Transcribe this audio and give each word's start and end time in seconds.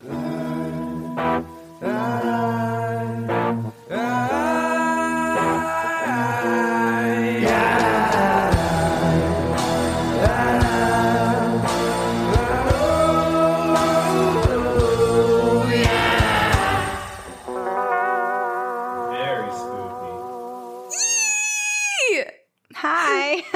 Very 0.00 0.47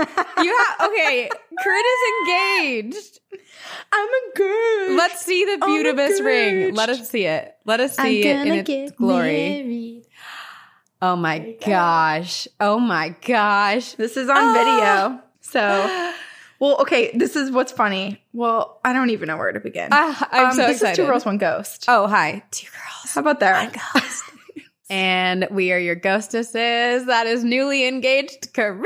Have 0.06 0.89
okay. 0.91 1.28
Kurt 1.62 1.84
is 1.86 2.28
engaged. 2.28 3.20
I'm 3.92 4.08
a 4.08 4.36
girl. 4.39 4.97
Let's 4.97 5.25
see 5.25 5.45
the 5.45 5.64
beautiful 5.67 6.25
ring. 6.25 6.75
Let 6.75 6.89
us 6.89 7.08
see 7.08 7.25
it. 7.27 7.55
Let 7.64 7.81
us 7.81 7.97
see 7.97 8.23
it 8.23 8.47
in 8.47 8.53
its 8.67 8.92
glory. 8.92 9.23
married. 9.33 10.03
Oh 11.00 11.17
my 11.17 11.56
gosh. 11.64 12.47
Oh 12.61 12.78
my 12.78 13.14
gosh. 13.27 13.92
This 13.95 14.17
is 14.17 14.28
on 14.28 14.36
Ah. 14.39 14.53
video. 14.53 15.23
So, 15.41 16.12
well, 16.61 16.80
okay. 16.83 17.11
This 17.17 17.34
is 17.36 17.50
what's 17.50 17.73
funny. 17.73 18.23
Well, 18.33 18.80
I 18.84 18.92
don't 18.92 19.11
even 19.11 19.27
know 19.28 19.36
where 19.36 19.53
to 19.53 19.61
begin. 19.61 19.89
Ah, 19.92 20.28
I'm 20.30 20.47
Um, 20.47 20.53
so 20.53 20.62
this 20.67 20.77
excited. 20.77 20.92
is 20.92 20.97
two 20.98 21.06
girls, 21.06 21.25
one 21.27 21.39
ghost. 21.39 21.84
Oh, 21.89 22.06
hi. 22.06 22.42
Two 22.50 22.69
girls. 22.70 23.14
How 23.14 23.20
about 23.20 23.41
that? 23.41 23.75
And 24.92 25.48
we 25.50 25.72
are 25.72 25.78
your 25.78 25.94
ghostesses. 25.94 27.06
That 27.06 27.26
is 27.26 27.42
newly 27.42 27.88
engaged 27.88 28.52
Corinne. 28.52 28.84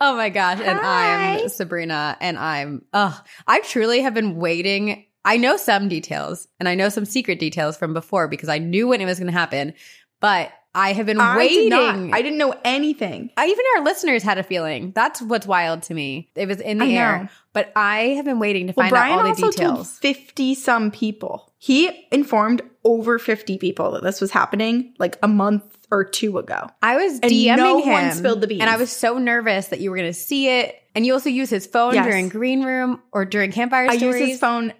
Oh 0.00 0.16
my 0.16 0.28
gosh. 0.28 0.58
And 0.60 0.78
I'm 0.80 1.48
Sabrina. 1.48 2.16
And 2.20 2.36
I'm, 2.36 2.84
oh, 2.92 3.22
I 3.46 3.60
truly 3.60 4.00
have 4.00 4.12
been 4.12 4.34
waiting. 4.36 5.04
I 5.24 5.36
know 5.36 5.56
some 5.56 5.88
details 5.88 6.48
and 6.58 6.68
I 6.68 6.74
know 6.74 6.88
some 6.88 7.04
secret 7.04 7.38
details 7.38 7.76
from 7.76 7.94
before 7.94 8.26
because 8.26 8.48
I 8.48 8.58
knew 8.58 8.88
when 8.88 9.00
it 9.00 9.04
was 9.04 9.18
going 9.20 9.30
to 9.30 9.38
happen. 9.38 9.74
But 10.20 10.50
I 10.74 10.92
have 10.92 11.06
been 11.06 11.20
I 11.20 11.36
waiting. 11.36 11.70
did. 11.70 12.12
I 12.12 12.20
didn't 12.22 12.38
know 12.38 12.54
anything. 12.64 13.30
I, 13.36 13.46
even 13.46 13.64
our 13.76 13.84
listeners 13.84 14.22
had 14.24 14.38
a 14.38 14.42
feeling. 14.42 14.92
That's 14.96 15.22
what's 15.22 15.46
wild 15.46 15.82
to 15.84 15.94
me. 15.94 16.30
It 16.34 16.46
was 16.48 16.60
in 16.60 16.78
the 16.78 16.84
I 16.84 16.88
know. 16.88 16.94
air. 17.00 17.30
But 17.52 17.72
I 17.76 17.98
have 18.16 18.24
been 18.24 18.38
waiting 18.40 18.66
to 18.66 18.74
Well, 18.76 18.84
find 18.84 18.90
Brian 18.90 19.12
out 19.12 19.18
all 19.18 19.24
the 19.24 19.30
also 19.30 19.42
told 19.44 19.54
details. 19.54 19.98
fifty 19.98 20.54
some 20.54 20.90
people. 20.90 21.52
He 21.58 22.06
informed 22.12 22.62
over 22.88 23.18
fifty 23.18 23.58
people 23.58 23.92
that 23.92 24.02
this 24.02 24.20
was 24.20 24.30
happening 24.30 24.94
like 24.98 25.18
a 25.22 25.28
month 25.28 25.62
or 25.90 26.04
two 26.04 26.38
ago. 26.38 26.68
I 26.82 26.96
was 26.96 27.20
And 27.20 27.30
DMing 27.32 27.56
no 27.56 27.82
him. 27.82 27.92
one 27.92 28.12
spilled 28.12 28.40
the 28.40 28.46
beans. 28.46 28.60
And 28.62 28.70
I 28.70 28.76
was 28.76 28.90
so 28.90 29.18
nervous 29.18 29.68
that 29.68 29.80
you 29.80 29.90
were 29.90 29.96
going 29.96 30.08
to 30.08 30.14
see 30.18 30.48
it. 30.48 30.74
And 30.94 31.06
you 31.06 31.12
also 31.12 31.30
use 31.30 31.48
his 31.50 31.66
phone 31.66 31.94
Yes. 31.94 32.06
during 32.06 32.28
green 32.28 32.64
room 32.64 33.00
or 33.12 33.24
during 33.24 33.52
campfire 33.52 33.88
I 33.88 33.96
stories. 33.98 34.20
use 34.20 34.30
his 34.30 34.40
phone. 34.40 34.72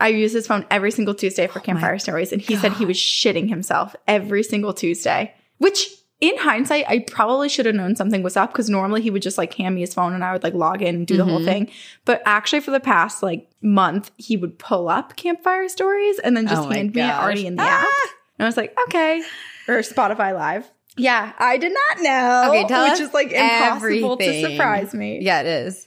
I 0.00 0.08
use 0.08 0.32
his 0.32 0.46
phone 0.46 0.66
every 0.70 0.90
single 0.90 1.14
Tuesday 1.14 1.46
for 1.46 1.58
Oh 1.58 1.62
campfire 1.62 1.98
stories, 1.98 2.32
and 2.32 2.40
he 2.40 2.56
said 2.56 2.72
he 2.72 2.86
was 2.86 2.96
shitting 2.96 3.48
himself 3.50 3.94
every 4.08 4.42
single 4.42 4.72
Tuesday. 4.72 5.34
Which, 5.58 5.88
in 6.20 6.36
hindsight, 6.38 6.84
I 6.88 6.98
probably 7.00 7.48
should 7.48 7.66
have 7.66 7.74
known 7.74 7.96
something 7.96 8.22
was 8.22 8.36
up 8.36 8.52
because 8.52 8.68
normally 8.68 9.00
he 9.00 9.10
would 9.10 9.22
just 9.22 9.38
like 9.38 9.54
hand 9.54 9.74
me 9.74 9.80
his 9.80 9.94
phone 9.94 10.12
and 10.12 10.22
I 10.22 10.32
would 10.32 10.42
like 10.42 10.54
log 10.54 10.82
in 10.82 10.94
and 10.94 11.06
do 11.06 11.16
the 11.16 11.24
whole 11.24 11.40
Mhm. 11.40 11.44
thing. 11.44 11.70
But 12.04 12.22
actually, 12.26 12.60
for 12.60 12.70
the 12.72 12.80
past 12.80 13.22
like 13.22 13.48
month, 13.62 14.10
he 14.18 14.36
would 14.36 14.58
pull 14.58 14.88
up 14.88 15.16
campfire 15.16 15.68
stories 15.68 16.18
and 16.18 16.36
then 16.36 16.46
just 16.46 16.62
Oh 16.62 16.70
hand 16.70 16.94
me 16.94 17.02
it 17.02 17.14
already 17.14 17.46
in 17.46 17.56
the 17.56 17.62
Ah! 17.62 17.66
app. 17.84 18.10
And 18.38 18.46
I 18.46 18.48
was 18.48 18.56
like, 18.56 18.76
okay, 18.86 19.22
or 19.68 19.78
Spotify 19.78 20.34
Live. 20.34 20.70
Yeah, 20.96 21.32
I 21.38 21.56
did 21.56 21.72
not 21.72 22.02
know. 22.02 22.44
Okay, 22.50 22.64
tell 22.66 22.84
which 22.84 22.94
us 22.94 23.00
is 23.00 23.14
like 23.14 23.32
impossible 23.32 24.16
to 24.18 24.40
surprise 24.50 24.92
me. 24.92 25.20
Yeah, 25.22 25.40
it 25.40 25.46
is. 25.46 25.86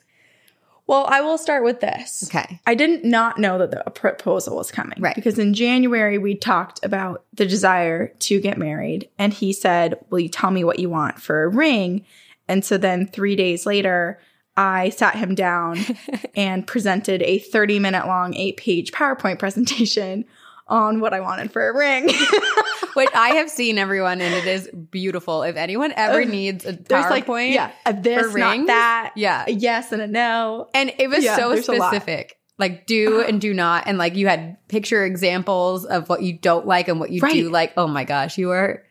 Well, 0.85 1.05
I 1.07 1.21
will 1.21 1.37
start 1.37 1.63
with 1.63 1.79
this. 1.79 2.25
Okay. 2.27 2.59
I 2.67 2.75
didn't 2.75 3.05
not 3.05 3.39
know 3.39 3.57
that 3.57 3.71
the 3.71 3.89
proposal 3.91 4.57
was 4.57 4.71
coming. 4.71 5.01
Right. 5.01 5.15
Because 5.15 5.39
in 5.39 5.53
January, 5.53 6.17
we 6.17 6.35
talked 6.35 6.83
about 6.83 7.23
the 7.33 7.45
desire 7.45 8.09
to 8.19 8.41
get 8.41 8.57
married. 8.57 9.09
And 9.17 9.33
he 9.33 9.53
said, 9.53 9.95
Will 10.09 10.19
you 10.19 10.29
tell 10.29 10.51
me 10.51 10.63
what 10.63 10.79
you 10.79 10.89
want 10.89 11.21
for 11.21 11.43
a 11.43 11.47
ring? 11.47 12.05
And 12.47 12.65
so 12.65 12.77
then 12.77 13.07
three 13.07 13.37
days 13.37 13.65
later, 13.65 14.19
I 14.57 14.89
sat 14.89 15.15
him 15.15 15.35
down 15.35 15.79
and 16.35 16.67
presented 16.67 17.21
a 17.23 17.39
30 17.39 17.79
minute 17.79 18.05
long, 18.05 18.35
eight 18.35 18.57
page 18.57 18.91
PowerPoint 18.91 19.39
presentation 19.39 20.25
on 20.67 20.99
what 21.01 21.13
I 21.13 21.19
wanted 21.19 21.51
for 21.51 21.67
a 21.69 21.77
ring. 21.77 22.05
Which 22.93 23.09
I 23.15 23.29
have 23.35 23.49
seen 23.49 23.77
everyone 23.77 24.21
and 24.21 24.33
it 24.33 24.45
is 24.45 24.69
beautiful. 24.91 25.43
If 25.43 25.55
anyone 25.55 25.93
ever 25.95 26.25
needs 26.25 26.65
a 26.65 26.73
There's 26.73 27.05
PowerPoint. 27.05 27.27
like, 27.27 27.53
yeah, 27.53 27.71
uh, 27.85 27.93
a 27.97 28.01
this, 28.01 28.31
for 28.31 28.37
not 28.37 28.51
rings? 28.51 28.67
that. 28.67 29.13
Yeah. 29.15 29.45
A 29.47 29.51
yes 29.51 29.91
and 29.91 30.01
a 30.01 30.07
no. 30.07 30.69
And 30.73 30.93
it 30.97 31.09
was 31.09 31.23
Yeah, 31.23 31.35
so 31.37 31.49
there's 31.49 31.65
specific. 31.65 32.37
Like 32.59 32.85
do 32.85 33.19
uh-huh. 33.21 33.29
and 33.29 33.41
do 33.41 33.53
not. 33.53 33.85
And 33.87 33.97
like 33.97 34.15
you 34.15 34.27
had 34.27 34.57
picture 34.67 35.03
examples 35.03 35.85
of 35.85 36.07
what 36.07 36.21
you 36.21 36.33
don't 36.37 36.67
like 36.67 36.87
and 36.87 36.99
what 36.99 37.09
you 37.09 37.19
do 37.21 37.49
like. 37.49 37.73
Oh 37.77 37.87
my 37.87 38.03
gosh, 38.03 38.37
you 38.37 38.51
are 38.51 38.83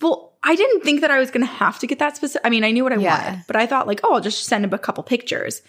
Well, 0.00 0.32
I 0.42 0.56
didn't 0.56 0.82
think 0.82 1.00
that 1.02 1.10
I 1.10 1.18
was 1.18 1.30
going 1.30 1.46
to 1.46 1.52
have 1.52 1.78
to 1.80 1.86
get 1.86 1.98
that 2.00 2.16
specific. 2.16 2.46
I 2.46 2.50
mean, 2.50 2.64
I 2.64 2.70
knew 2.70 2.82
what 2.82 2.92
I 2.92 2.96
Yeah. 2.96 3.24
wanted, 3.26 3.44
but 3.46 3.56
I 3.56 3.66
thought 3.66 3.86
like, 3.86 4.00
oh, 4.04 4.14
I'll 4.14 4.20
just 4.20 4.44
send 4.44 4.64
him 4.64 4.72
a 4.72 4.78
couple 4.78 5.02
pictures. 5.04 5.62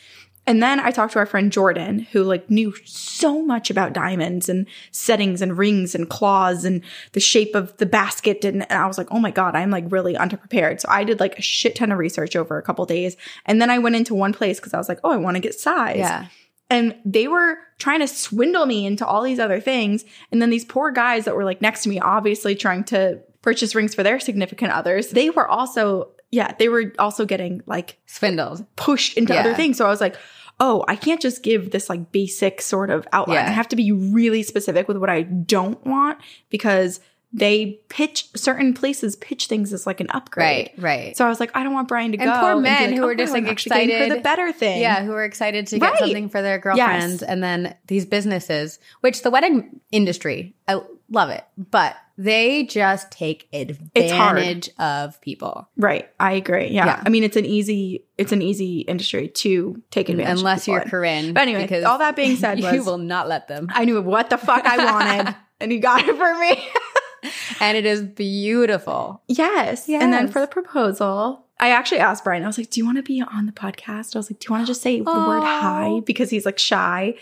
And 0.47 0.61
then 0.61 0.79
I 0.79 0.91
talked 0.91 1.13
to 1.13 1.19
our 1.19 1.25
friend 1.25 1.51
Jordan, 1.51 2.00
who 2.11 2.23
like 2.23 2.50
knew 2.51 2.73
so 2.85 3.41
much 3.41 3.72
about 3.72 3.94
diamonds 3.94 4.47
and 4.47 4.67
settings 4.91 5.41
and 5.41 5.57
rings 5.57 5.95
and 5.95 6.07
claws 6.07 6.66
and 6.66 6.83
the 7.13 7.19
shape 7.19 7.56
of 7.56 7.75
the 7.78 7.85
basket. 7.88 8.45
And, 8.45 8.61
and 8.69 8.79
I 8.79 8.85
was 8.85 8.97
like, 8.97 9.07
oh 9.09 9.19
my 9.19 9.31
God, 9.31 9.55
I'm 9.55 9.72
like 9.72 9.85
really 9.89 10.13
underprepared. 10.13 10.81
So 10.81 10.88
I 10.89 11.03
did 11.03 11.19
like 11.19 11.39
a 11.39 11.41
shit 11.41 11.75
ton 11.75 11.91
of 11.91 11.97
research 11.97 12.35
over 12.35 12.57
a 12.57 12.61
couple 12.61 12.85
days. 12.85 13.17
And 13.47 13.59
then 13.59 13.72
I 13.72 13.79
went 13.79 13.95
into 13.95 14.13
one 14.13 14.34
place 14.34 14.59
because 14.59 14.73
I 14.73 14.78
was 14.78 14.88
like, 14.88 15.00
oh, 15.03 15.11
I 15.11 15.17
want 15.17 15.35
to 15.35 15.41
get 15.41 15.55
size. 15.59 15.97
Yeah. 15.97 16.28
And 16.69 16.95
they 17.05 17.28
were 17.28 17.57
trying 17.79 18.00
to 18.01 18.07
swindle 18.07 18.66
me 18.66 18.85
into 18.85 19.05
all 19.05 19.22
these 19.23 19.39
other 19.39 19.59
things. 19.59 20.05
And 20.31 20.41
then 20.41 20.50
these 20.51 20.66
poor 20.66 20.91
guys 20.91 21.25
that 21.25 21.35
were 21.35 21.44
like 21.44 21.61
next 21.61 21.84
to 21.84 21.89
me, 21.89 22.00
obviously 22.00 22.55
trying 22.55 22.84
to 22.85 23.19
purchase 23.41 23.75
rings 23.75 23.94
for 23.95 24.03
their 24.03 24.19
significant 24.19 24.72
others, 24.72 25.09
they 25.09 25.29
were 25.29 25.47
also, 25.47 26.09
yeah, 26.31 26.53
they 26.57 26.67
were 26.69 26.91
also 26.97 27.25
getting 27.25 27.61
like 27.67 27.97
Swindled. 28.07 28.66
pushed 28.75 29.16
into 29.17 29.34
Yeah. 29.34 29.41
other 29.41 29.53
things. 29.53 29.78
So 29.78 29.85
I 29.85 29.89
was 29.89 30.01
like, 30.01 30.16
oh, 30.59 30.85
I 30.88 30.95
can't 30.95 31.21
just 31.21 31.43
give 31.43 31.71
this 31.71 31.89
like 31.89 32.11
basic 32.11 32.61
sort 32.61 32.89
of 32.89 33.07
outline. 33.11 33.35
Yeah. 33.35 33.47
I 33.47 33.51
have 33.51 33.67
to 33.69 33.75
be 33.75 33.91
really 33.91 34.43
specific 34.43 34.88
with 34.88 34.97
what 34.97 35.09
I 35.09 35.23
don't 35.23 35.83
want 35.85 36.19
because 36.49 36.99
they 37.34 37.81
pitch 37.90 38.29
certain 38.37 38.73
places 38.73 39.17
pitch 39.17 39.47
things 39.47 39.73
as 39.73 39.85
like 39.85 39.99
an 39.99 40.07
upgrade. 40.11 40.72
Right, 40.78 40.81
right. 41.07 41.17
So 41.17 41.25
I 41.25 41.28
was 41.29 41.41
like, 41.41 41.52
I 41.53 41.63
don't 41.63 41.73
want 41.73 41.90
Brian 41.90 42.13
to 42.13 42.17
And 42.17 42.29
go. 42.31 42.40
poor 42.40 42.55
men 42.61 42.93
who 42.93 43.03
"Oh, 43.03 43.07
are 43.09 43.16
just, 43.16 43.34
like, 43.34 43.46
excited 43.46 44.07
for 44.09 44.16
the 44.16 44.22
better 44.22 44.53
thing. 44.53 44.79
Yeah, 44.79 45.03
who 45.03 45.11
are 45.11 45.25
excited 45.25 45.67
to 45.67 45.79
get 45.79 45.90
Right. 45.91 45.99
something 45.99 46.29
for 46.29 46.41
their 46.41 46.58
girlfriends. 46.59 47.22
And 47.22 47.43
then 47.43 47.75
these 47.87 48.05
businesses, 48.05 48.79
which 49.01 49.22
the 49.23 49.29
wedding 49.31 49.81
industry, 49.91 50.55
I 50.69 50.79
love 51.09 51.29
it, 51.29 51.43
but 51.58 51.97
they 52.17 52.64
just 52.64 53.12
take 53.12 53.47
advantage 53.52 54.70
of 54.79 55.20
people. 55.22 55.67
Right. 55.76 56.09
I 56.20 56.34
agree. 56.34 56.67
Yeah. 56.67 56.85
Yeah. 56.85 57.03
I 57.06 57.09
mean, 57.09 57.23
it's 57.23 57.35
an 57.35 57.46
easy, 57.46 58.06
it's 58.17 58.32
an 58.32 58.41
easy 58.41 58.79
industry 58.82 59.28
to 59.28 59.82
take 59.91 60.08
mm, 60.08 60.12
advantage. 60.12 60.34
Of. 60.34 60.40
Unless 60.40 60.67
you're 60.67 60.82
in. 60.82 60.90
Corinne. 60.90 61.34
But 61.34 61.41
anyway, 61.41 61.64
because 61.64 61.84
all 61.84 61.97
that 61.97 62.16
being 62.16 62.35
said 62.38 62.59
you 62.59 62.66
was- 62.66 62.85
will 62.85 62.97
not 62.97 63.28
let 63.28 63.47
them. 63.47 63.67
I 63.73 63.85
knew 63.85 64.02
what 64.02 64.29
the 64.29 64.38
fuck 64.38 64.66
I 64.66 64.85
wanted, 64.85 65.35
and 65.59 65.72
he 65.72 65.79
got 65.79 66.08
it 66.08 66.16
for 66.16 66.40
me. 66.40 66.67
And 67.59 67.76
it 67.76 67.88
is 67.88 68.03
beautiful. 68.03 69.23
yes. 69.28 69.90
And 69.90 70.14
then 70.14 70.28
for 70.28 70.41
the 70.41 70.47
proposal, 70.47 71.46
I 71.59 71.70
actually 71.72 72.00
asked 72.00 72.23
Brian. 72.23 72.44
I 72.44 72.47
was 72.47 72.58
like, 72.58 72.70
"Do 72.70 72.79
you 72.79 72.85
want 72.85 72.97
to 72.97 73.03
be 73.03 73.22
on 73.22 73.46
the 73.46 73.52
podcast?" 73.52 74.16
I 74.16 74.20
was 74.20 74.29
like, 74.29 74.40
"Do 74.40 74.46
you 74.47 74.53
want 74.53 74.66
to 74.66 74.68
just 74.68 74.82
say 74.82 75.00
the 75.00 75.06
word 75.06 75.41
hi?" 75.41 76.02
Because 76.06 76.29
he's 76.29 76.46
like 76.46 76.59
shy. 76.59 77.16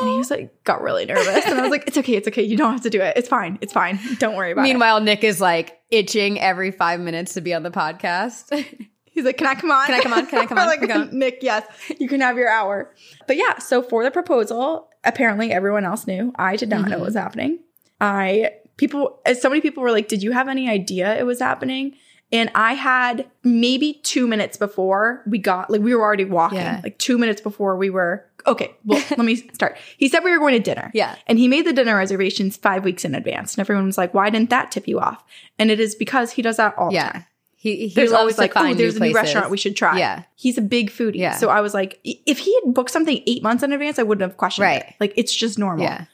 And 0.00 0.10
he 0.10 0.16
was 0.16 0.30
like, 0.30 0.64
got 0.64 0.82
really 0.82 1.06
nervous. 1.06 1.46
And 1.46 1.58
I 1.58 1.62
was 1.62 1.70
like, 1.70 1.84
it's 1.86 1.96
okay. 1.98 2.14
It's 2.14 2.28
okay. 2.28 2.42
You 2.42 2.56
don't 2.56 2.72
have 2.72 2.82
to 2.82 2.90
do 2.90 3.00
it. 3.00 3.16
It's 3.16 3.28
fine. 3.28 3.58
It's 3.60 3.72
fine. 3.72 3.98
Don't 4.18 4.34
worry 4.36 4.50
about 4.52 4.62
it. 4.62 4.64
Meanwhile, 4.64 5.00
Nick 5.00 5.22
is 5.24 5.40
like 5.40 5.78
itching 5.90 6.40
every 6.40 6.70
five 6.70 7.00
minutes 7.00 7.34
to 7.34 7.40
be 7.40 7.54
on 7.54 7.62
the 7.62 7.70
podcast. 7.70 8.52
He's 9.06 9.24
like, 9.24 9.36
can 9.38 9.46
I 9.46 9.54
come 9.54 9.70
on? 9.70 9.86
Can 9.86 9.94
I 9.94 10.02
come 10.02 10.12
on? 10.12 10.26
Can 10.26 10.38
I 10.40 10.46
come 10.46 10.58
on? 10.58 10.66
Like, 10.66 10.80
come 10.80 11.02
on? 11.02 11.16
Nick, 11.18 11.38
yes, 11.42 11.64
you 12.00 12.08
can 12.08 12.20
have 12.20 12.36
your 12.36 12.48
hour. 12.48 12.92
But 13.28 13.36
yeah, 13.36 13.58
so 13.58 13.80
for 13.82 14.02
the 14.02 14.10
proposal, 14.10 14.88
apparently 15.04 15.52
everyone 15.52 15.84
else 15.84 16.06
knew. 16.06 16.32
I 16.36 16.56
did 16.56 16.68
not 16.68 16.88
know 16.88 16.96
Mhm. 16.96 17.00
what 17.00 17.06
was 17.06 17.14
happening. 17.14 17.60
I, 18.00 18.50
people, 18.76 19.20
as 19.24 19.40
so 19.40 19.48
many 19.48 19.60
people 19.60 19.84
were 19.84 19.92
like, 19.92 20.08
did 20.08 20.22
you 20.24 20.32
have 20.32 20.48
any 20.48 20.68
idea 20.68 21.16
it 21.16 21.24
was 21.24 21.38
happening? 21.38 21.94
And 22.32 22.50
I 22.56 22.74
had 22.74 23.30
maybe 23.44 24.00
two 24.02 24.26
minutes 24.26 24.56
before 24.56 25.22
we 25.28 25.38
got, 25.38 25.70
like, 25.70 25.80
we 25.80 25.94
were 25.94 26.02
already 26.02 26.24
walking, 26.24 26.58
Yeah. 26.58 26.80
like 26.82 26.98
two 26.98 27.16
minutes 27.16 27.40
before 27.40 27.76
we 27.76 27.90
were, 27.90 28.26
okay, 28.46 28.76
well, 28.84 29.02
let 29.10 29.20
me 29.24 29.36
start. 29.36 29.78
He 29.96 30.08
said 30.08 30.20
we 30.24 30.30
were 30.30 30.38
going 30.38 30.54
to 30.54 30.60
dinner. 30.60 30.90
Yeah. 30.94 31.16
And 31.26 31.38
he 31.38 31.48
made 31.48 31.66
the 31.66 31.72
dinner 31.72 31.96
reservations 31.96 32.56
five 32.56 32.84
weeks 32.84 33.04
in 33.04 33.14
advance. 33.14 33.54
And 33.54 33.60
everyone 33.60 33.86
was 33.86 33.98
like, 33.98 34.14
why 34.14 34.30
didn't 34.30 34.50
that 34.50 34.70
tip 34.70 34.86
you 34.88 35.00
off? 35.00 35.22
And 35.58 35.70
it 35.70 35.80
is 35.80 35.94
because 35.94 36.32
he 36.32 36.42
does 36.42 36.56
that 36.58 36.76
all 36.76 36.90
the 36.90 36.98
time 36.98 37.10
yeah. 37.14 37.22
He, 37.56 37.88
he 37.88 37.94
there's 37.94 38.10
loves 38.10 38.20
always 38.20 38.36
like, 38.38 38.52
oh, 38.56 38.74
there's 38.74 38.96
a 38.96 39.00
new 39.00 39.12
places. 39.12 39.14
restaurant 39.14 39.50
we 39.50 39.56
should 39.56 39.74
try. 39.74 39.98
Yeah. 39.98 40.24
He's 40.34 40.58
a 40.58 40.62
big 40.62 40.90
foodie. 40.90 41.16
Yeah. 41.16 41.34
So 41.36 41.48
I 41.48 41.62
was 41.62 41.72
like, 41.72 41.98
if 42.04 42.38
he 42.38 42.54
had 42.62 42.74
booked 42.74 42.90
something 42.90 43.22
eight 43.26 43.42
months 43.42 43.62
in 43.62 43.72
advance, 43.72 43.98
I 43.98 44.02
wouldn't 44.02 44.20
have 44.28 44.36
questioned 44.36 44.64
Right. 44.64 44.82
it. 44.82 44.94
Like, 45.00 45.14
it's 45.16 45.34
just 45.34 45.58
normal. 45.58 45.82
Yeah. 45.82 46.04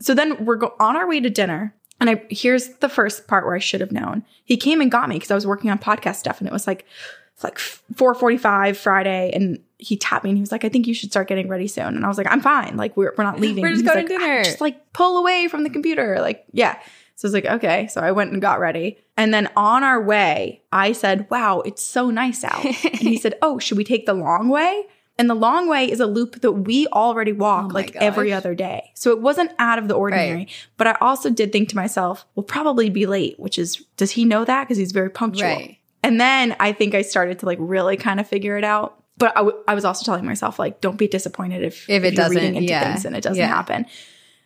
So 0.00 0.14
then 0.14 0.46
we're 0.46 0.56
go- 0.56 0.74
on 0.80 0.96
our 0.96 1.06
way 1.06 1.20
to 1.20 1.28
dinner. 1.28 1.74
And 2.00 2.08
I 2.08 2.22
here's 2.30 2.68
the 2.76 2.88
first 2.88 3.28
part 3.28 3.44
where 3.44 3.54
I 3.54 3.58
should 3.58 3.82
have 3.82 3.92
known. 3.92 4.24
He 4.44 4.56
came 4.56 4.80
and 4.80 4.90
got 4.90 5.10
me 5.10 5.16
because 5.16 5.30
I 5.30 5.34
was 5.34 5.46
working 5.46 5.70
on 5.70 5.78
podcast 5.78 6.16
stuff 6.16 6.38
and 6.40 6.48
it 6.48 6.52
was 6.52 6.66
like 6.66 6.86
it's 7.34 7.44
like 7.44 7.58
4:45 7.58 8.76
Friday 8.76 9.30
and 9.34 9.58
he 9.84 9.96
tapped 9.96 10.24
me 10.24 10.30
and 10.30 10.36
he 10.36 10.40
was 10.40 10.52
like, 10.52 10.64
I 10.64 10.68
think 10.68 10.86
you 10.86 10.94
should 10.94 11.10
start 11.10 11.28
getting 11.28 11.48
ready 11.48 11.66
soon. 11.66 11.96
And 11.96 12.04
I 12.04 12.08
was 12.08 12.18
like, 12.18 12.30
I'm 12.30 12.40
fine. 12.40 12.76
Like 12.76 12.96
we're, 12.96 13.14
we're 13.16 13.24
not 13.24 13.40
leaving. 13.40 13.62
We're 13.62 13.72
just 13.72 13.84
going 13.84 14.06
to 14.06 14.14
ah, 14.14 14.18
dinner. 14.18 14.44
Just 14.44 14.60
like 14.60 14.92
pull 14.92 15.18
away 15.18 15.48
from 15.48 15.64
the 15.64 15.70
computer. 15.70 16.18
Like, 16.20 16.44
yeah. 16.52 16.78
So 17.16 17.26
I 17.26 17.28
was 17.28 17.34
like, 17.34 17.46
okay. 17.46 17.86
So 17.88 18.00
I 18.00 18.12
went 18.12 18.32
and 18.32 18.42
got 18.42 18.60
ready. 18.60 18.98
And 19.16 19.32
then 19.32 19.48
on 19.56 19.84
our 19.84 20.02
way, 20.02 20.62
I 20.72 20.92
said, 20.92 21.28
wow, 21.30 21.60
it's 21.60 21.82
so 21.82 22.10
nice 22.10 22.42
out. 22.42 22.64
and 22.64 22.98
he 22.98 23.16
said, 23.16 23.34
oh, 23.42 23.58
should 23.58 23.78
we 23.78 23.84
take 23.84 24.06
the 24.06 24.14
long 24.14 24.48
way? 24.48 24.86
And 25.16 25.30
the 25.30 25.34
long 25.34 25.68
way 25.68 25.88
is 25.88 26.00
a 26.00 26.06
loop 26.06 26.40
that 26.40 26.52
we 26.52 26.88
already 26.88 27.32
walk 27.32 27.66
Oh 27.70 27.74
like 27.74 27.94
every 27.94 28.32
other 28.32 28.54
day. 28.54 28.90
So 28.94 29.12
it 29.12 29.20
wasn't 29.20 29.52
out 29.60 29.78
of 29.78 29.86
the 29.86 29.94
ordinary. 29.94 30.34
Right. 30.34 30.68
But 30.76 30.88
I 30.88 30.96
also 31.00 31.30
did 31.30 31.52
think 31.52 31.68
to 31.68 31.76
myself, 31.76 32.26
we'll 32.34 32.42
probably 32.42 32.90
be 32.90 33.06
late, 33.06 33.38
which 33.38 33.56
is, 33.58 33.76
does 33.96 34.10
he 34.10 34.24
know 34.24 34.44
that? 34.44 34.64
Because 34.64 34.76
he's 34.76 34.90
very 34.90 35.10
punctual. 35.10 35.48
Right. 35.48 35.78
And 36.02 36.20
then 36.20 36.56
I 36.58 36.72
think 36.72 36.94
I 36.94 37.02
started 37.02 37.38
to 37.38 37.46
like 37.46 37.58
really 37.60 37.96
kind 37.96 38.18
of 38.18 38.26
figure 38.26 38.58
it 38.58 38.64
out. 38.64 39.03
But 39.16 39.32
I, 39.36 39.40
w- 39.40 39.56
I 39.68 39.74
was 39.74 39.84
also 39.84 40.04
telling 40.04 40.24
myself, 40.24 40.58
like, 40.58 40.80
don't 40.80 40.96
be 40.96 41.06
disappointed 41.06 41.62
if, 41.62 41.88
If 41.88 42.02
it 42.02 42.14
you're 42.14 42.28
reading 42.28 42.54
doesn't, 42.54 42.56
into 42.56 42.68
yeah. 42.70 42.92
things 42.92 43.04
and 43.04 43.16
it 43.16 43.22
doesn't 43.22 43.38
Yeah. 43.38 43.46
happen. 43.48 43.86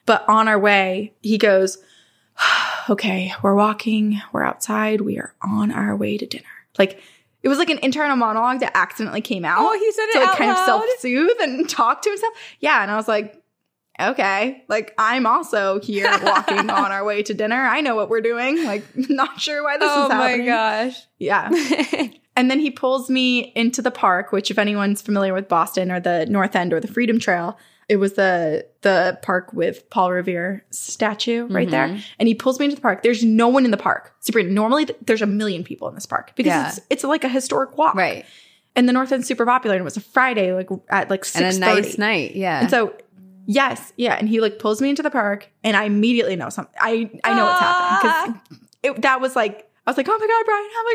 But 0.05 0.29
on 0.29 0.47
our 0.49 0.59
way, 0.59 1.15
he 1.23 1.39
goes, 1.39 1.79
okay, 2.91 3.33
we're 3.43 3.55
walking, 3.55 4.21
we're 4.33 4.45
outside, 4.45 5.01
we 5.01 5.19
are 5.19 5.35
on 5.43 5.71
our 5.73 5.97
way 5.97 6.19
to 6.19 6.27
dinner. 6.27 6.45
Like, 6.79 7.01
it 7.43 7.49
was 7.49 7.59
like 7.59 7.71
an 7.71 7.79
internal 7.83 8.17
monologue 8.17 8.61
that 8.61 8.73
accidentally 8.77 9.21
came 9.21 9.45
out. 9.45 9.59
Oh, 9.61 9.73
he 9.79 9.93
said 9.93 10.05
it 10.09 10.13
to 10.15 10.19
like 10.27 10.39
kind 10.39 10.51
of 10.51 10.59
self-soothe 10.59 11.37
and 11.41 11.69
talk 11.69 12.03
to 12.03 12.11
himself. 12.11 12.35
Yeah, 12.61 12.83
and 12.83 12.91
I 12.91 12.97
was 12.97 13.07
like, 13.09 13.43
okay, 14.01 14.65
like 14.69 14.93
I'm 14.99 15.25
also 15.27 15.81
here 15.81 16.11
walking 16.23 16.69
on 16.71 16.93
our 16.93 17.05
way 17.05 17.23
to 17.23 17.35
dinner. 17.35 17.57
I 17.57 17.81
know 17.81 17.95
what 17.97 18.09
we're 18.11 18.21
doing. 18.21 18.65
Like, 18.65 18.85
not 18.97 19.41
sure 19.41 19.63
why 19.63 19.79
this 19.79 19.89
oh 19.91 20.07
is 20.07 20.13
happening 20.13 20.41
oh 20.51 20.53
my 20.53 20.87
gosh. 20.89 21.01
Yeah. 21.19 21.49
And 22.39 22.51
then 22.51 22.61
he 22.61 22.71
pulls 22.71 23.11
me 23.11 23.53
into 23.57 23.83
the 23.83 23.91
park, 23.91 24.33
which 24.33 24.51
if 24.51 24.59
anyone's 24.59 25.03
familiar 25.03 25.35
with 25.35 25.49
Boston 25.49 25.91
or 25.91 25.99
the 26.01 26.25
North 26.27 26.55
End 26.57 26.73
or 26.73 26.79
the 26.81 26.87
Freedom 26.89 27.19
Trail, 27.19 27.59
it 27.89 27.97
was 27.97 28.13
the 28.15 28.65
the 28.83 29.19
park 29.23 29.53
with 29.53 29.89
Paul 29.91 30.13
Revere 30.13 30.65
statue 30.71 31.47
right 31.49 31.69
there. 31.71 31.89
Mhm. 31.89 32.03
And 32.19 32.29
he 32.29 32.35
pulls 32.35 32.59
me 32.59 32.67
into 32.67 32.77
the 32.77 32.83
park. 32.83 33.03
There's 33.03 33.25
no 33.25 33.49
one 33.49 33.65
in 33.65 33.71
the 33.73 33.77
park. 33.77 34.15
Sabrina, 34.21 34.51
normally 34.51 34.87
th- 34.87 34.99
there's 35.05 35.23
a 35.23 35.27
million 35.27 35.65
people 35.65 35.89
in 35.89 35.95
this 35.95 36.07
park 36.07 36.33
because 36.37 36.51
Yeah. 36.51 36.69
it's 36.69 36.81
it's 36.91 37.05
like 37.05 37.25
a 37.25 37.29
historic 37.29 37.77
walk. 37.77 37.95
right. 37.95 38.25
And 38.77 38.89
the 38.89 38.93
North 38.93 39.11
End's 39.11 39.27
super 39.27 39.45
popular 39.45 39.75
and 39.75 39.81
it 39.81 39.85
was 39.85 39.97
a 39.97 40.01
Friday 40.01 40.53
like 40.53 40.69
at 40.91 41.11
like 41.11 41.25
6:30. 41.25 41.45
And 41.57 41.65
a 41.65 41.83
nice 41.83 41.99
night. 41.99 42.37
Yeah. 42.37 42.61
And 42.61 42.71
so 42.71 42.95
yes, 43.47 43.93
yeah, 43.97 44.15
and 44.15 44.29
he 44.29 44.41
like 44.41 44.59
pulls 44.59 44.81
me 44.81 44.91
into 44.91 45.03
the 45.03 45.11
park 45.11 45.51
and 45.65 45.77
I 45.77 45.85
immediately 45.85 46.37
know 46.37 46.51
something. 46.51 46.75
I 46.79 47.11
I 47.25 47.35
know 47.35 47.45
what's 47.47 47.61
happening 47.61 48.41
cuz 48.85 48.95
that 49.03 49.21
was 49.21 49.35
like 49.35 49.68
I 49.89 49.91
was 49.91 49.97
like, 49.97 50.09
"Oh 50.09 50.19
my 50.19 50.27
god, 50.27 50.45
Brian. 50.45 50.69
Oh 50.71 50.85
my 50.85 50.95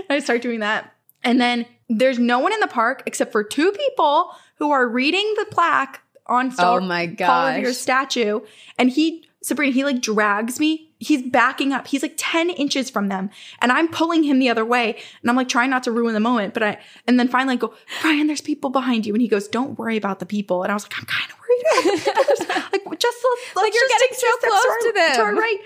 god." 0.00 0.04
And 0.08 0.16
I 0.16 0.18
start 0.24 0.40
doing 0.42 0.60
that. 0.60 0.92
And 1.22 1.40
then 1.40 1.66
there's 1.90 2.18
no 2.18 2.38
one 2.38 2.52
in 2.54 2.60
the 2.60 2.66
park 2.68 3.02
except 3.06 3.32
for 3.32 3.44
two 3.44 3.70
people 3.72 4.32
who 4.56 4.70
are 4.70 4.88
reading 4.88 5.34
the 5.36 5.44
plaque 5.50 6.00
on 6.26 6.46
oh 6.46 6.50
Star- 6.50 6.80
Oh 6.80 6.84
my 6.84 7.02
Revere's 7.04 7.76
gosh. 7.76 7.76
statue 7.76 8.40
and 8.78 8.88
he 8.90 9.26
Sabrina, 9.42 9.72
he 9.72 9.84
like 9.84 10.00
drags 10.02 10.58
me. 10.60 10.86
He's 10.98 11.22
backing 11.22 11.72
up. 11.72 11.86
He's 11.86 12.02
like 12.02 12.14
10 12.18 12.50
inches 12.50 12.90
from 12.90 13.08
them. 13.08 13.30
And 13.62 13.72
I'm 13.72 13.88
pulling 13.88 14.22
him 14.22 14.38
the 14.38 14.50
other 14.50 14.66
way. 14.66 14.98
And 15.22 15.30
I'm 15.30 15.36
like 15.36 15.48
trying 15.48 15.70
not 15.70 15.82
to 15.84 15.90
ruin 15.90 16.12
the 16.12 16.20
moment. 16.20 16.52
But 16.52 16.62
I, 16.62 16.78
and 17.06 17.18
then 17.18 17.26
finally 17.26 17.54
I 17.54 17.56
go, 17.56 17.72
Brian, 18.02 18.26
there's 18.26 18.42
people 18.42 18.68
behind 18.68 19.06
you. 19.06 19.14
And 19.14 19.22
he 19.22 19.28
goes, 19.28 19.48
don't 19.48 19.78
worry 19.78 19.96
about 19.96 20.18
the 20.18 20.26
people. 20.26 20.62
And 20.62 20.70
I 20.70 20.74
was 20.74 20.84
like, 20.84 20.92
I'm 20.98 21.06
kind 21.06 21.30
of 21.32 21.38
worried 21.38 21.60
about 21.62 21.84
the 21.84 22.12
people. 22.12 22.70
Like, 22.90 22.98
just, 22.98 23.16
let's, 23.24 23.56
Like, 23.56 23.72
you're 23.72 23.88
just 23.88 24.00
getting 24.00 24.16
so 24.18 24.36
close 24.46 24.66
our- 24.66 24.78
to 24.78 24.92
them. 24.94 25.14
To 25.14 25.20
our 25.22 25.34
right. 25.34 25.58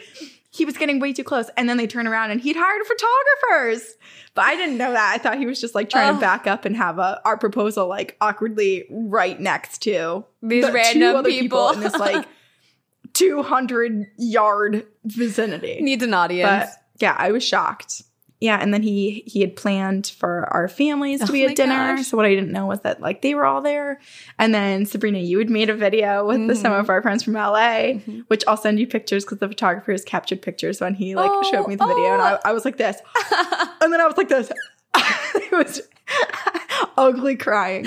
He 0.54 0.64
was 0.64 0.76
getting 0.76 1.00
way 1.00 1.12
too 1.12 1.24
close. 1.24 1.50
And 1.56 1.68
then 1.68 1.78
they 1.78 1.86
turn 1.88 2.06
around 2.06 2.30
and 2.30 2.40
he'd 2.40 2.54
hired 2.56 2.82
photographers. 2.86 3.96
But 4.34 4.44
I 4.44 4.54
didn't 4.54 4.78
know 4.78 4.92
that. 4.92 5.12
I 5.14 5.18
thought 5.18 5.38
he 5.38 5.46
was 5.46 5.60
just 5.60 5.74
like 5.74 5.90
trying 5.90 6.12
Oh. 6.12 6.14
to 6.14 6.20
back 6.20 6.46
up 6.46 6.64
and 6.64 6.76
have 6.76 6.98
a, 7.00 7.20
our 7.24 7.36
proposal 7.36 7.88
like 7.88 8.16
awkwardly 8.20 8.84
right 8.90 9.40
next 9.40 9.78
to 9.82 10.24
These 10.42 10.70
random 10.70 11.16
other 11.16 11.28
people. 11.28 11.70
in 11.70 11.80
this 11.80 11.96
like 11.96 12.24
200 13.14 14.06
yard 14.18 14.86
vicinity. 15.04 15.78
Needs 15.80 16.02
an 16.02 16.14
audience. 16.14 16.48
But 16.48 16.68
yeah, 17.00 17.16
I 17.18 17.32
was 17.32 17.42
shocked. 17.44 18.02
Yeah, 18.44 18.58
and 18.60 18.74
then 18.74 18.82
he 18.82 19.22
he 19.26 19.40
had 19.40 19.56
planned 19.56 20.06
for 20.18 20.46
our 20.52 20.68
families 20.68 21.20
to 21.20 21.26
Oh 21.30 21.32
be 21.32 21.44
at 21.46 21.56
dinner. 21.56 21.96
gosh. 21.96 22.06
So 22.08 22.16
what 22.18 22.26
I 22.26 22.34
didn't 22.34 22.52
know 22.52 22.66
was 22.66 22.80
that 22.80 23.00
like 23.00 23.22
they 23.22 23.34
were 23.34 23.46
all 23.46 23.62
there. 23.62 24.00
And 24.38 24.54
then 24.54 24.84
Sabrina, 24.84 25.18
you 25.18 25.38
had 25.38 25.48
made 25.48 25.70
a 25.70 25.74
video 25.74 26.26
with 26.26 26.46
the, 26.48 26.54
some 26.54 26.72
of 26.72 26.90
our 26.90 27.00
friends 27.00 27.22
from 27.22 27.32
LA, 27.34 27.94
Mhm. 27.96 28.24
which 28.28 28.44
I'll 28.46 28.56
send 28.58 28.78
you 28.78 28.86
pictures 28.86 29.24
because 29.24 29.38
the 29.38 29.48
photographers 29.48 30.04
captured 30.04 30.42
pictures 30.42 30.80
when 30.80 30.94
he 30.94 31.14
like 31.14 31.30
Oh, 31.32 31.42
showed 31.50 31.66
me 31.68 31.74
the 31.76 31.86
video, 31.86 32.12
and 32.12 32.22
I, 32.22 32.34
oh. 32.34 32.38
I 32.44 32.52
was 32.52 32.64
like 32.66 32.76
this, 32.76 32.98
and 33.80 33.92
then 33.92 34.00
I 34.00 34.06
was 34.06 34.16
like 34.18 34.28
this. 34.28 34.50
it 35.34 35.52
was 35.52 35.80
ugly 36.96 37.36
crying. 37.36 37.86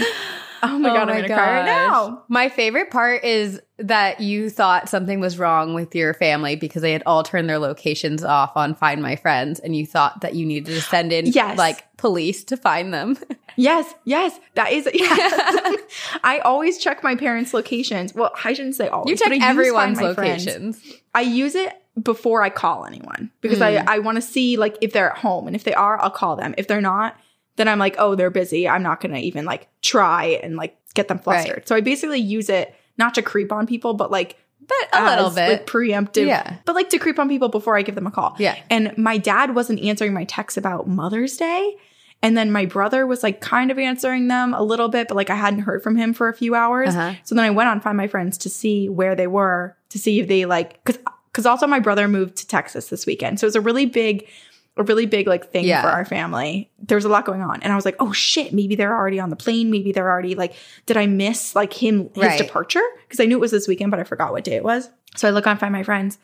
Oh 0.63 0.79
my 0.79 0.89
Oh 0.89 0.93
god, 0.93 1.09
I'm 1.09 1.15
gonna 1.21 1.27
cry 1.27 1.59
right 1.59 1.65
gosh. 1.65 1.91
now. 2.09 2.23
My 2.29 2.49
favorite 2.49 2.89
part 2.89 3.23
is 3.23 3.61
that 3.77 4.19
you 4.21 4.49
thought 4.49 4.89
something 4.89 5.19
was 5.19 5.37
wrong 5.37 5.75
with 5.75 5.93
your 5.93 6.15
family 6.15 6.55
because 6.55 6.81
they 6.81 6.93
had 6.93 7.03
all 7.05 7.21
turned 7.21 7.47
their 7.47 7.59
locations 7.59 8.23
off 8.23 8.53
on 8.55 8.73
Find 8.73 9.01
My 9.03 9.15
Friends, 9.15 9.59
and 9.59 9.75
you 9.75 9.85
thought 9.85 10.21
that 10.21 10.33
you 10.33 10.47
needed 10.47 10.73
to 10.73 10.81
send 10.81 11.13
in 11.13 11.27
Yes. 11.27 11.57
like 11.59 11.95
police 11.97 12.43
to 12.45 12.57
find 12.57 12.93
them. 12.93 13.17
Yes, 13.59 13.91
yes, 14.05 14.39
that 14.53 14.71
is. 14.71 14.87
Yes. 14.93 15.81
I 16.23 16.37
always 16.45 16.77
check 16.77 17.03
my 17.03 17.15
parents' 17.15 17.55
locations. 17.55 18.13
Well, 18.13 18.31
I 18.43 18.53
shouldn't 18.53 18.75
say 18.75 18.87
always. 18.87 19.09
You 19.09 19.17
check 19.27 19.41
everyone's 19.41 19.99
My 19.99 20.13
Friends. 20.13 20.45
locations. 20.45 20.93
I 21.15 21.21
use 21.21 21.55
it 21.55 21.73
before 21.99 22.43
I 22.43 22.51
call 22.51 22.85
anyone 22.85 23.31
because 23.41 23.57
Mm. 23.57 23.87
I 23.87 23.95
I 23.95 23.99
want 23.99 24.17
to 24.17 24.21
see 24.21 24.57
like 24.57 24.77
if 24.81 24.93
they're 24.93 25.09
at 25.09 25.17
home, 25.17 25.47
and 25.47 25.55
if 25.55 25.63
they 25.63 25.73
are, 25.73 25.99
I'll 25.99 26.11
call 26.11 26.35
them. 26.35 26.53
If 26.55 26.67
they're 26.67 26.81
not, 26.81 27.17
then 27.57 27.67
I'm 27.67 27.79
like, 27.79 27.95
oh, 27.99 28.15
they're 28.15 28.29
busy. 28.29 28.67
I'm 28.67 28.81
not 28.83 29.01
gonna 29.01 29.19
even 29.19 29.45
like 29.45 29.67
try 29.81 30.39
and 30.41 30.55
like 30.55 30.77
get 30.93 31.07
them 31.09 31.19
flustered. 31.19 31.57
Right. 31.57 31.67
So 31.67 31.75
I 31.75 31.81
basically 31.81 32.19
use 32.19 32.49
it 32.49 32.73
not 32.97 33.13
to 33.15 33.21
creep 33.21 33.51
on 33.51 33.67
people, 33.67 33.93
but 33.93 34.09
like 34.09 34.37
But 34.65 34.77
a 34.93 35.05
little 35.05 35.29
bit. 35.29 35.49
like 35.49 35.65
preemptive. 35.67 36.25
Yeah. 36.27 36.55
but 36.65 36.73
like 36.75 36.89
to 36.89 36.97
creep 36.97 37.19
on 37.19 37.27
people 37.29 37.49
before 37.49 37.77
I 37.77 37.81
give 37.83 37.95
them 37.95 38.07
a 38.07 38.11
call. 38.11 38.35
yeah. 38.39 38.55
And 38.69 38.97
my 38.97 39.17
dad 39.17 39.53
wasn't 39.53 39.79
answering 39.81 40.13
my 40.13 40.23
texts 40.23 40.57
about 40.57 40.87
Mother's 40.87 41.37
Day. 41.37 41.75
And 42.23 42.35
then 42.35 42.51
my 42.51 42.65
brother 42.65 43.05
was 43.05 43.21
like 43.21 43.41
kind 43.41 43.69
of 43.69 43.77
answering 43.77 44.27
them 44.27 44.55
a 44.55 44.63
little 44.63 44.89
bit, 44.89 45.07
but 45.07 45.15
like 45.15 45.29
I 45.29 45.35
hadn't 45.35 45.59
heard 45.59 45.83
from 45.83 45.95
him 45.95 46.15
for 46.15 46.29
a 46.29 46.33
few 46.33 46.55
hours. 46.55 46.95
Uh-huh. 46.95 47.13
So 47.23 47.35
then 47.35 47.45
I 47.45 47.51
went 47.51 47.69
on 47.69 47.79
Find 47.79 47.95
My 47.95 48.07
Friends 48.07 48.39
to 48.39 48.49
see 48.49 48.89
where 48.89 49.13
they 49.15 49.27
were, 49.27 49.77
to 49.89 49.99
see 49.99 50.19
if 50.19 50.27
they 50.27 50.45
like, 50.45 50.83
cause, 50.83 50.97
cause 51.33 51.45
also 51.45 51.67
my 51.67 51.79
brother 51.79 52.07
moved 52.07 52.37
to 52.37 52.47
Texas 52.47 52.87
this 52.89 53.05
weekend. 53.05 53.39
So 53.39 53.45
it 53.45 53.49
was 53.49 53.55
a 53.55 53.61
really 53.61 53.85
big, 53.85 54.27
a 54.77 54.83
really 54.83 55.05
big 55.05 55.27
like 55.27 55.51
thing 55.51 55.65
Yeah. 55.65 55.81
for 55.81 55.87
our 55.89 56.05
family. 56.05 56.69
There 56.79 56.95
was 56.95 57.05
a 57.05 57.09
lot 57.09 57.25
going 57.25 57.41
on. 57.41 57.61
And 57.63 57.71
I 57.73 57.75
was 57.75 57.85
like, 57.85 57.95
oh 57.99 58.11
shit, 58.11 58.53
maybe 58.53 58.75
they're 58.75 58.95
already 58.95 59.19
on 59.19 59.29
the 59.29 59.35
plane. 59.35 59.71
Maybe 59.71 59.91
they're 59.91 60.09
already 60.09 60.35
like, 60.35 60.53
did 60.85 60.97
I 60.97 61.05
miss 61.07 61.55
like 61.55 61.73
him, 61.73 62.09
his 62.13 62.23
Right. 62.23 62.37
departure? 62.37 62.83
Cause 63.09 63.19
I 63.19 63.25
knew 63.25 63.37
it 63.37 63.41
was 63.41 63.51
this 63.51 63.67
weekend, 63.67 63.91
but 63.91 63.99
I 63.99 64.03
forgot 64.03 64.31
what 64.31 64.43
day 64.43 64.55
it 64.55 64.63
was. 64.63 64.89
So 65.15 65.27
I 65.27 65.31
look 65.31 65.47
on 65.47 65.57
Find 65.57 65.71
My 65.73 65.83
Friends 65.83 66.17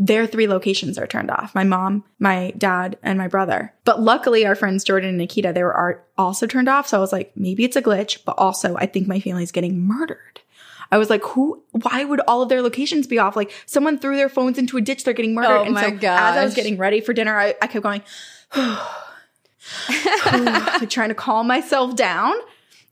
their 0.00 0.28
three 0.28 0.46
locations 0.46 0.96
are 0.96 1.08
turned 1.08 1.28
off 1.28 1.52
my 1.56 1.64
mom 1.64 2.04
my 2.20 2.52
dad 2.56 2.96
and 3.02 3.18
my 3.18 3.26
brother 3.26 3.74
but 3.84 4.00
luckily 4.00 4.46
our 4.46 4.54
friends 4.54 4.84
jordan 4.84 5.08
and 5.08 5.18
nikita 5.18 5.52
they 5.52 5.64
were 5.64 6.00
also 6.16 6.46
turned 6.46 6.68
off 6.68 6.86
so 6.86 6.96
i 6.96 7.00
was 7.00 7.10
like 7.10 7.32
maybe 7.34 7.64
it's 7.64 7.74
a 7.74 7.82
glitch 7.82 8.18
but 8.24 8.36
also 8.38 8.76
i 8.76 8.86
think 8.86 9.08
my 9.08 9.18
family's 9.18 9.50
getting 9.50 9.80
murdered 9.80 10.38
i 10.90 10.98
was 10.98 11.10
like 11.10 11.22
who 11.22 11.62
why 11.72 12.04
would 12.04 12.20
all 12.28 12.42
of 12.42 12.48
their 12.48 12.62
locations 12.62 13.06
be 13.06 13.18
off 13.18 13.36
like 13.36 13.52
someone 13.66 13.98
threw 13.98 14.16
their 14.16 14.28
phones 14.28 14.58
into 14.58 14.76
a 14.76 14.80
ditch 14.80 15.04
they're 15.04 15.14
getting 15.14 15.34
murdered 15.34 15.58
Oh 15.58 15.64
and 15.64 15.74
my 15.74 15.82
so 15.82 15.96
as 15.96 16.36
i 16.36 16.44
was 16.44 16.54
getting 16.54 16.76
ready 16.76 17.00
for 17.00 17.12
dinner 17.12 17.38
i, 17.38 17.54
I 17.60 17.66
kept 17.66 17.82
going 17.82 18.02
like 19.90 20.88
trying 20.90 21.08
to 21.08 21.14
calm 21.14 21.46
myself 21.46 21.94
down 21.96 22.34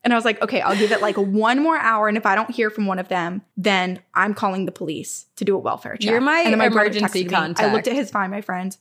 And 0.04 0.12
I 0.12 0.16
was 0.16 0.24
like, 0.24 0.40
okay, 0.40 0.60
I'll 0.60 0.76
give 0.76 0.92
it 0.92 1.02
like 1.02 1.16
one 1.16 1.60
more 1.60 1.76
hour. 1.76 2.06
And 2.06 2.16
if 2.16 2.26
I 2.26 2.36
don't 2.36 2.50
hear 2.50 2.70
from 2.70 2.86
one 2.86 3.00
of 3.00 3.08
them, 3.08 3.42
then 3.56 3.98
I'm 4.14 4.34
calling 4.34 4.64
the 4.64 4.70
police 4.70 5.26
to 5.34 5.44
do 5.44 5.56
a 5.56 5.58
welfare 5.58 5.96
check. 5.96 6.08
You're 6.08 6.20
my 6.20 6.42
and 6.42 6.52
then 6.52 6.58
brother 6.58 6.90
emergency 6.90 7.24
texted 7.24 7.58
me. 7.58 7.64
I 7.64 7.72
looked 7.72 7.88
at 7.88 7.94
his 7.94 8.08
fine, 8.12 8.30
My 8.30 8.40
Friends. 8.40 8.78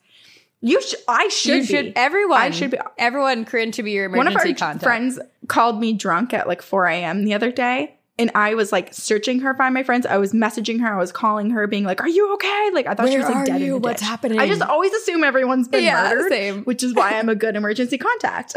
You 0.62 0.80
should, 0.84 1.00
I 1.08 1.28
should 1.30 1.56
you 1.56 1.62
be. 1.62 1.66
should 1.66 1.94
everyone 1.96 2.42
I 2.42 2.52
should 2.52 2.72
be. 2.72 2.78
everyone 3.00 3.44
Corinne 3.46 3.72
should 3.72 3.86
be 3.86 3.92
your 3.94 4.06
emergency 4.06 4.34
contact. 4.34 4.46
One 4.46 4.54
of 4.54 4.62
our 4.62 4.68
contact. 4.68 4.84
friends 4.84 5.20
called 5.48 5.80
me 5.80 5.94
drunk 5.94 6.32
at 6.32 6.48
like 6.48 6.62
4 6.62 6.86
a.m. 6.86 7.26
the 7.26 7.34
other 7.34 7.52
day. 7.52 7.95
And 8.18 8.32
I 8.34 8.54
was 8.56 8.72
like 8.72 8.94
searching 8.94 9.42
her, 9.42 9.54
find 9.56 9.74
my 9.74 9.84
friends. 9.84 10.06
I 10.06 10.16
was 10.18 10.32
messaging 10.32 10.80
her. 10.80 10.94
I 10.94 10.98
was 10.98 11.12
calling 11.12 11.50
her, 11.50 11.68
being 11.68 11.84
like, 11.84 12.00
"Are 12.02 12.08
you 12.08 12.34
okay?" 12.36 12.70
Like 12.74 12.88
I 12.88 12.94
thought 12.94 13.10
she 13.10 13.18
was 13.18 13.28
like 13.28 13.46
dead 13.46 13.60
you? 13.60 13.76
in 13.76 13.82
the 13.82 13.88
What's 13.90 14.02
ditch. 14.02 14.08
happening? 14.10 14.40
I 14.40 14.48
just 14.48 14.62
always 14.62 14.94
assume 14.94 15.24
everyone's 15.26 15.68
been 15.68 15.84
Yeah, 15.84 16.02
murdered, 16.10 16.30
same. 16.32 16.64
which 16.64 16.82
is 16.82 16.94
why 16.94 17.16
I'm 17.20 17.28
a 17.28 17.36
good 17.36 17.58
emergency 17.58 17.98
contact. 17.98 18.56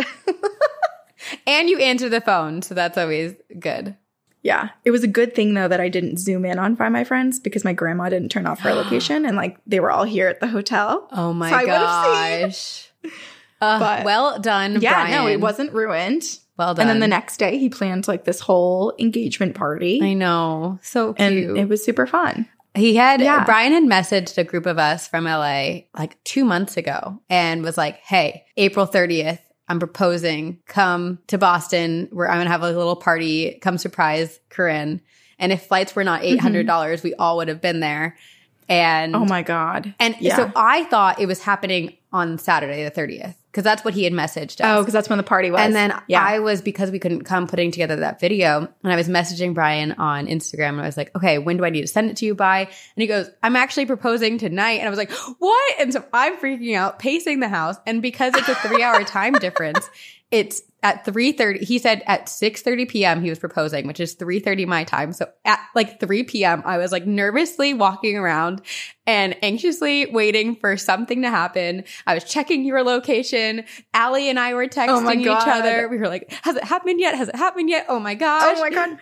and 1.46 1.68
you 1.68 1.78
answer 1.78 2.08
the 2.08 2.20
phone, 2.20 2.62
so 2.62 2.74
that's 2.74 2.96
always 2.96 3.34
good. 3.58 3.96
yeah, 4.42 4.68
it 4.84 4.92
was 4.92 5.02
a 5.02 5.08
good 5.08 5.34
thing 5.34 5.54
though 5.54 5.66
that 5.68 5.80
I 5.80 5.88
didn't 5.88 6.18
zoom 6.18 6.44
in 6.44 6.58
on 6.60 6.76
Find 6.76 6.92
My 6.92 7.02
Friends 7.02 7.40
because 7.40 7.64
my 7.64 7.72
grandma 7.72 8.08
didn't 8.08 8.28
turn 8.30 8.46
off 8.46 8.60
her 8.60 8.72
location, 8.74 9.26
and 9.26 9.36
like 9.36 9.58
they 9.66 9.80
were 9.80 9.90
all 9.90 10.04
here 10.04 10.28
at 10.28 10.38
the 10.40 10.46
hotel. 10.46 11.08
Oh 11.12 11.32
my 11.32 11.50
So 11.50 11.66
gosh. 11.66 12.90
Uh, 13.04 13.08
But- 13.80 14.04
well 14.04 14.38
done, 14.38 14.80
Yeah, 14.80 14.92
Brian. 14.94 15.10
no, 15.10 15.26
it 15.26 15.40
wasn't 15.40 15.72
ruined. 15.72 16.22
Well 16.58 16.74
done. 16.74 16.82
And 16.82 16.90
then 16.90 17.00
the 17.00 17.08
next 17.08 17.36
day, 17.38 17.56
he 17.56 17.68
planned 17.68 18.08
like 18.08 18.24
this 18.24 18.40
whole 18.40 18.92
engagement 18.98 19.54
party, 19.54 20.00
I 20.02 20.14
know. 20.14 20.78
So 20.82 21.14
and 21.16 21.56
it 21.56 21.68
was 21.68 21.84
super 21.84 22.06
fun. 22.06 22.48
He 22.74 22.96
had 22.96 23.20
Yeah. 23.20 23.44
Brian 23.44 23.72
had 23.72 23.84
messaged 23.84 24.36
a 24.38 24.44
group 24.44 24.66
of 24.66 24.78
us 24.78 25.08
from 25.08 25.24
LA 25.24 25.84
like 25.96 26.22
two 26.24 26.44
months 26.44 26.76
ago 26.76 27.20
and 27.30 27.62
was 27.62 27.78
like, 27.78 27.96
"Hey, 27.98 28.44
April 28.56 28.86
30th, 28.86 29.40
I'm 29.68 29.78
proposing. 29.78 30.58
Come 30.66 31.18
to 31.26 31.38
Boston. 31.38 32.08
Where 32.10 32.30
I'm 32.30 32.38
gonna 32.38 32.50
have 32.50 32.62
a 32.62 32.72
little 32.72 32.96
party. 32.96 33.58
Come 33.60 33.78
surprise 33.78 34.40
Corinne. 34.48 35.00
And 35.38 35.52
if 35.52 35.66
flights 35.66 35.94
were 35.94 36.04
not 36.04 36.22
mm-hmm. 36.22 36.34
eight 36.34 36.40
hundred 36.40 36.66
dollars, 36.66 37.02
we 37.02 37.14
all 37.14 37.36
would 37.36 37.48
have 37.48 37.60
been 37.60 37.80
there. 37.80 38.16
And 38.68 39.14
Oh 39.14 39.24
my 39.24 39.42
god! 39.42 39.94
and 39.98 40.14
yeah. 40.20 40.36
so 40.36 40.52
I 40.54 40.84
thought 40.84 41.20
it 41.20 41.26
was 41.26 41.42
happening 41.42 41.96
on 42.12 42.38
Saturday 42.38 42.84
the 42.84 42.90
30th 42.90 43.34
because 43.58 43.64
that's 43.64 43.84
what 43.84 43.92
he 43.92 44.04
had 44.04 44.12
messaged 44.12 44.60
oh, 44.62 44.68
us. 44.68 44.78
Oh, 44.78 44.82
because 44.82 44.92
that's 44.92 45.08
when 45.08 45.16
the 45.16 45.24
party 45.24 45.50
was. 45.50 45.60
And 45.60 45.74
then 45.74 45.92
yeah, 46.06 46.22
I 46.22 46.38
was 46.38 46.62
because 46.62 46.92
we 46.92 47.00
couldn't 47.00 47.24
come 47.24 47.48
putting 47.48 47.72
together 47.72 47.96
that 47.96 48.20
video, 48.20 48.68
and 48.84 48.92
I 48.92 48.94
was 48.94 49.08
messaging 49.08 49.52
Brian 49.52 49.90
on 49.98 50.28
Instagram, 50.28 50.68
and 50.68 50.80
I 50.80 50.86
was 50.86 50.96
like, 50.96 51.10
"Okay, 51.16 51.38
when 51.38 51.56
do 51.56 51.64
I 51.64 51.70
need 51.70 51.80
to 51.80 51.88
send 51.88 52.08
it 52.08 52.16
to 52.18 52.24
you 52.24 52.36
by?" 52.36 52.60
And 52.60 53.02
he 53.02 53.08
goes, 53.08 53.28
"I'm 53.42 53.56
actually 53.56 53.86
proposing 53.86 54.38
tonight," 54.38 54.78
and 54.78 54.86
I 54.86 54.90
was 54.90 54.96
like, 54.96 55.10
"What?" 55.10 55.74
And 55.80 55.92
so 55.92 56.04
I'm 56.12 56.36
freaking 56.36 56.76
out, 56.76 57.00
pacing 57.00 57.40
the 57.40 57.48
house, 57.48 57.74
and 57.84 58.00
because 58.00 58.32
it's 58.36 58.48
a 58.48 58.54
three 58.54 58.80
hour 58.80 59.02
time 59.02 59.32
difference, 59.40 59.90
it's 60.30 60.62
at 60.82 61.04
3:30. 61.04 61.60
He 61.64 61.78
said 61.78 62.02
at 62.06 62.26
6:30 62.26 62.88
p.m. 62.88 63.22
he 63.22 63.28
was 63.30 63.38
proposing, 63.38 63.86
which 63.86 64.00
is 64.00 64.14
3:30 64.14 64.66
my 64.66 64.84
time. 64.84 65.12
So 65.12 65.26
at 65.44 65.60
like 65.74 66.00
3 66.00 66.22
p.m. 66.24 66.62
I 66.64 66.78
was 66.78 66.92
like 66.92 67.06
nervously 67.06 67.74
walking 67.74 68.16
around 68.16 68.62
and 69.06 69.36
anxiously 69.42 70.06
waiting 70.06 70.56
for 70.56 70.76
something 70.76 71.22
to 71.22 71.30
happen. 71.30 71.84
I 72.06 72.14
was 72.14 72.24
checking 72.24 72.64
your 72.64 72.82
location. 72.82 73.64
Allie 73.92 74.28
and 74.28 74.38
I 74.38 74.54
were 74.54 74.64
oh 74.64 74.68
texting 74.68 75.26
Oh 75.26 75.32
each 75.32 75.48
other. 75.48 75.88
We 75.88 75.98
were 75.98 76.08
like, 76.08 76.30
"Has 76.42 76.56
it 76.56 76.64
happened 76.64 77.00
yet? 77.00 77.14
Has 77.14 77.28
it 77.28 77.36
happened 77.36 77.70
yet? 77.70 77.86
Oh 77.88 77.98
my 77.98 78.14
gosh!" 78.14 78.56
oh 78.56 78.60
my 78.60 78.70
god. 78.70 78.98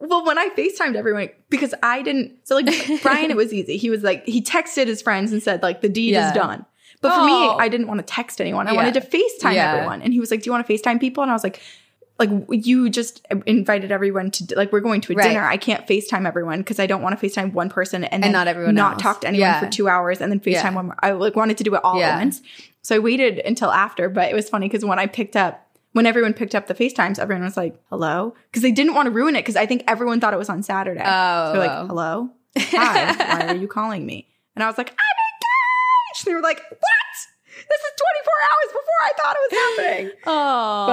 Well, 0.00 0.26
when 0.26 0.38
I 0.38 0.48
FaceTimed 0.50 0.96
everyone, 0.96 1.30
because 1.48 1.72
I 1.82 2.02
didn't, 2.02 2.46
so 2.46 2.56
like 2.56 2.66
Brian, 3.02 3.30
it 3.30 3.36
was 3.36 3.54
easy. 3.54 3.76
He 3.78 3.88
was 3.90 4.02
like, 4.02 4.26
he 4.26 4.42
texted 4.42 4.86
his 4.86 5.00
friends 5.00 5.32
and 5.32 5.42
said, 5.42 5.62
like, 5.62 5.80
the 5.80 5.88
deed 5.88 6.10
Yeah. 6.12 6.28
is 6.28 6.34
done. 6.34 6.66
But 7.04 7.14
for 7.14 7.20
Oh. 7.20 7.26
me, 7.26 7.56
I 7.64 7.68
didn't 7.68 7.86
want 7.86 7.98
to 8.00 8.04
text 8.04 8.40
anyone. 8.40 8.66
I 8.66 8.72
Yeah. 8.72 8.76
wanted 8.78 8.94
to 8.94 9.00
FaceTime 9.02 9.54
Yeah. 9.54 9.74
everyone. 9.74 10.02
And 10.02 10.12
he 10.12 10.18
was 10.20 10.30
like, 10.30 10.42
Do 10.42 10.48
you 10.48 10.52
want 10.52 10.66
to 10.66 10.72
FaceTime 10.72 10.98
people? 10.98 11.22
And 11.22 11.30
I 11.30 11.34
was 11.34 11.44
like, 11.44 11.60
like 12.18 12.30
you 12.48 12.88
just 12.90 13.26
invited 13.46 13.90
everyone 13.92 14.30
to 14.30 14.54
like 14.56 14.72
we're 14.72 14.80
going 14.80 15.00
to 15.02 15.12
a 15.12 15.16
Right. 15.16 15.28
dinner. 15.28 15.42
I 15.44 15.56
can't 15.56 15.84
FaceTime 15.86 16.26
everyone 16.26 16.58
because 16.60 16.78
I 16.78 16.86
don't 16.86 17.02
want 17.02 17.18
to 17.18 17.26
FaceTime 17.26 17.52
one 17.52 17.68
person 17.68 18.04
and, 18.04 18.22
then 18.22 18.32
not 18.32 18.46
everyone 18.48 18.74
not 18.76 18.94
else. 18.94 19.02
talk 19.02 19.20
to 19.22 19.28
anyone 19.28 19.48
Yeah. 19.48 19.60
for 19.60 19.66
two 19.68 19.88
hours 19.88 20.20
and 20.20 20.30
then 20.32 20.40
FaceTime 20.40 20.74
one. 20.74 20.86
More. 20.86 20.96
I 21.02 21.10
like 21.12 21.34
wanted 21.36 21.58
to 21.58 21.64
do 21.64 21.74
it 21.74 21.80
all 21.84 22.00
at 22.02 22.18
once. 22.18 22.40
So 22.82 22.94
I 22.96 22.98
waited 23.00 23.38
until 23.40 23.70
after, 23.72 24.08
but 24.08 24.30
it 24.30 24.34
was 24.34 24.48
funny 24.48 24.68
because 24.68 24.84
when 24.84 24.98
I 24.98 25.06
picked 25.06 25.36
up 25.36 25.60
when 25.92 26.06
everyone 26.06 26.32
picked 26.34 26.56
up 26.56 26.66
the 26.66 26.74
FaceTimes, 26.74 27.20
everyone 27.20 27.44
was 27.44 27.56
like, 27.56 27.76
hello? 27.88 28.34
Because 28.50 28.62
they 28.62 28.72
didn't 28.72 28.94
want 28.94 29.06
to 29.06 29.10
ruin 29.12 29.36
it 29.36 29.40
because 29.42 29.54
I 29.54 29.64
think 29.64 29.84
everyone 29.86 30.20
thought 30.20 30.34
it 30.34 30.38
was 30.38 30.48
on 30.48 30.60
Saturday. 30.64 31.00
Oh, 31.04 31.52
so 31.52 31.60
they're 31.60 31.70
oh. 31.70 31.78
like, 31.80 31.86
hello? 31.88 32.30
Hi, 32.58 33.12
why 33.16 33.46
are 33.46 33.54
you 33.56 33.68
calling 33.68 34.04
me? 34.04 34.26
And 34.56 34.64
I 34.64 34.66
was 34.66 34.76
like, 34.76 34.90
I'm 34.90 35.16
engaged. 35.34 36.26
And 36.26 36.30
they 36.32 36.34
were 36.34 36.42
like, 36.42 36.60
what? 36.68 36.80
This 37.68 37.80
is 37.80 37.90
24 37.96 38.34
hours 38.50 38.70
before 38.72 39.00
I 39.02 39.12
thought 39.16 39.36
it 39.38 39.42
was 39.50 39.60
happening. 39.60 40.12
Oh, 40.26 40.86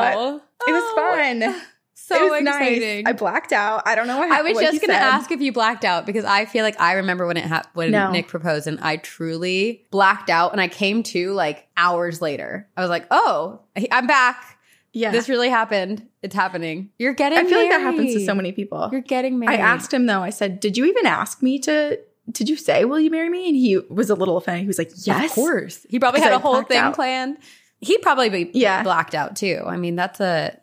but 0.59 0.69
It 0.69 0.73
was 0.73 0.95
fun. 0.95 1.43
Oh, 1.43 1.61
so 1.93 2.25
it 2.25 2.29
was 2.31 2.41
exciting. 2.41 3.03
nice. 3.05 3.13
I 3.13 3.13
blacked 3.13 3.53
out. 3.53 3.83
I 3.85 3.95
don't 3.95 4.07
know 4.07 4.17
what 4.17 4.27
happened. 4.27 4.47
I 4.49 4.51
was 4.51 4.59
just 4.61 4.85
going 4.85 4.97
to 4.97 5.01
ask 5.03 5.31
if 5.31 5.39
you 5.39 5.53
blacked 5.53 5.85
out 5.85 6.05
because 6.05 6.25
I 6.25 6.43
feel 6.45 6.63
like 6.65 6.79
I 6.81 6.93
remember 6.93 7.25
when 7.25 7.37
it 7.37 7.45
ha- 7.45 7.63
when 7.73 7.91
No. 7.91 8.11
Nick 8.11 8.27
proposed 8.27 8.67
and 8.67 8.79
I 8.81 8.97
truly 8.97 9.85
blacked 9.91 10.29
out 10.29 10.51
and 10.51 10.59
I 10.59 10.67
came 10.67 11.03
to 11.03 11.31
like 11.33 11.67
hours 11.77 12.21
later. 12.21 12.67
I 12.75 12.81
was 12.81 12.89
like, 12.89 13.05
"Oh, 13.11 13.61
I'm 13.91 14.07
back. 14.07 14.57
Yeah. 14.93 15.11
This 15.11 15.29
really 15.29 15.47
happened. 15.49 16.05
It's 16.21 16.35
happening. 16.35 16.89
You're 16.99 17.13
getting 17.13 17.37
I 17.39 17.45
feel 17.45 17.59
like 17.59 17.69
that 17.69 17.79
happens 17.81 18.13
to 18.13 18.25
so 18.25 18.35
many 18.35 18.51
people. 18.51 18.89
You're 18.91 18.99
getting 19.01 19.39
married. 19.39 19.59
I 19.59 19.63
asked 19.63 19.93
him 19.93 20.05
though, 20.05 20.21
I 20.21 20.31
said, 20.31 20.59
Did 20.59 20.75
you 20.75 20.83
even 20.85 21.05
ask 21.05 21.41
me 21.41 21.59
to 21.59 21.97
did 22.31 22.49
you 22.49 22.55
say 22.57 22.85
will 22.85 22.99
you 22.99 23.09
marry 23.09 23.29
me? 23.29 23.47
And 23.47 23.55
he 23.55 23.77
was 23.89 24.09
a 24.09 24.15
little 24.15 24.37
offended. 24.37 24.61
He 24.61 24.67
was 24.67 24.77
like, 24.77 24.91
Yes. 25.05 25.25
Of 25.31 25.35
course. 25.35 25.85
He 25.89 25.99
probably 25.99 26.21
had 26.21 26.31
I 26.33 26.35
a 26.35 26.39
whole 26.39 26.61
thing 26.63 26.77
out. 26.77 26.95
planned. 26.95 27.37
He'd 27.79 28.01
probably 28.01 28.29
be 28.29 28.51
Yeah. 28.53 28.83
blacked 28.83 29.15
out 29.15 29.35
too. 29.35 29.63
I 29.65 29.77
mean, 29.77 29.95
that's 29.95 30.19
a 30.19 30.57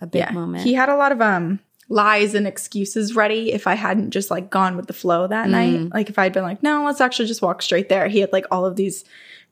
a 0.00 0.06
big 0.06 0.20
Yeah. 0.20 0.30
moment. 0.32 0.64
He 0.64 0.74
had 0.74 0.88
a 0.88 0.96
lot 0.96 1.12
of 1.12 1.20
um 1.20 1.60
lies 1.88 2.34
and 2.34 2.46
excuses 2.46 3.14
ready 3.14 3.52
if 3.52 3.66
I 3.66 3.74
hadn't 3.74 4.10
just 4.10 4.30
like 4.30 4.50
gone 4.50 4.76
with 4.76 4.86
the 4.88 4.92
flow 4.92 5.26
that 5.28 5.46
Mm. 5.46 5.50
night. 5.50 5.90
Like 5.94 6.08
if 6.10 6.18
I'd 6.18 6.32
been 6.32 6.42
like, 6.42 6.62
no, 6.62 6.84
let's 6.84 7.00
actually 7.00 7.28
just 7.28 7.42
walk 7.42 7.62
straight 7.62 7.88
there. 7.88 8.08
He 8.08 8.18
had 8.20 8.32
like 8.32 8.44
all 8.50 8.66
of 8.66 8.74
these 8.76 9.04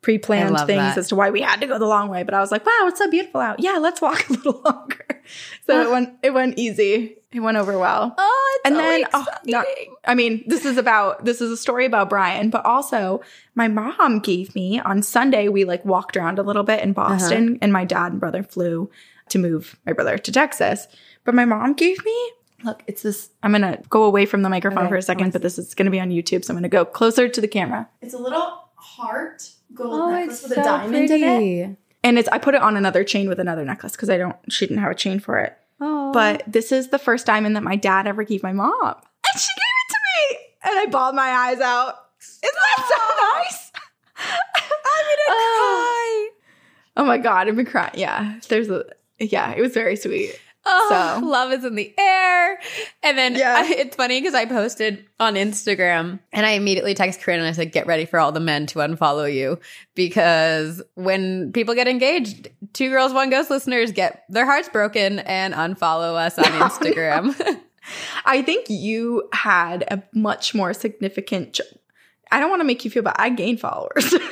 pre-planned 0.02 0.56
things 0.66 0.66
that. 0.94 0.99
as 0.99 1.08
to 1.08 1.16
why 1.16 1.30
we 1.30 1.40
had 1.40 1.61
to 1.62 1.66
go 1.66 1.78
the 1.78 1.87
long 1.87 2.08
way. 2.11 2.23
But 2.25 2.34
I 2.34 2.40
was 2.40 2.50
like, 2.52 2.66
wow, 2.66 2.84
it's 2.88 2.99
so 2.99 3.08
beautiful 3.11 3.40
out. 3.40 3.61
Yeah, 3.61 3.78
let's 3.78 4.02
walk 4.02 4.28
a 4.28 4.32
little 4.32 4.61
longer. 4.64 5.23
So 5.66 5.80
it 5.80 5.90
went 5.90 6.11
it 6.23 6.30
went 6.34 6.58
easy. 6.58 7.16
It 7.34 7.40
went 7.40 7.56
over 7.56 7.76
well. 7.78 8.14
oh, 8.16 8.52
it's 8.56 8.66
and 8.68 8.76
so 8.76 8.80
then 8.80 9.04
oh, 9.12 9.26
not- 9.46 9.66
I 10.06 10.14
mean, 10.14 10.44
this 10.46 10.64
is 10.64 10.76
about 10.78 11.24
this 11.24 11.40
is 11.40 11.50
a 11.50 11.56
story 11.56 11.84
about 11.84 12.08
Brian, 12.08 12.48
but 12.48 12.64
also 12.64 13.20
my 13.56 13.66
mom 13.68 14.20
gave 14.20 14.54
me 14.54 14.78
on 14.80 15.02
Sunday. 15.02 15.48
We 15.48 15.64
like 15.64 15.84
walked 15.84 16.16
around 16.16 16.38
a 16.38 16.42
little 16.42 16.62
bit 16.62 16.80
in 16.82 16.92
Boston, 16.92 17.48
Uh-huh. 17.48 17.58
and 17.62 17.72
my 17.72 17.84
dad 17.84 18.12
and 18.12 18.20
brother 18.20 18.42
flew 18.44 18.88
to 19.30 19.38
move 19.38 19.78
my 19.84 19.92
brother 19.92 20.16
to 20.16 20.30
Texas. 20.32 20.86
But 21.24 21.34
my 21.34 21.44
mom 21.44 21.72
gave 21.74 22.04
me 22.04 22.30
look. 22.62 22.82
It's 22.86 23.02
this. 23.02 23.30
I'm 23.42 23.50
gonna 23.52 23.80
go 23.90 24.04
away 24.04 24.26
from 24.26 24.42
the 24.42 24.48
microphone 24.48 24.84
Okay, 24.84 24.88
for 24.90 24.96
a 24.96 25.02
second, 25.02 25.32
but 25.32 25.42
this 25.42 25.58
is 25.58 25.74
gonna 25.74 25.90
be 25.90 26.00
on 26.00 26.10
YouTube, 26.10 26.44
so 26.44 26.52
I'm 26.52 26.56
gonna 26.56 26.68
go 26.68 26.84
closer 26.84 27.28
to 27.28 27.40
the 27.40 27.48
camera. 27.48 27.88
It's 28.00 28.14
a 28.14 28.18
little 28.18 28.68
heart 28.76 29.50
gold 29.74 29.92
Oh, 30.00 30.10
necklace 30.10 30.40
it's 30.42 30.50
with 30.50 30.58
a 30.58 30.62
so 30.62 30.68
diamond 30.70 31.10
in 31.10 31.24
it, 31.24 31.76
and 32.04 32.18
it's. 32.18 32.28
I 32.28 32.38
put 32.38 32.54
it 32.54 32.62
on 32.62 32.76
another 32.76 33.02
chain 33.02 33.28
with 33.28 33.40
another 33.40 33.64
necklace 33.64 33.92
because 33.92 34.08
I 34.10 34.18
don't. 34.18 34.36
She 34.52 34.66
didn't 34.66 34.82
have 34.82 34.92
a 34.92 34.94
chain 34.94 35.18
for 35.18 35.38
it. 35.40 35.56
Oh. 35.86 36.12
But 36.12 36.42
this 36.46 36.72
is 36.72 36.88
the 36.88 36.98
first 36.98 37.26
diamond 37.26 37.56
that 37.56 37.62
my 37.62 37.76
dad 37.76 38.06
ever 38.06 38.24
gave 38.24 38.42
my 38.42 38.52
mom. 38.52 38.72
And 38.72 39.40
she 39.40 39.48
gave 39.54 39.74
it 39.82 39.90
to 39.90 39.98
me. 40.06 40.38
And 40.64 40.78
I 40.78 40.86
bawled 40.90 41.14
my 41.14 41.28
eyes 41.28 41.60
out. 41.60 41.94
Isn't 42.20 42.54
that 42.54 42.88
so 42.88 43.38
nice? 43.38 43.72
I'm 44.16 45.04
gonna 45.04 45.22
cry. 45.26 46.28
Oh 46.96 47.04
my 47.04 47.18
god, 47.18 47.48
I've 47.48 47.56
been 47.56 47.66
crying. 47.66 47.92
Yeah. 47.96 48.38
There's 48.48 48.70
a 48.70 48.86
yeah, 49.18 49.52
it 49.52 49.60
was 49.60 49.74
very 49.74 49.96
sweet. 49.96 50.40
Oh, 50.66 51.18
So- 51.21 51.26
love 51.26 51.52
is 51.52 51.64
in 51.64 51.75
the 51.75 51.92
air. 51.99 52.59
And 53.02 53.18
then 53.18 53.35
Yeah. 53.35 53.56
I- 53.59 53.75
it's 53.75 53.97
funny 53.97 54.21
because 54.21 54.35
I 54.35 54.44
posted 54.47 55.04
on 55.21 55.35
Instagram 55.35 56.21
and 56.33 56.47
I 56.47 56.50
immediately 56.52 56.94
text 56.94 57.21
Corinne 57.21 57.40
and 57.40 57.49
I 57.49 57.52
said, 57.52 57.71
get 57.73 57.87
ready 57.87 58.04
for 58.06 58.18
all 58.18 58.33
the 58.33 58.40
men 58.40 58.66
to 58.68 58.78
unfollow 58.78 59.33
you. 59.33 59.59
Because 59.94 60.83
when 60.94 61.52
people 61.52 61.75
get 61.75 61.87
engaged, 61.88 62.49
two 62.73 62.88
girls, 62.90 63.12
one 63.12 63.30
ghost 63.30 63.50
listeners 63.50 63.92
get 63.92 64.25
their 64.28 64.47
hearts 64.47 64.68
broken 64.68 65.18
and 65.21 65.52
unfollow 65.54 66.14
us 66.16 66.38
on 66.38 66.44
Instagram. 66.44 67.35
I 68.25 68.40
think 68.40 68.71
you 68.71 69.28
had 69.35 69.83
a 69.88 70.02
much 70.14 70.54
more 70.54 70.73
significant 70.73 71.54
ch- 71.54 71.61
I 72.33 72.40
don't 72.40 72.49
want 72.50 72.61
to 72.61 72.64
make 72.64 72.85
you 72.85 72.90
feel 72.90 73.02
bad. 73.02 73.16
I 73.18 73.28
gained 73.28 73.61
followers. 73.61 74.14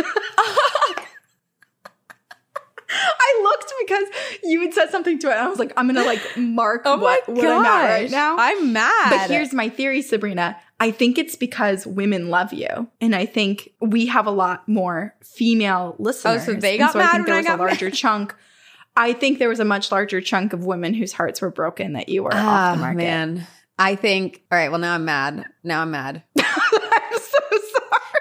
I 2.94 3.40
looked 3.42 3.72
because 3.80 4.04
you 4.44 4.60
had 4.62 4.74
said 4.74 4.90
something 4.90 5.18
to 5.20 5.28
it, 5.28 5.32
and 5.32 5.40
I 5.40 5.48
was 5.48 5.58
like, 5.58 5.72
I'm 5.76 5.86
gonna 5.86 6.04
like 6.04 6.20
mark 6.36 6.82
oh 6.86 6.98
what, 6.98 7.28
what 7.28 7.44
I'm 7.44 7.64
at 7.64 7.84
right 7.88 8.10
now. 8.10 8.36
I'm 8.38 8.72
mad. 8.72 9.10
But 9.10 9.30
here's 9.30 9.52
my 9.52 9.68
theory, 9.68 10.02
Sabrina. 10.02 10.56
I 10.80 10.90
think 10.90 11.16
it's 11.18 11.36
because 11.36 11.86
women 11.86 12.28
love 12.28 12.52
you. 12.52 12.88
And 13.00 13.14
I 13.14 13.24
think 13.26 13.70
we 13.80 14.06
have 14.06 14.26
a 14.26 14.30
lot 14.32 14.68
more 14.68 15.14
female 15.22 15.94
listeners. 15.98 16.42
Oh, 16.42 16.52
so 16.52 16.54
they 16.54 16.76
got 16.78 16.92
so 16.92 16.98
I 17.00 17.02
mad 17.04 17.12
think 17.12 17.26
there 17.26 17.36
was 17.36 17.46
I 17.46 17.54
a 17.54 17.56
larger 17.56 17.90
chunk. 17.90 18.34
I 18.96 19.12
think 19.12 19.38
there 19.38 19.48
was 19.48 19.60
a 19.60 19.64
much 19.64 19.90
larger 19.92 20.20
chunk 20.20 20.52
of 20.52 20.64
women 20.66 20.92
whose 20.92 21.12
hearts 21.12 21.40
were 21.40 21.50
broken 21.50 21.92
that 21.94 22.08
you 22.08 22.24
were 22.24 22.34
off 22.34 22.40
the 22.40 22.42
Ah, 22.42 22.74
market. 22.78 22.96
man. 22.98 23.46
I 23.78 23.94
think, 23.96 24.42
all 24.52 24.58
right, 24.58 24.70
well, 24.70 24.78
now 24.80 24.94
I'm 24.94 25.04
mad. 25.06 25.46
Now 25.64 25.80
I'm 25.82 25.90
mad. 25.90 26.22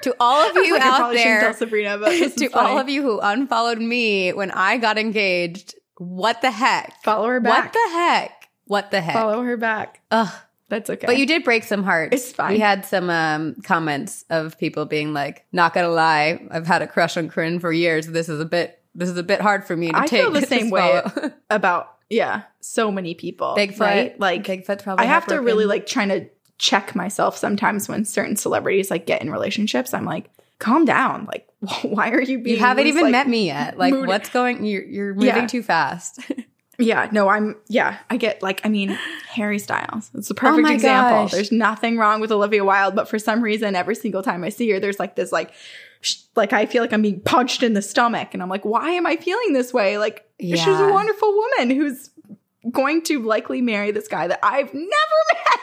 I'm 0.05 0.13
so 0.13 0.15
sorry. 0.15 0.15
To 0.15 0.15
all 0.19 0.49
of 0.49 0.55
you 0.65 0.73
Like, 0.73 0.83
out 0.83 1.13
there, 1.13 1.53
Sabrina, 1.53 1.97
to 2.37 2.49
all 2.53 2.79
of 2.79 2.89
you 2.89 3.01
who 3.01 3.19
unfollowed 3.19 3.79
me 3.79 4.33
when 4.33 4.51
I 4.51 4.77
got 4.77 4.97
engaged, 4.97 5.75
what 5.97 6.41
the 6.41 6.51
heck? 6.51 7.03
follow 7.03 7.27
her 7.27 7.39
back. 7.39 7.65
What 7.65 7.73
the 7.73 7.89
heck? 7.93 8.49
What 8.65 8.91
the 8.91 9.01
heck? 9.01 9.13
Follow 9.13 9.43
her 9.43 9.57
back. 9.57 10.01
Ugh. 10.11 10.33
That's 10.69 10.89
okay. 10.89 11.05
But 11.05 11.17
you 11.17 11.25
did 11.25 11.43
break 11.43 11.65
some 11.65 11.83
hearts. 11.83 12.15
It's 12.15 12.31
fine. 12.31 12.53
We 12.53 12.59
had 12.59 12.85
some 12.85 13.09
um, 13.09 13.55
comments 13.55 14.23
of 14.29 14.57
people 14.57 14.85
being 14.85 15.13
like, 15.13 15.45
"Not 15.51 15.73
gonna 15.73 15.89
lie, 15.89 16.47
I've 16.49 16.65
had 16.65 16.81
a 16.81 16.87
crush 16.87 17.17
on 17.17 17.27
Corinne 17.27 17.59
for 17.59 17.73
years. 17.73 18.07
This 18.07 18.29
is 18.29 18.39
a 18.39 18.45
bit, 18.45 18.81
this 18.95 19.09
is 19.09 19.17
a 19.17 19.23
bit 19.23 19.41
hard 19.41 19.65
for 19.65 19.75
me 19.75 19.91
to 19.91 19.97
I 19.97 20.07
take." 20.07 20.21
feel 20.21 20.31
the 20.31 20.41
same 20.47 20.69
way 20.69 21.01
about 21.49 21.97
yeah, 22.09 22.43
so 22.61 22.89
many 22.89 23.15
people. 23.15 23.53
Bigfoot, 23.57 23.79
right? 23.81 24.19
Like 24.19 24.45
Bigfoot's 24.45 24.83
probably. 24.83 25.05
I 25.05 25.09
have 25.09 25.27
to 25.27 25.41
really 25.41 25.65
like 25.65 25.87
trying 25.87 26.07
to 26.07 26.29
check 26.61 26.95
myself 26.95 27.35
sometimes 27.35 27.89
when 27.89 28.05
certain 28.05 28.35
celebrities 28.35 28.91
like 28.91 29.07
get 29.07 29.21
in 29.21 29.31
relationships. 29.31 29.93
I'm 29.95 30.05
like, 30.05 30.29
calm 30.59 30.85
down. 30.85 31.25
Like, 31.25 31.47
why 31.81 32.11
are 32.11 32.21
you 32.21 32.37
being? 32.39 32.57
You 32.57 32.61
haven't 32.61 32.85
even 32.87 33.03
like, 33.03 33.11
met 33.11 33.27
me 33.27 33.47
yet. 33.47 33.77
Like, 33.79 33.93
moody- 33.93 34.07
what's 34.07 34.29
going? 34.29 34.63
You're, 34.63 34.83
you're 34.83 35.13
moving 35.15 35.27
Yeah. 35.27 35.47
too 35.47 35.63
fast. 35.63 36.19
Yeah, 36.79 37.09
no, 37.11 37.27
I'm. 37.29 37.57
Yeah, 37.67 37.99
I 38.09 38.17
get 38.17 38.41
like. 38.41 38.61
I 38.63 38.69
mean, 38.69 38.97
Harry 39.29 39.59
Styles. 39.59 40.09
It's 40.15 40.31
a 40.31 40.33
perfect 40.33 40.67
Oh 40.67 40.71
example. 40.73 41.23
gosh. 41.25 41.31
There's 41.31 41.51
nothing 41.51 41.97
wrong 41.97 42.21
with 42.21 42.31
Olivia 42.31 42.63
Wilde, 42.65 42.95
but 42.95 43.07
for 43.07 43.19
some 43.19 43.41
reason, 43.43 43.75
every 43.75 43.93
single 43.93 44.23
time 44.23 44.43
I 44.43 44.49
see 44.49 44.67
her, 44.71 44.79
there's 44.79 44.97
like 44.97 45.15
this 45.15 45.31
like. 45.31 45.51
sh- 45.99 46.15
Like 46.35 46.53
I 46.53 46.65
feel 46.65 46.81
like 46.81 46.91
I'm 46.91 47.03
being 47.03 47.19
punched 47.19 47.61
in 47.61 47.73
the 47.73 47.83
stomach, 47.83 48.29
and 48.33 48.41
I'm 48.41 48.49
like, 48.49 48.65
why 48.65 48.91
am 48.91 49.05
I 49.05 49.17
feeling 49.17 49.53
this 49.53 49.71
way? 49.71 49.99
Like 49.99 50.25
she's 50.39 50.65
a 50.65 50.89
wonderful 50.89 51.31
woman 51.31 51.69
who's 51.75 52.09
going 52.71 53.03
to 53.03 53.21
likely 53.21 53.61
marry 53.61 53.91
this 53.91 54.07
guy 54.07 54.25
that 54.27 54.39
I've 54.41 54.73
never 54.73 54.87
met. 55.33 55.60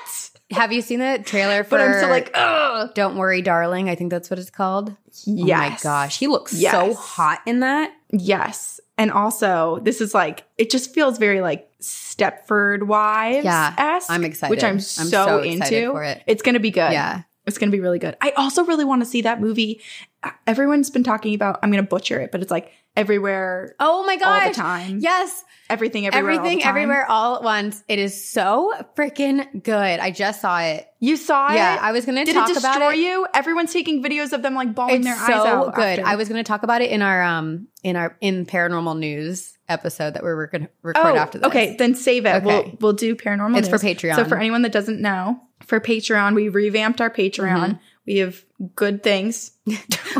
Have 0.50 0.73
you 0.73 0.81
seen 0.81 1.00
the 1.00 1.21
trailer 1.25 1.64
for? 1.64 1.71
But 1.71 1.81
I'm 1.83 1.95
still 1.95 2.09
like, 2.11 2.31
ugh. 2.35 2.90
"Don't 2.95 3.17
Worry, 3.17 3.43
Darling." 3.43 3.88
I 3.88 3.95
think 3.95 4.11
that's 4.11 4.31
what 4.31 4.38
it's 4.38 4.50
called. 4.50 4.97
Yes. 5.25 5.59
Oh 5.59 5.71
my 5.71 5.78
gosh, 5.83 6.19
he 6.19 6.26
looks 6.26 6.59
so 6.59 6.95
hot 6.95 7.40
in 7.47 7.61
that. 7.61 7.93
Yes. 8.11 8.81
And 8.97 9.12
also, 9.12 9.78
this 9.83 10.00
is 10.00 10.12
like, 10.12 10.45
it 10.57 10.71
just 10.71 10.93
feels 10.93 11.19
very 11.19 11.40
like 11.40 11.71
Stepford 11.81 12.83
Wives. 12.83 13.45
Yeah, 13.45 14.00
I'm 14.09 14.25
excited. 14.25 14.50
Which 14.50 14.64
I'm, 14.64 14.75
I'm 14.75 14.81
so, 14.81 15.09
so 15.09 15.43
into. 15.43 15.93
for 15.93 16.02
it. 16.02 16.23
It's 16.26 16.43
going 16.43 16.55
to 16.55 16.61
be 16.61 16.73
good. 16.73 16.90
Yeah. 16.93 17.23
It's 17.47 17.59
going 17.59 17.71
to 17.71 17.76
be 17.76 17.81
really 17.81 18.00
good. 18.00 18.17
I 18.21 18.33
also 18.33 18.64
really 18.64 18.85
want 18.85 19.00
to 19.02 19.07
see 19.07 19.23
that 19.23 19.40
movie. 19.40 19.81
Uh, 20.23 20.31
Everyone's 20.47 20.90
been 20.90 21.05
talking 21.05 21.35
about, 21.35 21.61
I'm 21.62 21.71
going 21.71 21.83
to 21.83 21.88
butcher 21.88 22.21
it, 22.21 22.33
but 22.33 22.43
it's 22.43 22.50
like 22.50 22.73
everywhere, 22.97 23.75
Oh 23.78 24.05
my 24.05 24.17
god! 24.17 24.43
all 24.43 24.49
the 24.49 24.55
time. 24.55 24.99
Yes, 24.99 25.45
Everything, 25.70 26.06
everywhere. 26.06 26.30
all 26.32 26.38
everything, 26.38 26.60
time. 26.60 26.68
everywhere, 26.70 27.06
all 27.10 27.37
at 27.37 27.42
once. 27.42 27.84
It 27.88 27.98
is 27.98 28.25
so 28.26 28.72
freaking 28.96 29.62
good. 29.62 29.75
I 30.00 30.10
just 30.10 30.40
saw 30.40 30.60
it. 30.60 30.87
You 31.00 31.16
saw 31.16 31.48
Yeah, 31.52 31.52
it? 31.52 31.76
Yeah 31.76 31.78
i 31.82 31.92
was 31.92 32.04
going 32.06 32.16
to 32.16 32.25
Did 32.25 32.34
talk 32.34 32.48
it 32.50 32.54
destroy 32.54 32.70
about 32.76 32.94
it. 32.94 32.98
you? 32.98 33.26
Everyone's 33.34 33.72
taking 33.72 34.02
videos 34.02 34.32
of 34.32 34.42
them 34.42 34.54
like 34.54 34.75
bawling 34.75 34.96
It's 34.96 35.04
their 35.04 35.14
eyes 35.14 35.46
out. 35.46 35.75
good. 35.75 35.98
after. 36.00 36.06
I 36.06 36.16
was 36.16 36.28
going 36.28 36.42
to 36.42 36.48
talk 36.48 36.62
about 36.62 36.80
it 36.82 36.90
in 36.90 37.02
our 37.02 37.22
um 37.22 37.68
in 37.82 37.96
our 37.96 38.16
in 38.20 38.46
paranormal 38.46 38.98
news 38.98 39.56
episode 39.68 40.14
that 40.14 40.22
we're 40.22 40.46
going 40.46 40.62
to 40.62 40.70
record 40.82 41.14
Oh, 41.14 41.16
after 41.16 41.38
this. 41.38 41.46
Okay, 41.48 41.76
then 41.78 41.94
save 41.94 42.25
it. 42.26 42.37
Okay. 42.37 42.44
We'll 42.46 42.76
we'll 42.80 42.92
do 42.94 43.14
paranormal. 43.14 43.58
It's 43.58 43.68
for. 43.68 43.76
Patreon. 43.78 44.16
So 44.16 44.25
for 44.25 44.37
anyone 44.38 44.62
that 44.62 44.72
doesn't 44.72 45.00
know, 45.00 45.40
for 45.62 45.78
Patreon, 45.80 46.34
we 46.34 46.48
revamped 46.48 47.00
our 47.00 47.10
Patreon. 47.10 47.56
Mm-hmm. 47.58 47.78
We 48.09 48.17
have 48.17 48.43
good 48.75 49.03
things. 49.03 49.53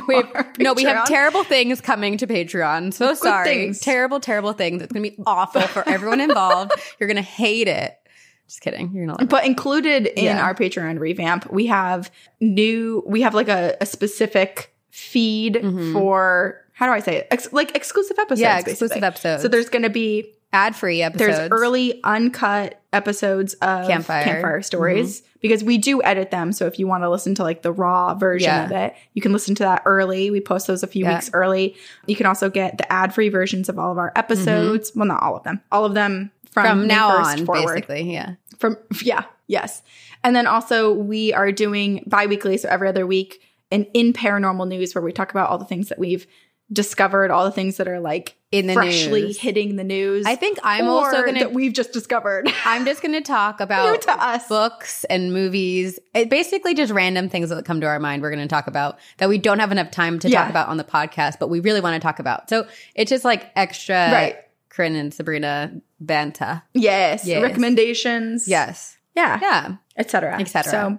We 0.07 0.15
have, 0.17 0.59
no, 0.59 0.75
we 0.75 0.85
have 0.85 1.07
terrible 1.09 1.43
things 1.43 1.81
coming 1.81 2.19
to 2.19 2.27
Patreon. 2.27 2.93
So 2.95 3.15
sorry. 3.15 3.49
things. 3.49 3.81
Terrible, 3.81 4.21
terrible 4.21 4.53
things. 4.53 4.81
It's 4.83 4.93
going 4.93 5.03
to 5.05 5.11
be 5.11 5.23
awful 5.27 5.63
for 5.63 5.87
everyone 5.89 6.21
involved. 6.21 6.73
You're 7.01 7.09
going 7.09 7.17
to 7.17 7.23
hate 7.23 7.67
it. 7.69 7.99
Just 8.47 8.61
kidding. 8.61 8.93
You're 8.95 9.07
not. 9.07 9.29
But 9.29 9.45
included 9.45 10.07
in 10.07 10.25
Yeah. 10.27 10.43
our 10.43 10.55
Patreon 10.55 10.99
revamp, 11.01 11.51
we 11.51 11.67
have 11.67 12.11
new. 12.41 13.03
We 13.07 13.23
have 13.23 13.35
like 13.35 13.49
a, 13.49 13.77
a 13.81 13.87
specific 13.87 14.73
feed 14.91 15.55
Mhm. 15.57 15.93
for 15.95 16.63
how 16.73 16.87
do 16.87 16.93
I 16.93 17.01
say 17.01 17.17
it? 17.17 17.29
Ex- 17.31 17.53
like 17.53 17.75
exclusive 17.75 18.19
episodes. 18.19 18.41
Yeah, 18.41 18.57
basically. 18.57 18.73
exclusive 18.73 19.03
episodes. 19.05 19.43
So 19.43 19.49
there's 19.49 19.69
going 19.69 19.83
to 19.83 19.91
be 19.91 20.33
ad 20.53 20.75
free 20.75 21.03
episodes. 21.03 21.37
there's 21.39 21.51
early 21.51 22.01
uncut 22.05 22.81
episodes 22.93 23.55
of 23.55 23.87
Campfire. 23.87 24.23
Mm-hmm. 24.23 24.31
campfire 24.31 24.63
stories 24.63 25.23
because 25.41 25.63
we 25.63 25.77
do 25.79 26.03
edit 26.03 26.31
them. 26.31 26.53
So 26.53 26.67
if 26.67 26.79
you 26.79 26.87
want 26.87 27.03
to 27.05 27.11
listen 27.11 27.35
to 27.37 27.43
like 27.43 27.61
the 27.63 27.71
raw 27.71 28.15
version 28.15 28.49
Yeah. 28.49 28.65
of 28.65 28.73
it, 28.73 28.95
you 29.13 29.21
can 29.21 29.33
listen 29.33 29.55
to 29.57 29.63
that 29.65 29.83
early. 29.85 30.31
We 30.31 30.41
post 30.41 30.67
those 30.67 30.83
a 30.83 30.87
few 30.87 31.05
Yeah. 31.05 31.15
weeks 31.15 31.31
early. 31.35 31.77
You 32.07 32.17
can 32.17 32.25
also 32.27 32.49
get 32.49 32.79
the 32.79 32.91
ad 32.91 33.13
free 33.15 33.29
versions 33.29 33.69
of 33.69 33.79
all 33.79 33.93
of 33.93 33.99
our 33.99 34.11
episodes. 34.17 34.93
Well, 34.95 35.07
not 35.07 35.23
all 35.23 35.37
of 35.37 35.45
them. 35.45 35.61
All 35.71 35.85
of 35.85 35.95
them 35.95 36.31
from, 36.51 36.65
Mm-hmm. 36.65 36.79
from 36.81 36.87
now 36.89 37.11
1st 37.19 37.39
on, 37.41 37.47
forward. 37.47 37.67
basically. 37.75 38.13
Yeah. 38.13 38.35
From 38.59 38.79
yeah, 39.03 39.25
yes. 39.49 39.83
And 40.25 40.35
then 40.35 40.47
also 40.47 40.93
we 40.93 41.33
are 41.35 41.53
doing 41.53 42.03
bi-weekly, 42.07 42.57
so 42.57 42.69
every 42.71 42.89
other 42.89 43.07
week, 43.07 43.41
an 43.71 43.85
in 43.93 44.15
paranormal 44.15 44.67
news 44.67 44.95
where 44.95 45.03
we 45.05 45.13
talk 45.13 45.31
about 45.31 45.51
all 45.51 45.59
the 45.59 45.65
things 45.67 45.91
that 45.91 45.99
we've 45.99 46.27
discovered, 46.73 47.31
all 47.31 47.45
the 47.45 47.51
things 47.51 47.79
that 47.79 47.89
are 47.89 48.01
like 48.01 48.37
In 48.53 48.67
the 48.67 48.75
freshly 48.75 49.23
news. 49.23 49.39
hitting 49.39 49.77
the 49.77 49.85
news. 49.85 50.27
I 50.27 50.37
think 50.37 50.59
I'm 50.63 50.87
also 50.87 51.23
going 51.23 51.35
that 51.35 51.45
to. 51.45 51.49
we've 51.49 51.73
just 51.73 51.93
discovered. 51.93 52.51
I'm 52.65 52.85
just 52.85 53.01
going 53.03 53.13
to 53.15 53.21
talk 53.23 53.61
about 53.61 54.03
to 54.03 54.13
us. 54.13 54.47
books 54.49 55.05
and 55.05 55.33
movies. 55.33 55.99
It 56.15 56.29
basically 56.29 56.75
just 56.75 56.93
random 56.93 57.29
things 57.29 57.49
that 57.49 57.65
come 57.65 57.81
to 57.81 57.87
our 57.87 57.99
mind. 57.99 58.21
We're 58.23 58.31
going 58.31 58.47
to 58.47 58.49
talk 58.53 58.67
about 58.67 58.99
that 59.17 59.29
we 59.29 59.39
don't 59.39 59.61
have 59.61 59.73
enough 59.73 59.91
time 59.91 60.19
to 60.21 60.29
Yeah. 60.29 60.43
talk 60.43 60.51
about 60.51 60.69
on 60.69 60.77
the 60.77 60.85
podcast, 60.85 61.39
but 61.41 61.49
we 61.49 61.61
really 61.61 61.81
want 61.81 61.95
to 61.95 62.07
talk 62.07 62.19
about. 62.19 62.51
So 62.51 62.67
it's 62.95 63.09
just 63.09 63.25
like 63.25 63.51
extra, 63.57 64.11
Right. 64.13 64.37
Corinne 64.69 64.95
and 64.97 65.13
Sabrina 65.15 65.73
Banta. 66.01 66.63
Yes. 66.75 67.27
Yes. 67.27 67.43
Recommendations. 67.43 68.47
Yes, 68.47 68.97
Yeah. 69.17 69.39
yeah. 69.41 69.77
Etc. 69.97 70.39
Et 70.41 70.45
cetera. 70.47 70.71
So 70.71 70.99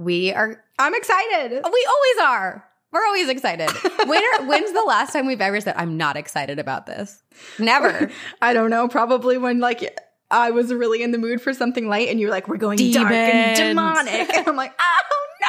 We 0.00 0.32
are. 0.32 0.64
I'm 0.78 0.94
excited. 0.94 1.50
We 1.50 1.60
always 1.60 2.18
are. 2.22 2.64
We're 2.90 3.04
always 3.04 3.28
excited. 3.28 3.70
when 4.06 4.22
are, 4.22 4.46
when's 4.46 4.72
the 4.72 4.82
last 4.82 5.12
time 5.12 5.26
we've 5.26 5.42
ever 5.42 5.60
said 5.60 5.74
I'm 5.76 5.98
not 5.98 6.16
excited 6.16 6.58
about 6.58 6.86
this? 6.86 7.22
Never. 7.58 8.10
I 8.42 8.54
don't 8.54 8.70
know. 8.70 8.88
Probably 8.88 9.36
when 9.36 9.60
like 9.60 9.94
I 10.30 10.52
was 10.52 10.72
really 10.72 11.02
in 11.02 11.10
the 11.10 11.18
mood 11.18 11.42
for 11.42 11.52
something 11.52 11.86
light 11.86 12.08
and 12.08 12.18
you're 12.18 12.30
like, 12.30 12.48
we're 12.48 12.56
going 12.56 12.78
dark 12.92 13.10
and 13.12 13.56
demonic. 13.58 14.30
And 14.34 14.48
I'm 14.48 14.56
like, 14.56 14.72
oh 14.80 15.26
no, 15.42 15.48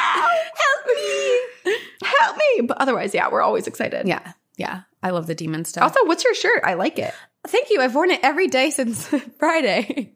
help 0.60 0.86
me. 1.66 1.78
Help 2.20 2.38
me. 2.38 2.68
But 2.68 2.78
otherwise, 2.82 3.14
yeah, 3.14 3.30
we're 3.32 3.42
always 3.42 3.68
excited. 3.68 4.06
yeah, 4.06 4.34
yeah. 4.58 4.82
I 5.02 5.12
love 5.12 5.28
the 5.28 5.36
demon 5.36 5.64
stuff. 5.64 5.84
Also, 5.84 6.06
what's 6.06 6.26
your 6.26 6.36
shirt? 6.36 6.62
I 6.66 6.74
like 6.74 7.00
it. 7.00 7.14
Thank 7.48 7.70
you. 7.70 7.82
I've 7.82 7.96
worn 7.96 8.12
it 8.12 8.20
every 8.24 8.48
day 8.48 8.70
since 8.70 9.08
Friday. 9.40 10.14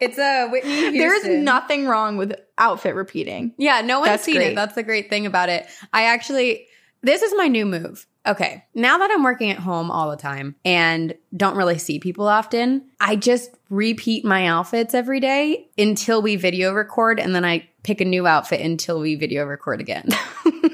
it's 0.00 0.18
a 0.18 0.48
Whitney 0.48 0.70
Houston. 0.70 0.98
There's 0.98 1.26
nothing 1.44 1.86
wrong 1.86 2.16
with 2.16 2.34
outfit 2.58 2.94
repeating. 2.94 3.54
Yeah, 3.58 3.82
no 3.82 4.00
one's 4.00 4.10
That's 4.10 4.24
seen 4.24 4.36
great. 4.36 4.52
it. 4.52 4.54
That's 4.54 4.74
the 4.74 4.82
great 4.82 5.10
thing 5.10 5.26
about 5.26 5.48
it. 5.48 5.66
I 5.92 6.04
actually, 6.04 6.66
this 7.02 7.22
is 7.22 7.34
my 7.36 7.48
new 7.48 7.66
move. 7.66 8.06
Okay. 8.24 8.64
Now 8.74 8.98
that 8.98 9.10
I'm 9.10 9.24
working 9.24 9.50
at 9.50 9.58
home 9.58 9.90
all 9.90 10.10
the 10.10 10.16
time 10.16 10.54
and 10.64 11.14
don't 11.36 11.56
really 11.56 11.78
see 11.78 11.98
people 11.98 12.28
often, 12.28 12.84
I 13.00 13.16
just 13.16 13.50
repeat 13.68 14.24
my 14.24 14.46
outfits 14.46 14.94
every 14.94 15.18
day 15.20 15.68
until 15.76 16.22
we 16.22 16.36
video 16.36 16.72
record. 16.72 17.18
And 17.18 17.34
then 17.34 17.44
I 17.44 17.68
pick 17.82 18.00
a 18.00 18.04
new 18.04 18.26
outfit 18.26 18.60
until 18.60 19.00
we 19.00 19.16
video 19.16 19.44
record 19.44 19.80
again. 19.80 20.08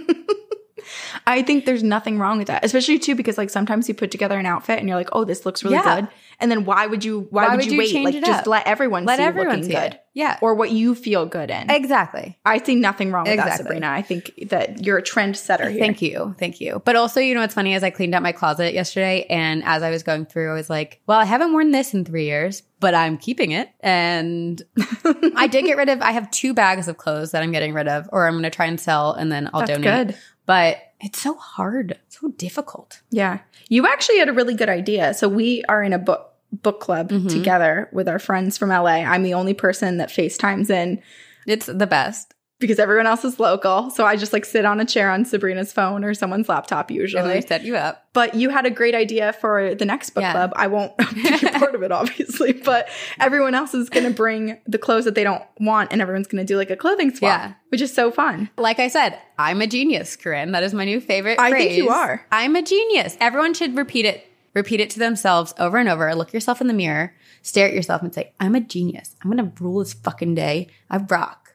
I 1.29 1.43
think 1.43 1.67
there's 1.67 1.83
nothing 1.83 2.19
wrong 2.19 2.38
with 2.38 2.47
that, 2.47 2.64
especially 2.64 2.99
too 2.99 3.14
because 3.14 3.37
like 3.37 3.51
sometimes 3.51 3.87
you 3.87 3.95
put 3.95 4.11
together 4.11 4.38
an 4.38 4.47
outfit 4.47 4.79
and 4.79 4.88
you're 4.88 4.97
like, 4.97 5.11
oh, 5.12 5.25
this 5.25 5.45
looks 5.45 5.62
really 5.62 5.77
Yeah. 5.77 6.01
good, 6.01 6.09
And 6.41 6.51
then 6.51 6.64
why 6.64 6.87
would 6.87 7.05
you 7.05 7.27
why, 7.31 7.49
Why 7.49 7.57
would, 7.57 7.67
you, 7.67 7.73
you 7.73 7.79
wait? 8.03 8.14
Like 8.14 8.25
just 8.25 8.47
let 8.47 8.67
everyone 8.67 9.05
Let 9.05 9.19
see 9.19 9.25
everyone 9.25 9.57
looking 9.57 9.64
see 9.64 9.75
good. 9.77 9.93
it. 9.95 10.05
Yeah. 10.14 10.38
Or 10.41 10.55
what 10.55 10.71
you 10.73 10.95
feel 10.95 11.27
good 11.27 11.51
in. 11.51 11.71
Exactly. 11.71 12.38
I 12.47 12.59
see 12.62 12.75
nothing 12.77 13.12
wrong 13.12 13.25
with 13.27 13.37
that, 13.37 13.59
Sabrina. 13.59 13.88
I 13.91 14.01
think 14.03 14.33
that 14.49 14.85
you're 14.85 14.97
a 14.99 15.03
trendsetter 15.03 15.71
here. 15.71 15.79
Thank 15.81 16.01
you. 16.03 16.35
Thank 16.38 16.61
you. 16.62 16.81
But 16.85 16.97
also, 16.97 17.21
you 17.21 17.35
know 17.35 17.41
what's 17.41 17.55
funny 17.55 17.75
is 17.75 17.85
I 17.85 17.91
cleaned 17.91 18.14
out 18.14 18.23
my 18.23 18.33
closet 18.33 18.73
yesterday 18.73 19.27
and 19.29 19.62
as 19.64 19.83
I 19.83 19.91
was 19.91 20.03
going 20.03 20.25
through, 20.27 20.51
I 20.51 20.55
was 20.55 20.71
like, 20.71 21.01
well, 21.07 21.21
I 21.21 21.25
haven't 21.27 21.53
worn 21.53 21.73
this 21.73 21.93
in 21.95 22.05
three 22.07 22.25
years, 22.25 22.62
but 22.81 22.95
I'm 22.95 23.19
keeping 23.19 23.51
it. 23.53 23.69
And 23.81 24.62
I 25.37 25.47
did 25.47 25.67
get 25.67 25.77
rid 25.77 25.88
of 25.91 26.01
I 26.01 26.12
have 26.12 26.31
two 26.31 26.55
bags 26.55 26.88
of 26.88 26.97
clothes 26.97 27.33
that 27.33 27.43
I'm 27.43 27.53
getting 27.53 27.75
rid 27.75 27.87
of, 27.87 28.09
or 28.12 28.27
I'm 28.27 28.35
gonna 28.35 28.51
try 28.51 28.67
and 28.67 28.81
sell 28.81 29.12
and 29.12 29.31
then 29.31 29.51
I'll 29.53 29.61
That's 29.61 29.73
donate. 29.79 30.07
good. 30.09 30.17
But 30.47 30.79
it's 31.00 31.20
so 31.20 31.34
hard, 31.34 31.98
so 32.08 32.28
difficult. 32.28 33.00
Yeah. 33.11 33.38
You 33.68 33.87
actually 33.87 34.18
had 34.18 34.28
a 34.28 34.32
really 34.32 34.54
good 34.54 34.68
idea. 34.68 35.14
So 35.14 35.28
we 35.28 35.62
are 35.68 35.82
in 35.82 35.92
a 35.92 35.98
book 35.98 36.24
book 36.50 36.80
club 36.80 37.11
Mhm. 37.11 37.28
together 37.28 37.90
with 37.92 38.08
our 38.08 38.18
friends 38.18 38.56
from 38.56 38.70
LA. 38.70 39.04
I'm 39.04 39.22
the 39.22 39.34
only 39.34 39.52
person 39.52 39.98
that 39.98 40.08
FaceTimes 40.08 40.70
in 40.70 41.02
It's 41.46 41.66
the 41.66 41.87
best. 41.87 42.32
Because 42.61 42.79
everyone 42.79 43.07
else 43.07 43.25
is 43.25 43.38
local. 43.38 43.88
So 43.90 44.05
I 44.05 44.16
just 44.16 44.33
like 44.33 44.44
sit 44.44 44.64
on 44.64 44.81
a 44.81 44.85
chair 44.85 45.11
on 45.11 45.25
Sabrina's 45.25 45.73
phone 45.73 46.03
or 46.05 46.12
someone's 46.14 46.49
laptop 46.49 46.88
And 46.90 46.97
usually. 46.99 47.35
we 47.35 47.40
set 47.40 47.62
you 47.64 47.77
up. 47.77 48.05
But 48.12 48.35
you 48.35 48.51
had 48.51 48.66
a 48.66 48.71
great 48.71 48.94
idea 48.97 49.33
for 49.33 49.75
the 49.77 49.85
next 49.85 50.11
book 50.11 50.23
Yeah. 50.23 50.33
club. 50.33 50.53
I 50.57 50.66
won't 50.66 50.97
be 51.14 51.29
a 51.29 51.51
part 51.59 51.75
of 51.77 51.83
it, 51.83 51.92
obviously, 51.92 52.53
but 52.53 52.88
everyone 53.21 53.55
else 53.55 53.75
is 53.75 53.88
going 53.88 54.05
to 54.07 54.11
bring 54.12 54.59
the 54.66 54.79
clothes 54.79 55.05
that 55.05 55.14
they 55.14 55.23
don't 55.23 55.42
want 55.61 55.92
and 55.92 56.03
everyone's 56.03 56.27
going 56.27 56.44
to 56.44 56.53
do 56.53 56.57
like 56.57 56.71
a 56.71 56.77
clothing 56.77 57.11
swap, 57.14 57.40
Yeah. 57.40 57.53
which 57.68 57.81
is 57.81 57.94
so 57.94 58.11
fun. 58.11 58.51
Like 58.59 58.81
I 58.81 58.88
said, 58.88 59.18
I'm 59.38 59.62
a 59.62 59.66
genius, 59.68 60.16
Corinne. 60.16 60.51
That 60.53 60.64
is 60.64 60.75
my 60.75 60.85
new 60.85 61.01
favorite 61.01 61.38
I 61.38 61.51
phrase. 61.51 61.68
think 61.68 61.77
you 61.85 61.90
are. 61.90 62.27
I'm 62.33 62.57
a 62.57 62.62
genius. 62.62 63.16
Everyone 63.21 63.55
should 63.55 63.77
repeat 63.77 64.05
it. 64.05 64.25
Repeat 64.55 64.81
it 64.81 64.90
to 64.90 64.99
themselves 64.99 65.55
over 65.61 65.77
and 65.77 65.88
over. 65.88 66.12
Look 66.16 66.33
yourself 66.33 66.61
in 66.61 66.66
the 66.66 66.75
mirror, 66.75 67.14
stare 67.42 67.68
at 67.68 67.75
yourself 67.75 68.03
and 68.03 68.12
say, 68.12 68.33
I'm 68.40 68.57
a 68.57 68.61
genius. 68.61 69.14
I'm 69.23 69.31
going 69.31 69.53
to 69.53 69.62
rule 69.62 69.79
this 69.79 69.92
fucking 69.92 70.35
day. 70.35 70.68
I 70.90 70.97
rock. 70.97 71.47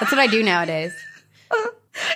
That's 0.00 0.10
what 0.12 0.18
I 0.18 0.26
do 0.26 0.42
nowadays. 0.42 0.94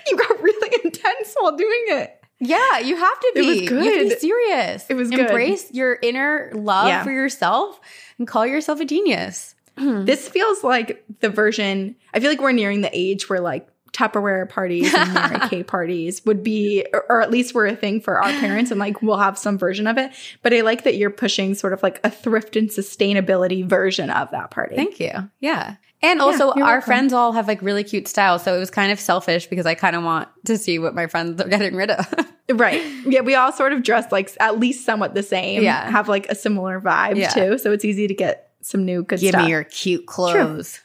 You 0.08 0.16
got 0.16 0.40
really 0.40 0.70
intense 0.84 1.34
while 1.38 1.56
doing 1.56 1.84
it. 1.88 2.22
Yeah, 2.38 2.78
you 2.78 2.96
have 2.96 3.20
to 3.20 3.32
be. 3.34 3.40
It 3.40 3.46
was 3.48 3.60
You 3.70 3.76
have 3.78 3.98
to 4.08 4.08
be 4.14 4.14
serious. 4.20 4.86
It 4.88 4.94
was 4.94 5.10
good. 5.10 5.20
Embrace 5.20 5.72
your 5.72 5.98
inner 6.00 6.52
love 6.54 6.86
Yeah. 6.88 7.02
for 7.02 7.10
yourself 7.10 7.80
and 8.18 8.26
call 8.26 8.46
yourself 8.46 8.80
a 8.80 8.84
genius. 8.84 9.54
This 9.76 10.28
feels 10.28 10.62
like 10.62 11.04
the 11.20 11.28
version. 11.28 11.96
I 12.14 12.20
feel 12.20 12.30
like 12.30 12.40
we're 12.40 12.52
nearing 12.52 12.80
the 12.82 12.90
age 12.92 13.28
where 13.28 13.40
like 13.40 13.68
Tupperware 13.92 14.48
parties 14.48 14.94
and 14.94 15.12
Mary 15.14 15.40
Kay 15.48 15.62
parties 15.64 16.24
would 16.24 16.42
be, 16.44 16.86
or, 16.92 17.04
or 17.08 17.20
at 17.20 17.30
least 17.30 17.54
were 17.54 17.66
a 17.66 17.76
thing 17.76 18.00
for 18.00 18.22
our 18.22 18.30
parents, 18.40 18.70
and 18.70 18.78
like 18.80 19.02
we'll 19.02 19.18
have 19.18 19.36
some 19.36 19.58
version 19.58 19.86
of 19.88 19.98
it. 19.98 20.12
But 20.42 20.54
I 20.54 20.60
like 20.60 20.84
that 20.84 20.96
you're 20.96 21.10
pushing 21.10 21.54
sort 21.54 21.72
of 21.72 21.82
like 21.82 22.00
a 22.04 22.10
thrift 22.10 22.54
and 22.56 22.70
sustainability 22.70 23.68
version 23.68 24.10
of 24.10 24.30
that 24.30 24.50
party. 24.52 24.76
Thank 24.76 25.00
you. 25.00 25.12
Yeah. 25.40 25.76
And 26.04 26.20
also, 26.20 26.54
you're 26.54 26.64
our 26.64 26.74
welcome. 26.74 26.86
friends 26.86 27.12
all 27.12 27.32
have 27.32 27.48
like 27.48 27.62
really 27.62 27.84
cute 27.84 28.06
styles. 28.08 28.42
So 28.42 28.54
it 28.54 28.58
was 28.58 28.70
kind 28.70 28.92
of 28.92 29.00
selfish 29.00 29.46
because 29.46 29.66
I 29.66 29.74
kind 29.74 29.96
of 29.96 30.04
want 30.04 30.28
to 30.46 30.58
see 30.58 30.78
what 30.78 30.94
my 30.94 31.06
friends 31.06 31.40
are 31.40 31.48
getting 31.48 31.74
rid 31.74 31.90
of. 31.90 32.06
right? 32.52 32.82
Yeah, 33.06 33.22
we 33.22 33.34
all 33.34 33.52
sort 33.52 33.72
of 33.72 33.82
dress 33.82 34.10
like 34.12 34.30
at 34.40 34.58
least 34.58 34.84
somewhat 34.84 35.14
the 35.14 35.22
same. 35.22 35.62
Yeah. 35.62 35.90
have 35.90 36.08
like 36.08 36.26
a 36.28 36.34
similar 36.34 36.80
vibe 36.80 37.16
Yeah. 37.16 37.28
too. 37.30 37.58
So 37.58 37.72
it's 37.72 37.84
easy 37.84 38.06
to 38.06 38.14
get 38.14 38.50
some 38.60 38.84
new 38.84 39.02
good 39.02 39.20
Give 39.20 39.30
stuff. 39.30 39.40
Give 39.40 39.46
me 39.46 39.50
your 39.50 39.64
cute 39.64 40.06
clothes. 40.06 40.80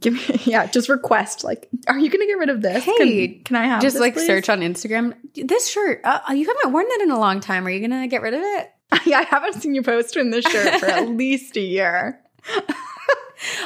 Give 0.00 0.14
me, 0.14 0.40
yeah. 0.44 0.66
Just 0.66 0.88
request 0.88 1.42
like, 1.44 1.68
are 1.86 1.98
you 1.98 2.10
going 2.10 2.20
to 2.20 2.26
get 2.26 2.38
rid 2.38 2.50
of 2.50 2.60
this? 2.62 2.84
Hey, 2.84 3.28
can, 3.28 3.44
can 3.44 3.56
I 3.56 3.66
have 3.66 3.82
Just 3.82 3.94
this, 3.94 4.00
like 4.00 4.14
please? 4.14 4.26
search 4.26 4.48
on 4.48 4.60
Instagram. 4.60 5.14
This 5.34 5.68
shirt, 5.68 6.00
uh, 6.04 6.20
you 6.30 6.46
haven't 6.46 6.72
worn 6.72 6.86
that 6.88 7.00
in 7.02 7.10
a 7.10 7.18
long 7.18 7.40
time. 7.40 7.66
Are 7.66 7.70
you 7.70 7.86
going 7.86 8.02
to 8.02 8.06
get 8.08 8.20
rid 8.22 8.34
of 8.34 8.40
it? 8.42 8.72
yeah, 9.06 9.18
I 9.18 9.22
haven't 9.22 9.54
seen 9.54 9.74
you 9.74 9.82
post 9.82 10.16
in 10.16 10.30
this 10.30 10.44
shirt 10.44 10.80
for 10.80 10.86
at 10.86 11.08
least 11.08 11.56
a 11.56 11.60
year. 11.60 12.20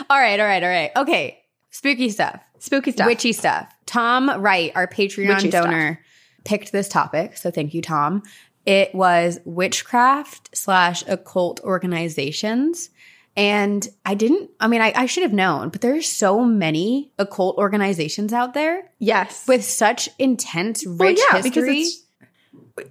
All 0.08 0.18
right, 0.18 0.38
all 0.40 0.46
right, 0.46 0.62
all 0.62 0.68
right. 0.68 0.90
Okay. 0.96 1.42
Spooky 1.70 2.10
stuff. 2.10 2.40
Spooky 2.58 2.92
stuff. 2.92 3.06
Witchy 3.06 3.32
stuff. 3.32 3.72
Tom 3.86 4.28
Wright, 4.42 4.72
our 4.74 4.86
Patreon 4.86 5.28
Witchy 5.28 5.50
stuff. 5.50 5.64
donor, 5.64 6.00
picked 6.44 6.72
this 6.72 6.88
topic. 6.88 7.36
So 7.36 7.50
thank 7.50 7.74
you, 7.74 7.82
Tom. 7.82 8.22
It 8.66 8.94
was 8.94 9.40
witchcraft 9.44 10.50
slash 10.56 11.02
occult 11.08 11.60
organizations. 11.60 12.90
And 13.36 13.88
I 14.04 14.14
didn't, 14.14 14.50
I 14.58 14.66
mean, 14.66 14.80
I, 14.80 14.92
I 14.94 15.06
should 15.06 15.22
have 15.22 15.32
known, 15.32 15.68
but 15.70 15.80
there's 15.80 16.08
so 16.08 16.44
many 16.44 17.12
occult 17.18 17.56
organizations 17.56 18.32
out 18.32 18.54
there 18.54 18.90
yes. 18.98 19.46
with 19.46 19.64
such 19.64 20.08
intense, 20.18 20.84
Well, 20.84 20.96
rich 20.96 21.20
yeah, 21.30 21.40
because 21.40 21.64
history. 21.64 21.78
it's 21.78 21.99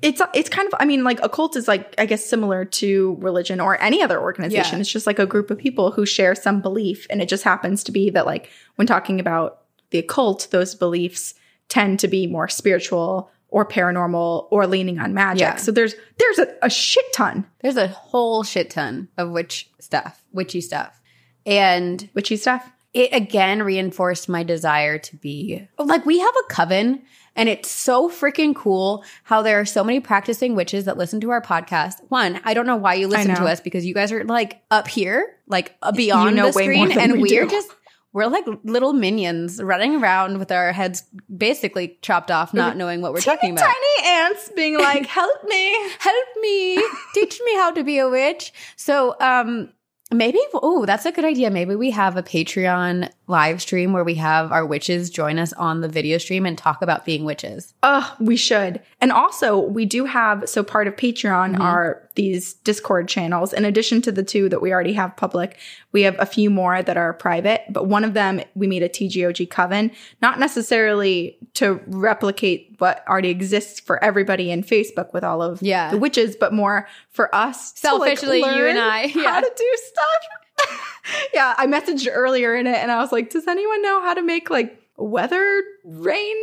it's 0.01 0.21
it's 0.33 0.49
kind 0.49 0.67
of 0.67 0.73
I 0.79 0.85
mean 0.85 1.03
like 1.03 1.19
a 1.21 1.29
cult 1.29 1.55
is 1.55 1.67
like 1.67 1.93
I 1.97 2.05
guess 2.05 2.25
similar 2.25 2.65
to 2.65 3.17
religion 3.19 3.59
or 3.59 3.81
any 3.81 4.01
other 4.01 4.19
organization. 4.19 4.77
Yeah. 4.77 4.81
It's 4.81 4.91
just 4.91 5.07
like 5.07 5.19
a 5.19 5.25
group 5.25 5.51
of 5.51 5.57
people 5.57 5.91
who 5.91 6.05
share 6.05 6.35
some 6.35 6.61
belief 6.61 7.07
and 7.09 7.21
it 7.21 7.29
just 7.29 7.43
happens 7.43 7.83
to 7.85 7.91
be 7.91 8.09
that 8.11 8.25
like 8.25 8.49
when 8.75 8.87
talking 8.87 9.19
about 9.19 9.61
the 9.91 9.99
occult, 9.99 10.47
those 10.51 10.75
beliefs 10.75 11.33
tend 11.67 11.99
to 11.99 12.07
be 12.07 12.27
more 12.27 12.47
spiritual 12.47 13.31
or 13.49 13.65
paranormal 13.65 14.47
or 14.51 14.67
leaning 14.67 14.99
on 14.99 15.13
magic. 15.13 15.41
Yeah. 15.41 15.55
So 15.55 15.71
there's 15.71 15.95
there's 16.17 16.39
a, 16.39 16.55
a 16.63 16.69
shit 16.69 17.05
ton 17.13 17.45
There's 17.61 17.77
a 17.77 17.87
whole 17.87 18.43
shit 18.43 18.69
ton 18.69 19.09
of 19.17 19.31
witch 19.31 19.69
stuff, 19.79 20.23
witchy 20.31 20.61
stuff. 20.61 21.01
And 21.45 22.09
witchy 22.13 22.35
stuff. 22.35 22.69
it 22.93 23.09
again 23.13 23.63
reinforced 23.63 24.29
my 24.29 24.43
desire 24.43 24.97
to 24.97 25.15
be 25.17 25.67
like 25.77 26.05
we 26.05 26.19
have 26.19 26.33
a 26.45 26.53
coven 26.53 27.03
and 27.35 27.49
it's 27.49 27.69
so 27.69 28.09
freaking 28.09 28.55
cool 28.55 29.03
how 29.23 29.41
there 29.41 29.59
are 29.59 29.65
so 29.65 29.83
many 29.83 29.99
practicing 29.99 30.55
witches 30.55 30.85
that 30.85 30.97
listen 30.97 31.21
to 31.21 31.29
our 31.31 31.41
podcast. 31.41 31.95
One, 32.09 32.39
I 32.43 32.53
don't 32.53 32.65
know 32.65 32.75
why 32.75 32.95
you 32.95 33.07
listen 33.07 33.35
to 33.35 33.45
us 33.45 33.59
because 33.59 33.85
you 33.85 33.93
guys 33.93 34.11
are 34.11 34.23
like 34.23 34.61
up 34.71 34.87
here, 34.87 35.37
like 35.47 35.75
uh, 35.81 35.91
beyond 35.91 36.35
know 36.35 36.47
the 36.47 36.53
screen, 36.53 36.91
and 36.91 37.13
we 37.13 37.29
we're 37.29 37.45
do. 37.45 37.49
just 37.49 37.69
we're 38.11 38.25
like 38.25 38.45
little 38.63 38.93
minions 38.93 39.61
running 39.61 40.01
around 40.01 40.39
with 40.39 40.51
our 40.51 40.71
heads 40.71 41.03
basically 41.35 41.99
chopped 42.01 42.31
off, 42.31 42.53
not 42.53 42.75
knowing 42.75 43.01
what 43.01 43.13
we're 43.13 43.21
talking 43.21 43.51
about. 43.51 43.65
Tiny 43.65 44.07
ants 44.07 44.51
being 44.55 44.77
like, 44.77 45.05
"Help 45.07 45.43
me." 45.43 45.75
Help 45.99 46.27
me, 46.41 46.81
teach 47.13 47.39
me 47.45 47.55
how 47.55 47.71
to 47.71 47.83
be 47.83 47.99
a 47.99 48.09
witch. 48.09 48.51
So, 48.75 49.15
um, 49.19 49.69
maybe 50.11 50.39
oh, 50.53 50.85
that's 50.85 51.05
a 51.05 51.11
good 51.11 51.25
idea. 51.25 51.49
Maybe 51.51 51.75
we 51.75 51.91
have 51.91 52.17
a 52.17 52.23
Patreon 52.23 53.09
live 53.27 53.61
stream 53.61 53.93
where 53.93 54.03
we 54.03 54.15
have 54.15 54.51
our 54.51 54.65
witches 54.65 55.09
join 55.09 55.37
us 55.37 55.53
on 55.53 55.81
the 55.81 55.87
video 55.87 56.17
stream 56.17 56.45
and 56.45 56.57
talk 56.57 56.81
about 56.81 57.05
being 57.05 57.25
witches. 57.25 57.73
Oh, 57.83 58.15
we 58.19 58.35
should. 58.35 58.81
And 59.01 59.11
also, 59.11 59.59
we 59.59 59.85
do 59.85 60.05
have 60.05 60.49
so 60.49 60.63
part 60.63 60.87
of 60.87 60.95
Patreon 60.95 61.49
Mm-hmm. 61.53 61.61
are 61.61 62.08
these 62.19 62.55
Discord 62.55 63.07
channels. 63.07 63.53
In 63.53 63.63
addition 63.63 64.01
to 64.01 64.11
the 64.11 64.23
two 64.23 64.49
that 64.49 64.61
we 64.61 64.73
already 64.73 64.91
have 64.91 65.15
public, 65.15 65.57
we 65.93 66.01
have 66.01 66.17
a 66.19 66.25
few 66.25 66.49
more 66.49 66.83
that 66.83 66.97
are 66.97 67.13
private. 67.13 67.61
But 67.69 67.87
one 67.87 68.03
of 68.03 68.13
them, 68.13 68.41
we 68.55 68.67
made 68.67 68.83
a 68.83 68.89
TGOG 68.89 69.49
coven, 69.49 69.89
not 70.21 70.37
necessarily 70.37 71.37
to 71.53 71.79
replicate 71.87 72.75
what 72.79 73.05
already 73.07 73.29
exists 73.29 73.79
for 73.79 74.03
everybody 74.03 74.51
in 74.51 74.63
Facebook 74.63 75.13
with 75.13 75.23
all 75.23 75.41
of 75.41 75.61
Yeah. 75.61 75.91
the 75.91 75.97
witches, 75.97 76.35
but 76.35 76.51
more 76.53 76.89
for 77.09 77.33
us. 77.33 77.71
to, 77.71 77.95
like, 77.95 78.17
Selfishly, 78.19 78.39
you 78.39 78.67
and 78.67 78.77
I, 78.77 79.03
yeah. 79.03 79.23
How 79.35 79.39
to 79.39 79.51
do 79.55 79.75
stuff. 79.77 80.77
yeah, 81.33 81.53
I 81.57 81.67
messaged 81.67 82.09
earlier 82.11 82.53
in 82.53 82.67
it 82.67 82.75
and 82.75 82.91
I 82.91 82.99
was 82.99 83.13
like, 83.13 83.29
does 83.29 83.47
anyone 83.47 83.81
know 83.81 84.01
how 84.01 84.13
to 84.13 84.21
make 84.21 84.49
like 84.49 84.77
weather 84.97 85.63
rain 85.85 86.35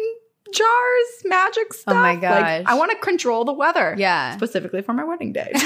jars, 0.53 1.23
magic 1.25 1.73
stuff? 1.75 1.95
Oh 1.95 1.99
my 1.99 2.13
Like, 2.13 2.21
gosh. 2.21 2.63
I 2.67 2.75
want 2.75 2.93
to 2.93 2.97
control 2.99 3.45
the 3.45 3.53
weather. 3.53 3.95
Yeah. 3.99 4.37
Specifically 4.37 4.83
for 4.83 4.93
my 4.93 5.05
wedding 5.05 5.33
day. 5.33 5.51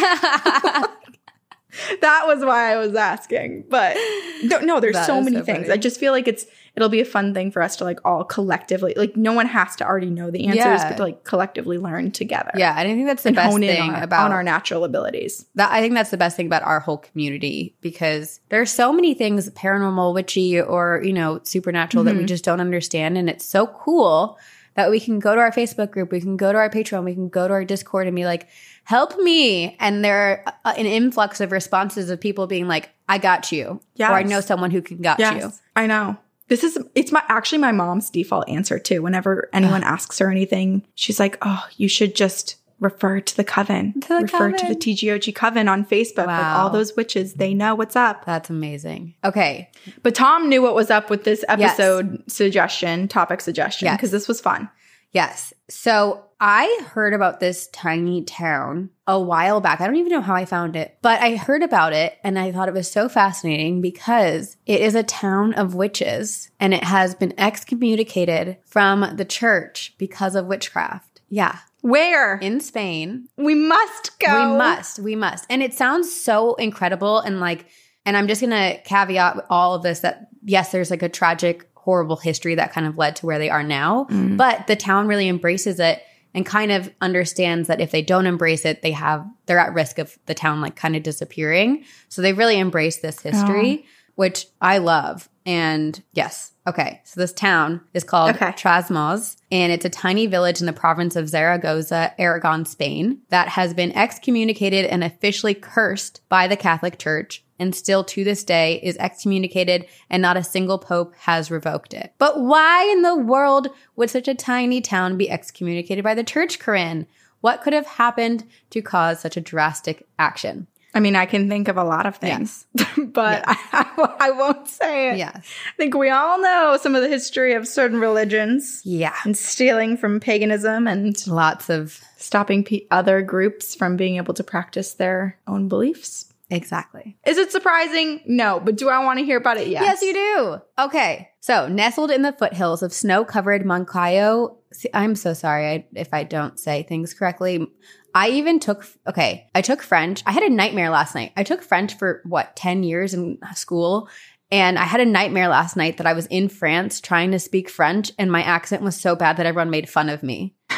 that 2.01 2.25
was 2.27 2.45
why 2.45 2.73
I 2.73 2.77
was 2.77 2.95
asking. 2.97 3.65
But 3.69 3.97
no, 4.43 4.59
no 4.61 4.81
there's 4.81 4.95
That 4.95 5.07
so 5.07 5.21
many 5.21 5.37
so 5.37 5.45
things. 5.45 5.59
funny. 5.67 5.73
I 5.73 5.77
just 5.77 6.01
feel 6.01 6.13
like 6.13 6.27
it's 6.27 6.47
it'll 6.77 6.89
be 6.89 7.01
a 7.01 7.05
fun 7.05 7.35
thing 7.35 7.51
for 7.51 7.63
us 7.63 7.77
to 7.77 7.85
like 7.85 7.99
all 8.05 8.25
collectively 8.25 8.95
like 8.97 9.17
no 9.17 9.33
one 9.33 9.47
has 9.47 9.77
to 9.77 9.87
already 9.87 10.11
know 10.11 10.31
the 10.31 10.47
answers, 10.47 10.59
Yeah. 10.83 10.89
but 10.89 10.97
to 10.97 11.03
like 11.05 11.25
collectively 11.25 11.79
learn 11.79 12.11
together. 12.11 12.51
yeah, 12.57 12.75
and 12.79 12.89
I 12.89 12.95
think 12.95 13.07
that's 13.07 13.23
the 13.23 13.33
best 13.33 13.57
thing 13.57 13.95
about 13.95 14.27
on 14.27 14.33
our 14.33 14.43
natural 14.43 14.85
abilities. 14.85 15.47
that 15.55 15.71
I 15.71 15.81
think 15.81 15.95
that's 15.95 16.11
the 16.11 16.17
best 16.17 16.37
thing 16.37 16.47
about 16.47 16.63
our 16.63 16.81
whole 16.81 16.99
community 16.99 17.77
because 17.81 18.41
there 18.49 18.61
are 18.61 18.67
so 18.67 18.93
many 18.93 19.15
things 19.15 19.49
paranormal, 19.51 20.15
witchy, 20.15 20.61
or 20.61 21.01
you 21.05 21.13
know, 21.13 21.41
supernatural 21.45 22.05
that 22.05 22.17
we 22.17 22.23
Mhm. 22.25 22.29
just 22.29 22.45
don't 22.45 22.61
understand, 22.61 23.17
and 23.19 23.29
it's 23.31 23.45
so 23.45 23.67
cool 23.67 24.39
that 24.75 24.91
we 24.91 25.01
can 25.01 25.19
go 25.19 25.35
to 25.35 25.41
our 25.41 25.51
Facebook 25.51 25.91
group, 25.91 26.13
we 26.13 26.21
can 26.21 26.37
go 26.37 26.53
to 26.53 26.59
our 26.59 26.71
Patreon, 26.71 27.05
we 27.05 27.15
can 27.15 27.29
go 27.29 27.49
to 27.49 27.55
our 27.55 27.65
Discord 27.65 28.07
and 28.07 28.17
be 28.17 28.25
like, 28.25 28.49
"Help 28.85 29.19
me!" 29.19 29.77
And 29.81 30.05
there 30.05 30.45
are 30.47 30.55
uh, 30.65 30.75
an 30.77 30.87
influx 30.87 31.41
of 31.41 31.53
responses 31.53 32.11
of 32.11 32.21
people 32.21 32.47
being 32.47 32.69
like, 32.69 32.91
"I 33.09 33.19
got 33.19 33.53
you," 33.53 33.81
or 33.99 34.05
"I 34.07 34.23
know 34.23 34.41
someone 34.41 34.71
who 34.71 34.83
can 34.83 34.99
got 34.99 35.19
you." 35.19 35.53
I 35.77 35.87
know. 35.87 36.17
This 36.49 36.65
is 36.65 36.79
it's 36.95 37.13
my 37.13 37.23
actually 37.29 37.59
my 37.59 37.73
mom's 37.73 38.11
default 38.11 38.49
answer 38.49 38.79
too. 38.79 39.03
Whenever 39.03 39.49
anyone 39.53 39.85
asks 39.85 40.19
her 40.19 40.31
anything, 40.31 40.85
she's 40.95 41.21
like, 41.21 41.39
"Oh, 41.43 41.65
you 41.77 41.89
should 41.89 42.17
just 42.17 42.57
refer 42.81 43.21
to 43.21 43.37
the 43.37 43.45
coven. 43.45 44.01
To 44.01 44.09
the 44.09 44.15
refer 44.23 44.51
to 44.53 44.59
coven. 44.59 44.69
the 44.69 44.75
TGOG 44.77 45.35
coven 45.35 45.69
on 45.69 45.85
Facebook. 45.85 46.27
Like 46.27 46.41
Wow. 46.43 46.63
all 46.65 46.71
those 46.71 46.97
witches, 46.97 47.35
they 47.35 47.55
know 47.55 47.75
what's 47.75 47.95
up." 47.97 48.25
That's 48.25 48.51
amazing. 48.51 49.15
Okay, 49.25 49.71
But 50.03 50.15
Tom 50.15 50.49
knew 50.49 50.63
what 50.63 50.75
was 50.75 50.91
up 50.91 51.11
with 51.11 51.25
this 51.25 51.45
episode 51.49 52.23
suggestion, 52.27 53.07
topic 53.09 53.41
suggestion, 53.41 53.87
Yes. 53.87 53.97
because 53.97 54.11
this 54.11 54.27
was 54.29 54.41
fun. 54.41 54.69
Yes. 55.13 55.53
So 55.69 56.25
I 56.41 56.83
heard 56.93 57.15
about 57.15 57.41
this 57.41 57.67
tiny 57.73 58.23
town 58.23 58.91
a 59.09 59.21
while 59.21 59.61
back. 59.61 59.81
I 59.81 59.87
don't 59.87 59.97
even 59.97 60.13
know 60.13 60.21
how 60.21 60.35
I 60.37 60.45
found 60.45 60.77
it, 60.77 60.97
but 61.03 61.21
I 61.21 61.35
heard 61.35 61.65
about 61.65 61.93
it 61.93 62.17
and 62.23 62.39
I 62.39 62.53
thought 62.53 62.69
it 62.69 62.75
was 62.75 62.89
so 62.89 63.09
fascinating 63.09 63.81
because 63.83 64.57
it 64.67 64.81
is 64.81 64.95
a 64.95 65.03
town 65.03 65.53
of 65.55 65.75
witches 65.75 66.49
and 66.61 66.73
it 66.73 66.85
has 66.85 67.17
been 67.17 67.35
excommunicated 67.37 68.59
from 68.65 69.17
the 69.17 69.25
church 69.25 69.95
because 69.99 70.37
of 70.37 70.47
witchcraft. 70.47 71.21
Yeah. 71.29 71.59
Where? 71.83 72.37
In 72.39 72.61
Spain. 72.61 73.27
we 73.37 73.55
must 73.55 74.19
go. 74.19 74.51
We 74.53 74.59
must. 74.59 74.99
We 74.99 75.17
must. 75.17 75.47
And 75.49 75.63
it 75.63 75.75
sounds 75.75 76.15
so 76.15 76.55
incredible 76.55 77.21
and 77.21 77.41
like 77.41 77.67
and 78.07 78.17
I'm 78.17 78.29
just 78.29 78.41
going 78.41 78.51
to 78.51 78.81
caveat 78.83 79.45
all 79.51 79.75
of 79.75 79.83
this 79.83 80.01
that 80.01 80.29
yes, 80.43 80.73
there's 80.73 80.91
like 80.91 81.03
a 81.03 81.09
tragic 81.09 81.69
horrible 81.75 82.17
history 82.17 82.55
that 82.55 82.73
kind 82.73 82.87
of 82.87 82.99
led 82.99 83.17
to 83.17 83.27
where 83.27 83.39
they 83.39 83.51
are 83.51 83.63
now, 83.63 84.07
mm. 84.11 84.37
but 84.37 84.67
the 84.67 84.77
town 84.77 85.07
really 85.07 85.29
embraces 85.29 85.81
it 85.81 86.03
and 86.35 86.47
kind 86.47 86.71
of 86.71 86.93
understands 87.01 87.69
that 87.69 87.81
if 87.81 87.91
they 87.91 88.03
don't 88.03 88.27
embrace 88.27 88.65
it, 88.65 88.83
they 88.83 88.93
have 88.93 89.27
they're 89.47 89.59
at 89.59 89.75
risk 89.75 89.99
of 89.99 90.17
the 90.27 90.35
town 90.35 90.61
like 90.61 90.77
kind 90.77 90.95
of 90.95 91.03
disappearing. 91.03 91.85
So 92.09 92.23
they 92.23 92.33
really 92.33 92.59
embrace 92.59 92.99
this 92.99 93.21
history, 93.21 93.85
oh. 93.85 93.89
which 94.15 94.47
I 94.61 94.79
love. 94.79 95.29
And 95.45 96.01
yes, 96.13 96.53
okay. 96.71 97.01
So 97.05 97.21
this 97.21 97.33
town 97.33 97.81
is 97.95 98.03
called 98.03 98.35
Okay. 98.35 98.53
Trasmoz, 98.53 99.37
and 99.53 99.71
it's 99.71 99.85
a 99.85 99.91
tiny 99.91 100.27
village 100.27 100.61
in 100.61 100.67
the 100.67 100.73
province 100.73 101.17
of 101.17 101.29
Zaragoza, 101.29 102.15
Aragon, 102.19 102.65
Spain, 102.65 103.21
that 103.29 103.49
has 103.49 103.75
been 103.75 103.93
excommunicated 103.93 104.87
and 104.87 105.05
officially 105.05 105.55
cursed 105.55 106.23
by 106.29 106.49
the 106.49 106.57
Catholic 106.57 106.99
Church, 106.99 107.45
and 107.59 107.75
still 107.75 108.03
to 108.05 108.25
this 108.25 108.43
day 108.43 108.81
is 108.83 108.97
excommunicated, 108.97 109.87
and 110.09 110.23
not 110.23 110.37
a 110.37 110.43
single 110.43 110.79
pope 110.79 111.15
has 111.19 111.51
revoked 111.51 111.93
it. 111.93 112.15
But 112.19 112.41
why 112.41 112.91
in 112.91 113.03
the 113.03 113.17
world 113.17 113.69
would 113.97 114.11
such 114.11 114.29
a 114.29 114.35
tiny 114.35 114.81
town 114.81 115.19
be 115.19 115.31
excommunicated 115.31 116.03
by 116.03 116.15
the 116.15 116.25
church, 116.25 116.59
Corinne? 116.59 117.07
What 117.43 117.63
could 117.63 117.73
have 117.73 117.87
happened 117.87 118.45
to 118.71 118.83
cause 118.83 119.21
such 119.21 119.37
a 119.37 119.41
drastic 119.41 120.07
action? 120.19 120.67
I 120.95 121.01
mean, 121.01 121.15
I 121.15 121.25
can 121.27 121.49
think 121.49 121.69
of 121.69 121.77
a 121.77 121.85
lot 121.85 122.07
of 122.07 122.17
things, 122.17 122.67
but 122.99 123.45
I, 123.47 124.17
I 124.19 124.31
won't 124.33 124.67
say 124.69 125.11
it. 125.13 125.19
Yes. 125.19 125.37
I 125.37 125.77
think 125.77 125.95
we 125.95 126.11
all 126.11 126.41
know 126.41 126.77
some 126.81 126.97
of 126.97 127.03
the 127.03 127.09
history 127.09 127.55
of 127.55 127.69
certain 127.69 128.01
religions 128.01 128.83
Yeah. 128.85 129.15
and 129.25 129.37
stealing 129.37 129.97
from 129.97 130.19
paganism 130.21 130.87
and 130.89 131.15
Lots 131.29 131.69
of 131.71 132.01
stopping 132.17 132.65
pe 132.65 132.87
other 132.91 133.23
groups 133.23 133.75
from 133.75 133.97
being 133.97 134.17
able 134.17 134.35
to 134.35 134.43
practice 134.45 134.95
their 134.95 135.39
own 135.47 135.69
beliefs. 135.69 136.27
exactly. 136.51 137.17
Is 137.25 137.39
it 137.39 137.53
surprising? 137.53 138.21
No, 138.27 138.59
but 138.59 138.77
do 138.77 138.89
I 138.89 139.05
want 139.05 139.21
to 139.21 139.25
hear 139.25 139.39
about 139.39 139.59
it? 139.59 139.69
Yes. 139.69 139.83
Yes, 139.83 140.03
you 140.03 140.13
do. 140.13 140.61
Okay. 140.87 141.29
So, 141.39 141.69
nestled 141.69 142.11
in 142.11 142.23
the 142.23 142.33
foothills 142.33 142.83
of 142.83 142.93
snow 142.93 143.25
covered 143.25 143.63
Moncayo. 143.65 144.57
See, 144.73 144.89
I'm 144.95 145.17
so 145.17 145.35
sorry 145.35 145.67
I, 145.67 145.87
if 145.95 146.09
I 146.13 146.25
don't 146.25 146.59
say 146.59 146.83
things 146.83 147.13
correctly. 147.13 147.67
I 148.15 148.31
even 148.31 148.61
took, 148.61 148.87
okay, 149.07 149.49
I 149.55 149.63
took 149.63 149.83
French. 149.83 150.23
I 150.27 150.33
had 150.33 150.43
a 150.43 150.51
nightmare 150.51 150.91
last 150.91 151.15
night. 151.15 151.33
I 151.37 151.43
took 151.43 151.63
French 151.63 151.95
for 151.95 152.23
what, 152.25 152.57
10 152.57 152.83
years 152.83 153.15
in 153.15 153.39
school. 153.55 154.09
And 154.53 154.79
I 154.79 154.85
had 154.85 155.01
a 155.01 155.07
nightmare 155.07 155.49
last 155.49 155.77
night 155.77 155.99
that 155.99 156.07
I 156.07 156.13
was 156.13 156.27
in 156.27 156.49
France 156.49 157.01
trying 157.01 157.31
to 157.33 157.39
speak 157.39 157.71
French 157.71 158.11
and 158.19 158.33
my 158.33 158.43
accent 158.43 158.83
was 158.83 158.97
so 158.97 159.15
bad 159.15 159.37
that 159.37 159.47
everyone 159.47 159.71
made 159.71 159.89
fun 159.89 160.09
of 160.09 160.23
me. 160.23 160.55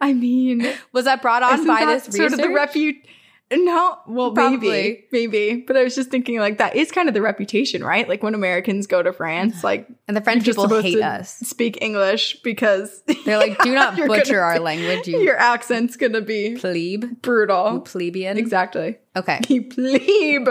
I 0.00 0.12
mean, 0.12 0.70
Was 0.92 1.06
that 1.06 1.22
brought 1.22 1.42
on 1.42 1.54
isn't 1.54 1.66
by 1.66 1.86
that 1.86 2.04
this 2.04 2.16
sort 2.16 2.32
of 2.32 2.38
the 2.38 2.48
research? 2.48 2.96
No, 3.56 3.98
well, 4.06 4.32
Probably. 4.32 4.68
maybe, 4.68 5.04
maybe. 5.12 5.64
But 5.66 5.76
I 5.76 5.84
was 5.84 5.94
just 5.94 6.10
thinking, 6.10 6.38
like 6.38 6.58
that 6.58 6.74
is 6.76 6.90
kind 6.90 7.08
of 7.08 7.14
the 7.14 7.22
reputation, 7.22 7.84
right? 7.84 8.08
Like 8.08 8.22
when 8.22 8.34
Americans 8.34 8.86
go 8.86 9.02
to 9.02 9.12
France, 9.12 9.62
like 9.62 9.86
and 10.08 10.16
the 10.16 10.20
French 10.20 10.44
people 10.44 10.68
hate 10.80 10.94
to 10.96 11.02
us. 11.06 11.36
Speak 11.38 11.78
English 11.82 12.40
because 12.42 13.02
They're 13.24 13.38
like, 13.38 13.58
do 13.60 13.74
not 13.74 13.96
butcher 13.96 14.40
our 14.40 14.58
language, 14.58 15.06
you 15.06 15.20
Your 15.20 15.36
accent's 15.36 15.96
gonna 15.96 16.20
be 16.20 16.56
plebe, 16.56 17.22
brutal. 17.22 17.80
plebeian. 17.80 18.38
Exactly. 18.38 18.98
Okay. 19.16 19.40
You 19.48 19.62
plebe. 19.68 20.48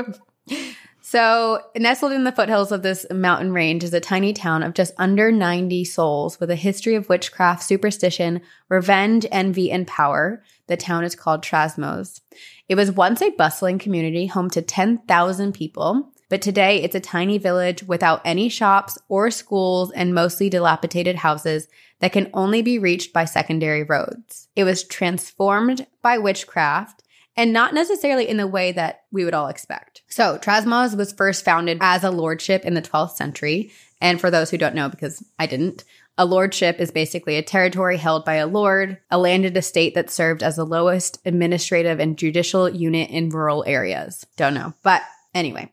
So, 1.13 1.61
nestled 1.77 2.13
in 2.13 2.23
the 2.23 2.31
foothills 2.31 2.71
of 2.71 2.81
this 2.81 3.05
mountain 3.11 3.53
range 3.53 3.83
is 3.83 3.93
a 3.93 3.99
tiny 3.99 4.33
town 4.33 4.63
of 4.63 4.73
just 4.73 4.95
under 4.97 5.31
90 5.31 5.85
souls 5.85 6.39
with 6.39 6.49
a 6.49 6.55
history 6.55 6.95
of 6.95 7.07
witchcraft, 7.07 7.61
superstition, 7.61 8.41
revenge, 8.67 9.27
envy, 9.31 9.69
and 9.69 9.85
power. 9.85 10.41
The 10.65 10.75
town 10.75 11.03
is 11.03 11.13
called 11.13 11.43
Trasmoz. 11.43 12.21
It 12.67 12.73
was 12.73 12.91
once 12.91 13.21
a 13.21 13.29
bustling 13.29 13.77
community 13.77 14.25
home 14.25 14.49
to 14.49 14.63
10,000 14.63 15.53
people, 15.53 16.11
but 16.29 16.41
today 16.41 16.81
it's 16.81 16.95
a 16.95 16.99
tiny 16.99 17.37
village 17.37 17.83
without 17.83 18.23
any 18.25 18.49
shops 18.49 18.97
or 19.07 19.29
schools 19.29 19.91
and 19.91 20.15
mostly 20.15 20.49
dilapidated 20.49 21.17
houses 21.17 21.67
that 21.99 22.11
can 22.11 22.31
only 22.33 22.63
be 22.63 22.79
reached 22.79 23.13
by 23.13 23.25
secondary 23.25 23.83
roads. 23.83 24.47
It 24.55 24.63
was 24.63 24.83
transformed 24.83 25.85
by 26.01 26.17
witchcraft 26.17 27.02
and 27.35 27.51
not 27.53 27.73
necessarily 27.73 28.27
in 28.27 28.37
the 28.37 28.47
way 28.47 28.71
that 28.71 29.03
we 29.11 29.25
would 29.25 29.33
all 29.33 29.47
expect. 29.47 30.01
So, 30.07 30.37
Trasmoz 30.37 30.95
was 30.95 31.13
first 31.13 31.43
founded 31.43 31.79
as 31.81 32.03
a 32.03 32.11
lordship 32.11 32.65
in 32.65 32.73
the 32.73 32.81
12th 32.81 33.15
century. 33.15 33.71
And 33.99 34.19
for 34.19 34.29
those 34.29 34.51
who 34.51 34.57
don't 34.57 34.75
know, 34.75 34.89
because 34.89 35.23
I 35.39 35.45
didn't, 35.47 35.83
a 36.17 36.25
lordship 36.25 36.79
is 36.79 36.91
basically 36.91 37.37
a 37.37 37.41
territory 37.41 37.97
held 37.97 38.23
by 38.23 38.35
a 38.35 38.45
lord, 38.45 38.99
a 39.09 39.17
landed 39.17 39.57
estate 39.57 39.95
that 39.95 40.11
served 40.11 40.43
as 40.43 40.57
the 40.57 40.65
lowest 40.65 41.17
administrative 41.25 41.99
and 41.99 42.17
judicial 42.17 42.69
unit 42.69 43.09
in 43.09 43.29
rural 43.29 43.63
areas. 43.65 44.25
Don't 44.37 44.53
know. 44.53 44.73
But 44.83 45.01
anyway, 45.33 45.72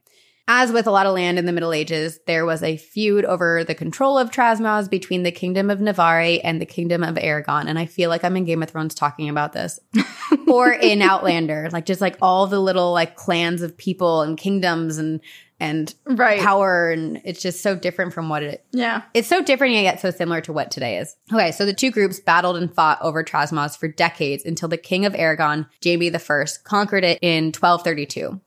as 0.52 0.72
with 0.72 0.88
a 0.88 0.90
lot 0.90 1.06
of 1.06 1.14
land 1.14 1.38
in 1.38 1.46
the 1.46 1.52
Middle 1.52 1.72
Ages, 1.72 2.18
there 2.26 2.44
was 2.44 2.60
a 2.64 2.76
feud 2.76 3.24
over 3.24 3.62
the 3.62 3.74
control 3.74 4.18
of 4.18 4.32
Trasmoz 4.32 4.90
between 4.90 5.22
the 5.22 5.30
Kingdom 5.30 5.70
of 5.70 5.80
Navarre 5.80 6.40
and 6.42 6.60
the 6.60 6.66
Kingdom 6.66 7.04
of 7.04 7.16
Aragon. 7.16 7.68
And 7.68 7.78
I 7.78 7.86
feel 7.86 8.10
like 8.10 8.24
I'm 8.24 8.36
in 8.36 8.44
Game 8.46 8.60
of 8.60 8.68
Thrones 8.68 8.96
talking 8.96 9.28
about 9.28 9.52
this. 9.52 9.78
or 10.48 10.72
in 10.72 11.02
Outlander, 11.02 11.68
like 11.72 11.86
just 11.86 12.00
like 12.00 12.16
all 12.20 12.48
the 12.48 12.58
little 12.58 12.92
like 12.92 13.14
clans 13.14 13.62
of 13.62 13.76
people 13.78 14.22
and 14.22 14.36
kingdoms 14.36 14.98
and 14.98 15.20
and 15.60 15.94
Right. 16.06 16.40
power 16.40 16.90
and 16.90 17.20
it's 17.22 17.42
just 17.42 17.62
so 17.62 17.76
different 17.76 18.14
from 18.14 18.30
what 18.30 18.42
it 18.42 18.64
Yeah. 18.72 19.02
it's 19.12 19.28
so 19.28 19.42
different 19.42 19.74
yet 19.74 20.00
so 20.00 20.10
similar 20.10 20.40
to 20.40 20.52
what 20.54 20.70
today 20.70 20.96
is. 20.96 21.14
Okay, 21.32 21.52
so 21.52 21.64
the 21.66 21.74
two 21.74 21.90
groups 21.90 22.18
battled 22.18 22.56
and 22.56 22.74
fought 22.74 22.98
over 23.02 23.22
Trasmoz 23.22 23.78
for 23.78 23.86
decades 23.86 24.44
until 24.44 24.70
the 24.70 24.78
king 24.78 25.04
of 25.04 25.14
Aragon, 25.14 25.66
Jamie 25.82 26.10
I, 26.12 26.46
conquered 26.64 27.04
it 27.04 27.18
in 27.22 27.52
1232. 27.52 28.40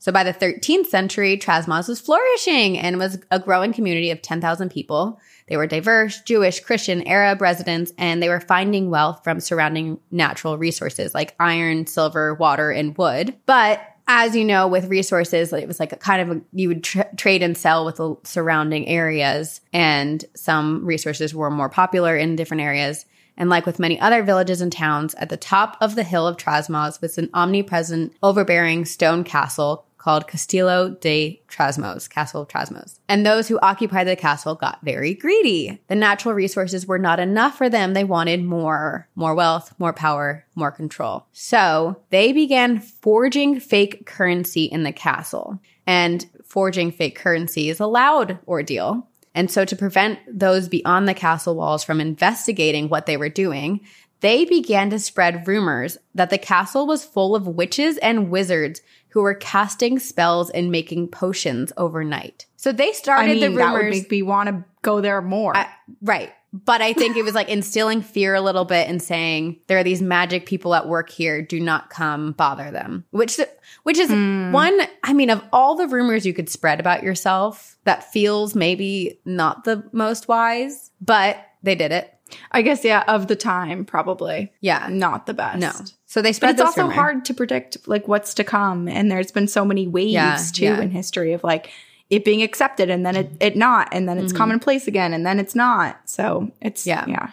So 0.00 0.10
by 0.10 0.24
the 0.24 0.32
13th 0.32 0.86
century, 0.86 1.36
Trasmoz 1.36 1.86
was 1.86 2.00
flourishing 2.00 2.78
and 2.78 2.98
was 2.98 3.18
a 3.30 3.38
growing 3.38 3.74
community 3.74 4.10
of 4.10 4.22
10,000 4.22 4.70
people. 4.70 5.20
They 5.46 5.58
were 5.58 5.66
diverse, 5.66 6.22
Jewish, 6.22 6.60
Christian, 6.60 7.06
Arab 7.06 7.42
residents, 7.42 7.92
and 7.98 8.22
they 8.22 8.30
were 8.30 8.40
finding 8.40 8.88
wealth 8.88 9.22
from 9.22 9.40
surrounding 9.40 10.00
natural 10.10 10.56
resources 10.56 11.14
like 11.14 11.36
iron, 11.38 11.86
silver, 11.86 12.32
water, 12.32 12.70
and 12.70 12.96
wood. 12.96 13.36
But 13.44 13.82
as 14.08 14.34
you 14.34 14.42
know, 14.42 14.66
with 14.66 14.86
resources, 14.86 15.52
it 15.52 15.68
was 15.68 15.78
like 15.78 15.92
a 15.92 15.96
kind 15.96 16.22
of 16.22 16.38
a, 16.38 16.40
you 16.54 16.68
would 16.68 16.82
tra- 16.82 17.14
trade 17.16 17.42
and 17.42 17.56
sell 17.56 17.84
with 17.84 17.96
the 17.96 18.16
surrounding 18.24 18.88
areas, 18.88 19.60
and 19.74 20.24
some 20.34 20.86
resources 20.86 21.34
were 21.34 21.50
more 21.50 21.68
popular 21.68 22.16
in 22.16 22.36
different 22.36 22.62
areas. 22.62 23.04
And 23.36 23.50
like 23.50 23.66
with 23.66 23.78
many 23.78 24.00
other 24.00 24.22
villages 24.22 24.62
and 24.62 24.72
towns, 24.72 25.14
at 25.14 25.28
the 25.28 25.36
top 25.36 25.76
of 25.80 25.94
the 25.94 26.02
hill 26.04 26.26
of 26.26 26.38
Trasmoz 26.38 27.00
was 27.02 27.18
an 27.18 27.30
omnipresent, 27.34 28.14
overbearing 28.22 28.84
stone 28.84 29.24
castle 29.24 29.86
called 30.00 30.26
Castillo 30.26 30.96
de 31.00 31.42
Trasmoz, 31.46 32.08
Castle 32.08 32.42
of 32.42 32.48
Trasmoz. 32.48 32.98
And 33.06 33.24
those 33.24 33.48
who 33.48 33.58
occupied 33.60 34.08
the 34.08 34.16
castle 34.16 34.54
got 34.54 34.80
very 34.82 35.12
greedy. 35.12 35.78
The 35.88 35.94
natural 35.94 36.34
resources 36.34 36.86
were 36.86 36.98
not 36.98 37.20
enough 37.20 37.58
for 37.58 37.68
them. 37.68 37.92
They 37.92 38.04
wanted 38.04 38.42
more, 38.42 39.08
more 39.14 39.34
wealth, 39.34 39.74
more 39.78 39.92
power, 39.92 40.46
more 40.54 40.70
control. 40.70 41.26
So 41.32 42.00
they 42.08 42.32
began 42.32 42.80
forging 42.80 43.60
fake 43.60 44.06
currency 44.06 44.64
in 44.64 44.84
the 44.84 44.92
castle. 44.92 45.60
And 45.86 46.24
forging 46.44 46.92
fake 46.92 47.16
currency 47.16 47.68
is 47.68 47.78
a 47.78 47.86
loud 47.86 48.38
ordeal. 48.48 49.06
And 49.34 49.50
so 49.50 49.66
to 49.66 49.76
prevent 49.76 50.18
those 50.26 50.68
beyond 50.68 51.08
the 51.08 51.14
castle 51.14 51.56
walls 51.56 51.84
from 51.84 52.00
investigating 52.00 52.88
what 52.88 53.04
they 53.04 53.18
were 53.18 53.28
doing, 53.28 53.80
they 54.20 54.44
began 54.44 54.90
to 54.90 54.98
spread 54.98 55.46
rumors 55.46 55.98
that 56.14 56.30
the 56.30 56.38
castle 56.38 56.86
was 56.86 57.04
full 57.04 57.34
of 57.34 57.46
witches 57.46 57.96
and 57.98 58.30
wizards 58.30 58.82
who 59.10 59.22
were 59.22 59.34
casting 59.34 59.98
spells 59.98 60.50
and 60.50 60.70
making 60.70 61.08
potions 61.08 61.72
overnight. 61.76 62.46
So 62.56 62.72
they 62.72 62.88
I 62.88 62.92
started 62.92 63.40
mean, 63.40 63.40
the 63.40 63.58
that 63.58 63.72
would 63.72 63.78
rumors. 63.78 63.96
make 63.96 64.10
me 64.10 64.22
want 64.22 64.48
to 64.48 64.64
go 64.82 65.00
there 65.00 65.20
more. 65.22 65.56
I- 65.56 65.68
right. 66.02 66.32
But 66.52 66.82
I 66.82 66.94
think 66.94 67.16
it 67.16 67.22
was 67.22 67.34
like 67.34 67.48
instilling 67.50 68.02
fear 68.02 68.34
a 68.34 68.40
little 68.40 68.64
bit 68.64 68.88
and 68.88 69.00
saying 69.00 69.60
there 69.68 69.78
are 69.78 69.84
these 69.84 70.02
magic 70.02 70.46
people 70.46 70.74
at 70.74 70.88
work 70.88 71.08
here. 71.08 71.42
Do 71.42 71.60
not 71.60 71.90
come 71.90 72.32
bother 72.32 72.72
them. 72.72 73.04
Which, 73.10 73.38
which 73.84 73.98
is 73.98 74.10
hmm. 74.10 74.50
one. 74.50 74.80
I 75.04 75.12
mean, 75.12 75.30
of 75.30 75.42
all 75.52 75.76
the 75.76 75.86
rumors 75.86 76.26
you 76.26 76.34
could 76.34 76.48
spread 76.48 76.80
about 76.80 77.04
yourself, 77.04 77.78
that 77.84 78.12
feels 78.12 78.54
maybe 78.56 79.20
not 79.24 79.62
the 79.64 79.84
most 79.92 80.26
wise. 80.26 80.90
But 81.00 81.38
they 81.62 81.76
did 81.76 81.92
it. 81.92 82.12
I 82.52 82.62
guess, 82.62 82.84
yeah, 82.84 83.04
of 83.08 83.26
the 83.26 83.36
time, 83.36 83.84
probably 83.84 84.52
Yeah. 84.60 84.88
not 84.90 85.26
the 85.26 85.34
best. 85.34 85.58
No. 85.58 85.72
So 86.10 86.20
they 86.20 86.32
But 86.32 86.50
it's 86.50 86.60
also 86.60 86.82
rumor. 86.82 86.94
hard 86.94 87.24
to 87.26 87.34
predict 87.34 87.86
like 87.86 88.08
what's 88.08 88.34
to 88.34 88.42
come. 88.42 88.88
And 88.88 89.12
there's 89.12 89.30
been 89.30 89.46
so 89.46 89.64
many 89.64 89.86
waves 89.86 90.12
Yeah, 90.12 90.36
too 90.52 90.64
yeah. 90.64 90.80
in 90.80 90.90
history 90.90 91.34
of 91.34 91.44
like 91.44 91.70
it 92.10 92.24
being 92.24 92.42
accepted 92.42 92.90
and 92.90 93.06
then 93.06 93.14
it, 93.14 93.30
it 93.38 93.54
not 93.54 93.90
and 93.92 94.08
then 94.08 94.18
it's 94.18 94.32
mm-hmm. 94.32 94.38
commonplace 94.38 94.88
again 94.88 95.12
and 95.12 95.24
then 95.24 95.38
it's 95.38 95.54
not 95.54 96.00
so 96.06 96.50
it's 96.60 96.84
Yeah. 96.84 97.04
yeah 97.06 97.30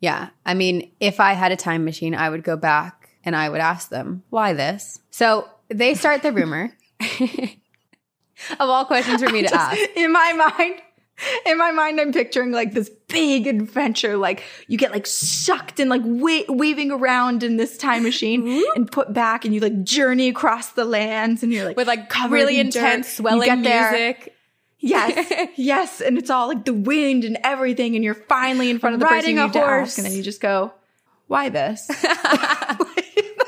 Yeah. 0.00 0.28
I 0.44 0.54
mean, 0.54 0.90
if 0.98 1.20
I 1.20 1.34
had 1.34 1.52
a 1.52 1.56
time 1.56 1.84
machine, 1.84 2.16
I 2.16 2.28
would 2.28 2.42
go 2.42 2.56
back 2.56 3.10
and 3.24 3.36
I 3.36 3.48
would 3.48 3.60
ask 3.60 3.90
them, 3.90 4.24
why 4.30 4.54
this? 4.54 4.98
So 5.12 5.48
they 5.68 5.94
start 5.94 6.22
the 6.22 6.32
rumor. 6.32 6.76
of 8.58 8.68
all 8.68 8.86
questions 8.86 9.22
for 9.22 9.30
me 9.30 9.42
to 9.42 9.54
ask. 9.54 9.78
in 9.94 10.10
my 10.10 10.32
mind 10.32 10.80
in 11.46 11.56
my 11.58 11.70
mind 11.72 12.00
i'm 12.00 12.12
picturing 12.12 12.50
like 12.52 12.72
this 12.72 12.90
big 13.08 13.46
adventure 13.46 14.16
like 14.16 14.42
you 14.68 14.76
get 14.76 14.90
like 14.92 15.06
sucked 15.06 15.80
and 15.80 15.88
like 15.88 16.02
wa- 16.04 16.44
waving 16.48 16.90
around 16.90 17.42
in 17.42 17.56
this 17.56 17.76
time 17.78 18.02
machine 18.02 18.62
and 18.74 18.90
put 18.90 19.12
back 19.12 19.44
and 19.44 19.54
you 19.54 19.60
like 19.60 19.82
journey 19.84 20.28
across 20.28 20.70
the 20.70 20.84
lands 20.84 21.42
and 21.42 21.52
you're 21.52 21.64
like 21.64 21.76
With 21.76 21.86
like 21.88 22.12
really 22.28 22.58
in 22.60 22.66
intense 22.66 23.18
You 23.18 23.22
swelling 23.22 23.60
music. 23.62 24.34
yes. 24.78 25.48
Yes. 25.56 26.00
And 26.00 26.18
it's 26.18 26.28
all 26.30 26.48
like 26.48 26.64
the 26.64 26.74
wind 26.74 27.24
and 27.24 27.38
everything 27.42 27.94
and 27.94 28.04
you're 28.04 28.14
finally 28.14 28.68
in 28.70 28.78
front 28.78 28.94
of 28.94 29.00
the 29.00 29.06
Riding 29.06 29.36
person 29.36 29.36
you 29.36 29.42
a 29.42 29.46
need 29.46 29.52
to 29.54 29.60
ask 29.60 29.98
and 29.98 30.06
then 30.06 30.12
you 30.14 30.22
just 30.22 30.40
go 30.40 30.72
why 31.28 31.48
this 31.48 31.88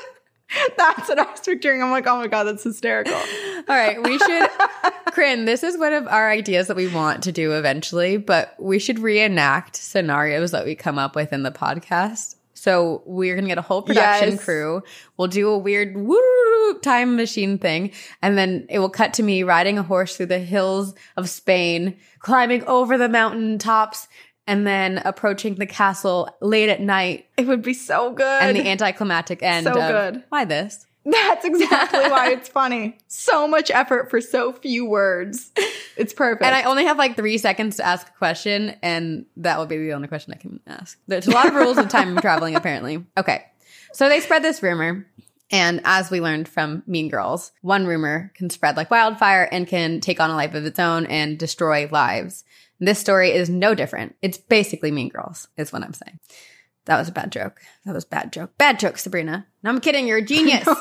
that's 0.77 1.09
what 1.09 1.19
i 1.19 1.31
was 1.31 1.41
picturing 1.41 1.83
i'm 1.83 1.91
like 1.91 2.07
oh 2.07 2.17
my 2.17 2.27
god 2.27 2.45
that's 2.45 2.65
hysterical 2.65 3.15
All 3.15 3.77
right, 3.77 4.03
we 4.03 4.19
should, 4.19 4.49
Corinne, 5.13 5.45
this 5.45 5.63
is 5.63 5.77
one 5.77 5.93
of 5.93 6.07
our 6.07 6.31
ideas 6.31 6.69
that 6.69 6.77
we 6.77 6.89
want 6.89 7.23
to 7.25 7.33
do 7.33 7.53
eventually, 7.53 8.17
but 8.17 8.55
we 8.59 8.79
should 8.79 8.99
reenact 8.99 9.77
scenarios 9.77 10.53
that 10.53 10.65
we 10.65 10.75
come 10.75 10.99
up 10.99 11.15
with 11.15 11.35
in 11.35 11.43
the 11.43 11.51
podcast. 11.51 12.37
So 12.55 13.03
we're 13.05 13.35
going 13.35 13.45
to 13.45 13.49
get 13.49 13.59
a 13.59 13.63
whole 13.63 13.83
production 13.83 14.31
Yes. 14.31 14.45
crew. 14.45 14.83
We'll 15.19 15.29
do 15.29 15.51
a 15.51 15.59
weird 15.59 15.97
woo 15.99 16.79
time 16.83 17.17
machine 17.17 17.59
thing. 17.59 17.93
And 18.23 18.39
then 18.39 18.65
it 18.71 18.79
will 18.79 18.89
cut 18.89 19.13
to 19.15 19.23
me 19.23 19.43
riding 19.43 19.77
a 19.77 19.83
horse 19.83 20.17
through 20.17 20.27
the 20.27 20.39
hills 20.39 20.95
of 21.17 21.29
Spain, 21.29 21.97
climbing 22.21 22.65
over 22.65 22.97
the 22.97 23.09
mountain 23.09 23.59
tops, 23.59 24.09
and 24.49 24.67
then 24.67 24.99
approaching 25.05 25.55
the 25.55 25.67
castle 25.67 26.29
late 26.41 26.69
at 26.69 26.81
night 26.81 27.27
it 27.37 27.47
would 27.47 27.63
be 27.63 27.75
so 27.75 28.13
good 28.13 28.43
and 28.43 28.57
the 28.57 28.67
anticlimactic 28.69 29.43
end 29.43 29.65
So 29.65 29.71
of, 29.71 29.77
good. 30.15 30.25
why 30.31 30.45
this? 30.45 30.87
That's 31.05 31.45
exactly 31.45 32.01
why 32.11 32.31
it's 32.33 32.49
funny. 32.49 32.99
So 33.07 33.47
much 33.49 33.71
effort 33.71 34.11
for 34.11 34.21
so 34.21 34.53
few 34.53 34.85
words. 34.85 35.53
It's 35.97 36.13
perfect. 36.13 36.43
And 36.45 36.55
I 36.55 36.65
only 36.65 36.85
have 36.85 36.99
like 36.99 37.17
three 37.17 37.39
seconds 37.39 37.77
to 37.77 37.87
ask 37.87 38.07
a 38.09 38.19
question, 38.19 38.77
and 38.83 39.25
that 39.39 39.59
will 39.59 39.65
be 39.67 39.79
the 39.79 39.95
only 39.95 40.09
question 40.09 40.35
I 40.35 40.37
can 40.37 40.61
ask. 40.67 40.99
There's 41.07 41.27
a 41.27 41.31
lot 41.31 41.47
of 41.47 41.55
rules 41.55 41.79
of 41.79 41.89
time 41.89 42.17
traveling, 42.21 42.57
apparently. 42.57 43.07
Okay. 43.17 43.45
So 43.95 44.09
they 44.11 44.21
spread 44.21 44.43
this 44.43 44.63
rumor. 44.63 45.07
And 45.51 45.81
as 45.85 46.11
we 46.11 46.21
learned 46.21 46.47
from 46.47 46.83
Mean 46.87 47.09
Girls, 47.09 47.53
one 47.63 47.87
rumor 47.87 48.31
can 48.35 48.51
spread 48.51 48.77
like 48.77 48.91
wildfire 48.91 49.49
and 49.51 49.67
can 49.67 50.01
take 50.01 50.21
on 50.21 50.31
a 50.31 50.37
life 50.37 50.53
of 50.55 50.67
its 50.67 50.79
own 50.79 51.07
and 51.07 51.39
destroy 51.39 51.89
lives. 51.91 52.45
This 52.81 52.99
story 52.99 53.33
is 53.33 53.51
no 53.51 53.75
different. 53.75 54.15
It's 54.23 54.39
basically 54.39 54.91
Mean 54.91 55.09
Girls, 55.09 55.49
is 55.57 55.73
what 55.73 55.83
I'm 55.83 55.95
saying. 55.95 56.21
That 56.85 56.99
was 56.99 57.09
a 57.09 57.13
bad 57.13 57.33
joke. 57.33 57.61
That 57.85 57.95
was 57.95 58.05
a 58.05 58.09
bad 58.09 58.33
joke. 58.33 58.57
Bad 58.57 58.79
joke, 58.79 58.99
Sabrina. 58.99 59.47
No, 59.63 59.71
I'm 59.71 59.81
kidding. 59.81 60.07
You're 60.07 60.19
a 60.19 60.23
genius. 60.23 60.69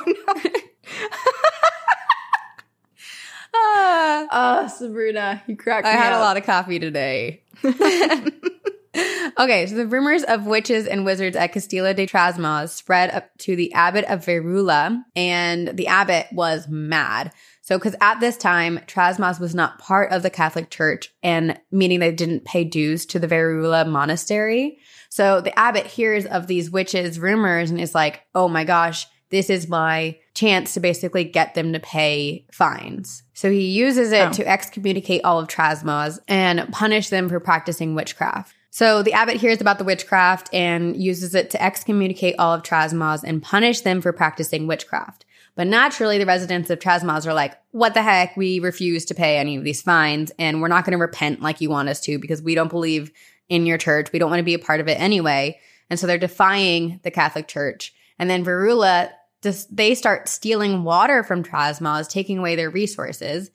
Ah. 3.60 4.28
Ah, 4.30 4.68
Sabrina, 4.68 5.42
you 5.48 5.58
cracked 5.58 5.88
I 5.88 5.92
had 5.92 6.14
a 6.14 6.20
lot 6.20 6.38
of 6.38 6.44
coffee 6.44 6.80
today. 6.80 7.42
okay, 7.64 9.66
so 9.66 9.76
the 9.76 9.88
rumors 9.88 10.24
of 10.24 10.46
witches 10.46 10.86
and 10.86 11.06
wizards 11.06 11.36
at 11.36 11.54
Castillo 11.54 11.92
de 11.94 12.06
Trasmoz 12.06 12.70
spread 12.70 13.10
up 13.10 13.36
to 13.40 13.56
the 13.56 13.74
abbot 13.74 14.06
of 14.06 14.26
Verula, 14.26 15.04
and 15.16 15.70
the 15.70 15.88
abbot 15.88 16.28
was 16.32 16.68
mad. 16.68 17.32
So, 17.68 17.78
because 17.78 17.98
at 18.00 18.22
this 18.22 18.38
time, 18.38 18.80
Trasmoz 18.88 19.42
was 19.42 19.54
not 19.54 19.78
part 19.78 20.14
of 20.14 20.24
the 20.24 20.30
Catholic 20.30 20.70
Church, 20.70 21.14
and 21.22 21.60
meaning 21.70 22.00
they 22.00 22.14
didn't 22.14 22.46
pay 22.46 22.64
dues 22.64 23.06
to 23.08 23.20
the 23.20 23.28
Verula 23.28 23.84
monastery. 23.84 24.78
So 25.10 25.42
the 25.42 25.58
abbot 25.60 25.86
hears 25.86 26.26
of 26.26 26.48
these 26.48 26.72
witches' 26.72 27.20
rumors 27.20 27.70
and 27.70 27.78
is 27.78 27.94
like, 27.94 28.22
oh 28.34 28.48
my 28.48 28.64
gosh, 28.64 29.06
this 29.32 29.50
is 29.50 29.68
my 29.68 30.18
chance 30.34 30.76
to 30.76 30.80
basically 30.80 31.26
get 31.26 31.56
them 31.56 31.74
to 31.74 31.80
pay 31.82 32.46
fines. 32.54 33.24
So 33.34 33.52
he 33.52 33.66
uses 33.66 34.14
it 34.14 34.30
Oh. 34.30 34.32
to 34.32 34.48
excommunicate 34.48 35.26
all 35.26 35.38
of 35.42 35.50
Trasmoz 35.50 36.20
and 36.26 36.72
punish 36.72 37.10
them 37.10 37.28
for 37.28 37.42
practicing 37.42 37.96
witchcraft. 37.96 38.56
So 38.70 39.04
the 39.04 39.12
abbot 39.12 39.36
hears 39.38 39.60
about 39.60 39.78
the 39.78 39.84
witchcraft 39.84 40.54
and 40.54 40.96
uses 40.96 41.36
it 41.36 41.50
to 41.50 41.62
excommunicate 41.62 42.36
all 42.40 42.54
of 42.54 42.64
Trasmoz 42.64 43.26
and 43.26 43.44
punish 43.44 43.82
them 43.82 44.00
for 44.00 44.14
practicing 44.14 44.68
witchcraft. 44.68 45.26
But 45.58 45.66
naturally, 45.66 46.20
the 46.20 46.28
residents 46.28 46.70
of 46.70 46.78
Trasmoz 46.78 47.26
are 47.26 47.34
like, 47.34 47.58
what 47.72 47.96
the 47.96 48.04
heck? 48.04 48.38
We 48.38 48.60
refuse 48.60 49.06
to 49.06 49.16
pay 49.16 49.40
any 49.40 49.58
of 49.58 49.64
these 49.64 49.82
fines 49.82 50.32
and 50.38 50.62
we're 50.62 50.68
not 50.68 50.86
going 50.86 50.92
to 50.92 51.00
repent 51.00 51.42
like 51.42 51.60
you 51.60 51.72
want 51.72 51.90
us 51.90 52.00
to 52.02 52.20
because 52.20 52.44
we 52.44 52.54
don't 52.54 52.70
believe 52.70 53.12
in 53.50 53.66
your 53.66 53.80
church. 53.80 54.12
We 54.14 54.20
don't 54.20 54.30
want 54.30 54.40
to 54.40 54.46
be 54.46 54.54
a 54.54 54.60
part 54.60 54.82
of 54.82 54.88
it 54.88 55.00
anyway. 55.02 55.60
And 55.90 56.00
so 56.00 56.06
they're 56.06 56.20
defying 56.20 57.00
the 57.04 57.10
Catholic 57.10 57.48
Church. 57.48 57.92
And 58.20 58.30
then 58.30 58.44
Verula, 58.46 59.10
just, 59.42 59.76
they 59.76 59.96
start 59.96 60.30
stealing 60.30 60.84
water 60.84 61.24
from 61.24 61.44
Trasmoz, 61.44 62.08
taking 62.08 62.38
away 62.38 62.56
their 62.56 62.70
resources. 62.70 63.50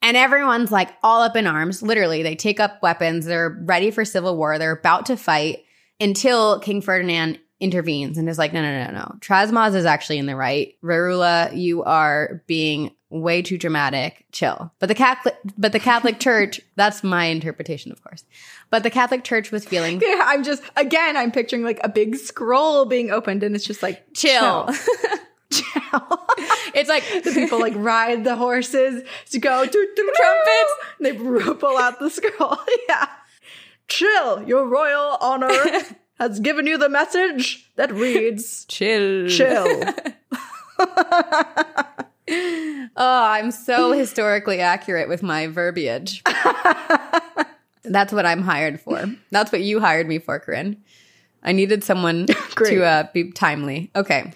And 0.00 0.16
everyone's 0.16 0.72
like 0.72 0.88
all 1.02 1.20
up 1.20 1.36
in 1.36 1.46
arms. 1.46 1.82
Literally, 1.82 2.22
they 2.22 2.34
take 2.34 2.60
up 2.60 2.82
weapons. 2.82 3.26
They're 3.26 3.60
ready 3.64 3.90
for 3.90 4.06
civil 4.06 4.38
war. 4.38 4.58
They're 4.58 4.72
about 4.72 5.04
to 5.06 5.18
fight 5.18 5.64
until 6.00 6.60
King 6.60 6.80
Ferdinand 6.80 7.40
intervenes 7.62 8.18
and 8.18 8.28
is 8.28 8.38
like, 8.38 8.52
no, 8.52 8.60
no, 8.60 8.86
no, 8.86 8.92
no. 8.92 9.14
Trasmoz 9.20 9.74
is 9.76 9.84
actually 9.84 10.18
in 10.18 10.26
the 10.26 10.34
right. 10.34 10.76
Verula, 10.82 11.50
you 11.54 11.84
are 11.84 12.42
being 12.48 12.90
way 13.08 13.40
too 13.40 13.56
dramatic. 13.56 14.26
Chill. 14.32 14.72
But 14.80 14.88
the 14.88 14.94
Catholic, 14.96 15.36
but 15.56 15.72
the 15.72 15.78
Catholic 15.78 16.18
Church, 16.20 16.60
that's 16.74 17.04
my 17.04 17.26
interpretation, 17.26 17.92
of 17.92 18.02
course. 18.02 18.24
But 18.70 18.82
the 18.82 18.90
Catholic 18.90 19.22
Church 19.22 19.52
was 19.52 19.64
feeling 19.64 20.00
Yeah, 20.04 20.22
I'm 20.24 20.42
just 20.42 20.62
again, 20.76 21.16
I'm 21.16 21.30
picturing 21.30 21.62
like 21.62 21.78
a 21.84 21.88
big 21.88 22.16
scroll 22.16 22.84
being 22.84 23.10
opened, 23.10 23.44
and 23.44 23.54
it's 23.54 23.64
just 23.64 23.82
like 23.82 24.04
chill. 24.14 24.68
chill. 25.52 26.26
it's 26.74 26.88
like 26.88 27.04
the 27.22 27.30
people 27.32 27.60
like 27.60 27.74
ride 27.76 28.24
the 28.24 28.34
horses 28.34 29.04
to 29.30 29.38
go 29.38 29.64
to 29.64 29.70
the 29.70 30.16
trumpets. 30.16 30.72
And 30.98 31.06
they 31.46 31.54
pull 31.54 31.78
out 31.78 32.00
the 32.00 32.10
scroll. 32.10 32.58
yeah, 32.88 33.06
chill. 33.86 34.42
Your 34.48 34.66
royal 34.66 35.16
honor 35.20 35.52
has 36.28 36.40
given 36.40 36.66
you 36.66 36.78
the 36.78 36.88
message 36.88 37.68
that 37.76 37.92
reads 37.92 38.64
chill. 38.66 39.28
chill. 39.28 39.82
Oh, 42.96 43.24
I'm 43.24 43.50
so 43.50 43.92
historically 43.92 44.60
accurate 44.60 45.08
with 45.08 45.22
my 45.22 45.48
verbiage. 45.48 46.22
That's 47.84 48.12
what 48.12 48.24
I'm 48.24 48.42
hired 48.42 48.80
for. 48.80 49.06
That's 49.30 49.50
what 49.50 49.60
you 49.60 49.80
hired 49.80 50.08
me 50.08 50.18
for, 50.18 50.38
Corinne. 50.38 50.82
I 51.42 51.52
needed 51.52 51.82
someone 51.84 52.26
to 52.66 52.84
uh, 52.84 53.08
be 53.12 53.32
timely. 53.32 53.90
Okay. 53.96 54.32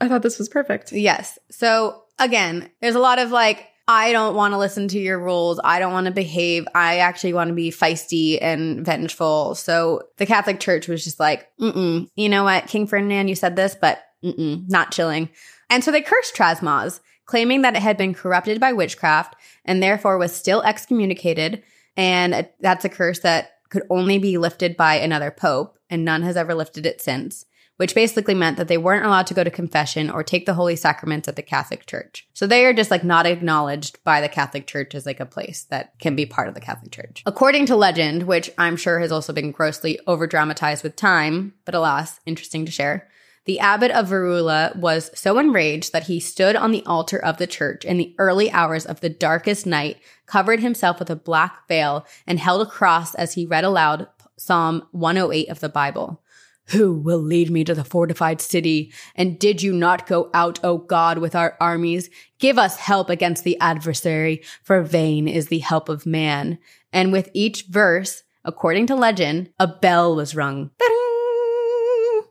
I 0.00 0.08
thought 0.08 0.22
this 0.22 0.38
was 0.38 0.48
perfect. 0.48 0.92
Yes. 0.92 1.38
So 1.50 2.02
again, 2.18 2.70
there's 2.80 2.94
a 2.94 3.00
lot 3.00 3.18
of 3.18 3.30
like, 3.30 3.68
I 3.90 4.12
don't 4.12 4.36
want 4.36 4.54
to 4.54 4.58
listen 4.58 4.86
to 4.86 5.00
your 5.00 5.18
rules. 5.18 5.58
I 5.64 5.80
don't 5.80 5.92
want 5.92 6.04
to 6.04 6.12
behave. 6.12 6.64
I 6.76 6.98
actually 6.98 7.32
want 7.32 7.48
to 7.48 7.54
be 7.54 7.72
feisty 7.72 8.38
and 8.40 8.86
vengeful. 8.86 9.56
So 9.56 10.02
the 10.16 10.26
Catholic 10.26 10.60
Church 10.60 10.86
was 10.86 11.02
just 11.02 11.18
like, 11.18 11.48
mm-mm, 11.60 12.06
you 12.14 12.28
know 12.28 12.44
what, 12.44 12.68
King 12.68 12.86
Ferdinand, 12.86 13.26
you 13.26 13.34
said 13.34 13.56
this, 13.56 13.74
but 13.74 14.00
mm-mm, 14.24 14.62
not 14.70 14.92
chilling. 14.92 15.28
And 15.70 15.82
so 15.82 15.90
they 15.90 16.02
cursed 16.02 16.36
Trasmoz, 16.36 17.00
claiming 17.26 17.62
that 17.62 17.74
it 17.74 17.82
had 17.82 17.96
been 17.96 18.14
corrupted 18.14 18.60
by 18.60 18.72
witchcraft 18.72 19.34
and 19.64 19.82
therefore 19.82 20.18
was 20.18 20.32
still 20.32 20.62
excommunicated. 20.62 21.64
And 21.96 22.48
that's 22.60 22.84
a 22.84 22.88
curse 22.88 23.18
that 23.20 23.54
could 23.70 23.82
only 23.90 24.18
be 24.18 24.38
lifted 24.38 24.76
by 24.76 24.98
another 24.98 25.32
pope, 25.32 25.76
and 25.90 26.04
none 26.04 26.22
has 26.22 26.36
ever 26.36 26.54
lifted 26.54 26.86
it 26.86 27.00
since 27.00 27.44
which 27.80 27.94
basically 27.94 28.34
meant 28.34 28.58
that 28.58 28.68
they 28.68 28.76
weren't 28.76 29.06
allowed 29.06 29.26
to 29.26 29.32
go 29.32 29.42
to 29.42 29.50
confession 29.50 30.10
or 30.10 30.22
take 30.22 30.44
the 30.44 30.52
holy 30.52 30.76
sacraments 30.76 31.26
at 31.28 31.36
the 31.36 31.42
Catholic 31.42 31.86
Church. 31.86 32.28
So 32.34 32.46
they 32.46 32.66
are 32.66 32.74
just 32.74 32.90
like 32.90 33.04
not 33.04 33.24
acknowledged 33.24 34.04
by 34.04 34.20
the 34.20 34.28
Catholic 34.28 34.66
Church 34.66 34.94
as 34.94 35.06
like 35.06 35.18
a 35.18 35.24
place 35.24 35.64
that 35.70 35.98
can 35.98 36.14
be 36.14 36.26
part 36.26 36.46
of 36.46 36.52
the 36.52 36.60
Catholic 36.60 36.92
Church. 36.92 37.22
According 37.24 37.64
to 37.66 37.76
legend, 37.76 38.24
which 38.24 38.50
I'm 38.58 38.76
sure 38.76 39.00
has 39.00 39.10
also 39.10 39.32
been 39.32 39.50
grossly 39.50 39.98
over 40.06 40.26
dramatized 40.26 40.82
with 40.82 40.94
time, 40.94 41.54
but 41.64 41.74
alas, 41.74 42.20
interesting 42.26 42.66
to 42.66 42.70
share. 42.70 43.08
The 43.46 43.60
abbot 43.60 43.92
of 43.92 44.08
Verula 44.08 44.76
was 44.76 45.10
so 45.18 45.38
enraged 45.38 45.94
that 45.94 46.04
he 46.04 46.20
stood 46.20 46.56
on 46.56 46.72
the 46.72 46.84
altar 46.84 47.16
of 47.16 47.38
the 47.38 47.46
church 47.46 47.86
in 47.86 47.96
the 47.96 48.14
early 48.18 48.50
hours 48.50 48.84
of 48.84 49.00
the 49.00 49.08
darkest 49.08 49.64
night, 49.64 49.96
covered 50.26 50.60
himself 50.60 50.98
with 50.98 51.08
a 51.08 51.16
black 51.16 51.66
veil, 51.66 52.04
and 52.26 52.38
held 52.40 52.60
a 52.60 52.70
cross 52.70 53.14
as 53.14 53.32
he 53.32 53.46
read 53.46 53.64
aloud 53.64 54.06
Psalm 54.36 54.86
108 54.92 55.48
of 55.48 55.60
the 55.60 55.70
Bible. 55.70 56.22
Who 56.68 56.94
will 56.94 57.18
lead 57.18 57.50
me 57.50 57.64
to 57.64 57.74
the 57.74 57.84
fortified 57.84 58.40
city? 58.40 58.92
And 59.16 59.38
did 59.38 59.62
you 59.62 59.72
not 59.72 60.06
go 60.06 60.30
out, 60.32 60.60
O 60.62 60.78
God, 60.78 61.18
with 61.18 61.34
our 61.34 61.56
armies? 61.60 62.10
Give 62.38 62.58
us 62.58 62.76
help 62.76 63.10
against 63.10 63.42
the 63.42 63.58
adversary, 63.60 64.42
for 64.62 64.82
vain 64.82 65.26
is 65.26 65.48
the 65.48 65.58
help 65.58 65.88
of 65.88 66.06
man. 66.06 66.58
And 66.92 67.10
with 67.12 67.28
each 67.34 67.64
verse, 67.64 68.22
according 68.44 68.86
to 68.86 68.94
legend, 68.94 69.50
a 69.58 69.66
bell 69.66 70.14
was 70.14 70.36
rung. 70.36 70.70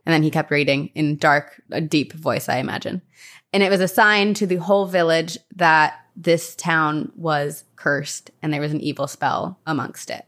And 0.05 0.13
then 0.13 0.23
he 0.23 0.31
kept 0.31 0.51
reading 0.51 0.89
in 0.95 1.17
dark, 1.17 1.61
a 1.71 1.81
deep 1.81 2.13
voice, 2.13 2.49
I 2.49 2.57
imagine. 2.57 3.01
And 3.51 3.61
it 3.61 3.69
was 3.69 3.81
a 3.81 3.87
sign 3.87 4.33
to 4.35 4.47
the 4.47 4.55
whole 4.55 4.85
village 4.85 5.37
that 5.55 5.99
this 6.15 6.55
town 6.55 7.11
was 7.15 7.63
cursed 7.75 8.31
and 8.41 8.53
there 8.53 8.61
was 8.61 8.71
an 8.71 8.81
evil 8.81 9.07
spell 9.07 9.59
amongst 9.65 10.09
it. 10.09 10.25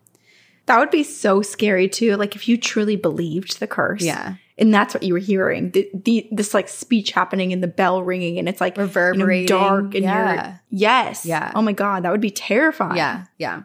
That 0.67 0.79
would 0.79 0.91
be 0.91 1.03
so 1.03 1.41
scary 1.41 1.89
too. 1.89 2.15
Like 2.17 2.35
if 2.35 2.47
you 2.47 2.57
truly 2.57 2.95
believed 2.95 3.59
the 3.59 3.67
curse. 3.67 4.03
Yeah. 4.03 4.35
And 4.57 4.71
that's 4.73 4.93
what 4.93 5.01
you 5.01 5.13
were 5.13 5.19
hearing. 5.19 5.71
The, 5.71 5.89
the 5.93 6.27
this 6.31 6.53
like 6.53 6.67
speech 6.69 7.11
happening 7.11 7.51
and 7.51 7.63
the 7.63 7.67
bell 7.67 8.03
ringing 8.03 8.37
and 8.37 8.47
it's 8.47 8.61
like 8.61 8.77
you 8.77 8.81
know, 8.81 8.85
Reverberating. 8.87 9.47
dark 9.47 9.95
and 9.95 10.03
Yeah. 10.03 10.45
you're 10.45 10.59
yes. 10.69 11.25
Yeah. 11.25 11.51
Oh 11.55 11.61
my 11.63 11.73
god, 11.73 12.03
that 12.03 12.11
would 12.11 12.21
be 12.21 12.29
terrifying. 12.29 12.95
Yeah, 12.97 13.25
yeah. 13.39 13.63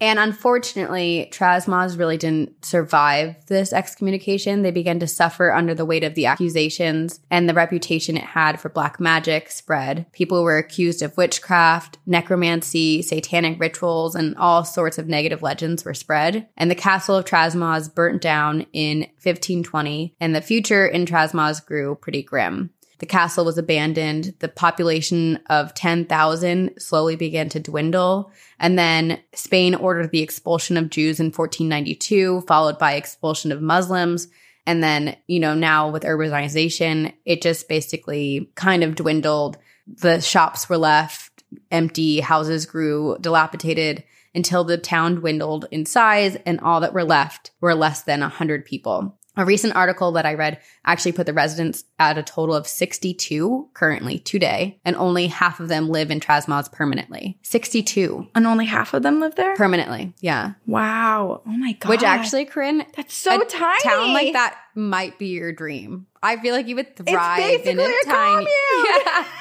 And 0.00 0.18
unfortunately, 0.18 1.28
Trasmoz 1.30 1.98
really 1.98 2.16
didn't 2.16 2.64
survive 2.64 3.36
this 3.46 3.72
excommunication. 3.72 4.62
They 4.62 4.70
began 4.70 4.98
to 5.00 5.06
suffer 5.06 5.52
under 5.52 5.74
the 5.74 5.84
weight 5.84 6.04
of 6.04 6.14
the 6.14 6.24
accusations 6.24 7.20
and 7.30 7.46
the 7.48 7.54
reputation 7.54 8.16
it 8.16 8.24
had 8.24 8.58
for 8.58 8.70
black 8.70 8.98
magic 8.98 9.50
spread. 9.50 10.06
People 10.12 10.42
were 10.42 10.56
accused 10.56 11.02
of 11.02 11.16
witchcraft, 11.18 11.98
necromancy, 12.06 13.02
satanic 13.02 13.60
rituals, 13.60 14.14
and 14.14 14.34
all 14.38 14.64
sorts 14.64 14.96
of 14.96 15.06
negative 15.06 15.42
legends 15.42 15.84
were 15.84 15.92
spread. 15.92 16.48
And 16.56 16.70
the 16.70 16.74
castle 16.74 17.16
of 17.16 17.26
Trasmoz 17.26 17.94
burnt 17.94 18.22
down 18.22 18.66
in 18.72 19.00
1520, 19.00 20.16
and 20.18 20.34
the 20.34 20.40
future 20.40 20.86
in 20.86 21.04
Trasmoz 21.04 21.64
grew 21.64 21.94
pretty 21.94 22.22
grim. 22.22 22.70
The 23.00 23.06
castle 23.06 23.44
was 23.44 23.58
abandoned. 23.58 24.34
The 24.38 24.48
population 24.48 25.40
of 25.48 25.74
10,000 25.74 26.78
slowly 26.78 27.16
began 27.16 27.48
to 27.50 27.60
dwindle. 27.60 28.30
And 28.58 28.78
then 28.78 29.20
Spain 29.34 29.74
ordered 29.74 30.10
the 30.10 30.22
expulsion 30.22 30.76
of 30.76 30.90
Jews 30.90 31.18
in 31.18 31.26
1492, 31.26 32.42
followed 32.42 32.78
by 32.78 32.94
expulsion 32.94 33.52
of 33.52 33.62
Muslims. 33.62 34.28
And 34.66 34.82
then, 34.82 35.16
you 35.26 35.40
know, 35.40 35.54
now 35.54 35.90
with 35.90 36.04
urbanization, 36.04 37.12
it 37.24 37.42
just 37.42 37.68
basically 37.68 38.50
kind 38.54 38.84
of 38.84 38.94
dwindled. 38.94 39.58
The 39.86 40.20
shops 40.20 40.68
were 40.68 40.78
left 40.78 41.30
empty, 41.70 42.20
houses 42.20 42.66
grew 42.66 43.16
dilapidated 43.20 44.04
until 44.34 44.64
the 44.64 44.78
town 44.78 45.16
dwindled 45.16 45.66
in 45.70 45.86
size 45.86 46.36
and 46.46 46.60
all 46.60 46.80
that 46.80 46.92
were 46.92 47.04
left 47.04 47.50
were 47.60 47.74
less 47.74 48.02
than 48.02 48.20
100 48.20 48.64
people. 48.64 49.18
A 49.36 49.44
recent 49.44 49.76
article 49.76 50.12
that 50.12 50.26
I 50.26 50.34
read 50.34 50.58
actually 50.84 51.12
put 51.12 51.24
the 51.26 51.32
residents 51.32 51.84
at 51.98 52.18
a 52.18 52.22
total 52.22 52.54
of 52.54 52.66
62 52.66 53.68
currently 53.74 54.18
today, 54.18 54.80
and 54.84 54.96
only 54.96 55.28
half 55.28 55.60
of 55.60 55.68
them 55.68 55.88
live 55.88 56.10
in 56.10 56.18
Trasmoz 56.20 56.70
permanently. 56.72 57.38
62 57.42 58.26
And 58.34 58.46
only 58.46 58.66
half 58.66 58.92
of 58.92 59.02
them 59.02 59.20
live 59.20 59.36
there? 59.36 59.54
permanently. 59.54 60.12
Yeah. 60.20 60.54
wow. 60.66 61.42
Oh 61.46 61.50
my 61.50 61.72
god. 61.72 61.88
Which 61.90 62.02
actually, 62.02 62.44
Corinne, 62.44 62.84
that's 62.96 63.14
so 63.14 63.40
a 63.40 63.44
tiny. 63.44 63.82
town 63.82 64.12
like 64.12 64.32
that 64.32 64.56
might 64.74 65.18
be 65.18 65.26
your 65.28 65.52
dream. 65.52 66.06
I 66.22 66.36
feel 66.36 66.54
like 66.54 66.66
you 66.66 66.76
would 66.76 66.96
thrive 66.96 67.38
in 67.66 67.76
basically 67.76 67.84
a 67.84 67.86
a 67.86 68.04
tiny. 68.06 68.46
commune. 68.46 69.26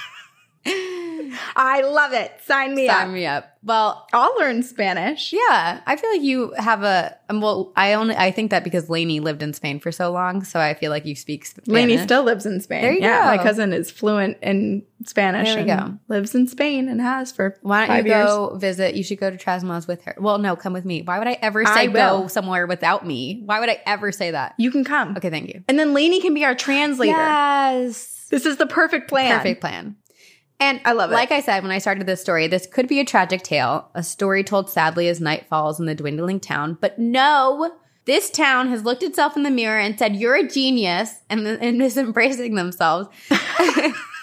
I 1.56 1.82
love 1.82 2.14
it. 2.14 2.32
Sign 2.46 2.76
me 2.76 2.88
Sign 2.88 2.96
up. 2.96 3.02
Sign 3.04 3.14
me 3.14 3.26
up. 3.26 3.58
Well, 3.62 4.08
I'll 4.14 4.36
learn 4.40 4.64
Spanish. 4.64 5.34
yeah, 5.34 5.82
I 5.86 5.96
feel 5.98 6.10
like 6.12 6.22
you 6.22 6.54
have 6.58 6.84
a. 6.84 7.16
um, 7.30 7.42
Well, 7.42 7.74
I 7.76 7.94
only 7.94 8.16
I 8.16 8.32
think 8.32 8.52
that 8.52 8.64
because 8.64 8.90
Lainey 8.90 9.20
lived 9.20 9.44
in 9.44 9.54
Spain 9.54 9.80
for 9.80 9.92
so 9.92 10.12
long, 10.12 10.44
so 10.44 10.60
I 10.60 10.74
feel 10.74 10.92
like 10.92 11.06
you 11.06 11.16
speak 11.16 11.46
Spanish. 11.46 11.68
Lainey 11.68 11.98
still 11.98 12.24
lives 12.24 12.46
in 12.46 12.62
Spain. 12.62 12.82
There 12.82 12.94
you 12.94 13.02
yeah, 13.02 13.24
go. 13.24 13.38
my 13.38 13.44
cousin 13.44 13.74
is 13.74 13.92
fluent 13.92 14.38
in 14.42 14.84
Spanish. 15.06 15.48
There 15.54 15.64
we 15.64 15.70
and 15.70 16.00
go. 16.08 16.16
Lives 16.16 16.34
in 16.36 16.48
Spain 16.48 16.88
and 16.88 17.02
has 17.02 17.32
for 17.32 17.58
Why 17.62 17.86
don't 17.88 18.06
you 18.06 18.12
years. 18.12 18.26
go 18.26 18.56
visit? 18.56 18.96
You 18.96 19.04
should 19.04 19.20
go 19.20 19.30
to 19.30 19.38
Trasmoz 19.38 19.88
with 19.88 20.04
her. 20.04 20.16
Well, 20.18 20.38
no, 20.38 20.56
come 20.56 20.74
with 20.74 20.86
me. 20.86 21.02
Why 21.02 21.20
would 21.20 21.28
I 21.28 21.38
ever 21.42 21.66
say 21.66 21.90
will. 21.90 22.22
go 22.22 22.28
somewhere 22.28 22.66
without 22.66 23.06
me? 23.06 23.42
Why 23.46 23.60
would 23.60 23.70
I 23.70 23.82
ever 23.86 24.12
say 24.12 24.32
that? 24.32 24.56
You 24.58 24.72
can 24.72 24.84
come. 24.84 25.16
Okay, 25.18 25.30
thank 25.30 25.50
you. 25.50 25.64
And 25.68 25.78
then 25.78 25.94
Lainey 25.94 26.22
can 26.22 26.34
be 26.34 26.46
our 26.46 26.56
translator. 26.56 27.18
Yes. 27.18 28.28
This 28.30 28.46
is 28.46 28.58
the 28.58 28.68
perfect 28.68 29.10
plan. 29.10 29.38
Perfect 29.38 29.60
plan. 29.62 29.96
And 30.60 30.82
I 30.84 30.92
love 30.92 31.12
it. 31.12 31.16
Like 31.16 31.32
I 31.32 31.42
said 31.42 31.64
when 31.64 31.72
I 31.72 31.78
started 31.78 32.06
this 32.06 32.22
story, 32.22 32.48
this 32.48 32.68
could 32.68 32.88
be 32.88 33.00
a 33.00 33.06
tragic 33.06 33.44
tale, 33.44 33.90
a 33.96 34.04
story 34.04 34.44
told 34.44 34.70
sadly 34.70 35.08
as 35.08 35.22
night 35.22 35.48
falls 35.48 35.80
in 35.80 35.86
the 35.86 35.96
dwindling 35.96 36.40
town. 36.40 36.78
But 36.82 37.00
no, 37.00 37.72
this 38.06 38.30
town 38.30 38.70
has 38.70 38.84
looked 38.84 39.04
itself 39.04 39.38
in 39.38 39.44
the 39.44 39.52
mirror 39.52 39.80
and 39.80 39.98
said, 39.98 40.16
"You're 40.16 40.36
a 40.36 40.48
genius," 40.48 41.22
and, 41.30 41.48
and 41.48 41.82
is 41.82 41.98
embracing 41.98 42.56
themselves. 42.56 43.10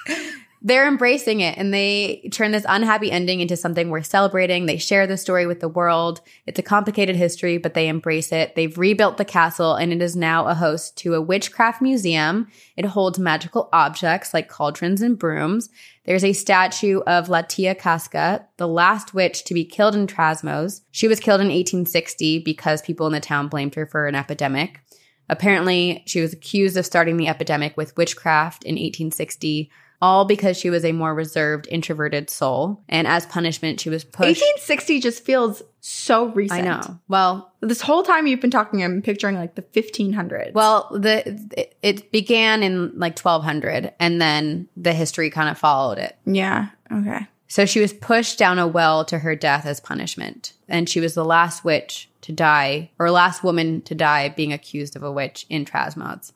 They're 0.66 0.88
embracing 0.88 1.42
it 1.42 1.56
and 1.56 1.72
they 1.72 2.28
turn 2.32 2.50
this 2.50 2.66
unhappy 2.68 3.12
ending 3.12 3.38
into 3.38 3.56
something 3.56 3.88
worth 3.88 4.06
celebrating. 4.06 4.66
They 4.66 4.78
share 4.78 5.06
the 5.06 5.16
story 5.16 5.46
with 5.46 5.60
the 5.60 5.68
world. 5.68 6.20
It's 6.44 6.58
a 6.58 6.62
complicated 6.64 7.14
history, 7.14 7.56
but 7.56 7.74
they 7.74 7.86
embrace 7.86 8.32
it. 8.32 8.56
They've 8.56 8.76
rebuilt 8.76 9.16
the 9.16 9.24
castle 9.24 9.76
and 9.76 9.92
it 9.92 10.02
is 10.02 10.16
now 10.16 10.48
a 10.48 10.54
host 10.54 10.96
to 10.98 11.14
a 11.14 11.22
witchcraft 11.22 11.80
museum. 11.80 12.48
It 12.76 12.84
holds 12.84 13.16
magical 13.16 13.68
objects 13.72 14.34
like 14.34 14.48
cauldrons 14.48 15.02
and 15.02 15.16
brooms. 15.16 15.70
There's 16.04 16.24
a 16.24 16.32
statue 16.32 16.98
of 17.06 17.28
La 17.28 17.42
Tía 17.42 17.78
Casca, 17.78 18.44
the 18.56 18.66
last 18.66 19.14
witch 19.14 19.44
to 19.44 19.54
be 19.54 19.64
killed 19.64 19.94
in 19.94 20.08
Trasmoz. 20.08 20.80
She 20.90 21.06
was 21.06 21.20
killed 21.20 21.42
in 21.42 21.46
1860 21.46 22.40
because 22.40 22.82
people 22.82 23.06
in 23.06 23.12
the 23.12 23.20
town 23.20 23.46
blamed 23.46 23.76
her 23.76 23.86
for 23.86 24.08
an 24.08 24.16
epidemic. 24.16 24.80
Apparently, 25.28 26.02
she 26.06 26.20
was 26.20 26.32
accused 26.32 26.76
of 26.76 26.86
starting 26.86 27.18
the 27.18 27.28
epidemic 27.28 27.76
with 27.76 27.96
witchcraft 27.96 28.64
in 28.64 28.74
1860, 28.74 29.70
all 30.02 30.24
because 30.24 30.56
she 30.56 30.70
was 30.70 30.84
a 30.84 30.92
more 30.92 31.14
reserved, 31.14 31.66
introverted 31.70 32.28
soul. 32.30 32.82
And 32.88 33.06
as 33.06 33.26
punishment, 33.26 33.80
she 33.80 33.90
was 33.90 34.04
pushed. 34.04 34.40
1860 34.40 35.00
just 35.00 35.24
feels 35.24 35.62
so 35.80 36.26
recent. 36.28 36.60
I 36.60 36.64
know. 36.64 36.98
Well, 37.08 37.52
This 37.60 37.80
whole 37.80 38.02
time 38.02 38.26
you've 38.26 38.40
been 38.40 38.50
talking, 38.50 38.82
I'm 38.82 39.02
picturing 39.02 39.36
like 39.36 39.54
the 39.54 39.62
1500s. 39.62 40.52
well, 40.52 40.88
the 40.92 41.68
it, 41.82 42.10
began 42.12 42.62
in 42.62 42.98
like 42.98 43.18
1200, 43.18 43.92
and 43.98 44.20
then 44.20 44.68
the 44.76 44.92
history 44.92 45.30
kind 45.30 45.48
of 45.48 45.58
followed 45.58 45.98
it. 45.98 46.16
yeah. 46.26 46.68
Okay. 46.92 47.26
So 47.48 47.64
she 47.64 47.80
was 47.80 47.92
pushed 47.92 48.38
down 48.38 48.58
a 48.58 48.66
well 48.66 49.04
to 49.04 49.20
her 49.20 49.36
death 49.36 49.66
as 49.66 49.78
punishment. 49.78 50.52
And 50.68 50.88
she 50.88 50.98
was 50.98 51.14
the 51.14 51.24
last 51.24 51.64
witch 51.64 52.10
to 52.22 52.32
die, 52.32 52.90
or 52.98 53.08
last 53.10 53.44
woman 53.44 53.82
to 53.82 53.94
die 53.94 54.28
being 54.30 54.52
accused 54.52 54.96
of 54.96 55.04
a 55.04 55.12
witch 55.12 55.46
in 55.48 55.64
Trasmoz. 55.64 56.32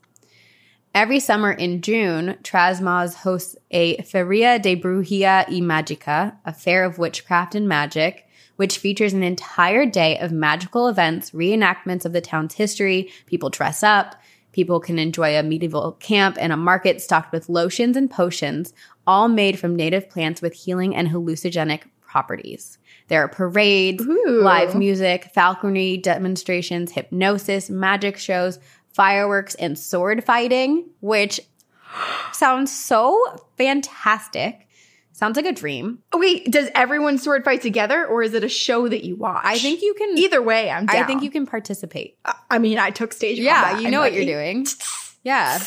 Every 0.93 1.21
summer 1.21 1.53
in 1.53 1.83
June, 1.83 2.37
Trasmoz 2.43 3.15
hosts 3.15 3.55
a 3.71 4.03
Feria 4.03 4.59
de 4.59 4.75
Brujeria 4.75 5.49
y 5.49 5.61
Magica, 5.61 6.37
a 6.45 6.53
fair 6.53 6.85
of 6.85 6.99
witchcraft 6.99 7.55
and 7.55 7.69
magic, 7.69 8.27
which 8.57 8.79
features 8.79 9.13
an 9.13 9.23
entire 9.23 9.87
day 9.87 10.19
of 10.19 10.33
magical 10.33 10.89
events, 10.89 11.31
reenactments 11.31 12.05
of 12.05 12.13
the 12.13 12.21
town's 12.21 12.55
history. 12.55 13.09
People 13.27 13.51
dress 13.51 13.85
up. 13.85 14.17
People 14.51 14.81
can 14.81 14.99
enjoy 14.99 15.39
a 15.39 15.45
medieval 15.45 15.93
camp 15.93 16.37
and 16.41 16.53
a 16.53 16.57
market 16.57 17.01
stocked 17.01 17.33
with 17.33 17.49
lotions 17.49 17.97
and 17.97 18.11
potions, 18.11 18.75
all 19.07 19.29
made 19.29 19.61
from 19.61 19.77
native 19.77 20.11
plants 20.11 20.43
with 20.43 20.55
healing 20.55 20.97
and 20.97 21.07
hallucinogenic 21.07 21.83
properties. 22.01 22.79
There 23.07 23.23
are 23.23 23.29
parades, 23.29 24.05
Ooh. 24.05 24.41
live 24.43 24.75
music, 24.75 25.31
falconry 25.33 25.97
demonstrations, 25.97 26.91
hypnosis, 26.91 27.71
magic 27.71 28.17
shows, 28.17 28.59
fireworks, 28.95 29.55
and 29.57 29.79
sword 29.79 30.25
fighting, 30.25 30.87
which 31.01 31.41
sounds 32.33 32.73
so 32.77 33.19
fantastic. 33.57 34.67
Sounds 35.13 35.37
like 35.37 35.45
a 35.45 35.53
dream. 35.53 35.99
Wait, 36.15 36.51
does 36.51 36.71
everyone 36.75 37.19
sword 37.19 37.45
fight 37.45 37.61
together 37.61 38.07
or 38.07 38.23
is 38.23 38.33
it 38.33 38.43
a 38.43 38.49
show 38.49 38.89
that 38.89 39.05
you 39.05 39.17
watch? 39.17 39.43
I 39.45 39.59
think 39.59 39.83
you 39.83 39.93
can. 39.93 40.17
Either 40.17 40.41
way, 40.41 40.71
I'm 40.71 40.87
down. 40.87 41.03
I 41.03 41.07
think 41.07 41.23
you 41.23 41.31
can 41.31 41.45
participate. 41.47 42.17
I 42.51 42.59
mean, 42.59 42.79
I 42.79 42.91
took 42.91 43.13
stage 43.13 43.39
Yeah, 43.39 43.61
combat. 43.63 43.81
you 43.81 43.87
I'm 43.89 43.93
know 43.93 44.01
what 44.01 44.13
ready. 44.13 44.25
you're 44.25 44.37
doing. 44.37 44.67
Yeah. 45.23 45.59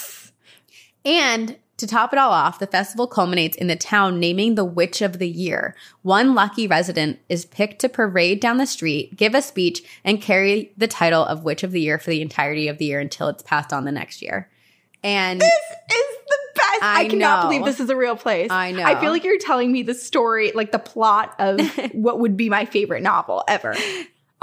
And 1.05 1.55
to 1.78 1.88
top 1.88 2.13
it 2.13 2.19
all 2.19 2.32
off, 2.32 2.59
the 2.59 2.67
festival 2.67 3.07
culminates 3.07 3.57
in 3.57 3.67
the 3.67 3.76
town 3.76 4.19
naming 4.19 4.55
the 4.55 4.63
Witch 4.65 5.01
of 5.01 5.17
the 5.19 5.28
Year. 5.28 5.76
One 6.03 6.36
lucky 6.36 6.67
resident 6.67 7.19
is 7.30 7.45
picked 7.45 7.80
to 7.80 7.89
parade 7.89 8.39
down 8.39 8.57
the 8.57 8.67
street, 8.67 9.15
give 9.15 9.34
a 9.34 9.41
speech, 9.41 9.84
and 10.03 10.21
carry 10.21 10.71
the 10.78 10.88
title 10.88 11.26
of 11.26 11.43
Witch 11.43 11.63
of 11.63 11.71
the 11.71 11.82
Year 11.82 11.97
for 11.97 12.11
the 12.11 12.21
entirety 12.21 12.67
of 12.67 12.78
the 12.78 12.86
year 12.86 12.99
until 12.99 13.28
it's 13.28 13.43
passed 13.43 13.74
on 13.74 13.86
the 13.86 13.91
next 13.91 14.21
year. 14.21 14.49
And 15.03 15.41
This 15.41 15.51
is 15.51 16.17
the 16.28 16.38
best. 16.55 16.84
I, 16.84 17.01
I 17.01 17.07
cannot 17.09 17.43
know. 17.43 17.49
believe 17.49 17.65
this 17.65 17.80
is 17.80 17.89
a 17.89 17.95
real 17.95 18.15
place. 18.15 18.51
I 18.51 18.71
know. 18.71 18.84
I 18.84 18.99
feel 19.01 19.11
like 19.11 19.24
you're 19.24 19.39
telling 19.39 19.71
me 19.71 19.84
the 19.84 19.95
story, 19.95 20.51
like 20.53 20.71
the 20.71 20.80
plot 20.80 21.36
of 21.39 21.59
what 21.93 22.19
would 22.19 22.38
be 22.38 22.49
my 22.49 22.65
favorite 22.65 23.01
novel 23.01 23.43
ever. 23.47 23.76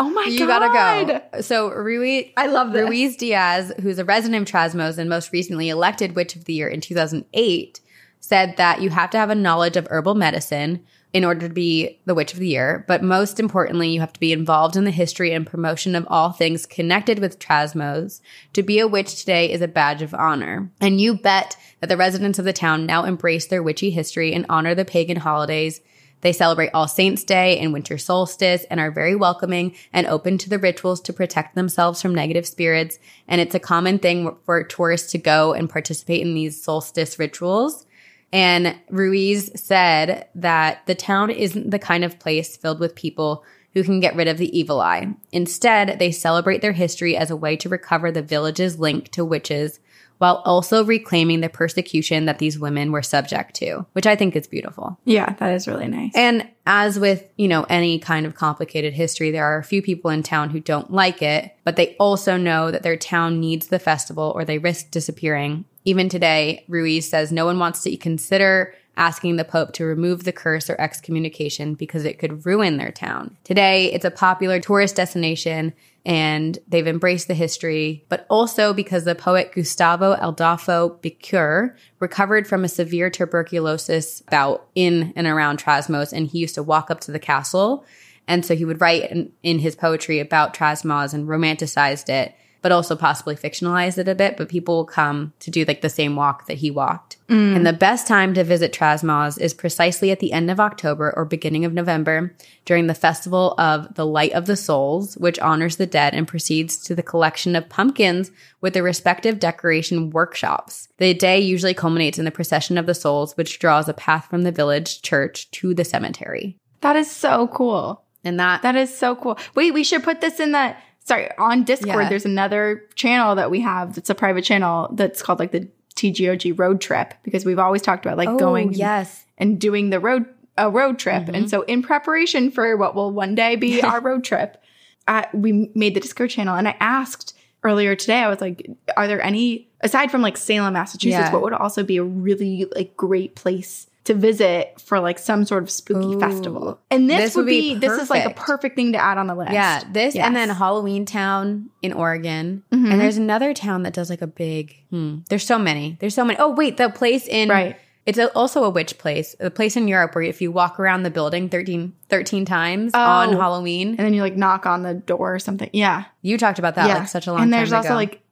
Oh 0.01 0.09
my 0.09 0.25
god. 0.25 0.33
you 0.33 0.47
god. 0.47 0.61
gotta 1.07 1.23
go. 1.33 1.41
So 1.43 1.69
Ruiz, 1.69 2.33
I 2.37 2.47
love 2.47 2.73
this. 2.73 2.89
Ruiz 2.89 3.17
Diaz, 3.17 3.71
who's 3.83 3.99
a 3.99 4.05
resident 4.05 4.49
of 4.49 4.53
Trasmoz 4.53 4.97
and 4.97 5.11
most 5.11 5.31
recently 5.31 5.69
elected 5.69 6.17
Witch 6.17 6.35
of 6.35 6.47
the 6.47 6.55
Year 6.55 6.69
in 6.69 6.81
2008, 6.81 7.81
said 8.19 8.57
that 8.57 8.81
you 8.81 8.89
have 8.91 9.11
to 9.11 9.19
have 9.19 9.29
a 9.29 9.35
knowledge 9.35 9.77
of 9.77 9.87
herbal 9.91 10.15
medicine 10.15 10.83
in 11.13 11.25
order 11.25 11.47
to 11.47 11.53
be 11.53 12.01
the 12.07 12.15
Witch 12.15 12.33
of 12.33 12.39
the 12.39 12.49
Year. 12.49 12.85
But 12.89 13.03
most 13.03 13.39
importantly, 13.41 13.91
you 13.91 14.01
have 14.01 14.13
to 14.13 14.21
be 14.21 14.33
involved 14.33 14.77
in 14.77 14.85
the 14.85 14.91
history 14.91 15.33
and 15.33 15.47
promotion 15.47 15.95
of 15.95 16.07
all 16.09 16.31
things 16.31 16.65
connected 16.65 17.19
with 17.19 17.39
Trasmoz. 17.39 18.23
To 18.55 18.63
be 18.63 18.79
a 18.79 18.89
witch 18.89 19.19
today 19.19 19.51
is 19.51 19.61
a 19.61 19.69
badge 19.69 20.01
of 20.03 20.15
honor. 20.15 20.71
And 20.81 21.01
you 21.01 21.15
bet 21.15 21.57
that 21.81 21.89
the 21.89 21.97
residents 21.97 22.39
of 22.39 22.45
the 22.47 22.53
town 22.53 22.87
now 22.87 23.05
embrace 23.05 23.47
their 23.47 23.63
witchy 23.63 23.91
history 23.91 24.33
and 24.33 24.47
honor 24.49 24.75
the 24.75 24.85
pagan 24.85 25.19
holidays 25.19 25.81
They 26.21 26.33
celebrate 26.33 26.71
All 26.75 26.89
Saints 26.89 27.25
Day 27.25 27.59
and 27.59 27.73
winter 27.73 27.99
solstice 27.99 28.65
and 28.71 28.79
are 28.79 28.91
very 28.91 29.15
welcoming 29.15 29.75
and 29.93 30.07
open 30.07 30.39
to 30.39 30.51
the 30.51 30.59
rituals 30.59 31.01
to 31.03 31.13
protect 31.13 31.55
themselves 31.55 32.03
from 32.03 32.15
negative 32.15 32.47
spirits. 32.47 32.99
And 33.27 33.41
it's 33.41 33.55
a 33.55 33.61
common 33.61 33.99
thing 33.99 34.37
for 34.45 34.65
tourists 34.65 35.13
to 35.13 35.19
go 35.19 35.53
and 35.53 35.71
participate 35.71 36.21
in 36.21 36.35
these 36.35 36.63
solstice 36.63 37.19
rituals. 37.19 37.87
And 38.33 38.79
Ruiz 38.91 39.51
said 39.61 40.29
that 40.37 40.87
the 40.87 40.95
town 40.95 41.31
isn't 41.31 41.71
the 41.71 41.79
kind 41.79 42.05
of 42.05 42.19
place 42.19 42.57
filled 42.57 42.79
with 42.81 42.95
people 42.95 43.45
who 43.73 43.83
can 43.85 44.01
get 44.01 44.17
rid 44.17 44.29
of 44.29 44.39
the 44.39 44.57
evil 44.57 44.81
eye. 44.81 45.15
Instead, 45.33 45.99
they 45.99 46.11
celebrate 46.11 46.61
their 46.61 46.73
history 46.73 47.17
as 47.17 47.31
a 47.31 47.37
way 47.37 47.57
to 47.57 47.69
recover 47.69 48.11
the 48.11 48.23
village's 48.23 48.79
link 48.79 49.11
to 49.13 49.25
witches 49.25 49.81
while 50.21 50.43
also 50.45 50.85
reclaiming 50.85 51.41
the 51.41 51.49
persecution 51.49 52.27
that 52.27 52.39
these 52.39 52.59
women 52.59 52.93
were 52.93 53.03
subject 53.03 53.55
to, 53.55 53.87
which 53.93 54.07
I 54.07 54.17
think 54.17 54.37
is 54.37 54.47
beautiful. 54.47 54.99
Yeah, 55.07 55.33
that 55.39 55.55
is 55.55 55.67
really 55.67 55.89
nice. 55.89 56.13
And 56.15 56.47
as 56.67 56.99
with, 56.99 57.27
you 57.37 57.49
know, 57.49 57.65
any 57.71 57.99
kind 57.99 58.27
of 58.27 58.35
complicated 58.35 58.93
history, 58.93 59.31
there 59.31 59.47
are 59.47 59.57
a 59.57 59.65
few 59.65 59.81
people 59.81 60.11
in 60.11 60.23
town 60.23 60.51
who 60.51 60.61
don't 60.61 60.93
like 60.93 61.23
it, 61.23 61.57
but 61.65 61.77
they 61.77 61.97
also 61.97 62.37
know 62.37 62.71
that 62.71 62.83
their 62.83 62.99
town 62.99 63.41
needs 63.41 63.69
the 63.69 63.79
festival 63.79 64.31
or 64.35 64.45
they 64.45 64.59
risk 64.59 64.91
disappearing. 64.91 65.65
Even 65.87 66.11
today, 66.11 66.67
Ruiz 66.69 67.09
says 67.09 67.33
no 67.33 67.47
one 67.47 67.59
wants 67.59 67.83
to 67.85 67.97
consider 67.97 68.75
asking 68.99 69.37
the 69.37 69.45
Pope 69.45 69.73
to 69.73 69.87
remove 69.87 70.25
the 70.25 70.33
curse 70.33 70.69
or 70.69 70.79
excommunication 70.79 71.73
because 71.73 72.05
it 72.05 72.19
could 72.19 72.45
ruin 72.45 72.77
their 72.77 72.93
town. 72.93 73.35
Today, 73.45 73.91
it's 73.91 74.05
a 74.05 74.11
popular 74.11 74.61
tourist 74.61 74.97
destination 74.97 75.73
and 76.05 76.59
they've 76.67 76.87
embraced 76.87 77.29
the 77.29 77.35
history, 77.35 78.05
but 78.09 78.27
also 78.31 78.73
because 78.73 79.05
the 79.05 79.15
poet 79.15 79.53
Gustavo 79.53 80.13
Adolfo 80.13 80.99
Bécquer 81.03 81.75
recovered 81.99 82.47
from 82.47 82.65
a 82.65 82.69
severe 82.69 83.11
tuberculosis 83.11 84.23
bout 84.23 84.67
in 84.75 85.13
and 85.15 85.27
around 85.27 85.59
Trasmoz, 85.59 86.13
and 86.13 86.27
he 86.27 86.39
used 86.39 86.55
to 86.55 86.63
walk 86.63 86.91
up 86.91 87.01
to 87.01 87.13
the 87.13 87.19
castle. 87.19 87.85
And 88.27 88.47
so 88.47 88.55
he 88.55 88.65
would 88.65 88.81
write 88.81 89.11
in, 89.11 89.33
in 89.43 89.59
his 89.59 89.77
poetry 89.77 90.21
about 90.21 90.55
Trasmoz 90.55 91.13
and 91.13 91.29
romanticized 91.29 92.09
it 92.09 92.35
but 92.63 92.73
also 92.73 92.97
possibly 92.97 93.35
fictionalize 93.35 93.99
it 93.99 94.09
a 94.09 94.15
bit. 94.15 94.37
But 94.37 94.49
people 94.49 94.77
will 94.77 94.85
come 94.85 95.33
to 95.41 95.51
do 95.51 95.65
like 95.65 95.81
the 95.81 95.89
same 95.89 96.17
walk 96.17 96.47
that 96.47 96.59
he 96.59 96.71
walked. 96.71 97.17
Mm. 97.29 97.57
And 97.57 97.67
the 97.67 97.73
best 97.73 98.07
time 98.07 98.35
to 98.35 98.45
visit 98.45 98.73
Trasmoz 98.73 99.41
is 99.41 99.55
precisely 99.55 100.11
at 100.11 100.21
the 100.21 100.33
end 100.33 100.51
of 100.51 100.61
October 100.61 101.13
or 101.17 101.25
beginning 101.25 101.65
of 101.65 101.73
November 101.73 102.35
during 102.65 102.87
the 102.87 102.95
festival 102.95 103.55
of 103.59 103.95
the 103.95 104.07
Light 104.07 104.33
of 104.33 104.47
the 104.47 104.57
Souls, 104.57 105.17
which 105.17 105.39
honors 105.39 105.77
the 105.77 105.87
dead 105.87 106.15
and 106.15 106.29
proceeds 106.29 106.77
to 106.85 106.95
the 106.95 107.03
collection 107.03 107.57
of 107.57 107.69
pumpkins 107.69 108.31
with 108.61 108.75
the 108.75 108.83
respective 108.83 109.39
decoration 109.39 110.11
workshops. 110.11 110.89
The 110.99 111.15
day 111.15 111.41
usually 111.41 111.75
culminates 111.75 112.19
in 112.19 112.25
the 112.25 112.31
procession 112.31 112.77
of 112.79 112.87
the 112.87 112.95
souls, 112.95 113.37
which 113.37 113.59
draws 113.59 113.89
a 113.89 113.95
path 113.95 114.27
from 114.29 114.43
the 114.43 114.53
village 114.53 115.03
church 115.03 115.51
to 115.53 115.75
the 115.75 115.85
cemetery. 115.85 116.57
That 116.81 116.97
is 116.97 117.11
so 117.11 117.49
cool. 117.49 118.03
And 118.25 118.39
that 118.39 118.63
that 118.63 118.77
is 118.77 118.95
so 118.95 119.17
cool. 119.17 119.39
Wait, 119.55 119.73
we 119.73 119.85
should 119.85 120.03
put 120.03 120.21
this 120.21 120.41
in 120.41 120.53
the 120.53 120.77
sorry, 121.11 121.29
on 121.39 121.65
Discord, 121.65 122.05
Yeah. 122.05 122.09
there's 122.09 122.25
another 122.25 122.85
channel 122.95 123.35
that 123.35 123.51
we 123.51 123.61
have 123.63 123.97
that's 123.97 124.11
a 124.11 124.15
private 124.15 124.45
channel 124.45 124.89
that's 124.93 125.23
called 125.23 125.41
like 125.41 125.51
the 125.51 125.69
TGOG 125.97 126.57
road 126.57 126.81
trip 126.81 127.15
because 127.25 127.45
we've 127.45 127.59
always 127.59 127.83
talked 127.83 128.07
about 128.07 128.17
like 128.17 128.29
oh, 128.29 128.39
going 128.39 128.73
yes. 128.73 129.27
and 129.37 129.61
doing 129.61 129.91
the 129.91 129.99
road 129.99 130.25
a 130.57 130.71
road 130.71 131.01
trip. 131.01 131.25
Mm-hmm. 131.25 131.35
And 131.35 131.51
so 131.51 131.63
in 131.63 131.83
preparation 131.83 132.53
for 132.53 132.77
what 132.77 132.95
will 132.95 133.11
one 133.11 133.35
day 133.35 133.57
be 133.57 133.83
our 133.91 134.01
road 134.01 134.23
trip, 134.23 134.63
uh, 135.09 135.25
we 135.35 135.73
made 135.75 135.95
the 135.95 136.01
Discord 136.01 136.31
channel 136.31 136.55
and 136.55 136.69
I 136.69 136.77
asked 136.79 137.37
earlier 137.65 137.97
today, 137.97 138.21
I 138.21 138.29
was 138.29 138.41
like, 138.41 138.71
are 138.97 139.09
there 139.09 139.21
any 139.21 139.69
aside 139.81 140.13
from 140.13 140.23
like 140.23 140.37
Salem, 140.37 140.75
Massachusetts, 140.75 141.29
Yeah. 141.29 141.33
what 141.33 141.43
would 141.43 141.55
also 141.55 141.83
be 141.83 141.97
a 141.97 142.05
really 142.05 142.67
like 142.77 142.97
great 142.97 143.35
place 143.35 143.89
to 144.05 144.15
visit 144.15 144.81
for 144.81 144.99
like 144.99 145.19
some 145.19 145.45
sort 145.45 145.63
of 145.63 145.71
spooky 145.71 146.15
Ooh. 146.17 146.21
festival? 146.21 146.81
And 146.91 147.09
this, 147.11 147.19
This 147.21 147.37
would 147.37 147.45
would 147.45 147.51
be 147.51 147.75
be, 147.75 147.81
this 147.81 148.01
is 148.01 148.11
like 148.11 148.25
a 148.25 148.31
perfect. 148.31 148.75
thing 148.77 148.93
to 148.93 148.99
add 148.99 149.19
on 149.19 149.27
the 149.27 149.35
list. 149.35 149.53
Yeah, 149.53 149.83
this 149.93 150.17
and 150.17 150.35
then 150.35 150.49
Halloween 150.49 151.05
Town 151.05 151.71
in 151.83 151.93
Oregon. 151.93 152.63
Mhm. 152.73 152.91
And 152.93 153.01
there's 153.01 153.19
another 153.19 153.53
town 153.55 153.83
that 153.83 153.93
does 153.93 154.09
like 154.11 154.23
a 154.23 154.27
big 154.27 154.75
hmm, 154.91 155.19
there's 155.29 155.45
so 155.45 155.59
many. 155.59 155.97
There's 156.01 156.15
so 156.15 156.25
many. 156.25 156.39
Oh, 156.39 156.51
wait, 156.51 156.77
the 156.77 156.89
place 156.89 157.27
in 157.29 157.49
Right. 157.51 157.77
It's 158.07 158.17
a, 158.19 158.33
also 158.33 158.65
a 158.65 158.71
witch 158.71 158.97
place. 158.97 159.37
The 159.39 159.51
place 159.51 159.77
in 159.77 159.87
Europe 159.87 160.15
where 160.15 160.25
if 160.25 160.41
you 160.41 160.51
walk 160.51 160.81
around 160.81 161.03
the 161.03 161.11
building 161.11 161.51
13, 161.51 161.93
13 162.09 162.45
times 162.47 162.93
on 162.95 163.35
Oh. 163.35 163.39
Halloween. 163.39 163.89
and 163.91 163.99
then 163.99 164.15
you 164.15 164.23
like 164.23 164.35
knock 164.37 164.65
on 164.65 164.83
the 164.83 164.95
door 164.95 165.35
or 165.35 165.39
something. 165.39 165.69
Yeah. 165.75 166.05
You 166.23 166.39
talked 166.39 166.59
about 166.59 166.75
that 166.77 166.89
yeah. 166.89 166.99
like 167.01 167.09
such 167.09 167.27
a 167.27 167.31
long 167.31 167.41
time. 167.41 167.45
And 167.45 167.53
there's 167.53 167.73
also 167.75 167.91
ago. 167.91 167.97
like 167.97 168.23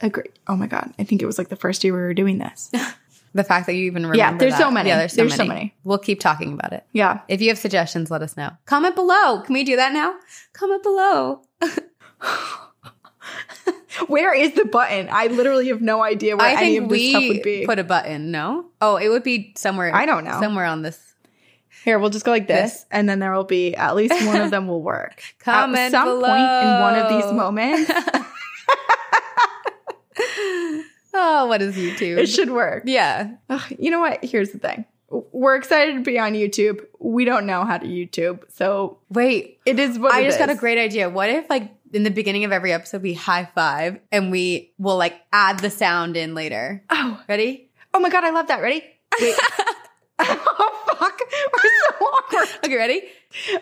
a 0.00 0.08
great, 0.08 0.38
oh 0.46 0.54
my 0.56 0.68
God. 0.68 0.94
I 0.98 1.02
think 1.04 1.20
it 1.22 1.26
was 1.26 1.38
like 1.38 1.48
the 1.48 1.56
first 1.56 1.82
year 1.82 1.92
we 1.92 1.98
were 1.98 2.14
doing 2.14 2.38
this. 2.38 2.70
the 3.36 3.44
fact 3.44 3.66
that 3.66 3.74
you 3.74 3.84
even 3.84 4.02
remember 4.02 4.18
Yeah, 4.18 4.36
there's 4.36 4.52
that. 4.54 4.60
so 4.60 4.70
many. 4.70 4.88
Yeah, 4.88 4.98
there's 4.98 5.12
so, 5.12 5.22
There's 5.22 5.34
so 5.34 5.44
many. 5.44 5.48
many. 5.60 5.74
We'll 5.84 5.98
keep 5.98 6.20
talking 6.20 6.52
about 6.52 6.72
it. 6.72 6.84
Yeah. 6.92 7.20
If 7.28 7.40
you 7.40 7.48
have 7.48 7.58
suggestions, 7.58 8.10
let 8.10 8.22
us 8.22 8.36
know. 8.36 8.50
Comment 8.64 8.94
below. 8.94 9.40
Can 9.42 9.54
we 9.54 9.64
do 9.64 9.76
that 9.76 9.92
now? 9.92 10.14
Comment 10.52 10.82
below. 10.82 11.42
Where 14.08 14.34
is 14.34 14.52
the 14.52 14.64
button? 14.66 15.08
I 15.10 15.28
literally 15.28 15.68
have 15.68 15.80
no 15.80 16.02
idea 16.02 16.36
where 16.36 16.46
I 16.46 16.52
any 16.52 16.74
think 16.74 16.82
of 16.84 16.88
this 16.90 16.98
we 16.98 17.10
stuff 17.10 17.24
would 17.28 17.42
be. 17.42 17.66
put 17.66 17.78
a 17.78 17.84
button. 17.84 18.30
No. 18.30 18.66
Oh, 18.80 18.96
it 18.96 19.08
would 19.08 19.22
be 19.22 19.52
somewhere. 19.56 19.94
I 19.94 20.06
don't 20.06 20.24
know. 20.24 20.38
Somewhere 20.40 20.66
on 20.66 20.82
this. 20.82 21.00
Here, 21.84 21.98
we'll 21.98 22.10
just 22.10 22.24
go 22.24 22.30
like 22.32 22.46
this, 22.48 22.72
This? 22.72 22.86
and 22.90 23.08
then 23.08 23.20
there 23.20 23.32
will 23.32 23.44
be 23.44 23.74
at 23.74 23.94
least 23.96 24.12
one 24.26 24.40
of 24.40 24.50
them 24.56 24.66
will 24.68 24.82
work. 24.82 25.22
Comment 25.38 25.78
At 25.78 25.90
some 25.92 26.20
point 26.20 26.40
in 26.40 26.80
one 26.80 26.94
of 26.96 27.08
these 27.08 27.22
below. 27.22 27.50
moments, 27.52 27.90
Oh, 31.18 31.46
what 31.46 31.62
is 31.62 31.76
YouTube? 31.76 32.18
it 32.18 32.26
should 32.28 32.50
work. 32.50 32.82
yeah. 32.86 33.30
Ugh, 33.48 33.62
you 33.78 33.90
know 33.90 34.00
what? 34.00 34.22
Here's 34.24 34.50
the 34.50 34.58
thing. 34.58 34.84
We're 35.08 35.56
excited 35.56 35.94
to 35.94 36.00
be 36.02 36.18
on 36.18 36.32
YouTube. 36.34 36.84
We 36.98 37.24
don't 37.24 37.46
know 37.46 37.64
how 37.64 37.78
to 37.78 37.86
YouTube, 37.86 38.40
so 38.52 38.98
Wait. 39.08 39.60
it 39.64 39.78
is 39.78 39.98
what 39.98 40.12
I 40.12 40.24
just 40.24 40.38
got 40.38 40.50
a 40.50 40.54
great 40.56 40.78
idea. 40.78 41.08
What 41.08 41.30
if 41.30 41.48
like 41.48 41.70
in 41.92 42.02
the 42.02 42.10
beginning 42.10 42.44
of 42.44 42.50
every 42.52 42.72
episode 42.72 43.02
we 43.02 43.14
high 43.14 43.48
five 43.54 44.00
and 44.10 44.30
we 44.32 44.72
will 44.78 44.96
like 44.96 45.14
add 45.32 45.60
the 45.60 45.70
sound 45.70 46.16
in 46.16 46.34
later. 46.34 46.82
Oh, 46.90 47.22
Ready? 47.28 47.70
oh 47.94 48.00
my 48.00 48.10
god! 48.10 48.24
I 48.24 48.30
love 48.30 48.48
that. 48.48 48.60
Ready? 48.60 48.82
Wait. 49.20 49.34
oh 50.18 50.96
fuck! 50.98 51.20
We're 51.54 51.70
so 51.70 52.04
awkward. 52.06 52.48
Okay, 52.64 52.76
ready? 52.76 53.02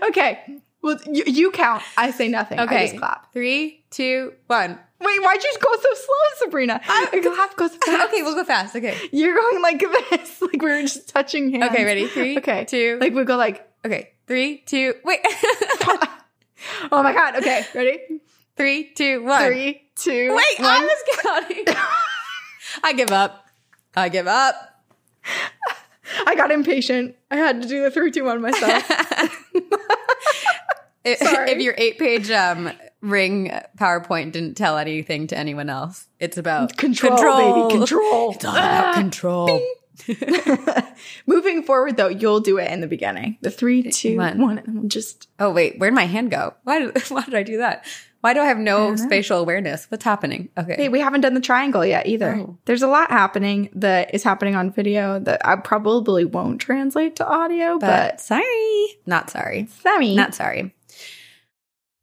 Okay. 0.08 0.58
Well, 0.82 0.98
you, 1.10 1.24
you 1.26 1.50
count. 1.50 1.82
I 1.96 2.10
say 2.10 2.28
nothing. 2.28 2.58
I 2.58 2.64
Okay. 2.64 2.86
just 2.86 2.98
clap. 2.98 3.32
Three, 3.32 3.84
two, 3.90 4.32
one. 4.46 4.78
Wait, 5.04 5.22
why'd 5.22 5.42
you 5.42 5.54
go 5.60 5.70
so 5.74 5.88
slow, 5.94 6.14
Sabrina? 6.46 6.80
I 6.88 7.20
clap 7.22 7.56
goes 7.56 7.76
fast. 7.84 8.08
Okay, 8.12 8.22
we'll 8.22 8.34
go 8.34 8.44
fast. 8.44 8.74
Okay. 8.74 8.96
You're 9.12 9.34
going 9.34 9.60
like 9.62 9.78
this, 9.80 10.40
like 10.42 10.52
we 10.62 10.70
were 10.70 10.80
just 10.82 11.08
touching 11.08 11.50
hands. 11.52 11.70
Okay, 11.72 11.84
ready? 11.84 12.06
Three, 12.06 12.38
Okay. 12.38 12.64
two. 12.64 12.98
Like 13.00 13.12
we 13.14 13.24
go 13.24 13.36
like, 13.36 13.68
Okay. 13.84 14.10
Three, 14.26 14.58
two, 14.66 14.94
wait. 15.04 15.20
oh 16.90 17.02
my 17.02 17.12
god. 17.12 17.36
Okay, 17.36 17.64
ready? 17.74 18.00
Three, 18.56 18.90
two, 18.94 19.22
one. 19.24 19.44
Three, 19.46 19.82
two, 19.96 20.34
Wait, 20.34 20.58
one. 20.60 20.68
I 20.70 20.80
was 20.80 21.20
counting. 21.22 21.64
I 22.82 22.92
give 22.94 23.10
up. 23.10 23.46
I 23.94 24.08
give 24.08 24.26
up. 24.26 24.54
I 26.26 26.34
got 26.36 26.50
impatient. 26.50 27.16
I 27.30 27.36
had 27.36 27.60
to 27.62 27.68
do 27.68 27.82
the 27.82 27.90
three, 27.90 28.10
two, 28.10 28.24
one 28.24 28.40
myself. 28.40 28.82
If, 31.04 31.18
Sorry. 31.18 31.50
if 31.50 31.58
your 31.60 31.74
eight 31.76 31.98
page 31.98 32.30
um, 32.30 32.72
ring 33.04 33.50
PowerPoint 33.78 34.32
didn't 34.32 34.54
tell 34.54 34.78
anything 34.78 35.26
to 35.28 35.38
anyone 35.38 35.68
else, 35.70 36.08
it's 36.18 36.36
about 36.36 36.76
control, 36.76 37.68
baby, 37.68 37.78
control. 37.78 38.32
It's 38.32 38.44
all 38.44 38.56
about 38.56 38.94
control. 38.96 39.60
Moving 41.26 41.62
forward, 41.62 41.96
though, 41.96 42.08
you'll 42.08 42.40
do 42.40 42.58
it 42.58 42.70
in 42.70 42.80
the 42.80 42.86
beginning. 42.86 43.38
The 43.42 43.50
three, 43.50 43.82
two, 43.84 44.16
One. 44.16 44.40
one, 44.40 44.58
and 44.58 44.74
we'll 44.74 44.88
just. 44.88 45.28
Oh 45.38 45.50
wait, 45.50 45.78
where'd 45.78 45.94
my 45.94 46.06
hand 46.06 46.30
go? 46.30 46.54
Why 46.64 46.80
did, 46.80 46.98
why 47.10 47.24
did 47.24 47.34
I 47.34 47.42
do 47.42 47.58
that? 47.58 47.84
Why 48.20 48.32
do 48.32 48.40
I 48.40 48.46
have 48.46 48.56
no 48.56 48.96
spatial 48.96 49.38
awareness? 49.38 49.84
What's 49.90 50.02
happening? 50.02 50.48
Okay. 50.56 50.76
Hey, 50.76 50.88
we 50.88 50.98
haven't 51.00 51.20
done 51.20 51.34
the 51.34 51.42
triangle 51.42 51.84
yet 51.84 52.06
either. 52.06 52.36
Oh. 52.36 52.56
There's 52.64 52.80
a 52.82 52.88
lot 52.88 53.10
happening 53.10 53.68
that 53.74 54.14
is 54.14 54.22
happening 54.22 54.54
on 54.56 54.70
video 54.70 55.18
that 55.20 55.46
I 55.46 55.56
probably 55.56 56.24
won't 56.24 56.58
translate 56.58 57.16
to 57.16 57.26
audio, 57.28 57.78
but 57.78 58.12
but, 58.12 58.20
sorry. 58.22 58.86
Not 59.04 59.28
sorry. 59.28 59.68
Sammy. 59.82 60.16
Not 60.16 60.34
sorry. 60.34 60.74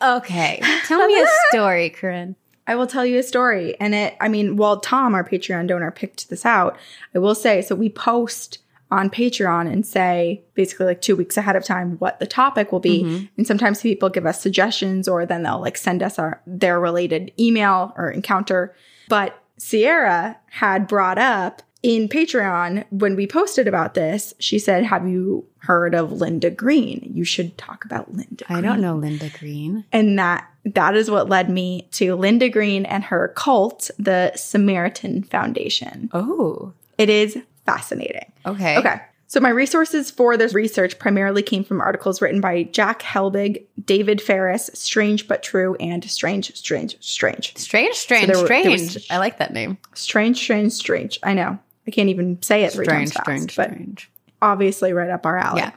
Okay. 0.00 0.60
Tell 0.86 1.06
me 1.06 1.20
a 1.20 1.26
story, 1.50 1.90
Corinne. 1.90 2.36
I 2.66 2.74
will 2.74 2.86
tell 2.86 3.06
you 3.06 3.18
a 3.18 3.22
story. 3.22 3.78
And 3.80 3.94
it, 3.94 4.16
I 4.20 4.28
mean, 4.28 4.56
while 4.56 4.78
Tom, 4.78 5.14
our 5.14 5.24
Patreon 5.24 5.68
donor, 5.68 5.90
picked 5.90 6.28
this 6.28 6.44
out. 6.44 6.76
I 7.14 7.18
will 7.18 7.34
say, 7.34 7.62
so 7.62 7.74
we 7.74 7.88
post 7.88 8.58
on 8.90 9.10
Patreon 9.10 9.70
and 9.70 9.86
say 9.86 10.42
basically 10.54 10.86
like 10.86 11.00
two 11.00 11.16
weeks 11.16 11.36
ahead 11.36 11.56
of 11.56 11.64
time 11.64 11.96
what 11.98 12.20
the 12.20 12.26
topic 12.26 12.72
will 12.72 12.80
be. 12.80 13.02
Mm-hmm. 13.02 13.24
And 13.36 13.46
sometimes 13.46 13.82
people 13.82 14.08
give 14.08 14.26
us 14.26 14.40
suggestions 14.40 15.08
or 15.08 15.26
then 15.26 15.42
they'll 15.42 15.60
like 15.60 15.76
send 15.76 16.02
us 16.02 16.18
our, 16.18 16.40
their 16.46 16.80
related 16.80 17.32
email 17.38 17.92
or 17.96 18.10
encounter. 18.10 18.74
But 19.08 19.42
Sierra 19.58 20.38
had 20.50 20.86
brought 20.86 21.18
up 21.18 21.62
in 21.82 22.08
Patreon 22.08 22.84
when 22.90 23.14
we 23.14 23.26
posted 23.26 23.68
about 23.68 23.94
this, 23.94 24.34
she 24.38 24.58
said, 24.58 24.84
Have 24.84 25.06
you 25.06 25.46
heard 25.68 25.94
of 25.94 26.10
Linda 26.12 26.50
Green? 26.50 27.10
You 27.14 27.24
should 27.24 27.56
talk 27.58 27.84
about 27.84 28.12
Linda 28.14 28.44
I 28.48 28.60
don't 28.62 28.80
know 28.80 28.96
Linda 28.96 29.30
Green. 29.38 29.84
and 29.92 30.18
that 30.18 30.48
that 30.64 30.96
is 30.96 31.10
what 31.10 31.28
led 31.28 31.48
me 31.50 31.86
to 31.92 32.14
Linda 32.16 32.48
Green 32.48 32.84
and 32.86 33.04
her 33.04 33.28
cult, 33.36 33.90
the 33.98 34.32
Samaritan 34.34 35.22
Foundation. 35.22 36.10
Oh, 36.12 36.72
It 36.98 37.08
is 37.10 37.38
fascinating. 37.66 38.32
okay. 38.46 38.78
Okay. 38.78 39.00
So 39.30 39.40
my 39.40 39.50
resources 39.50 40.10
for 40.10 40.38
this 40.38 40.54
research 40.54 40.98
primarily 40.98 41.42
came 41.42 41.62
from 41.62 41.82
articles 41.82 42.22
written 42.22 42.40
by 42.40 42.62
Jack 42.62 43.02
Helbig, 43.02 43.64
David 43.84 44.22
Ferris, 44.22 44.70
Strange 44.72 45.28
but 45.28 45.42
True, 45.42 45.76
and 45.80 46.02
Strange, 46.10 46.56
Strange, 46.56 46.96
Strange. 47.00 47.54
Strange, 47.58 47.94
strange, 47.94 48.26
there 48.28 48.38
were- 48.38 48.46
strange. 48.46 49.06
I 49.10 49.18
like 49.18 49.36
that 49.38 49.52
name. 49.52 49.76
Strange, 49.94 50.38
strange, 50.38 50.72
strange. 50.72 51.18
I 51.22 51.34
know. 51.34 51.58
I 51.86 51.90
can't 51.90 52.08
even 52.08 52.40
say 52.42 52.64
it 52.64 52.72
three 52.72 52.86
Strange, 52.86 53.12
times 53.12 53.12
fast, 53.12 53.24
strange, 53.24 53.52
strange. 53.52 54.10
Obviously 54.42 54.92
right 54.92 55.10
up 55.10 55.26
our 55.26 55.36
alley. 55.36 55.60
Yeah. 55.60 55.72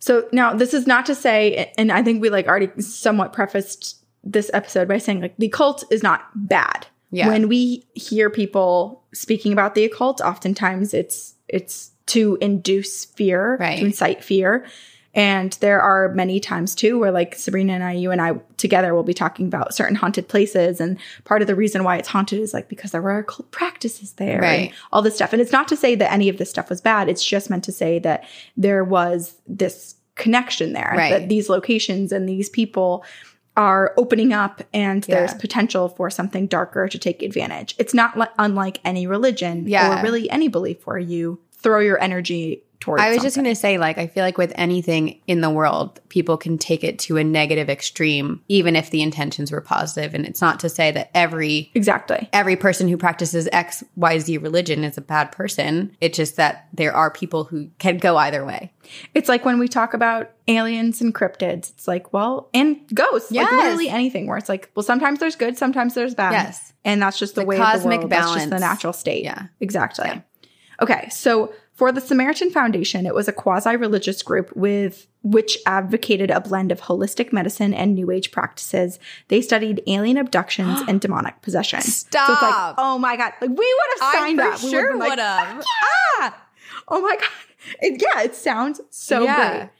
So 0.00 0.28
now 0.32 0.54
this 0.54 0.74
is 0.74 0.86
not 0.86 1.06
to 1.06 1.14
say, 1.14 1.72
and 1.76 1.90
I 1.90 2.02
think 2.02 2.22
we 2.22 2.30
like 2.30 2.46
already 2.46 2.70
somewhat 2.80 3.32
prefaced 3.32 3.96
this 4.24 4.50
episode 4.54 4.88
by 4.88 4.98
saying 4.98 5.20
like 5.20 5.36
the 5.38 5.48
cult 5.48 5.84
is 5.90 6.02
not 6.02 6.22
bad. 6.34 6.86
Yeah. 7.10 7.28
When 7.28 7.48
we 7.48 7.86
hear 7.94 8.30
people 8.30 9.02
speaking 9.14 9.52
about 9.52 9.74
the 9.74 9.84
occult, 9.84 10.20
oftentimes 10.20 10.92
it's 10.94 11.34
it's 11.48 11.90
to 12.06 12.38
induce 12.40 13.04
fear, 13.06 13.56
Right. 13.58 13.78
to 13.78 13.84
incite 13.84 14.22
fear. 14.24 14.66
And 15.18 15.52
there 15.60 15.80
are 15.82 16.10
many 16.14 16.38
times 16.38 16.74
too 16.74 16.98
where 16.98 17.10
like 17.10 17.34
Sabrina 17.34 17.72
and 17.72 17.82
I, 17.82 17.92
you 17.92 18.12
and 18.12 18.22
I 18.22 18.34
together 18.56 18.94
will 18.94 19.02
be 19.02 19.12
talking 19.12 19.46
about 19.46 19.74
certain 19.74 19.96
haunted 19.96 20.28
places. 20.28 20.80
And 20.80 20.96
part 21.24 21.42
of 21.42 21.48
the 21.48 21.56
reason 21.56 21.82
why 21.82 21.96
it's 21.96 22.08
haunted 22.08 22.38
is 22.40 22.54
like 22.54 22.68
because 22.68 22.92
there 22.92 23.02
were 23.02 23.18
occult 23.18 23.50
practices 23.50 24.12
there 24.12 24.40
Right. 24.40 24.68
and 24.68 24.70
all 24.92 25.02
this 25.02 25.16
stuff. 25.16 25.32
And 25.32 25.42
it's 25.42 25.52
not 25.52 25.66
to 25.68 25.76
say 25.76 25.96
that 25.96 26.12
any 26.12 26.28
of 26.28 26.38
this 26.38 26.48
stuff 26.48 26.70
was 26.70 26.80
bad. 26.80 27.08
It's 27.08 27.24
just 27.24 27.50
meant 27.50 27.64
to 27.64 27.72
say 27.72 27.98
that 27.98 28.24
there 28.56 28.84
was 28.84 29.34
this 29.48 29.96
connection 30.14 30.72
there, 30.72 30.94
Right. 30.96 31.10
that 31.10 31.28
these 31.28 31.48
locations 31.48 32.12
and 32.12 32.28
these 32.28 32.48
people 32.48 33.04
are 33.56 33.92
opening 33.96 34.32
up 34.32 34.62
and 34.72 35.02
there's 35.04 35.34
potential 35.34 35.88
for 35.88 36.10
something 36.10 36.46
darker 36.46 36.86
to 36.86 36.96
take 36.96 37.22
advantage. 37.22 37.74
It's 37.76 37.92
not 37.92 38.16
li- 38.16 38.26
unlike 38.38 38.78
any 38.84 39.08
religion 39.08 39.64
Yeah. 39.66 39.98
or 39.98 40.02
really 40.04 40.30
any 40.30 40.46
belief 40.46 40.86
where 40.86 40.98
you 40.98 41.40
throw 41.60 41.80
your 41.80 42.00
energy 42.00 42.62
towards 42.80 43.02
I 43.02 43.10
was 43.10 43.22
just 43.22 43.34
going 43.36 43.48
to 43.48 43.54
say, 43.56 43.76
like, 43.76 43.98
I 43.98 44.06
feel 44.06 44.22
like 44.22 44.38
with 44.38 44.52
anything 44.54 45.20
in 45.26 45.40
the 45.40 45.50
world, 45.50 46.00
people 46.08 46.36
can 46.36 46.58
take 46.58 46.84
it 46.84 46.98
to 47.00 47.16
a 47.16 47.24
negative 47.24 47.68
extreme, 47.68 48.40
even 48.48 48.76
if 48.76 48.90
the 48.90 49.02
intentions 49.02 49.50
were 49.50 49.60
positive. 49.60 50.14
And 50.14 50.24
it's 50.24 50.40
not 50.40 50.60
to 50.60 50.68
say 50.68 50.90
that 50.92 51.10
every 51.14 51.70
Exactly. 51.74 52.28
every 52.32 52.54
person 52.56 52.86
who 52.88 52.96
practices 52.96 53.48
X, 53.52 53.82
Y, 53.96 54.18
Z 54.20 54.38
religion 54.38 54.84
is 54.84 54.96
a 54.96 55.00
bad 55.00 55.32
person. 55.32 55.96
It's 56.00 56.16
just 56.16 56.36
that 56.36 56.68
there 56.72 56.92
are 56.94 57.10
people 57.10 57.44
who 57.44 57.68
can 57.78 57.98
go 57.98 58.16
either 58.16 58.44
way. 58.44 58.72
It's 59.12 59.28
like 59.28 59.44
when 59.44 59.58
we 59.58 59.68
talk 59.68 59.92
about 59.92 60.30
aliens 60.46 61.00
and 61.00 61.14
cryptids, 61.14 61.70
it's 61.70 61.88
like, 61.88 62.12
well, 62.12 62.48
and 62.54 62.76
ghosts, 62.94 63.30
like 63.30 63.40
Yes. 63.42 63.52
literally 63.52 63.88
anything 63.88 64.26
where 64.28 64.38
it's 64.38 64.48
like, 64.48 64.70
well, 64.74 64.82
sometimes 64.84 65.18
there's 65.18 65.36
good, 65.36 65.58
sometimes 65.58 65.94
there's 65.94 66.14
bad. 66.14 66.32
Yes. 66.32 66.72
And 66.84 67.02
that's 67.02 67.18
just 67.18 67.34
the, 67.34 67.42
The 67.42 67.46
way 67.48 67.56
cosmic 67.56 68.02
of 68.02 68.08
the 68.08 68.16
world. 68.16 68.24
That's 68.24 68.34
just 68.34 68.50
the 68.50 68.58
natural 68.58 68.92
state. 68.92 69.24
Yeah. 69.24 69.48
Exactly. 69.60 70.06
Yeah. 70.06 70.20
Okay. 70.80 71.08
So 71.10 71.52
for 71.78 71.92
the 71.92 72.00
Samaritan 72.00 72.50
Foundation, 72.50 73.06
it 73.06 73.14
was 73.14 73.28
a 73.28 73.32
quasi 73.32 73.76
religious 73.76 74.20
group 74.24 74.50
with 74.56 75.06
which 75.22 75.56
advocated 75.64 76.28
a 76.28 76.40
blend 76.40 76.72
of 76.72 76.80
holistic 76.80 77.32
medicine 77.32 77.72
and 77.72 77.94
new 77.94 78.10
age 78.10 78.32
practices. 78.32 78.98
They 79.28 79.40
studied 79.40 79.80
alien 79.86 80.16
abductions 80.16 80.80
and 80.88 81.00
demonic 81.06 81.40
possession. 81.40 81.80
So 81.82 81.88
it's 81.88 82.14
like, 82.18 82.26
Stop. 82.26 82.74
oh 82.78 82.98
my 82.98 83.16
God. 83.16 83.32
Like 83.40 83.50
we 83.50 83.56
would 83.56 84.00
have 84.00 84.12
signed 84.12 84.40
up. 84.40 84.60
We 84.60 84.70
would've 84.74 84.88
been 84.90 84.98
like, 84.98 85.18
have. 85.20 86.34
oh 86.88 87.00
my 87.00 87.14
God. 87.14 87.28
It- 87.80 88.02
yeah, 88.02 88.22
it 88.22 88.34
sounds 88.34 88.80
so 88.90 89.22
Yeah. 89.22 89.58
great. 89.58 89.70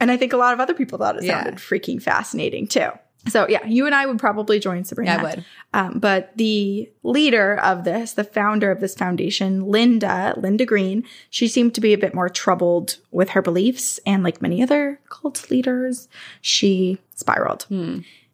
And 0.00 0.10
I 0.10 0.16
think 0.16 0.32
a 0.32 0.36
lot 0.38 0.54
of 0.54 0.60
other 0.60 0.74
people 0.74 0.98
thought 0.98 1.16
it 1.18 1.22
Yeah. 1.24 1.42
sounded 1.44 1.56
freaking 1.60 2.00
fascinating 2.02 2.66
too. 2.66 2.88
So 3.28 3.46
yeah, 3.48 3.64
you 3.64 3.86
and 3.86 3.94
I 3.94 4.06
would 4.06 4.18
probably 4.18 4.58
join 4.58 4.84
Sabrina. 4.84 5.12
Yeah, 5.12 5.18
I 5.18 5.22
would. 5.22 5.44
Um, 5.74 5.98
but 6.00 6.36
the 6.36 6.90
leader 7.02 7.56
of 7.60 7.84
this, 7.84 8.14
the 8.14 8.24
founder 8.24 8.70
of 8.70 8.80
this 8.80 8.94
foundation, 8.94 9.66
Linda, 9.66 10.34
Linda 10.36 10.66
Green, 10.66 11.04
she 11.30 11.46
seemed 11.46 11.74
to 11.76 11.80
be 11.80 11.92
a 11.92 11.98
bit 11.98 12.14
more 12.14 12.28
troubled 12.28 12.98
with 13.10 13.30
her 13.30 13.42
beliefs. 13.42 14.00
And 14.04 14.22
like 14.22 14.42
many 14.42 14.62
other 14.62 15.00
cult 15.08 15.50
leaders, 15.50 16.08
she 16.40 16.98
spiraled. 17.14 17.66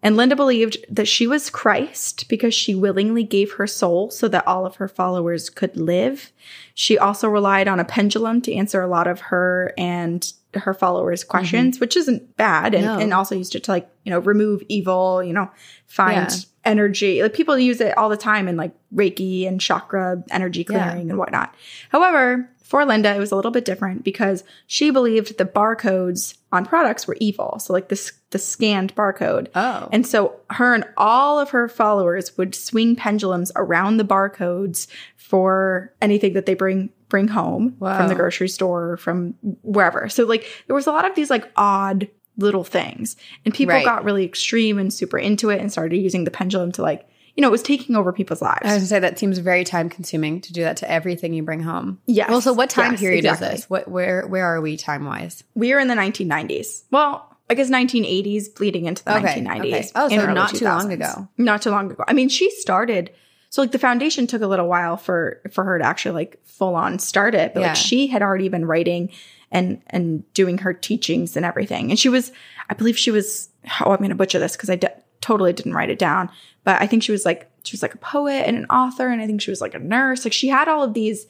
And 0.03 0.17
Linda 0.17 0.37
believed 0.37 0.79
that 0.89 1.09
she 1.09 1.27
was 1.27 1.51
Christ 1.51 2.29
because 2.29 2.55
she 2.55 2.75
willingly 2.75 3.25
gave 3.25 3.55
her 3.55 3.67
soul 3.67 4.11
so 4.11 4.29
that 4.29 4.47
all 4.47 4.65
of 4.65 4.77
her 4.77 4.89
followers 4.89 5.51
could 5.51 5.77
live. 5.77 6.31
She 6.73 6.97
also 6.97 7.29
relied 7.29 7.67
on 7.67 7.81
a 7.81 7.85
pendulum 7.85 8.41
to 8.43 8.55
answer 8.55 8.81
a 8.81 8.87
lot 8.87 9.09
of 9.09 9.21
her 9.21 9.75
and 9.77 10.33
her 10.55 10.75
followers' 10.75 11.23
mm-hmm. 11.23 11.31
questions, 11.31 11.81
which 11.81 11.97
isn't 11.97 12.37
bad. 12.37 12.75
And, 12.75 12.85
No. 12.85 12.99
and 12.99 13.13
also 13.13 13.35
used 13.35 13.55
it 13.55 13.65
to 13.65 13.71
like, 13.71 13.89
you 14.05 14.11
know, 14.11 14.19
remove 14.21 14.63
evil, 14.69 15.23
you 15.23 15.33
know, 15.33 15.51
find 15.87 16.31
Yeah. 16.31 16.37
energy. 16.65 17.23
Like 17.23 17.35
people 17.35 17.59
use 17.59 17.81
it 17.81 17.97
all 17.97 18.09
the 18.09 18.17
time 18.17 18.49
in 18.49 18.57
like 18.57 18.73
Reiki 18.95 19.47
and 19.47 19.61
chakra 19.61 20.23
energy 20.31 20.65
clearing 20.65 21.11
and 21.11 21.19
whatnot. 21.19 21.55
However, 21.91 22.49
for 22.69 22.85
Linda, 22.85 23.15
it 23.15 23.19
was 23.19 23.33
a 23.33 23.37
little 23.37 23.51
bit 23.51 23.65
different 23.65 24.05
because 24.05 24.45
she 24.67 24.91
believed 24.91 25.39
the 25.39 25.47
barcodes 25.47 26.37
on 26.53 26.67
products 26.67 27.07
were 27.07 27.17
evil. 27.19 27.59
So 27.59 27.73
like 27.73 27.89
this 27.89 28.13
the 28.31 28.39
scanned 28.39 28.95
barcode. 28.95 29.49
Oh. 29.55 29.89
And 29.91 30.07
so 30.07 30.37
her 30.51 30.75
and 30.75 30.85
all 30.99 31.41
of 31.41 31.49
her 31.51 31.67
followers 31.69 32.37
would 32.37 32.55
swing 32.55 32.95
pendulums 32.95 33.51
around 33.57 33.97
the 33.97 34.05
barcodes 34.05 34.87
for 35.17 35.95
anything 36.03 36.35
that 36.35 36.45
they 36.45 36.53
bring 36.53 36.91
bring 37.09 37.29
home 37.29 37.75
Wow. 37.79 37.97
from 37.97 38.09
the 38.09 38.15
grocery 38.15 38.49
store 38.49 38.91
or 38.93 38.97
from 38.97 39.35
wherever. 39.63 40.09
So 40.09 40.25
like 40.25 40.47
there 40.67 40.77
was 40.77 40.87
a 40.87 40.93
lot 40.93 41.05
of 41.09 41.15
these 41.15 41.31
like 41.31 41.51
odd 41.57 42.09
little 42.37 42.65
things. 42.65 43.17
And 43.45 43.53
people 43.53 43.75
Right. 43.75 43.85
got 43.85 44.05
really 44.05 44.25
extreme 44.25 44.79
and 44.79 44.93
super 44.93 45.19
into 45.19 45.51
it 45.51 45.61
and 45.61 45.73
started 45.73 45.97
using 45.97 46.25
the 46.25 46.31
pendulum 46.31 46.71
to 46.73 46.83
like, 46.83 47.09
you 47.35 47.43
know, 47.43 47.49
it 47.49 47.53
was 47.53 47.63
taking 47.63 47.97
over 47.97 48.13
people's 48.13 48.43
lives. 48.43 48.61
I 48.65 48.69
was 48.75 48.75
gonna 48.79 48.87
say 48.87 48.99
that 49.01 49.19
seems 49.19 49.39
very 49.39 49.65
time 49.65 49.89
consuming 49.89 50.41
to 50.43 50.53
do 50.53 50.63
that 50.63 50.77
to 50.79 50.91
everything 50.91 51.33
you 51.35 51.43
bring 51.43 51.61
home. 51.63 51.99
Yes. 52.07 52.45
so 52.45 52.53
what 52.53 52.71
time 52.71 52.93
Yes, 52.93 53.01
period 53.01 53.25
exactly. 53.25 53.47
is 53.49 53.53
this? 53.63 53.71
What 53.71 53.89
where 53.89 54.27
where 54.27 54.45
are 54.45 54.61
we 54.61 54.77
time 54.77 55.05
wise? 55.05 55.43
we 55.55 55.73
are 55.73 55.79
in 55.81 55.89
the 55.89 55.95
1990s. 55.95 56.83
Well, 56.91 57.25
I 57.51 57.55
guess 57.55 57.71
1980s 57.71 58.55
bleeding 58.55 58.85
into 58.87 59.03
the 59.05 59.17
Okay, 59.17 59.41
1990s. 59.41 59.73
okay. 59.75 59.91
Oh, 59.95 60.09
so 60.09 60.33
not 60.35 60.55
too 60.55 60.65
long 60.67 60.93
ago. 60.93 61.29
Not 61.39 61.63
too 61.63 61.71
long 61.71 61.91
ago. 61.91 62.05
I 62.07 62.13
mean, 62.13 62.29
she 62.29 62.51
started. 62.51 63.11
So 63.51 63.63
like 63.63 63.73
the 63.73 63.79
foundation 63.79 64.27
took 64.27 64.43
a 64.43 64.47
little 64.47 64.69
while 64.69 64.97
for 64.97 65.41
for 65.53 65.65
her 65.65 65.79
to 65.79 65.85
actually 65.85 66.13
like 66.13 66.41
full 66.45 66.75
on 66.75 66.99
start 66.99 67.35
it, 67.35 67.55
but 67.55 67.61
Yeah. 67.61 67.67
like 67.69 67.77
she 67.77 68.07
had 68.09 68.23
already 68.23 68.49
been 68.49 68.67
writing 68.67 69.11
and 69.51 69.81
and 69.89 70.31
doing 70.35 70.59
her 70.59 70.73
teachings 70.75 71.37
and 71.37 71.47
everything. 71.47 71.91
And 71.91 71.99
she 71.99 72.09
was, 72.11 72.31
I 72.69 72.75
believe 72.75 72.99
she 72.99 73.11
was. 73.11 73.49
Oh, 73.81 73.91
I'm 73.91 73.99
going 73.99 74.11
to 74.11 74.15
butcher 74.15 74.39
this 74.39 74.57
because 74.57 74.71
I 74.71 74.77
d- 74.77 74.89
totally 75.21 75.53
didn't 75.53 75.73
write 75.75 75.91
it 75.91 75.99
down, 75.99 76.31
but 76.65 76.81
I 76.81 76.87
think 76.87 77.03
she 77.03 77.13
was 77.13 77.25
like 77.25 77.51
she 77.65 77.75
was 77.75 77.83
like 77.83 77.95
a 77.95 77.99
poet 77.99 78.45
and 78.47 78.57
an 78.57 78.67
author, 78.67 79.09
and 79.09 79.21
I 79.23 79.27
think 79.27 79.41
she 79.41 79.51
was 79.51 79.61
like 79.61 79.75
a 79.75 79.79
nurse. 79.79 80.25
Like 80.25 80.33
she 80.35 80.49
had 80.49 80.69
all 80.69 80.83
of 80.85 80.93
these 80.95 81.27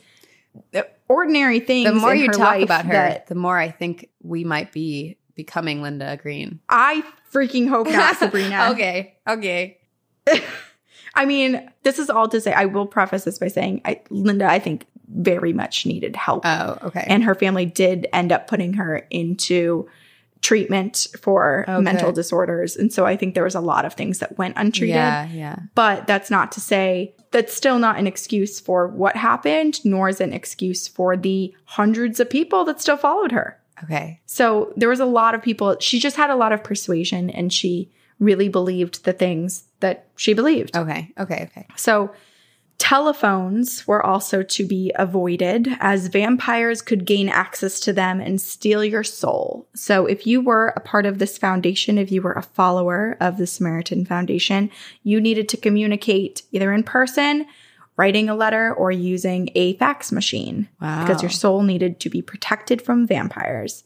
uh, 0.74 0.82
ordinary 1.08 1.60
things. 1.60 1.88
The 1.88 1.94
more 1.94 2.14
you 2.14 2.30
talk 2.32 2.60
about 2.60 2.84
her, 2.86 2.92
that 2.92 3.26
the 3.28 3.34
more 3.36 3.56
I 3.56 3.70
think 3.70 4.08
we 4.22 4.42
might 4.44 4.72
be 4.72 5.16
becoming 5.36 5.82
Linda 5.82 6.16
Green. 6.20 6.58
I 6.68 7.04
freaking 7.32 7.68
hope 7.68 7.86
not, 7.88 8.16
Sabrina. 8.18 8.70
okay. 8.72 9.16
Okay. 9.28 9.78
I 11.18 11.26
mean, 11.26 11.70
this 11.82 11.98
is 11.98 12.08
all 12.08 12.28
to 12.28 12.40
say, 12.40 12.52
I 12.52 12.64
will 12.66 12.86
preface 12.86 13.24
this 13.24 13.38
by 13.38 13.48
saying, 13.48 13.82
I, 13.84 14.00
Linda, 14.08 14.46
I 14.46 14.58
think, 14.58 14.86
very 15.08 15.52
much 15.52 15.84
needed 15.84 16.16
help. 16.16 16.44
Oh, 16.46 16.78
okay. 16.82 17.04
and 17.06 17.24
her 17.24 17.34
family 17.34 17.66
did 17.66 18.06
end 18.12 18.30
up 18.30 18.46
putting 18.46 18.74
her 18.74 19.06
into 19.10 19.88
treatment 20.40 21.08
for 21.20 21.64
Oh, 21.66 21.80
mental 21.80 22.08
good. 22.10 22.14
disorders. 22.16 22.76
And 22.76 22.92
so 22.92 23.04
I 23.04 23.16
think 23.16 23.34
there 23.34 23.42
was 23.44 23.54
a 23.54 23.60
lot 23.60 23.84
of 23.84 23.94
things 23.94 24.20
that 24.20 24.38
went 24.38 24.54
untreated. 24.56 24.94
Yeah, 24.94 25.26
yeah. 25.32 25.56
But 25.74 26.06
that's 26.06 26.30
not 26.30 26.52
to 26.52 26.60
say 26.60 27.14
that's 27.32 27.52
still 27.52 27.78
not 27.78 27.98
an 27.98 28.06
excuse 28.06 28.60
for 28.60 28.86
what 28.86 29.16
happened, 29.16 29.84
nor 29.84 30.08
is 30.08 30.20
it 30.20 30.24
an 30.24 30.32
excuse 30.32 30.86
for 30.86 31.16
the 31.16 31.54
hundreds 31.64 32.20
of 32.20 32.30
people 32.30 32.64
that 32.66 32.80
still 32.80 32.96
followed 32.96 33.32
her. 33.32 33.58
Okay. 33.84 34.20
So 34.26 34.72
there 34.76 34.88
was 34.88 35.00
a 35.00 35.04
lot 35.06 35.34
of 35.34 35.42
people. 35.42 35.76
She 35.80 35.98
just 35.98 36.16
had 36.16 36.30
a 36.30 36.36
lot 36.36 36.52
of 36.52 36.62
persuasion 36.62 37.30
and 37.30 37.52
she 37.52 37.90
really 38.20 38.48
believed 38.48 39.04
the 39.04 39.12
things 39.12 39.64
that 39.80 40.06
she 40.16 40.34
believed. 40.34 40.76
Okay. 40.76 41.12
Okay. 41.18 41.48
Okay. 41.50 41.66
So 41.76 42.12
telephones 42.78 43.86
were 43.88 44.04
also 44.04 44.42
to 44.42 44.64
be 44.64 44.92
avoided 44.94 45.68
as 45.80 46.06
vampires 46.06 46.80
could 46.80 47.04
gain 47.04 47.28
access 47.28 47.80
to 47.80 47.92
them 47.92 48.20
and 48.20 48.40
steal 48.40 48.84
your 48.84 49.02
soul. 49.02 49.68
So 49.74 50.06
if 50.06 50.26
you 50.26 50.40
were 50.40 50.68
a 50.76 50.80
part 50.80 51.04
of 51.04 51.18
this 51.18 51.36
foundation, 51.36 51.98
if 51.98 52.12
you 52.12 52.22
were 52.22 52.34
a 52.34 52.42
follower 52.42 53.16
of 53.20 53.36
the 53.36 53.46
Samaritan 53.48 54.04
Foundation, 54.04 54.70
you 55.02 55.20
needed 55.20 55.48
to 55.50 55.56
communicate 55.56 56.42
either 56.52 56.72
in 56.72 56.84
person, 56.84 57.46
writing 57.96 58.28
a 58.28 58.36
letter, 58.36 58.72
or 58.72 58.92
using 58.92 59.50
a 59.56 59.74
fax 59.74 60.12
machine 60.12 60.68
Wow. 60.80 61.04
because 61.04 61.20
your 61.20 61.30
soul 61.32 61.62
needed 61.62 61.98
to 62.00 62.08
be 62.08 62.22
protected 62.22 62.80
from 62.80 63.08
vampires. 63.08 63.82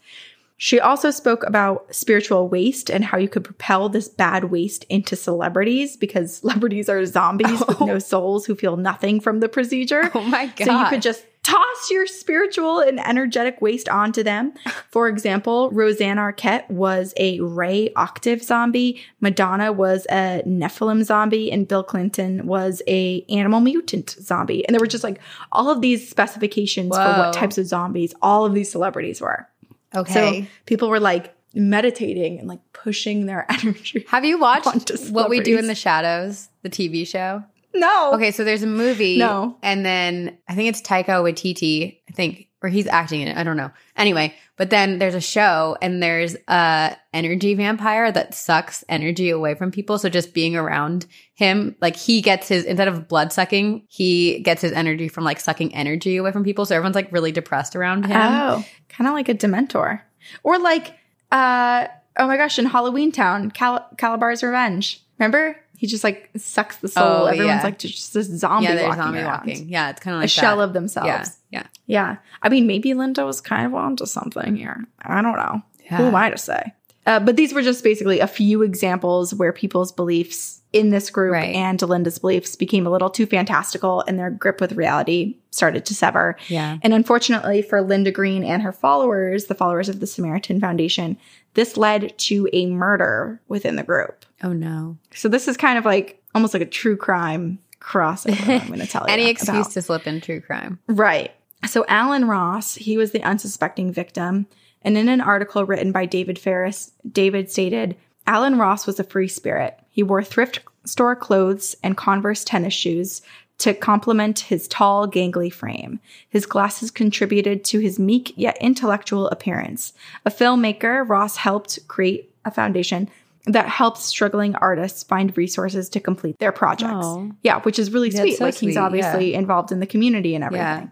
She 0.63 0.79
also 0.79 1.11
spoke 1.11 1.43
about 1.45 1.93
spiritual 1.93 2.49
waste 2.49 2.89
and 2.89 3.05
how 3.05 3.19
you 3.19 3.29
could 3.29 3.43
propel 3.43 3.89
this 3.89 4.09
bad 4.09 4.45
waste 4.45 4.85
into 4.85 5.17
celebrities 5.17 5.97
because 5.97 6.37
celebrities 6.39 6.89
are 6.89 7.05
zombies 7.05 7.67
with 7.67 7.81
no 7.81 7.95
oh. 7.95 7.99
souls 7.99 8.47
who 8.47 8.55
feel 8.55 8.77
nothing 8.77 9.19
from 9.19 9.41
the 9.41 9.49
procedure. 9.49 10.09
Oh 10.15 10.21
my 10.21 10.47
god. 10.47 10.65
So 10.65 10.79
you 10.79 10.87
could 10.87 11.03
just 11.03 11.25
toss 11.43 11.91
your 11.91 12.07
spiritual 12.07 12.79
and 12.79 13.01
energetic 13.01 13.61
waste 13.61 13.89
onto 13.89 14.23
them. 14.23 14.53
For 14.89 15.09
example, 15.09 15.69
Rosanna 15.73 16.21
Arquette 16.21 16.71
was 16.71 17.13
a 17.17 17.41
Ray 17.41 17.93
octave 17.97 18.45
zombie, 18.45 19.03
Madonna 19.21 19.73
was 19.73 20.07
a 20.13 20.45
Nephilim 20.47 21.03
zombie, 21.03 21.51
and 21.51 21.67
Bill 21.67 21.83
Clinton 21.83 22.47
was 22.47 22.83
a 22.87 23.23
animal 23.29 23.59
mutant 23.59 24.11
zombie. 24.11 24.65
And 24.65 24.77
there 24.77 24.81
were 24.81 24.87
just 24.87 25.03
like 25.03 25.21
all 25.51 25.71
of 25.71 25.81
these 25.81 26.09
specifications 26.09 26.97
for 26.97 27.03
what 27.03 27.33
types 27.33 27.59
of 27.59 27.67
zombies 27.67 28.15
all 28.23 28.45
of 28.45 28.55
these 28.55 28.71
celebrities 28.71 29.21
were. 29.21 29.49
Okay. 29.95 30.43
So 30.43 30.47
people 30.67 30.89
were 30.89 31.01
like 31.01 31.35
meditating 31.55 32.39
and 32.39 32.49
like 32.49 32.61
pushing 32.73 33.27
their 33.27 33.47
energy. 33.51 34.05
Have 34.09 34.25
you 34.25 34.39
watched 34.39 34.91
What 35.11 35.31
We 35.31 35.41
Do 35.41 35.59
in 35.59 35.67
the 35.67 35.75
Shadows, 35.75 36.49
the 36.63 36.71
TV 36.71 37.07
show? 37.07 37.45
No. 37.75 38.13
Okay, 38.15 38.31
so 38.31 38.45
there's 38.45 38.63
a 38.63 38.67
movie. 38.67 39.19
No. 39.19 39.57
And 39.63 39.85
then 39.85 40.37
I 40.49 40.55
think 40.55 40.69
it's 40.69 40.83
Taika 40.83 41.23
Waititi, 41.23 41.99
I 42.09 42.13
think, 42.13 42.49
or 42.63 42.69
he's 42.69 42.87
acting 42.87 43.21
in 43.21 43.29
it. 43.29 43.37
I 43.37 43.43
don't 43.43 43.57
know. 43.57 43.71
Anyway, 43.97 44.35
but 44.57 44.71
then 44.71 44.99
there's 44.99 45.15
a 45.15 45.21
show 45.21 45.77
and 45.83 46.03
there's 46.03 46.37
a 46.47 46.97
energy 47.13 47.55
vampire 47.55 48.13
that 48.13 48.35
sucks 48.35 48.85
energy 48.89 49.31
away 49.31 49.55
from 49.55 49.71
people. 49.71 49.99
So 49.99 50.09
just 50.09 50.33
being 50.33 50.55
around 50.55 51.07
him, 51.35 51.75
like 51.81 51.97
he 51.97 52.23
gets 52.23 52.49
his, 52.49 52.65
instead 52.65 52.89
of 52.89 53.09
blood 53.09 53.33
sucking, 53.33 53.85
he 53.89 54.41
gets 54.41 54.63
his 54.63 54.73
energy 54.73 55.09
from 55.09 55.25
like 55.25 55.41
sucking 55.41 55.75
energy 55.75 56.17
away 56.17 56.31
from 56.31 56.45
people. 56.45 56.65
So 56.65 56.77
everyone's 56.77 56.95
like 56.95 57.11
really 57.13 57.33
depressed 57.33 57.75
around 57.75 58.07
him. 58.07 58.17
Oh, 58.17 58.65
kind 58.89 59.09
of 59.09 59.15
like 59.15 59.29
a 59.29 59.35
Dementor, 59.35 60.01
or 60.43 60.59
like, 60.59 60.97
uh, 61.33 61.89
oh 62.17 62.27
my 62.27 62.37
gosh, 62.37 62.59
in 62.59 62.67
Halloween 62.67 63.11
Town, 63.11 63.51
Cal- 63.51 63.89
Kalabar's 63.97 64.43
Revenge. 64.43 65.03
Remember, 65.19 65.57
he 65.83 65.89
just 65.89 66.05
like 66.05 66.31
sucks 66.37 66.77
the 66.77 66.87
soul. 66.87 67.03
Oh, 67.05 67.25
Everyone's 67.25 67.59
yeah. 67.59 67.63
like 67.65 67.79
just 67.81 68.15
a 68.15 68.23
zombie 68.23 68.67
yeah, 68.67 68.85
walking 68.87 69.03
zombie 69.03 69.19
around. 69.19 69.49
walking. 69.49 69.69
Yeah, 69.69 69.91
it's 69.91 69.99
kind 69.99 70.15
of 70.15 70.19
like 70.21 70.23
a 70.23 70.27
like 70.27 70.31
shell 70.31 70.61
of 70.61 70.75
themselves. 70.75 71.09
Yeah, 71.09 71.27
yeah. 71.51 71.67
Yeah. 71.87 72.17
I 72.41 72.49
mean, 72.51 72.69
maybe 72.69 72.95
Linda 72.95 73.27
was 73.27 73.41
kind 73.41 73.67
of 73.67 73.75
onto 73.75 74.07
something 74.07 74.55
here. 74.55 74.85
I 75.05 75.21
don't 75.21 75.35
know. 75.35 75.61
Who 75.97 76.05
am 76.05 76.15
I 76.15 76.31
to 76.31 76.39
say? 76.39 76.73
Uh, 77.05 77.19
but 77.19 77.35
these 77.35 77.53
were 77.53 77.63
just 77.63 77.83
basically 77.83 78.21
a 78.21 78.29
few 78.29 78.63
examples 78.63 79.35
where 79.35 79.53
people's 79.53 79.91
beliefs 79.91 80.61
in 80.73 80.91
this 80.91 81.11
group 81.11 81.33
Right. 81.33 81.53
and 81.53 81.83
Linda's 81.83 82.21
beliefs 82.21 82.55
became 82.55 82.87
a 82.87 82.91
little 82.91 83.11
too 83.11 83.27
fantastical 83.27 84.05
and 84.07 84.17
their 84.21 84.31
grip 84.31 84.61
with 84.61 84.73
reality 84.75 85.37
started 85.51 85.85
to 85.87 85.97
sever. 85.97 86.37
Yeah. 86.47 86.79
And 86.83 86.95
unfortunately 86.95 87.61
for 87.61 87.83
Linda 87.83 88.13
Green 88.13 88.45
and 88.45 88.63
her 88.63 88.71
followers, 88.73 89.47
the 89.47 89.57
followers 89.57 89.89
of 89.89 89.99
the 89.99 90.07
Samaritan 90.07 90.61
Foundation, 90.61 91.19
this 91.55 91.77
led 91.77 92.17
to 92.19 92.49
a 92.53 92.67
murder 92.67 93.41
within 93.49 93.77
the 93.77 93.83
group. 93.83 94.25
Oh 94.43 94.53
no. 94.53 94.97
So 95.15 95.29
this 95.29 95.49
is 95.49 95.57
kind 95.57 95.79
of 95.79 95.85
like 95.85 96.23
almost 96.35 96.55
like 96.55 96.63
a 96.63 96.67
true 96.67 96.97
crime 96.97 97.59
crossover. 97.81 98.61
I'm 98.61 98.69
going 98.69 98.81
to 98.81 98.87
tell 98.87 99.03
you. 99.07 99.13
Any 99.13 99.29
excuse 99.29 99.67
about. 99.67 99.73
to 99.73 99.83
slip 99.83 100.07
in 100.07 100.21
true 100.21 100.41
crime. 100.41 100.79
Right. 100.87 101.33
So 101.67 101.85
Alan 101.89 102.27
Ross, 102.27 102.75
he 102.75 102.97
was 102.97 103.13
the 103.13 103.23
unsuspecting 103.23 103.93
victim. 103.93 104.47
And 104.83 104.97
in 104.97 105.09
an 105.09 105.21
article 105.21 105.65
written 105.65 105.93
by 105.93 106.07
David 106.07 106.39
Ferris, 106.39 106.93
David 107.11 107.51
stated 107.51 107.97
Alan 108.27 108.59
Ross 108.59 108.87
was 108.87 108.99
a 108.99 109.05
free 109.05 109.29
spirit. 109.29 109.79
He 109.91 110.03
wore 110.03 110.23
thrift 110.23 110.61
store 110.85 111.15
clothes 111.15 111.77
and 111.83 111.97
Converse 111.97 112.45
tennis 112.45 112.75
shoes 112.75 113.23
to 113.63 113.75
complement 113.75 114.41
his 114.41 114.67
tall, 114.67 115.07
gangly 115.07 115.53
frame. 115.53 116.01
His 116.29 116.47
glasses 116.47 116.91
contributed 116.91 117.65
to 117.67 117.79
his 117.79 117.97
meek 117.97 118.33
yet 118.37 118.59
intellectual 118.61 119.29
appearance. 119.29 119.93
A 120.27 120.31
filmmaker, 120.31 121.09
Ross 121.09 121.37
helped 121.37 121.79
create 121.87 122.35
a 122.45 122.51
foundation 122.51 123.09
that 123.47 123.69
helps 123.69 124.05
struggling 124.05 124.57
artists 124.57 125.05
find 125.05 125.37
resources 125.37 125.89
to 125.91 126.01
complete 126.01 126.39
their 126.41 126.51
projects. 126.51 127.07
Oh. 127.07 127.31
Yeah, 127.43 127.61
which 127.61 127.79
is 127.79 127.93
really 127.93 128.11
sweet. 128.11 128.37
so 128.37 128.45
like 128.45 128.55
sweet, 128.55 128.69
he's 128.69 128.75
yeah. 128.75 128.85
obviously 128.85 129.35
involved 129.35 129.71
in 129.71 129.79
the 129.79 129.87
community 129.87 130.35
and 130.35 130.43
everything. 130.43 130.65
Yeah. 130.65 130.87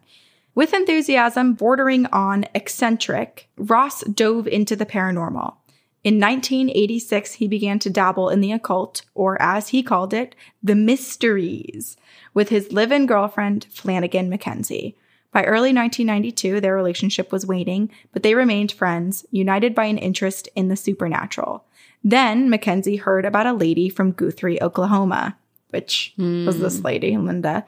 With 0.54 0.72
enthusiasm 0.72 1.54
bordering 1.54 2.06
on 2.06 2.44
eccentric, 2.54 3.48
Ross 3.56 4.02
dove 4.02 4.46
into 4.46 4.76
the 4.76 4.86
paranormal. 4.86 5.54
In 6.02 6.18
1986, 6.18 7.34
he 7.34 7.46
began 7.46 7.78
to 7.80 7.90
dabble 7.90 8.30
in 8.30 8.40
the 8.40 8.52
occult, 8.52 9.02
or 9.14 9.40
as 9.40 9.68
he 9.68 9.82
called 9.82 10.14
it, 10.14 10.34
the 10.62 10.74
mysteries, 10.74 11.98
with 12.32 12.48
his 12.48 12.72
live 12.72 12.90
in 12.90 13.06
girlfriend, 13.06 13.66
Flanagan 13.70 14.30
Mackenzie. 14.30 14.96
By 15.30 15.44
early 15.44 15.74
1992, 15.74 16.60
their 16.60 16.74
relationship 16.74 17.30
was 17.30 17.46
waning, 17.46 17.90
but 18.12 18.22
they 18.22 18.34
remained 18.34 18.72
friends, 18.72 19.26
united 19.30 19.74
by 19.74 19.84
an 19.84 19.98
interest 19.98 20.48
in 20.56 20.68
the 20.68 20.76
supernatural. 20.76 21.64
Then 22.02 22.48
Mackenzie 22.48 22.96
heard 22.96 23.26
about 23.26 23.46
a 23.46 23.52
lady 23.52 23.90
from 23.90 24.12
Guthrie, 24.12 24.60
Oklahoma, 24.62 25.36
which 25.68 26.14
was 26.18 26.58
this 26.58 26.78
hmm. 26.78 26.84
lady, 26.86 27.16
Linda, 27.16 27.66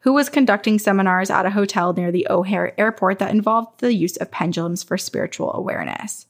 who 0.00 0.12
was 0.12 0.28
conducting 0.28 0.78
seminars 0.78 1.30
at 1.30 1.46
a 1.46 1.50
hotel 1.50 1.92
near 1.92 2.10
the 2.10 2.26
O'Hare 2.30 2.78
airport 2.80 3.18
that 3.18 3.30
involved 3.30 3.80
the 3.80 3.94
use 3.94 4.16
of 4.16 4.30
pendulums 4.30 4.82
for 4.82 4.96
spiritual 4.98 5.52
awareness. 5.52 6.26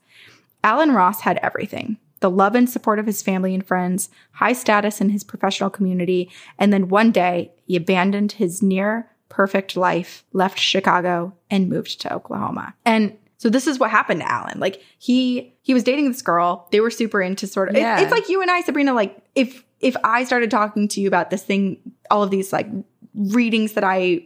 Alan 0.64 0.92
Ross 0.92 1.20
had 1.20 1.38
everything 1.42 1.98
the 2.20 2.30
love 2.30 2.54
and 2.54 2.70
support 2.70 2.98
of 2.98 3.04
his 3.06 3.20
family 3.20 3.54
and 3.54 3.66
friends, 3.66 4.08
high 4.32 4.54
status 4.54 5.00
in 5.02 5.10
his 5.10 5.22
professional 5.22 5.68
community, 5.68 6.30
and 6.58 6.72
then 6.72 6.88
one 6.88 7.12
day 7.12 7.52
he 7.66 7.76
abandoned 7.76 8.32
his 8.32 8.62
near 8.62 9.10
perfect 9.28 9.76
life, 9.76 10.24
left 10.32 10.58
Chicago, 10.58 11.34
and 11.50 11.68
moved 11.68 12.00
to 12.00 12.12
Oklahoma. 12.14 12.72
And 12.86 13.14
so 13.36 13.50
this 13.50 13.66
is 13.66 13.78
what 13.78 13.90
happened 13.90 14.20
to 14.20 14.30
Alan. 14.30 14.58
Like 14.58 14.80
he 14.98 15.52
he 15.60 15.74
was 15.74 15.82
dating 15.82 16.08
this 16.08 16.22
girl. 16.22 16.66
They 16.72 16.80
were 16.80 16.90
super 16.90 17.20
into 17.20 17.46
sort 17.46 17.68
of. 17.68 17.74
it- 17.98 18.02
it's 18.02 18.12
like 18.12 18.28
you 18.30 18.40
and 18.40 18.50
I, 18.50 18.62
Sabrina. 18.62 18.94
Like 18.94 19.22
if 19.34 19.62
if 19.80 19.94
I 20.02 20.24
started 20.24 20.50
talking 20.50 20.88
to 20.88 21.00
you 21.02 21.08
about 21.08 21.28
this 21.28 21.42
thing, 21.42 21.78
all 22.10 22.22
of 22.22 22.30
these 22.30 22.54
like 22.54 22.68
readings 23.14 23.74
that 23.74 23.84
I 23.84 24.24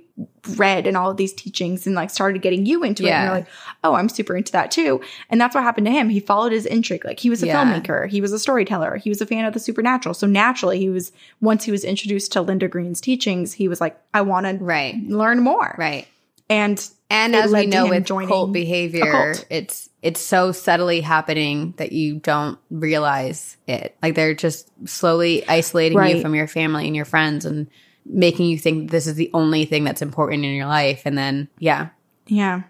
read 0.57 0.87
and 0.87 0.97
all 0.97 1.11
of 1.11 1.17
these 1.17 1.33
teachings 1.33 1.87
and 1.87 1.95
like 1.95 2.11
started 2.11 2.43
getting 2.43 2.67
you 2.67 2.83
into 2.83 3.05
it. 3.05 3.11
And 3.11 3.25
you're 3.25 3.33
like, 3.33 3.47
oh, 3.85 3.95
I'm 3.95 4.09
super 4.09 4.37
into 4.37 4.53
that 4.53 4.71
too. 4.71 5.01
And 5.31 5.41
that's 5.41 5.55
what 5.55 5.63
happened 5.65 5.87
to 5.87 5.93
him. 5.93 6.09
He 6.09 6.21
followed 6.21 6.53
his 6.53 6.67
intrigue. 6.67 7.05
Like 7.05 7.21
he 7.21 7.31
was 7.31 7.43
a 7.43 7.47
Yeah. 7.47 7.65
filmmaker, 7.65 8.09
he 8.09 8.21
was 8.21 8.33
a 8.33 8.39
storyteller, 8.39 8.97
he 8.97 9.09
was 9.11 9.21
a 9.21 9.27
fan 9.27 9.45
of 9.45 9.55
the 9.55 9.61
supernatural. 9.61 10.15
So 10.15 10.27
naturally, 10.27 10.79
he 10.79 10.89
was 10.89 11.13
once 11.41 11.65
he 11.65 11.71
was 11.71 11.85
introduced 11.85 12.33
to 12.33 12.41
Linda 12.43 12.67
Green's 12.69 13.01
teachings, 13.01 13.53
he 13.53 13.69
was 13.69 13.81
like, 13.81 13.99
I 14.13 14.23
want 14.23 14.47
to 14.47 14.65
Right. 14.65 14.97
learn 15.07 15.41
more. 15.41 15.75
Right. 15.79 16.07
And 16.51 16.85
And 17.11 17.37
as 17.37 17.53
we 17.53 17.67
know 17.67 17.87
with 17.89 18.07
cult 18.07 18.53
behavior, 18.53 19.11
cult. 19.35 19.47
it's 19.51 19.89
it's 20.01 20.21
so 20.21 20.53
subtly 20.53 21.01
happening 21.01 21.75
that 21.77 21.93
you 21.93 22.21
don't 22.21 22.59
realize 22.71 23.57
it. 23.67 23.97
Like 24.03 24.15
they're 24.15 24.35
just 24.35 24.71
slowly 24.89 25.47
isolating 25.49 25.99
Right. 25.99 26.17
you 26.17 26.23
from 26.23 26.35
your 26.35 26.47
family 26.47 26.87
and 26.87 26.95
your 26.97 27.05
friends 27.05 27.45
and 27.45 27.67
making 28.09 28.47
you 28.47 28.59
think 28.59 28.91
this 28.91 29.07
is 29.07 29.15
the 29.15 29.31
only 29.35 29.65
thing 29.65 29.85
that's 29.85 30.03
important 30.03 30.45
in 30.45 30.53
your 30.53 30.67
life. 30.67 31.03
And 31.05 31.17
then 31.17 31.49
yeah. 31.59 31.89
Yeah, 32.31 32.63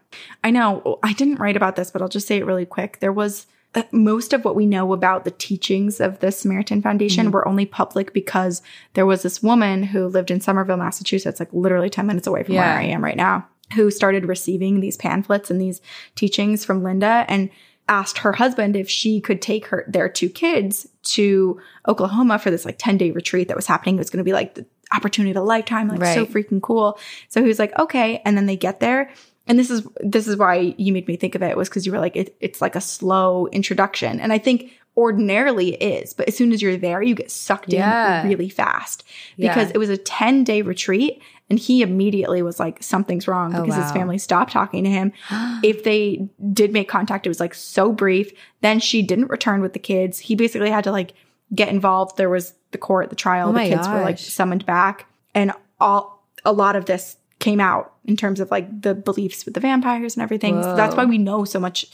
I 0.45 0.51
know. 0.53 1.01
I 1.03 1.13
didn't 1.15 1.41
write 1.41 1.57
about 1.57 1.75
this, 1.75 1.91
but 1.91 2.01
I'll 2.01 2.09
just 2.09 2.29
say 2.29 2.37
it 2.37 2.47
really 2.47 2.65
quick. 2.67 3.01
There 3.01 3.13
was 3.13 3.47
uh, 3.75 3.83
most 3.91 4.33
of 4.33 4.45
what 4.45 4.55
we 4.55 4.67
know 4.67 4.93
about 4.93 5.25
the 5.25 5.33
teachings 5.33 6.01
of 6.01 6.21
the 6.21 6.31
Samaritan 6.31 6.81
Foundation 6.81 7.33
were 7.33 7.47
only 7.47 7.67
public 7.67 8.13
because 8.13 8.63
there 8.95 9.05
was 9.05 9.23
this 9.23 9.43
woman 9.43 9.83
who 9.83 10.07
lived 10.07 10.31
in 10.31 10.41
Somerville, 10.41 10.77
Massachusetts, 10.77 11.41
like 11.41 11.53
literally 11.53 11.91
10 11.91 12.07
minutes 12.07 12.27
away 12.29 12.45
from 12.45 12.55
Yeah. 12.55 12.69
where 12.71 12.79
I 12.79 12.85
am 12.85 13.03
right 13.03 13.17
now, 13.17 13.47
who 13.75 13.91
started 13.91 14.27
receiving 14.27 14.79
these 14.81 14.97
pamphlets 14.97 15.51
and 15.51 15.61
these 15.61 15.81
teachings 16.15 16.65
from 16.65 16.83
Linda 16.85 17.25
and 17.29 17.51
asked 17.89 18.19
her 18.19 18.33
husband 18.35 18.77
if 18.77 18.89
she 18.89 19.21
could 19.21 19.43
take 19.43 19.67
her 19.67 19.85
their 19.89 20.09
two 20.09 20.29
kids 20.29 20.87
to 21.03 21.59
Oklahoma 21.89 22.39
for 22.39 22.51
this 22.51 22.65
like 22.65 22.77
10 22.79 22.97
day 22.99 23.11
retreat 23.11 23.49
that 23.49 23.57
was 23.57 23.67
happening. 23.67 23.97
It 23.97 23.99
was 23.99 24.11
going 24.11 24.19
to 24.19 24.25
be 24.25 24.33
like 24.35 24.55
the 24.55 24.67
opportunity 24.93 25.31
of 25.31 25.37
a 25.37 25.43
lifetime, 25.43 25.89
like 25.89 26.05
so 26.15 26.25
freaking 26.27 26.61
cool. 26.63 26.99
So 27.29 27.41
he 27.43 27.49
was 27.49 27.59
like, 27.59 27.79
okay. 27.79 28.21
And 28.25 28.37
then 28.37 28.47
they 28.47 28.57
get 28.57 28.81
there. 28.81 29.11
And 29.47 29.59
this 29.59 29.71
is 29.71 29.87
this 30.01 30.29
is 30.29 30.37
why 30.37 30.75
you 30.77 30.93
made 30.93 31.09
me 31.09 31.17
think 31.17 31.35
of 31.35 31.43
it 31.43 31.57
was 31.57 31.69
because 31.69 31.87
you 31.87 31.93
were 31.93 31.99
like 32.01 32.17
it, 32.17 32.37
it's 32.41 32.61
like 32.61 32.77
a 32.77 32.81
slow 32.83 33.47
introduction. 33.49 34.21
And 34.21 34.31
i 34.33 34.39
think 34.39 34.73
ordinarily 34.97 35.75
it 35.75 36.03
is 36.03 36.13
but 36.13 36.27
as 36.29 36.37
soon 36.37 36.53
as 36.53 36.61
you're 36.61 36.77
there 36.77 37.01
you 37.01 37.15
get 37.15 37.31
sucked 37.31 37.73
Yeah. 37.73 38.23
in 38.23 38.29
really 38.29 38.49
fast. 38.49 39.05
Because 39.39 39.69
Yeah. 39.69 39.73
it 39.77 39.79
was 39.79 39.89
a 39.91 39.97
10 39.97 40.43
day 40.45 40.61
retreat 40.61 41.23
and 41.49 41.59
he 41.59 41.83
immediately 41.83 42.43
was 42.43 42.59
like 42.61 42.83
something's 42.83 43.27
wrong 43.29 43.55
Oh, 43.55 43.63
because 43.63 43.81
his 43.81 43.93
family 43.93 44.19
stopped 44.19 44.53
talking 44.53 44.85
to 44.85 44.91
him. 44.91 45.13
If 45.63 45.85
they 45.85 46.29
did 46.53 46.73
make 46.73 46.89
contact 46.89 47.27
it 47.27 47.31
was 47.31 47.41
like 47.41 47.55
so 47.55 47.93
brief. 47.93 48.33
Then 48.61 48.81
she 48.81 49.01
didn't 49.03 49.31
return 49.31 49.63
with 49.63 49.73
the 49.73 49.79
kids. 49.79 50.19
He 50.19 50.35
basically 50.35 50.71
had 50.71 50.85
to 50.85 50.91
like 50.93 51.15
get 51.55 51.69
involved. 51.69 52.17
There 52.19 52.29
was 52.29 52.53
the 52.71 52.79
court 52.79 53.11
the 53.11 53.17
trial 53.17 53.51
Oh 53.51 53.53
the 53.53 53.61
kids 53.61 53.89
were 53.89 54.03
like 54.03 54.19
summoned 54.19 54.67
back. 54.67 55.07
And 55.35 55.53
all 55.81 56.27
a 56.45 56.53
lot 56.53 56.77
of 56.77 56.87
this 56.87 57.17
came 57.39 57.61
out 57.61 57.93
in 58.05 58.17
terms 58.17 58.41
of 58.41 58.51
like 58.51 58.83
the 58.83 58.95
beliefs 58.95 59.45
with 59.45 59.55
the 59.55 59.61
vampires 59.61 60.17
and 60.17 60.23
everything. 60.23 60.63
So 60.63 60.75
that's 60.75 60.97
why 60.97 61.05
we 61.05 61.19
know 61.19 61.45
so 61.45 61.61
much 61.61 61.87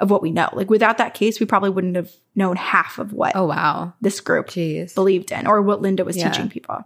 of 0.00 0.10
what 0.10 0.22
we 0.22 0.30
know 0.30 0.48
like 0.54 0.68
without 0.70 0.98
that 0.98 1.14
case 1.14 1.38
we 1.38 1.46
probably 1.46 1.70
wouldn't 1.70 1.94
have 1.94 2.10
known 2.34 2.56
half 2.56 2.98
of 2.98 3.12
what 3.12 3.32
Oh 3.36 3.46
wow. 3.46 3.92
this 4.00 4.20
group 4.20 4.48
Jeez. 4.48 4.94
believed 4.94 5.30
in 5.30 5.46
or 5.46 5.62
what 5.62 5.82
Linda 5.82 6.04
was 6.04 6.16
Yeah. 6.16 6.30
teaching 6.30 6.48
people. 6.48 6.84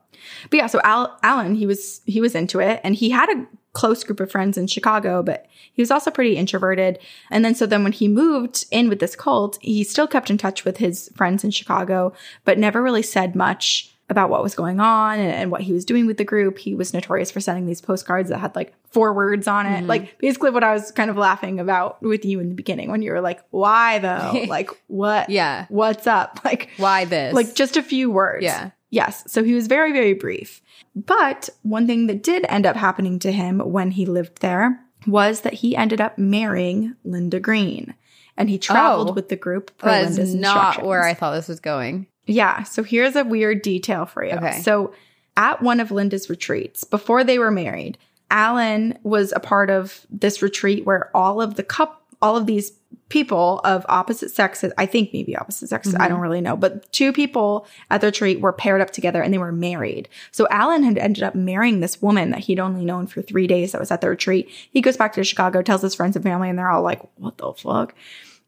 But 0.50 0.56
yeah, 0.56 0.66
so 0.66 0.80
Al- 0.84 1.16
Alan, 1.22 1.54
he 1.54 1.66
was 1.66 2.00
he 2.06 2.20
was 2.20 2.34
into 2.34 2.60
it 2.60 2.80
and 2.84 2.94
he 2.94 3.10
had 3.10 3.28
a 3.30 3.46
close 3.72 4.04
group 4.04 4.20
of 4.20 4.30
friends 4.30 4.56
in 4.56 4.66
Chicago, 4.68 5.22
but 5.22 5.46
he 5.72 5.82
was 5.82 5.90
also 5.90 6.10
pretty 6.10 6.36
introverted. 6.36 6.98
And 7.30 7.44
then 7.44 7.54
so 7.54 7.66
then 7.66 7.82
when 7.82 7.92
he 7.92 8.08
moved 8.08 8.64
in 8.70 8.88
with 8.88 9.00
this 9.00 9.16
cult, 9.16 9.58
he 9.60 9.84
still 9.84 10.06
kept 10.06 10.30
in 10.30 10.38
touch 10.38 10.64
with 10.64 10.76
his 10.78 11.10
friends 11.16 11.44
in 11.44 11.50
Chicago, 11.50 12.12
but 12.44 12.58
never 12.58 12.82
really 12.82 13.02
said 13.02 13.34
much 13.34 13.93
about 14.10 14.28
what 14.28 14.42
was 14.42 14.54
going 14.54 14.80
on 14.80 15.18
and, 15.18 15.30
and 15.32 15.50
what 15.50 15.62
he 15.62 15.72
was 15.72 15.84
doing 15.84 16.06
with 16.06 16.18
the 16.18 16.24
group. 16.24 16.58
He 16.58 16.74
was 16.74 16.92
notorious 16.92 17.30
for 17.30 17.40
sending 17.40 17.66
these 17.66 17.80
postcards 17.80 18.28
that 18.28 18.38
had 18.38 18.54
like 18.54 18.74
four 18.90 19.12
words 19.14 19.48
on 19.48 19.66
it. 19.66 19.78
Mm-hmm. 19.78 19.86
Like 19.86 20.18
basically 20.18 20.50
what 20.50 20.62
I 20.62 20.72
was 20.74 20.90
kind 20.92 21.10
of 21.10 21.16
laughing 21.16 21.58
about 21.58 22.02
with 22.02 22.24
you 22.24 22.38
in 22.40 22.50
the 22.50 22.54
beginning 22.54 22.90
when 22.90 23.00
you 23.02 23.12
were 23.12 23.22
like, 23.22 23.40
why 23.50 23.98
though? 24.00 24.44
like 24.48 24.70
what? 24.88 25.30
Yeah. 25.30 25.66
What's 25.68 26.06
up? 26.06 26.40
Like 26.44 26.68
Why 26.76 27.06
this? 27.06 27.32
like 27.32 27.54
just 27.54 27.76
a 27.78 27.82
few 27.82 28.10
words. 28.10 28.44
Yeah. 28.44 28.70
Yes. 28.90 29.24
So 29.26 29.42
he 29.42 29.54
was 29.54 29.66
very, 29.66 29.92
very 29.92 30.12
brief. 30.12 30.60
But 30.94 31.48
one 31.62 31.86
thing 31.86 32.06
that 32.06 32.22
did 32.22 32.44
end 32.48 32.66
up 32.66 32.76
happening 32.76 33.18
to 33.20 33.32
him 33.32 33.58
when 33.58 33.90
he 33.92 34.04
lived 34.06 34.40
there 34.42 34.78
was 35.06 35.40
that 35.40 35.54
he 35.54 35.74
ended 35.74 36.00
up 36.00 36.18
marrying 36.18 36.94
Linda 37.04 37.40
Green. 37.40 37.94
And 38.36 38.50
he 38.50 38.58
traveled 38.58 39.10
Oh. 39.10 39.12
with 39.12 39.28
the 39.30 39.36
group 39.36 39.76
per 39.78 39.88
that 39.88 40.02
Linda's 40.02 40.18
is 40.18 40.34
not 40.34 40.84
where 40.84 41.02
I 41.02 41.14
thought 41.14 41.32
this 41.34 41.48
was 41.48 41.60
going. 41.60 42.06
Yeah. 42.26 42.62
So 42.64 42.82
here's 42.82 43.16
a 43.16 43.24
weird 43.24 43.62
detail 43.62 44.06
for 44.06 44.24
you. 44.24 44.32
Okay. 44.32 44.60
So 44.60 44.94
at 45.36 45.62
one 45.62 45.80
of 45.80 45.90
Linda's 45.90 46.30
retreats, 46.30 46.84
before 46.84 47.24
they 47.24 47.38
were 47.38 47.50
married, 47.50 47.98
Alan 48.30 48.98
was 49.02 49.32
a 49.32 49.40
part 49.40 49.70
of 49.70 50.06
this 50.10 50.42
retreat 50.42 50.86
where 50.86 51.14
all 51.14 51.40
of 51.40 51.56
the 51.56 51.62
cup, 51.62 52.02
all 52.22 52.36
of 52.36 52.46
these 52.46 52.72
people 53.10 53.60
of 53.64 53.84
opposite 53.88 54.30
sexes, 54.30 54.72
I 54.78 54.86
think 54.86 55.10
maybe 55.12 55.36
opposite 55.36 55.68
sexes, 55.68 55.94
I 55.94 55.98
mm-hmm. 55.98 56.08
don't 56.08 56.20
really 56.20 56.40
know, 56.40 56.56
but 56.56 56.90
two 56.92 57.12
people 57.12 57.66
at 57.90 58.00
the 58.00 58.06
retreat 58.06 58.40
were 58.40 58.52
paired 58.52 58.80
up 58.80 58.90
together 58.90 59.20
and 59.20 59.34
they 59.34 59.38
were 59.38 59.52
married. 59.52 60.08
So 60.32 60.48
Alan 60.50 60.84
had 60.84 60.96
ended 60.96 61.22
up 61.22 61.34
marrying 61.34 61.80
this 61.80 62.00
woman 62.00 62.30
that 62.30 62.40
he'd 62.40 62.60
only 62.60 62.84
known 62.84 63.06
for 63.06 63.20
three 63.20 63.46
days 63.46 63.72
that 63.72 63.80
was 63.80 63.90
at 63.90 64.00
the 64.00 64.08
retreat. 64.08 64.48
He 64.70 64.80
goes 64.80 64.96
back 64.96 65.12
to 65.14 65.24
Chicago, 65.24 65.60
tells 65.60 65.82
his 65.82 65.94
friends 65.94 66.16
and 66.16 66.22
family, 66.22 66.48
and 66.48 66.58
they're 66.58 66.70
all 66.70 66.82
like, 66.82 67.02
what 67.16 67.36
the 67.36 67.52
fuck? 67.52 67.94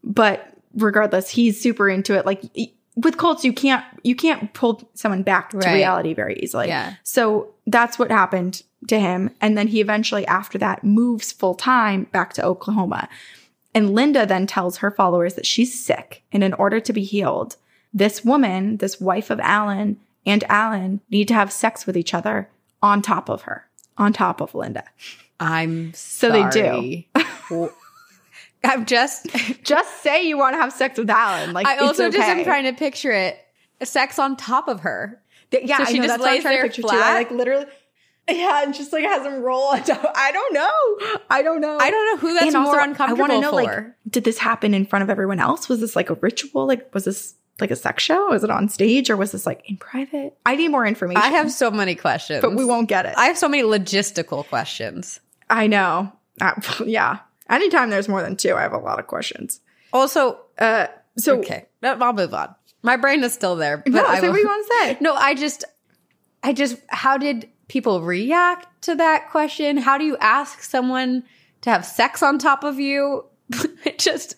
but 0.06 0.52
regardless 0.74 1.28
he's 1.28 1.60
super 1.60 1.88
into 1.88 2.14
it 2.14 2.24
like 2.24 2.42
with 2.96 3.18
cults 3.18 3.44
you 3.44 3.52
can't 3.52 3.84
you 4.02 4.16
can't 4.16 4.52
pull 4.54 4.88
someone 4.94 5.22
back 5.22 5.50
to 5.50 5.58
Right. 5.58 5.74
reality 5.74 6.14
very 6.14 6.38
easily 6.40 6.68
Yeah. 6.68 6.94
so 7.02 7.48
that's 7.66 7.98
what 7.98 8.10
happened 8.10 8.62
to 8.88 8.98
him 8.98 9.30
and 9.40 9.56
then 9.56 9.68
he 9.68 9.80
eventually 9.80 10.26
after 10.26 10.58
that 10.58 10.82
moves 10.84 11.32
full 11.32 11.54
time 11.54 12.04
back 12.12 12.32
to 12.34 12.42
oklahoma 12.44 13.08
and 13.74 13.94
linda 13.94 14.24
then 14.26 14.46
tells 14.46 14.78
her 14.78 14.90
followers 14.90 15.34
that 15.34 15.46
she's 15.46 15.78
sick 15.78 16.22
and 16.32 16.42
in 16.42 16.52
order 16.54 16.80
to 16.80 16.92
be 16.92 17.02
healed 17.04 17.56
this 17.92 18.24
woman 18.24 18.76
this 18.78 19.00
wife 19.00 19.28
of 19.30 19.40
alan 19.40 19.98
and 20.24 20.44
alan 20.48 21.00
need 21.10 21.28
to 21.28 21.34
have 21.34 21.52
sex 21.52 21.86
with 21.86 21.96
each 21.96 22.14
other 22.14 22.48
on 22.82 23.02
top 23.02 23.28
of 23.28 23.42
her 23.42 23.66
on 23.98 24.12
top 24.12 24.40
of 24.40 24.54
linda 24.54 24.84
I'm 25.38 25.92
So 25.92 26.30
they 26.32 26.48
do. 26.48 27.02
I'm 28.66 28.84
just 28.86 29.26
just 29.62 30.02
say 30.02 30.26
you 30.26 30.36
want 30.38 30.54
to 30.54 30.60
have 30.60 30.72
sex 30.72 30.98
with 30.98 31.08
alan 31.10 31.52
like 31.52 31.66
I 31.66 31.78
also 31.78 32.10
just 32.10 32.28
am 32.28 32.44
trying 32.44 32.64
to 32.64 32.72
picture 32.72 33.12
it. 33.12 33.38
Sex 33.82 34.18
on 34.18 34.36
top 34.36 34.68
of 34.68 34.80
her. 34.80 35.20
Th- 35.50 35.64
Yeah, 35.66 35.78
So 35.78 35.82
I 35.84 35.86
she 35.86 35.98
know, 35.98 36.06
just 36.06 36.08
that's 36.08 36.20
what 36.20 36.28
I'm 36.28 36.34
lays 36.34 36.42
trying 36.42 36.54
to 36.54 36.56
there 36.58 36.66
picture 36.68 36.82
too. 36.82 36.88
I 36.88 36.96
flat? 36.96 37.14
like 37.14 37.30
literally, 37.30 37.66
yeah, 38.28 38.62
and 38.64 38.74
just 38.74 38.92
like 38.92 39.04
has 39.04 39.24
him 39.24 39.42
roll. 39.42 39.64
on 39.68 39.82
top. 39.84 40.12
I 40.16 40.32
don't 40.32 40.52
know. 40.54 41.18
I 41.30 41.42
don't 41.42 41.60
know. 41.60 41.78
I 41.80 41.90
don't 41.90 42.06
know 42.06 42.16
who 42.28 42.34
that's 42.34 42.46
And 42.46 42.56
also, 42.56 42.72
more 42.72 42.80
I 42.80 42.84
uncomfortable 42.84 43.20
wanna 43.28 43.40
know, 43.40 43.50
for. 43.50 43.56
like, 43.62 43.84
did 44.10 44.24
this 44.24 44.38
happen 44.38 44.74
in 44.74 44.86
front 44.86 45.02
of 45.02 45.10
everyone 45.10 45.38
else? 45.40 45.68
Was 45.68 45.80
this 45.80 45.94
like 45.94 46.10
a 46.10 46.14
ritual? 46.14 46.66
Like, 46.66 46.92
was 46.94 47.04
this 47.04 47.34
like 47.60 47.70
a 47.70 47.76
sex 47.76 48.02
show? 48.02 48.26
Was 48.30 48.42
it 48.44 48.50
on 48.50 48.68
stage 48.68 49.08
or 49.10 49.16
was 49.16 49.32
this 49.32 49.46
like 49.46 49.62
in 49.68 49.76
private? 49.76 50.36
I 50.44 50.56
need 50.56 50.68
more 50.68 50.84
information. 50.86 51.22
I 51.22 51.28
have 51.28 51.52
so 51.52 51.70
many 51.70 51.94
questions. 51.94 52.40
but 52.42 52.54
we 52.56 52.64
won't 52.64 52.88
get 52.88 53.06
it. 53.06 53.14
I 53.16 53.26
have 53.26 53.38
so 53.38 53.48
many 53.48 53.62
logistical 53.62 54.46
questions. 54.48 55.20
I 55.48 55.66
know. 55.68 56.12
Uh, 56.40 56.52
yeah. 56.86 57.18
Anytime 57.48 57.90
there's 57.90 58.08
more 58.08 58.22
than 58.22 58.36
two, 58.36 58.54
I 58.54 58.62
have 58.62 58.72
a 58.72 58.78
lot 58.78 58.98
of 58.98 59.06
questions. 59.06 59.60
Also, 59.92 60.38
Uh, 60.58 60.86
so 61.16 61.38
okay, 61.38 61.66
I'll 61.82 62.12
move 62.12 62.34
on. 62.34 62.54
My 62.82 62.96
brain 62.96 63.24
is 63.24 63.32
still 63.32 63.56
there. 63.56 63.78
But 63.78 63.92
no, 63.92 64.04
I 64.06 64.20
say 64.20 64.26
will- 64.26 64.32
what 64.32 64.40
you 64.40 64.46
want 64.46 64.66
to 64.66 64.74
say. 64.80 64.98
No, 65.00 65.14
I 65.14 65.34
just, 65.34 65.64
I 66.42 66.52
just, 66.52 66.76
how 66.88 67.16
did 67.18 67.48
people 67.68 68.02
react 68.02 68.82
to 68.82 68.94
that 68.96 69.30
question? 69.30 69.76
How 69.76 69.98
do 69.98 70.04
you 70.04 70.16
ask 70.18 70.62
someone 70.62 71.24
to 71.62 71.70
have 71.70 71.84
sex 71.84 72.22
on 72.22 72.38
top 72.38 72.64
of 72.64 72.78
you? 72.78 73.24
it 73.84 73.98
just, 73.98 74.36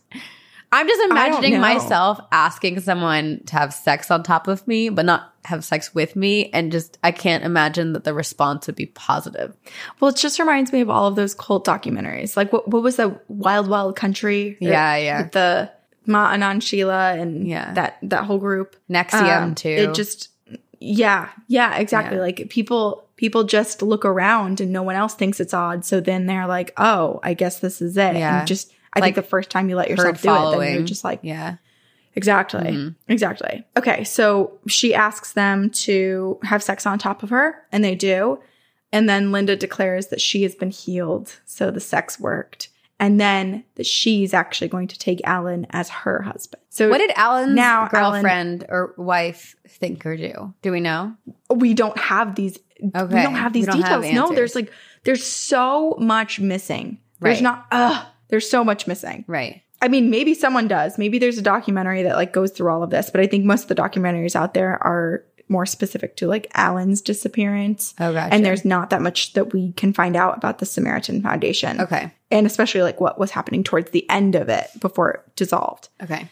I'm 0.72 0.86
just 0.86 1.02
imagining 1.10 1.60
myself 1.60 2.20
asking 2.30 2.80
someone 2.80 3.42
to 3.46 3.54
have 3.56 3.74
sex 3.74 4.10
on 4.10 4.22
top 4.22 4.48
of 4.48 4.66
me, 4.68 4.88
but 4.90 5.04
not 5.04 5.37
have 5.48 5.64
sex 5.64 5.94
with 5.94 6.14
me. 6.16 6.50
And 6.50 6.70
just, 6.72 6.98
I 7.02 7.10
can't 7.10 7.44
imagine 7.44 7.92
that 7.94 8.04
the 8.04 8.14
response 8.14 8.66
would 8.66 8.76
be 8.76 8.86
positive. 8.86 9.54
Well, 10.00 10.10
it 10.10 10.16
just 10.16 10.38
reminds 10.38 10.72
me 10.72 10.80
of 10.80 10.90
all 10.90 11.06
of 11.08 11.16
those 11.16 11.34
cult 11.34 11.66
documentaries. 11.66 12.36
Like 12.36 12.52
what 12.52 12.68
what 12.68 12.82
was 12.82 12.96
the 12.96 13.18
Wild 13.28 13.68
Wild 13.68 13.96
Country? 13.96 14.56
Yeah, 14.60 14.96
yeah. 14.96 15.22
The 15.24 15.70
Ma 16.06 16.32
Anand 16.32 16.62
Sheila 16.62 17.14
and 17.14 17.46
Yeah. 17.46 17.72
that 17.74 17.98
that 18.02 18.24
whole 18.24 18.38
group. 18.38 18.76
NXIVM, 18.88 19.42
Um, 19.42 19.54
too. 19.54 19.68
It 19.68 19.94
just 19.94 20.28
yeah, 20.80 21.28
yeah, 21.48 21.76
exactly. 21.76 22.16
Yeah. 22.16 22.22
Like 22.22 22.48
people 22.50 23.04
people 23.16 23.42
just 23.44 23.82
look 23.82 24.04
around 24.04 24.60
and 24.60 24.72
no 24.72 24.82
one 24.82 24.94
else 24.94 25.14
thinks 25.14 25.40
it's 25.40 25.52
odd. 25.52 25.84
So 25.84 26.00
then 26.00 26.26
they're 26.26 26.46
like, 26.46 26.72
oh, 26.76 27.18
I 27.22 27.34
guess 27.34 27.58
this 27.58 27.82
is 27.82 27.96
it. 27.96 28.14
Yeah. 28.16 28.38
And 28.38 28.46
just 28.48 28.72
I 28.92 29.00
Like 29.00 29.14
think 29.14 29.16
the 29.16 29.28
first 29.28 29.50
time 29.50 29.68
you 29.68 29.76
let 29.76 29.90
yourself 29.90 30.22
do 30.22 30.30
it, 30.30 30.58
then 30.60 30.74
you're 30.74 30.82
just 30.84 31.04
like, 31.04 31.20
yeah. 31.22 31.56
Exactly. 32.14 32.60
Mhm. 32.72 32.94
Exactly. 33.08 33.64
Okay. 33.76 34.04
So 34.04 34.58
she 34.66 34.94
asks 34.94 35.32
them 35.32 35.70
to 35.70 36.38
have 36.42 36.62
sex 36.62 36.86
on 36.86 36.98
top 36.98 37.22
of 37.22 37.30
her, 37.30 37.62
and 37.72 37.84
they 37.84 37.94
do. 37.94 38.40
And 38.92 39.08
then 39.08 39.32
Linda 39.32 39.54
declares 39.54 40.06
that 40.08 40.20
she 40.20 40.42
has 40.44 40.54
been 40.54 40.70
healed. 40.70 41.36
So 41.44 41.70
the 41.70 41.80
sex 41.80 42.18
worked. 42.18 42.68
And 43.00 43.20
then 43.20 43.62
that 43.76 43.86
she's 43.86 44.34
actually 44.34 44.66
going 44.68 44.88
to 44.88 44.98
take 44.98 45.20
Alan 45.24 45.66
as 45.70 45.88
her 45.88 46.22
husband. 46.22 46.60
So 46.70 46.88
What 46.88 46.98
did 46.98 47.12
Alan's 47.14 47.54
Now 47.54 47.88
Alan- 47.92 48.22
girlfriend 48.22 48.64
or 48.68 48.94
wife 48.96 49.54
think 49.68 50.04
or 50.04 50.16
do? 50.16 50.52
Do 50.62 50.72
we 50.72 50.80
know? 50.80 51.14
we 51.48 51.74
don't 51.74 51.96
have 51.98 52.34
these 52.34 52.58
Okay. 52.94 53.14
we 53.16 53.22
don't 53.22 53.34
have 53.34 53.52
these 53.52 53.66
don't 53.66 53.82
have 53.82 54.02
details. 54.02 54.14
no, 54.30 54.34
there's 54.34 54.54
like 54.54 54.72
there's 55.04 55.24
so 55.24 55.96
much 56.00 56.40
missing. 56.40 56.98
There's 57.20 57.40
not 57.42 57.66
ugh, 57.72 58.06
there's 58.28 58.48
so 58.48 58.64
much 58.64 58.86
missing. 58.86 59.24
Right. 59.26 59.62
I 59.80 59.88
mean, 59.88 60.10
maybe 60.10 60.34
someone 60.34 60.68
does. 60.68 60.98
Maybe 60.98 61.18
there's 61.18 61.38
a 61.38 61.42
documentary 61.42 62.02
that 62.02 62.16
like 62.16 62.32
goes 62.32 62.50
through 62.50 62.70
all 62.70 62.82
of 62.82 62.90
this, 62.90 63.10
but 63.10 63.20
I 63.20 63.26
think 63.26 63.44
most 63.44 63.62
of 63.62 63.68
the 63.68 63.74
documentaries 63.74 64.34
out 64.34 64.54
there 64.54 64.82
are 64.82 65.24
more 65.48 65.64
specific 65.64 66.16
to 66.16 66.26
like 66.26 66.46
Alan's 66.54 67.00
disappearance. 67.00 67.94
Oh, 67.98 68.12
gotcha. 68.12 68.34
And 68.34 68.44
there's 68.44 68.64
not 68.64 68.90
that 68.90 69.00
much 69.00 69.32
that 69.32 69.52
we 69.54 69.72
can 69.72 69.92
find 69.92 70.16
out 70.16 70.36
about 70.36 70.58
the 70.58 70.66
Samaritan 70.66 71.22
Foundation. 71.22 71.80
Okay. 71.80 72.12
And 72.30 72.46
especially 72.46 72.82
like 72.82 73.00
what 73.00 73.18
was 73.18 73.30
happening 73.30 73.64
towards 73.64 73.90
the 73.92 74.08
end 74.10 74.34
of 74.34 74.48
it 74.48 74.66
before 74.78 75.10
it 75.10 75.36
dissolved. 75.36 75.88
Okay. 76.02 76.28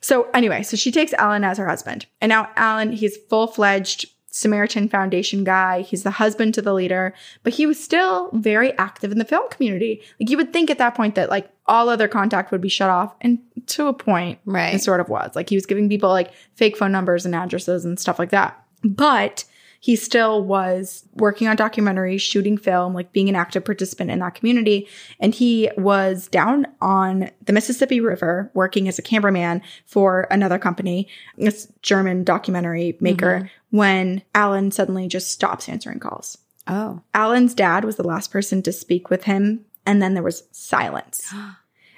So 0.00 0.28
anyway, 0.34 0.62
so 0.62 0.76
she 0.76 0.92
takes 0.92 1.12
Alan 1.14 1.44
as 1.44 1.58
her 1.58 1.66
husband. 1.66 2.06
And 2.20 2.30
now 2.30 2.50
Alan, 2.56 2.92
he's 2.92 3.16
full-fledged 3.28 4.06
Samaritan 4.32 4.88
Foundation 4.88 5.44
guy. 5.44 5.82
He's 5.82 6.02
the 6.02 6.10
husband 6.10 6.54
to 6.54 6.62
the 6.62 6.72
leader, 6.72 7.14
but 7.42 7.52
he 7.52 7.66
was 7.66 7.82
still 7.82 8.30
very 8.32 8.76
active 8.78 9.12
in 9.12 9.18
the 9.18 9.24
film 9.26 9.48
community. 9.50 10.02
Like 10.18 10.30
you 10.30 10.36
would 10.38 10.52
think 10.52 10.70
at 10.70 10.78
that 10.78 10.94
point 10.94 11.14
that 11.16 11.28
like 11.30 11.50
all 11.66 11.88
other 11.88 12.08
contact 12.08 12.50
would 12.50 12.62
be 12.62 12.68
shut 12.70 12.88
off. 12.90 13.14
And 13.20 13.38
to 13.66 13.86
a 13.88 13.92
point, 13.92 14.38
Right. 14.46 14.74
it 14.74 14.82
sort 14.82 15.00
of 15.00 15.08
was. 15.10 15.36
Like 15.36 15.50
he 15.50 15.56
was 15.56 15.66
giving 15.66 15.88
people 15.88 16.08
like 16.08 16.32
fake 16.54 16.76
phone 16.78 16.92
numbers 16.92 17.26
and 17.26 17.34
addresses 17.34 17.84
and 17.84 18.00
stuff 18.00 18.18
like 18.18 18.30
that. 18.30 18.58
But 18.82 19.44
he 19.82 19.96
still 19.96 20.44
was 20.44 21.04
working 21.14 21.48
on 21.48 21.56
documentaries, 21.56 22.20
shooting 22.20 22.56
film, 22.56 22.94
like 22.94 23.12
being 23.12 23.28
an 23.28 23.34
active 23.34 23.64
participant 23.64 24.12
in 24.12 24.20
that 24.20 24.36
community. 24.36 24.86
And 25.18 25.34
he 25.34 25.72
was 25.76 26.28
down 26.28 26.68
on 26.80 27.32
the 27.44 27.52
Mississippi 27.52 27.98
River 27.98 28.48
working 28.54 28.86
as 28.86 29.00
a 29.00 29.02
cameraman 29.02 29.60
for 29.84 30.28
another 30.30 30.56
company, 30.56 31.08
this 31.36 31.66
German 31.82 32.22
documentary 32.22 32.96
maker, 33.00 33.40
mm-hmm. 33.40 33.76
when 33.76 34.22
Alan 34.36 34.70
suddenly 34.70 35.08
just 35.08 35.32
stops 35.32 35.68
answering 35.68 35.98
calls. 35.98 36.38
Oh. 36.68 37.02
Alan's 37.12 37.52
dad 37.52 37.84
was 37.84 37.96
the 37.96 38.06
last 38.06 38.30
person 38.30 38.62
to 38.62 38.72
speak 38.72 39.10
with 39.10 39.24
him 39.24 39.64
And 39.84 40.00
then 40.00 40.14
there 40.14 40.22
was 40.22 40.44
silence. 40.52 41.34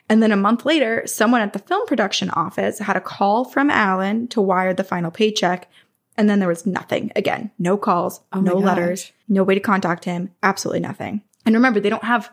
And 0.07 0.23
then 0.23 0.33
a 0.33 0.37
month 0.37 0.67
later, 0.67 1.03
someone 1.07 1.41
at 1.41 1.55
the 1.55 1.59
film 1.59 1.87
production 1.87 2.29
office 2.31 2.79
had 2.79 2.95
a 2.95 3.01
call 3.01 3.47
from 3.47 3.71
Alan 3.71 4.29
to 4.29 4.41
wire 4.43 4.75
the 4.75 4.85
final 4.85 5.11
paycheck. 5.11 5.71
And 6.17 6.29
then 6.31 6.39
there 6.39 6.49
was 6.49 6.65
nothing 6.67 7.11
again. 7.17 7.51
No 7.59 7.77
calls, 7.77 8.21
Oh 8.33 8.41
no 8.41 8.55
gosh. 8.55 8.63
letters, 8.65 9.13
no 9.29 9.43
way 9.43 9.55
to 9.55 9.61
contact 9.61 10.05
him, 10.05 10.31
absolutely 10.43 10.81
nothing. 10.81 11.23
And 11.45 11.55
remember, 11.55 11.81
they 11.81 11.91
don't 11.91 12.05
have 12.05 12.31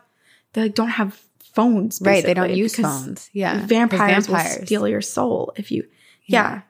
they 0.52 0.62
like, 0.62 0.74
don't 0.74 0.88
have 0.90 1.20
phones. 1.54 2.00
Right. 2.02 2.24
They 2.24 2.34
don't 2.34 2.54
use 2.54 2.76
phones. 2.76 3.28
Yeah. 3.32 3.58
'Cause 3.58 3.68
Vampires, 3.68 4.28
will 4.28 4.38
steal 4.38 4.86
your 4.88 5.00
soul 5.00 5.52
if 5.56 5.70
you 5.72 5.84
yeah. 6.26 6.62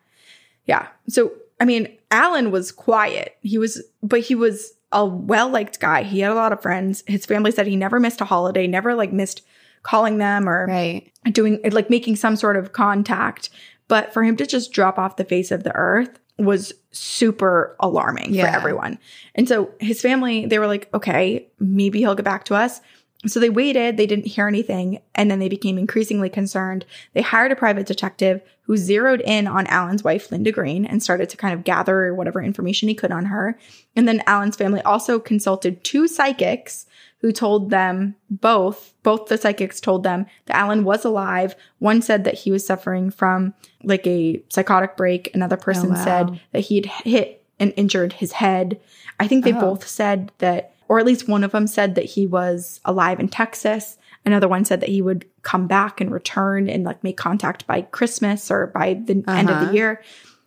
yeah. 0.67 0.89
So 1.09 1.33
I 1.61 1.65
mean, 1.65 1.89
Alan 2.11 2.51
was 2.51 2.73
quiet. 2.73 3.37
He 3.43 3.59
was 3.59 3.83
but 4.03 4.21
he 4.21 4.35
was 4.35 4.73
a 4.91 5.05
well-liked 5.07 5.81
guy. 5.81 6.03
He 6.03 6.21
had 6.21 6.33
a 6.33 6.35
lot 6.35 6.53
of 6.53 6.61
friends. 6.61 7.03
His 7.07 7.25
family 7.27 7.51
said 7.51 7.67
he 7.67 7.77
never 7.77 7.99
missed 8.01 8.21
a 8.21 8.25
holiday, 8.27 8.67
never 8.67 8.95
like 8.95 9.13
missed 9.13 9.43
calling 9.83 10.19
them 10.19 10.49
or 10.49 10.67
Right. 10.67 11.11
doing 11.33 11.61
like 11.71 11.91
making 11.91 12.17
some 12.17 12.37
sort 12.37 12.57
of 12.57 12.73
contact. 12.73 13.51
But 13.89 14.13
for 14.15 14.23
him 14.23 14.37
to 14.37 14.47
just 14.47 14.73
drop 14.73 14.99
off 14.99 15.17
the 15.17 15.25
face 15.25 15.51
of 15.51 15.65
the 15.65 15.75
earth 15.75 16.19
was 16.45 16.73
super 16.91 17.77
alarming 17.81 18.35
Yeah. 18.35 18.51
for 18.51 18.57
everyone. 18.57 18.99
And 19.35 19.49
so 19.49 19.71
his 19.81 20.01
family, 20.01 20.47
they 20.47 20.59
were 20.59 20.67
like, 20.67 20.89
okay, 20.93 21.49
maybe 21.59 22.01
he'll 22.01 22.15
get 22.15 22.25
back 22.25 22.45
to 22.47 22.55
us. 22.55 22.81
So 23.25 23.39
they 23.39 23.51
waited, 23.51 23.97
they 23.97 24.07
didn't 24.07 24.27
hear 24.27 24.49
anything, 24.49 25.01
and 25.15 25.31
then 25.31 25.39
they 25.39 25.49
became 25.49 25.79
increasingly 25.79 26.29
concerned. 26.29 26.85
They 27.15 27.23
hired 27.23 27.53
a 27.53 27.57
private 27.57 27.87
detective 27.87 28.43
who 28.63 28.77
zeroed 28.77 29.21
in 29.21 29.47
on 29.47 29.67
Alan's 29.69 30.03
wife, 30.03 30.33
Linda 30.33 30.51
Green, 30.51 30.85
and 30.85 31.01
started 31.01 31.29
to 31.31 31.37
kind 31.37 31.55
of 31.55 31.63
gather 31.63 32.13
whatever 32.15 32.43
information 32.43 32.89
he 32.89 32.97
could 32.97 33.13
on 33.13 33.27
her. 33.27 33.57
And 33.95 34.09
then 34.09 34.25
Alan's 34.27 34.57
family 34.57 34.83
also 34.83 35.21
consulted 35.21 35.85
two 35.85 36.09
psychics 36.09 36.87
who 37.23 37.33
told 37.33 37.71
them 37.71 38.15
both, 38.31 38.93
both 39.03 39.27
the 39.27 39.39
psychics 39.39 39.81
told 39.81 40.03
them 40.03 40.27
that 40.47 40.57
Alan 40.57 40.85
was 40.85 41.05
alive. 41.05 41.57
One 41.79 42.03
said 42.03 42.25
that 42.25 42.35
he 42.35 42.51
was 42.51 42.67
suffering 42.67 43.11
from 43.11 43.55
like 43.83 44.07
a 44.07 44.43
psychotic 44.51 44.97
break. 44.97 45.35
Another 45.35 45.57
person 45.57 45.91
wow. 45.91 46.05
said 46.05 46.41
that 46.53 46.61
he'd 46.61 46.87
hit 46.87 47.45
and 47.59 47.73
injured 47.77 48.13
his 48.15 48.33
head. 48.33 48.79
I 49.21 49.29
think 49.29 49.45
they 49.45 49.53
Oh. 49.53 49.61
both 49.61 49.87
said 49.87 50.33
that, 50.39 50.75
or 50.89 50.99
at 50.99 51.07
least 51.07 51.29
one 51.29 51.45
of 51.45 51.53
them 51.53 51.67
said 51.69 51.95
that 51.95 52.05
he 52.07 52.27
was 52.27 52.81
alive 52.85 53.21
in 53.21 53.29
Texas. 53.29 53.97
Another 54.27 54.49
one 54.49 54.65
said 54.65 54.81
that 54.81 54.89
he 54.89 55.01
would 55.03 55.25
come 55.43 55.67
back 55.67 56.01
and 56.01 56.11
return 56.13 56.69
and 56.69 56.85
like 56.85 57.03
make 57.05 57.17
contact 57.17 57.67
by 57.67 57.83
Christmas 57.83 58.51
or 58.51 58.67
by 58.69 58.95
the 58.95 59.23
end 59.29 59.49
of 59.49 59.57
Uh-huh. 59.57 59.65
the 59.67 59.73
year. 59.75 60.03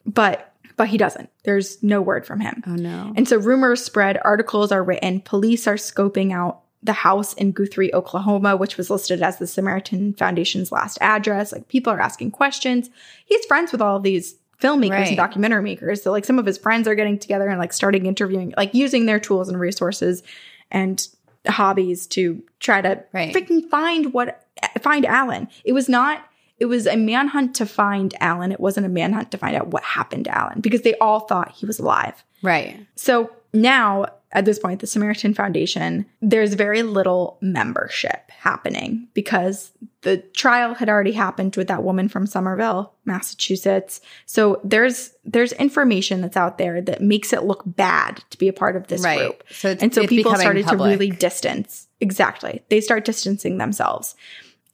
But 0.05 0.51
but 0.77 0.89
he 0.89 0.97
doesn't. 0.97 1.29
There's 1.45 1.81
no 1.81 2.01
word 2.01 2.25
from 2.25 2.41
him. 2.41 2.61
Oh 2.67 2.75
no. 2.75 3.13
And 3.15 3.25
so 3.29 3.37
rumors 3.37 3.81
spread, 3.81 4.19
articles 4.25 4.73
are 4.73 4.83
written, 4.83 5.21
police 5.21 5.67
are 5.67 5.75
scoping 5.75 6.33
out 6.33 6.59
the 6.85 6.93
house 6.93 7.33
in 7.33 7.51
Guthrie, 7.51 7.93
Oklahoma, 7.93 8.55
which 8.55 8.77
was 8.77 8.89
listed 8.89 9.21
as 9.21 9.37
the 9.39 9.47
Samaritan 9.47 10.13
Foundation's 10.13 10.71
last 10.71 10.97
address. 11.01 11.51
Like 11.51 11.67
people 11.67 11.91
are 11.91 11.99
asking 11.99 12.31
questions. 12.31 12.89
He's 13.25 13.45
friends 13.45 13.71
with 13.71 13.81
all 13.81 13.97
of 13.97 14.03
these 14.03 14.35
filmmakers 14.61 14.89
Right. 14.91 15.07
and 15.09 15.17
documentary 15.17 15.61
makers. 15.63 16.01
So 16.03 16.11
like 16.11 16.23
some 16.25 16.39
of 16.39 16.45
his 16.45 16.57
friends 16.57 16.87
are 16.87 16.95
getting 16.95 17.19
together 17.19 17.47
and 17.49 17.59
like 17.59 17.73
starting 17.73 18.05
interviewing, 18.05 18.53
like 18.55 18.73
using 18.73 19.05
their 19.05 19.19
tools 19.19 19.49
and 19.49 19.59
resources 19.59 20.23
and 20.71 21.05
hobbies 21.47 22.07
to 22.07 22.41
try 22.59 22.81
to 22.81 23.03
Right. 23.13 23.33
freaking 23.33 23.69
find 23.69 24.13
what 24.13 24.41
find 24.81 25.05
Alan. 25.05 25.47
It 25.63 25.73
was 25.73 25.89
not 25.89 26.25
it 26.57 26.65
was 26.67 26.87
a 26.87 26.95
manhunt 26.95 27.53
to 27.55 27.65
find 27.65 28.13
Alan. 28.21 28.49
It 28.53 28.61
wasn't 28.61 28.85
a 28.85 28.89
manhunt 28.89 29.29
to 29.31 29.37
find 29.37 29.57
out 29.57 29.67
what 29.67 29.83
happened 29.83 30.23
to 30.25 30.37
Alan 30.37 30.61
because 30.61 30.83
they 30.83 30.95
all 30.99 31.19
thought 31.21 31.51
he 31.51 31.65
was 31.65 31.79
alive. 31.79 32.23
right. 32.41 32.79
So 32.95 33.29
now, 33.53 34.05
at 34.35 34.45
this 34.45 34.59
point, 34.59 34.81
the 34.81 34.87
Samaritan 34.87 35.33
Foundation, 35.33 36.05
there's 36.21 36.53
very 36.53 36.83
little 36.83 37.37
membership 37.41 38.29
happening 38.29 39.07
because 39.13 39.71
the 40.01 40.17
trial 40.17 40.75
had 40.75 40.89
already 40.89 41.13
happened 41.13 41.55
with 41.55 41.67
that 41.69 41.83
woman 41.83 42.09
from 42.09 42.27
Somerville, 42.27 42.93
Massachusetts. 43.05 44.01
So 44.25 44.61
there's 44.63 45.11
there's 45.23 45.53
information 45.53 46.21
that's 46.21 46.37
out 46.37 46.57
there 46.57 46.81
that 46.81 47.01
makes 47.01 47.33
it 47.33 47.43
look 47.43 47.63
bad 47.65 48.23
to 48.29 48.37
be 48.37 48.47
a 48.47 48.53
part 48.53 48.75
of 48.75 48.87
this 48.87 49.01
Right. 49.03 49.17
group. 49.19 49.43
So 49.49 49.69
it's, 49.69 49.81
and 49.81 49.93
so 49.93 50.05
people 50.05 50.35
started 50.35 50.65
public. 50.65 50.79
to 50.79 50.91
really 50.91 51.09
distance. 51.09 51.87
Exactly. 52.01 52.61
They 52.69 52.81
start 52.81 53.05
distancing 53.05 53.57
themselves. 53.57 54.15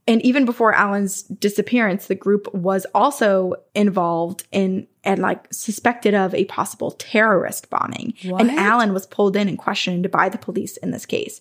And 0.07 0.21
even 0.23 0.45
before 0.45 0.73
Alan's 0.73 1.23
disappearance, 1.23 2.07
the 2.07 2.15
group 2.15 2.51
was 2.53 2.85
also 2.95 3.53
involved 3.75 4.45
in 4.51 4.87
and 5.03 5.21
like 5.21 5.51
suspected 5.53 6.13
of 6.13 6.33
a 6.33 6.45
possible 6.45 6.91
terrorist 6.91 7.69
bombing. 7.69 8.13
What? 8.25 8.41
And 8.41 8.51
Alan 8.51 8.93
was 8.93 9.05
pulled 9.07 9.35
in 9.35 9.47
and 9.47 9.57
questioned 9.57 10.09
by 10.11 10.29
the 10.29 10.37
police 10.37 10.77
in 10.77 10.91
this 10.91 11.05
case. 11.05 11.39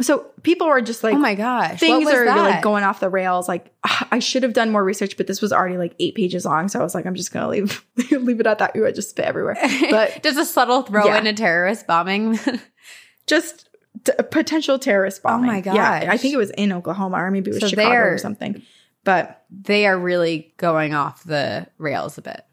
So 0.00 0.26
people 0.42 0.66
were 0.66 0.80
just 0.80 1.04
like, 1.04 1.14
oh 1.14 1.18
my 1.18 1.34
gosh. 1.34 1.78
things 1.78 2.08
are 2.08 2.24
that? 2.24 2.36
like 2.36 2.62
going 2.62 2.84
off 2.84 3.00
the 3.00 3.10
rails. 3.10 3.48
Like 3.48 3.72
"Ah, 3.84 4.08
I 4.12 4.18
should 4.18 4.42
have 4.42 4.54
done 4.54 4.70
more 4.72 4.82
research, 4.82 5.16
but 5.16 5.26
this 5.26 5.40
was 5.42 5.52
already 5.52 5.76
like 5.76 5.94
eight 6.00 6.14
pages 6.14 6.44
long. 6.46 6.68
So 6.68 6.80
I 6.80 6.82
was 6.82 6.94
like, 6.94 7.06
I'm 7.06 7.14
just 7.14 7.32
gonna 7.32 7.48
leave 7.48 7.84
leave 8.10 8.40
it 8.40 8.46
at 8.46 8.58
that. 8.58 8.74
You 8.74 8.82
would 8.82 8.94
just 8.94 9.10
spit 9.10 9.24
everywhere. 9.26 9.56
But 9.90 10.22
just 10.22 10.38
a 10.38 10.44
subtle 10.44 10.82
throw 10.82 11.04
Yeah. 11.04 11.18
in 11.18 11.26
a 11.26 11.34
terrorist 11.34 11.86
bombing. 11.86 12.38
just 13.26 13.68
t- 14.04 14.12
a 14.18 14.22
potential 14.22 14.78
terrorist 14.78 15.22
bombing. 15.22 15.48
Oh 15.50 15.52
my 15.52 15.60
god! 15.60 15.74
Yeah, 15.76 16.08
I 16.10 16.16
think 16.16 16.34
it 16.34 16.38
was 16.38 16.50
in 16.50 16.72
Oklahoma 16.72 17.16
or 17.18 17.30
maybe 17.30 17.50
it 17.50 17.54
was 17.54 17.60
So 17.62 17.68
Chicago 17.68 17.94
or 17.94 18.18
something. 18.18 18.62
But 19.04 19.44
they 19.50 19.86
are 19.86 19.98
really 19.98 20.52
going 20.58 20.92
off 20.94 21.24
the 21.24 21.66
rails 21.78 22.18
a 22.18 22.22
bit. 22.22 22.44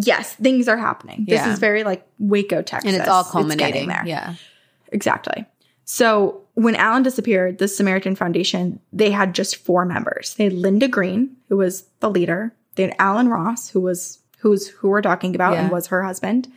yes, 0.00 0.34
things 0.34 0.66
are 0.68 0.76
happening. 0.76 1.24
This 1.28 1.46
is 1.46 1.58
very 1.58 1.84
like 1.84 2.06
Waco, 2.18 2.62
Texas, 2.62 2.90
And 2.92 3.00
it's 3.00 3.08
all 3.08 3.24
culminating 3.24 3.88
there. 3.88 4.02
Yeah. 4.04 4.34
Exactly. 4.92 5.44
So 5.84 6.42
when 6.54 6.74
Alan 6.74 7.02
disappeared, 7.04 7.58
the 7.58 7.68
Samaritan 7.68 8.16
Foundation, 8.16 8.80
they 8.92 9.10
had 9.12 9.34
just 9.34 9.56
four 9.56 9.84
members. 9.84 10.34
They 10.34 10.44
had 10.44 10.54
Linda 10.54 10.88
Green, 10.88 11.36
who 11.48 11.56
was 11.58 11.84
the 12.00 12.10
leader. 12.10 12.52
They 12.74 12.84
had 12.84 12.96
Alan 12.98 13.28
Ross, 13.28 13.68
who 13.70 13.80
was 13.80 14.18
who's 14.38 14.68
who 14.68 14.88
we're 14.88 15.02
talking 15.02 15.34
about 15.34 15.56
and 15.56 15.70
was 15.70 15.86
her 15.88 16.02
husband. 16.02 16.48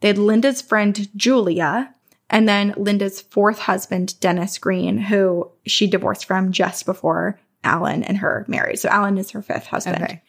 They 0.00 0.08
had 0.08 0.18
Linda's 0.18 0.62
friend 0.62 1.08
Julia, 1.16 1.92
and 2.30 2.48
then 2.48 2.74
Linda's 2.76 3.20
fourth 3.20 3.58
husband, 3.58 4.18
Dennis 4.20 4.58
Green, 4.58 4.98
who 4.98 5.50
she 5.66 5.86
divorced 5.86 6.26
from 6.26 6.52
just 6.52 6.84
before 6.86 7.38
Alan 7.64 8.02
and 8.02 8.18
her 8.18 8.44
married. 8.48 8.78
So 8.78 8.88
Alan 8.88 9.18
is 9.18 9.30
her 9.30 9.42
fifth 9.42 9.66
husband. 9.66 10.02
Okay. 10.02 10.22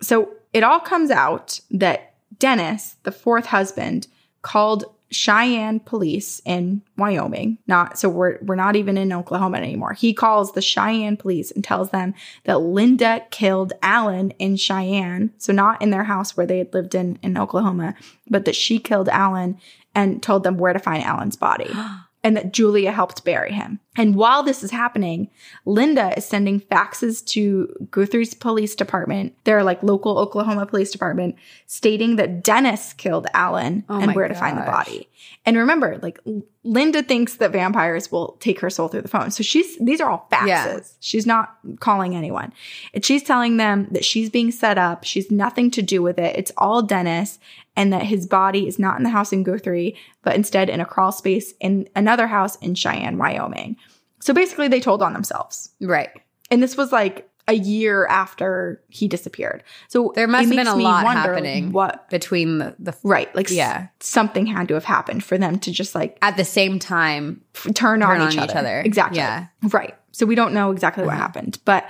So 0.00 0.34
it 0.52 0.62
all 0.62 0.80
comes 0.80 1.10
out 1.10 1.60
that 1.70 2.14
Dennis, 2.38 2.96
the 3.02 3.12
fourth 3.12 3.46
husband, 3.46 4.08
called 4.40 4.84
Cheyenne 5.12 5.80
police 5.80 6.40
in 6.44 6.82
Wyoming. 6.96 7.58
Not 7.66 7.98
so 7.98 8.08
we're 8.08 8.38
we're 8.42 8.56
not 8.56 8.76
even 8.76 8.98
in 8.98 9.12
Oklahoma 9.12 9.58
anymore. 9.58 9.92
He 9.92 10.12
calls 10.14 10.52
the 10.52 10.62
Cheyenne 10.62 11.16
police 11.16 11.50
and 11.50 11.62
tells 11.62 11.90
them 11.90 12.14
that 12.44 12.60
Linda 12.60 13.24
killed 13.30 13.72
Alan 13.82 14.30
in 14.32 14.56
Cheyenne. 14.56 15.32
So 15.38 15.52
not 15.52 15.80
in 15.80 15.90
their 15.90 16.04
house 16.04 16.36
where 16.36 16.46
they 16.46 16.58
had 16.58 16.74
lived 16.74 16.94
in 16.94 17.18
in 17.22 17.38
Oklahoma, 17.38 17.94
but 18.28 18.44
that 18.44 18.56
she 18.56 18.78
killed 18.78 19.08
Alan 19.08 19.58
and 19.94 20.22
told 20.22 20.42
them 20.42 20.56
where 20.56 20.72
to 20.72 20.78
find 20.78 21.04
Alan's 21.04 21.36
body. 21.36 21.70
And 22.24 22.36
that 22.36 22.52
Julia 22.52 22.92
helped 22.92 23.24
bury 23.24 23.52
him. 23.52 23.80
And 23.96 24.14
while 24.14 24.42
this 24.42 24.62
is 24.62 24.70
happening, 24.70 25.28
Linda 25.66 26.16
is 26.16 26.24
sending 26.24 26.60
faxes 26.60 27.24
to 27.26 27.88
Guthrie's 27.90 28.32
police 28.32 28.74
department, 28.74 29.34
their 29.44 29.62
like 29.62 29.82
local 29.82 30.18
Oklahoma 30.18 30.64
police 30.64 30.90
department, 30.90 31.34
stating 31.66 32.16
that 32.16 32.42
Dennis 32.42 32.92
killed 32.94 33.26
Alan 33.34 33.84
Oh 33.88 34.00
and 34.00 34.14
where 34.14 34.28
to 34.28 34.34
find 34.34 34.56
the 34.56 34.62
body. 34.62 35.08
And 35.44 35.56
remember, 35.56 35.98
like 36.00 36.20
Linda 36.64 37.02
thinks 37.02 37.36
that 37.36 37.52
vampires 37.52 38.10
will 38.10 38.36
take 38.40 38.60
her 38.60 38.70
soul 38.70 38.88
through 38.88 39.02
the 39.02 39.08
phone. 39.08 39.30
So 39.30 39.42
she's 39.42 39.76
these 39.78 40.00
are 40.00 40.08
all 40.08 40.28
faxes. 40.30 40.46
Yeah. 40.46 40.80
She's 41.00 41.26
not 41.26 41.58
calling 41.80 42.14
anyone. 42.16 42.52
And 42.94 43.04
she's 43.04 43.22
telling 43.22 43.56
them 43.56 43.88
that 43.90 44.04
she's 44.04 44.30
being 44.30 44.52
set 44.52 44.78
up. 44.78 45.04
She's 45.04 45.30
nothing 45.30 45.70
to 45.72 45.82
do 45.82 46.00
with 46.02 46.18
it. 46.18 46.36
It's 46.36 46.52
all 46.56 46.82
Dennis 46.82 47.38
and 47.76 47.92
that 47.92 48.02
his 48.04 48.26
body 48.26 48.66
is 48.66 48.78
not 48.78 48.96
in 48.98 49.02
the 49.02 49.10
house 49.10 49.32
in 49.32 49.42
Guthrie, 49.42 49.96
but 50.22 50.34
instead 50.34 50.68
in 50.68 50.80
a 50.80 50.84
crawl 50.84 51.12
space 51.12 51.54
in 51.60 51.88
another 51.96 52.26
house 52.26 52.56
in 52.56 52.74
Cheyenne, 52.74 53.18
Wyoming. 53.18 53.76
So 54.20 54.32
basically 54.34 54.68
they 54.68 54.80
told 54.80 55.02
on 55.02 55.12
themselves. 55.14 55.70
Right. 55.80 56.10
And 56.50 56.62
this 56.62 56.76
was 56.76 56.92
like 56.92 57.28
a 57.48 57.54
year 57.54 58.06
after 58.06 58.80
he 58.88 59.08
disappeared. 59.08 59.64
So 59.88 60.12
There 60.14 60.28
must 60.28 60.46
have 60.46 60.56
been 60.56 60.66
a 60.68 60.76
lot 60.76 61.04
happening. 61.06 61.72
What 61.72 62.08
Between 62.08 62.58
the, 62.58 62.76
the 62.78 62.94
right, 63.02 63.34
like 63.34 63.50
Yeah. 63.50 63.88
something 64.00 64.46
had 64.46 64.68
to 64.68 64.74
have 64.74 64.84
happened 64.84 65.24
for 65.24 65.36
them 65.38 65.58
to 65.60 65.72
just 65.72 65.94
like 65.94 66.18
at 66.22 66.36
the 66.36 66.44
same 66.44 66.78
time. 66.78 67.42
f- 67.54 67.74
turn, 67.74 68.02
on, 68.02 68.30
each, 68.32 68.38
other. 68.38 68.80
Exactly. 68.84 69.18
Yeah. 69.18 69.46
Right. 69.62 69.94
So 70.12 70.24
we 70.24 70.34
don't 70.36 70.54
know 70.54 70.70
exactly 70.70 71.04
what 71.04 71.14
Uh-huh. 71.14 71.22
happened, 71.22 71.58
but 71.64 71.88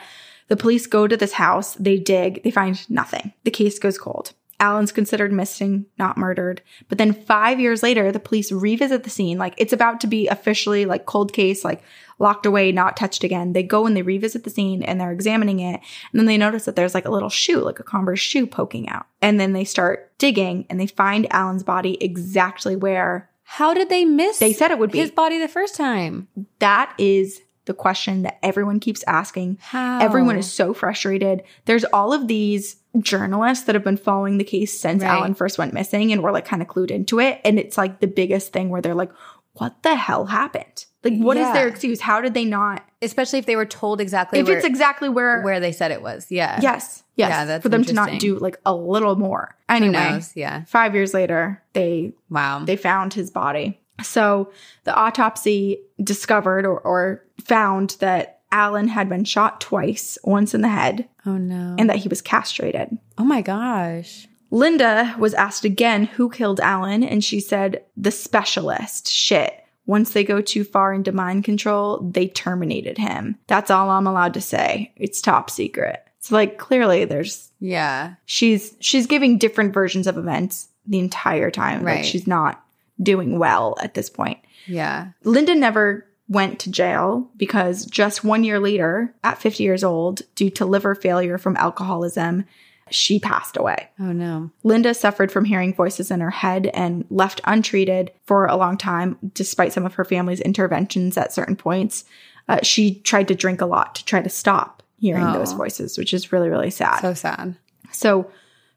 the 0.48 0.56
police 0.56 0.86
go 0.86 1.06
to 1.06 1.16
this 1.18 1.32
house, 1.34 1.74
they 1.74 1.98
dig, 1.98 2.42
they 2.44 2.50
find 2.50 2.88
nothing. 2.90 3.32
The 3.44 3.50
case 3.50 3.78
goes 3.78 3.98
cold. 3.98 4.32
Alan's 4.62 4.92
considered 4.92 5.32
missing, 5.32 5.86
not 5.98 6.16
murdered. 6.16 6.62
But 6.88 6.98
then 6.98 7.12
five 7.12 7.58
years 7.58 7.82
later, 7.82 8.12
the 8.12 8.20
police 8.20 8.52
revisit 8.52 9.02
the 9.02 9.10
scene. 9.10 9.36
Like 9.36 9.54
it's 9.56 9.72
about 9.72 10.00
to 10.02 10.06
be 10.06 10.28
officially 10.28 10.86
like 10.86 11.04
cold 11.04 11.32
case, 11.32 11.64
like 11.64 11.82
locked 12.20 12.46
away, 12.46 12.70
not 12.70 12.96
touched 12.96 13.24
again. 13.24 13.54
They 13.54 13.64
go 13.64 13.86
and 13.86 13.96
they 13.96 14.02
revisit 14.02 14.44
the 14.44 14.50
scene 14.50 14.84
and 14.84 15.00
they're 15.00 15.10
examining 15.10 15.58
it. 15.58 15.80
And 16.12 16.20
then 16.20 16.26
they 16.26 16.38
notice 16.38 16.64
that 16.66 16.76
there's 16.76 16.94
like 16.94 17.06
a 17.06 17.10
little 17.10 17.28
shoe, 17.28 17.58
like 17.58 17.80
a 17.80 17.82
Converse 17.82 18.20
shoe 18.20 18.46
poking 18.46 18.88
out. 18.88 19.06
And 19.20 19.40
then 19.40 19.52
they 19.52 19.64
start 19.64 20.16
digging 20.18 20.64
and 20.70 20.78
they 20.78 20.86
find 20.86 21.26
Alan's 21.34 21.64
body 21.64 21.98
exactly 22.00 22.76
where 22.76 23.28
How 23.42 23.74
did 23.74 23.88
they 23.88 24.04
miss? 24.04 24.38
They 24.38 24.52
said 24.52 24.70
it 24.70 24.78
would 24.78 24.92
be. 24.92 24.98
his 24.98 25.10
body 25.10 25.38
the 25.38 25.48
first 25.48 25.74
time. 25.74 26.28
that 26.60 26.94
is 26.98 27.42
the 27.64 27.74
question 27.74 28.22
that 28.22 28.38
everyone 28.42 28.80
keeps 28.80 29.04
asking. 29.06 29.58
How? 29.60 30.00
Everyone 30.00 30.36
is 30.36 30.52
so 30.52 30.74
frustrated. 30.74 31.42
There's 31.66 31.84
all 31.84 32.12
of 32.12 32.26
these 32.28 32.76
journalists 32.98 33.64
that 33.66 33.74
have 33.74 33.84
been 33.84 33.96
following 33.96 34.38
the 34.38 34.44
case 34.44 34.78
since 34.78 35.02
Right. 35.02 35.10
Alan 35.10 35.34
first 35.34 35.58
went 35.58 35.72
missing 35.72 36.12
and 36.12 36.22
were 36.22 36.32
like 36.32 36.44
kind 36.44 36.60
of 36.62 36.68
clued 36.68 36.90
into 36.90 37.20
it. 37.20 37.40
And 37.44 37.58
it's 37.58 37.78
like 37.78 38.00
the 38.00 38.06
biggest 38.08 38.52
thing 38.52 38.68
where 38.68 38.82
they're 38.82 38.94
like, 38.94 39.12
what 39.54 39.82
the 39.82 39.94
hell 39.94 40.26
happened? 40.26 40.86
Like, 41.04 41.14
what 41.18 41.36
is 41.36 41.46
Yeah. 41.46 41.52
their 41.52 41.68
excuse? 41.68 42.00
How 42.00 42.20
did 42.20 42.34
they 42.34 42.44
not? 42.44 42.84
especially 43.04 43.40
if 43.40 43.46
they 43.46 43.56
were 43.56 43.66
told 43.66 44.00
exactly 44.00 44.38
if 44.38 44.46
where, 44.46 44.56
it's 44.56 44.64
exactly 44.64 45.08
where, 45.08 45.42
where 45.42 45.58
they 45.58 45.72
said 45.72 45.90
it 45.90 46.00
was. 46.02 46.26
Yeah. 46.30 46.60
yes, 46.62 47.02
yes, 47.16 47.30
Yeah, 47.30 47.44
that's 47.46 47.62
for 47.64 47.68
them 47.68 47.82
to 47.86 47.92
not 47.92 48.20
do 48.20 48.38
like 48.38 48.56
a 48.64 48.72
little 48.72 49.16
more. 49.16 49.56
Anyway? 49.68 50.20
Yeah. 50.36 50.62
five 50.66 50.94
years 50.94 51.12
later, 51.12 51.60
they 51.72 52.12
Wow. 52.30 52.62
they 52.64 52.76
found 52.76 53.12
his 53.14 53.28
body. 53.32 53.80
So 54.02 54.50
the 54.84 54.94
autopsy 54.94 55.78
discovered 56.02 56.64
or, 56.66 56.80
or 56.80 57.24
found 57.44 57.96
that 58.00 58.40
Alan 58.50 58.88
had 58.88 59.08
been 59.08 59.24
shot 59.24 59.60
twice, 59.60 60.18
once 60.24 60.54
in 60.54 60.60
the 60.60 60.68
head, 60.68 61.08
oh 61.24 61.36
no. 61.38 61.76
and 61.78 61.88
that 61.88 61.96
he 61.96 62.08
was 62.08 62.20
castrated. 62.22 62.96
oh 63.18 63.24
my 63.24 63.40
gosh. 63.42 64.26
Linda 64.50 65.14
was 65.18 65.32
asked 65.32 65.64
again 65.64 66.04
who 66.04 66.28
killed 66.28 66.60
Alan, 66.60 67.02
and 67.02 67.24
she 67.24 67.40
said, 67.40 67.82
the 67.96 68.10
specialist. 68.10 69.08
Shit. 69.08 69.54
Once 69.86 70.12
they 70.12 70.24
go 70.24 70.40
too 70.42 70.62
far 70.62 70.92
into 70.92 71.10
mind 71.10 71.44
control, 71.44 72.00
they 72.00 72.28
terminated 72.28 72.98
him. 72.98 73.38
That's 73.46 73.70
all 73.70 73.88
I'm 73.90 74.06
allowed 74.06 74.34
to 74.34 74.40
say. 74.42 74.92
It's 74.96 75.20
top 75.22 75.48
secret. 75.48 76.06
It's 76.18 76.30
like 76.30 76.58
clearly 76.58 77.04
there's 77.06 77.50
Yeah. 77.60 78.14
she's 78.26 78.76
she's 78.78 79.06
giving 79.06 79.38
different 79.38 79.72
versions 79.74 80.06
of 80.06 80.18
events 80.18 80.68
the 80.86 80.98
entire 81.00 81.50
time. 81.50 81.78
Like 81.82 81.96
Right. 81.96 82.04
she's 82.06 82.26
not 82.26 82.61
doing 83.00 83.38
well 83.38 83.76
at 83.82 83.94
this 83.94 84.10
point. 84.10 84.38
Yeah. 84.66 85.08
Linda 85.24 85.54
never 85.54 86.06
went 86.28 86.58
to 86.60 86.70
jail 86.70 87.30
because 87.36 87.84
just 87.86 88.24
one 88.24 88.44
year 88.44 88.58
later, 88.58 89.14
at 89.22 89.38
50 89.40 89.62
years 89.62 89.84
old, 89.84 90.22
due 90.34 90.50
to 90.50 90.64
liver 90.64 90.94
failure 90.94 91.36
from 91.38 91.56
alcoholism, 91.56 92.44
she 92.90 93.18
passed 93.18 93.56
away. 93.56 93.88
Oh 93.98 94.12
no. 94.12 94.50
Linda 94.62 94.94
suffered 94.94 95.32
from 95.32 95.44
hearing 95.44 95.74
voices 95.74 96.10
in 96.10 96.20
her 96.20 96.30
head 96.30 96.66
and 96.74 97.04
left 97.10 97.40
untreated 97.44 98.12
for 98.24 98.46
a 98.46 98.56
long 98.56 98.76
time, 98.76 99.18
despite 99.34 99.72
some 99.72 99.86
of 99.86 99.94
her 99.94 100.04
family's 100.04 100.40
interventions 100.40 101.16
at 101.16 101.32
certain 101.32 101.56
points. 101.56 102.04
Uh, 102.48 102.58
she 102.62 102.96
tried 103.00 103.28
to 103.28 103.34
drink 103.34 103.60
a 103.60 103.66
lot 103.66 103.94
to 103.94 104.04
try 104.04 104.20
to 104.20 104.28
stop 104.28 104.82
hearing 104.98 105.24
Oh. 105.24 105.32
those 105.32 105.52
voices, 105.52 105.96
which 105.98 106.12
is 106.12 106.32
really, 106.32 106.48
really 106.48 106.70
sad. 106.70 107.00
So 107.00 107.14
sad. 107.14 107.56
So 107.92 108.30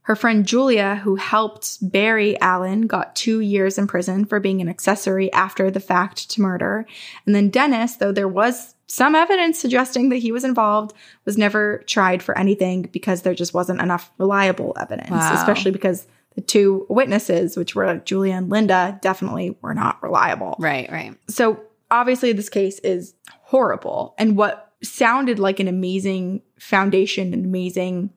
her 0.05 0.15
friend 0.15 0.45
Julia, 0.45 0.95
who 1.03 1.15
helped 1.15 1.77
bury 1.81 2.39
Alan, 2.39 2.85
got 2.85 3.15
two 3.15 3.39
years 3.39 3.79
in 3.79 3.87
prison 3.87 4.23
for 4.25 4.39
being 4.39 4.61
an 4.61 4.69
accessory 4.69 5.33
after 5.33 5.71
the 5.71 5.79
fact 5.79 6.29
to 6.31 6.41
murder. 6.41 6.85
And 7.25 7.33
then 7.33 7.49
Dennis, 7.49 7.95
though 7.95 8.11
there 8.11 8.27
was 8.27 8.75
some 8.85 9.15
evidence 9.15 9.57
suggesting 9.57 10.09
that 10.09 10.17
he 10.17 10.31
was 10.31 10.43
involved, 10.43 10.93
was 11.25 11.39
never 11.39 11.79
tried 11.87 12.21
for 12.21 12.37
anything 12.37 12.83
because 12.83 13.23
there 13.23 13.33
just 13.33 13.55
wasn't 13.55 13.81
enough 13.81 14.11
reliable 14.19 14.75
evidence, 14.79 15.09
Wow. 15.09 15.33
especially 15.33 15.71
because 15.71 16.05
the 16.35 16.41
two 16.41 16.85
witnesses, 16.87 17.57
which 17.57 17.73
were 17.73 17.95
Julia 18.05 18.33
and 18.33 18.47
Linda, 18.47 18.99
definitely 19.01 19.57
were 19.63 19.73
not 19.73 20.03
reliable. 20.03 20.55
Right, 20.59 20.87
right. 20.91 21.17
So 21.27 21.59
obviously, 21.89 22.31
this 22.31 22.49
case 22.49 22.77
is 22.79 23.15
horrible. 23.41 24.13
And 24.19 24.37
what 24.37 24.71
sounded 24.83 25.39
like 25.39 25.59
an 25.59 25.67
amazing 25.67 26.43
foundation, 26.59 27.33
an 27.33 27.43
amazing 27.43 28.11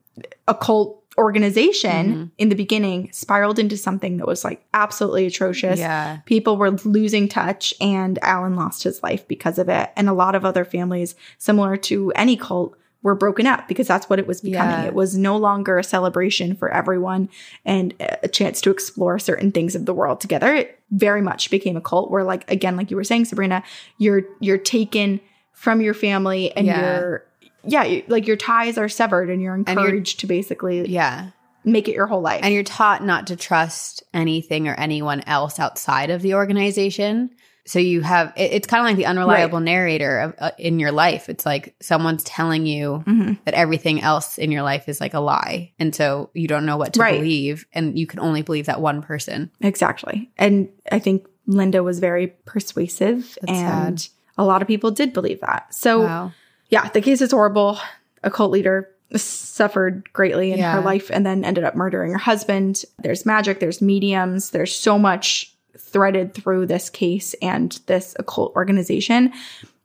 occult 0.47 0.98
organization 1.19 2.15
Mhm. 2.15 2.31
in 2.37 2.49
the 2.49 2.55
beginning 2.55 3.09
spiraled 3.11 3.59
into 3.59 3.77
something 3.77 4.17
that 4.17 4.27
was 4.27 4.43
like 4.43 4.61
absolutely 4.73 5.25
atrocious. 5.25 5.79
Yeah. 5.79 6.17
People 6.25 6.57
were 6.57 6.71
losing 6.71 7.27
touch, 7.27 7.73
and 7.79 8.17
Alan 8.23 8.55
lost 8.55 8.83
his 8.83 9.03
life 9.03 9.27
because 9.27 9.59
of 9.59 9.69
it. 9.69 9.89
And 9.95 10.09
a 10.09 10.13
lot 10.13 10.33
of 10.35 10.45
other 10.45 10.65
families, 10.65 11.15
similar 11.37 11.77
to 11.77 12.11
any 12.15 12.35
cult, 12.37 12.75
were 13.01 13.15
broken 13.15 13.47
up 13.47 13.65
because 13.69 13.87
that's 13.87 14.09
what 14.09 14.19
it 14.19 14.27
was 14.27 14.41
becoming. 14.41 14.79
Yeah. 14.81 14.85
It 14.87 14.93
was 14.93 15.17
no 15.17 15.37
longer 15.37 15.77
a 15.77 15.83
celebration 15.85 16.53
for 16.55 16.69
everyone 16.69 17.29
and 17.63 17.93
a 17.99 18.27
chance 18.27 18.59
to 18.61 18.71
explore 18.71 19.17
certain 19.19 19.51
things 19.53 19.73
of 19.73 19.85
the 19.85 19.93
world 19.93 20.19
together. 20.19 20.53
It 20.53 20.79
very 20.91 21.21
much 21.21 21.49
became 21.49 21.77
a 21.77 21.81
cult 21.81 22.11
where, 22.11 22.25
like 22.25 22.49
again, 22.51 22.75
like 22.75 22.91
you 22.91 22.97
were 22.97 23.05
saying, 23.05 23.25
Sabrina, 23.25 23.63
you're 23.99 24.23
you're 24.41 24.57
taken 24.57 25.21
from 25.53 25.79
your 25.81 25.93
family 25.93 26.51
and 26.57 26.67
Yeah. 26.67 26.99
you're 26.99 27.23
yeah, 27.63 28.01
like 28.07 28.27
your 28.27 28.37
ties 28.37 28.77
are 28.77 28.89
severed 28.89 29.29
and 29.29 29.41
you're 29.41 29.55
encouraged 29.55 30.19
to 30.21 30.27
basically 30.27 30.87
Yeah. 30.87 31.29
make 31.63 31.87
it 31.87 31.93
your 31.95 32.07
whole 32.07 32.21
life. 32.21 32.41
And 32.43 32.53
you're 32.53 32.63
taught 32.63 33.03
not 33.03 33.27
to 33.27 33.35
trust 33.35 34.03
anything 34.13 34.67
or 34.67 34.73
anyone 34.75 35.21
else 35.27 35.59
outside 35.59 36.09
of 36.09 36.21
the 36.21 36.35
organization. 36.35 37.31
So 37.65 37.77
you 37.77 38.01
have 38.01 38.33
it, 38.35 38.51
it's 38.53 38.67
kind 38.67 38.81
of 38.81 38.85
like 38.87 38.95
the 38.97 39.05
unreliable 39.05 39.59
narrator 39.59 40.19
of, 40.21 40.33
uh, 40.39 40.51
in 40.57 40.79
your 40.79 40.91
life. 40.91 41.29
It's 41.29 41.45
like 41.45 41.75
someone's 41.81 42.23
telling 42.23 42.65
you 42.65 43.03
Mhm. 43.05 43.37
that 43.45 43.53
everything 43.53 44.01
else 44.01 44.39
in 44.39 44.51
your 44.51 44.63
life 44.63 44.89
is 44.89 44.99
like 44.99 45.13
a 45.13 45.19
lie, 45.19 45.73
and 45.77 45.93
so 45.93 46.31
you 46.33 46.47
don't 46.47 46.65
know 46.65 46.77
what 46.77 46.93
to 46.93 46.99
Right. 47.01 47.15
believe, 47.19 47.65
and 47.73 47.99
you 47.99 48.07
can 48.07 48.19
only 48.21 48.41
believe 48.41 48.65
that 48.65 48.81
one 48.81 49.03
person. 49.03 49.51
Exactly. 49.61 50.31
And 50.37 50.69
I 50.91 50.97
think 50.97 51.27
Linda 51.45 51.83
was 51.83 51.99
very 51.99 52.33
persuasive 52.45 53.37
That's 53.41 53.59
and 53.59 54.09
a 54.37 54.45
lot 54.45 54.61
of 54.61 54.67
people 54.67 54.89
did 54.89 55.13
believe 55.13 55.41
that. 55.41 55.73
So 55.73 56.01
wow. 56.05 56.31
Yeah, 56.69 56.89
the 56.89 57.01
case 57.01 57.21
is 57.21 57.31
horrible. 57.31 57.79
A 58.23 58.31
cult 58.31 58.51
leader 58.51 58.89
suffered 59.15 60.11
greatly 60.13 60.51
in 60.51 60.59
Yeah. 60.59 60.73
her 60.73 60.81
life 60.81 61.09
and 61.11 61.25
then 61.25 61.43
ended 61.43 61.63
up 61.63 61.75
murdering 61.75 62.11
her 62.11 62.17
husband. 62.17 62.83
There's 62.99 63.25
magic, 63.25 63.59
there's 63.59 63.81
mediums, 63.81 64.51
there's 64.51 64.75
so 64.75 64.99
much 64.99 65.55
threaded 65.77 66.33
through 66.33 66.67
this 66.67 66.89
case 66.89 67.33
and 67.41 67.79
this 67.87 68.15
occult 68.19 68.55
organization. 68.55 69.33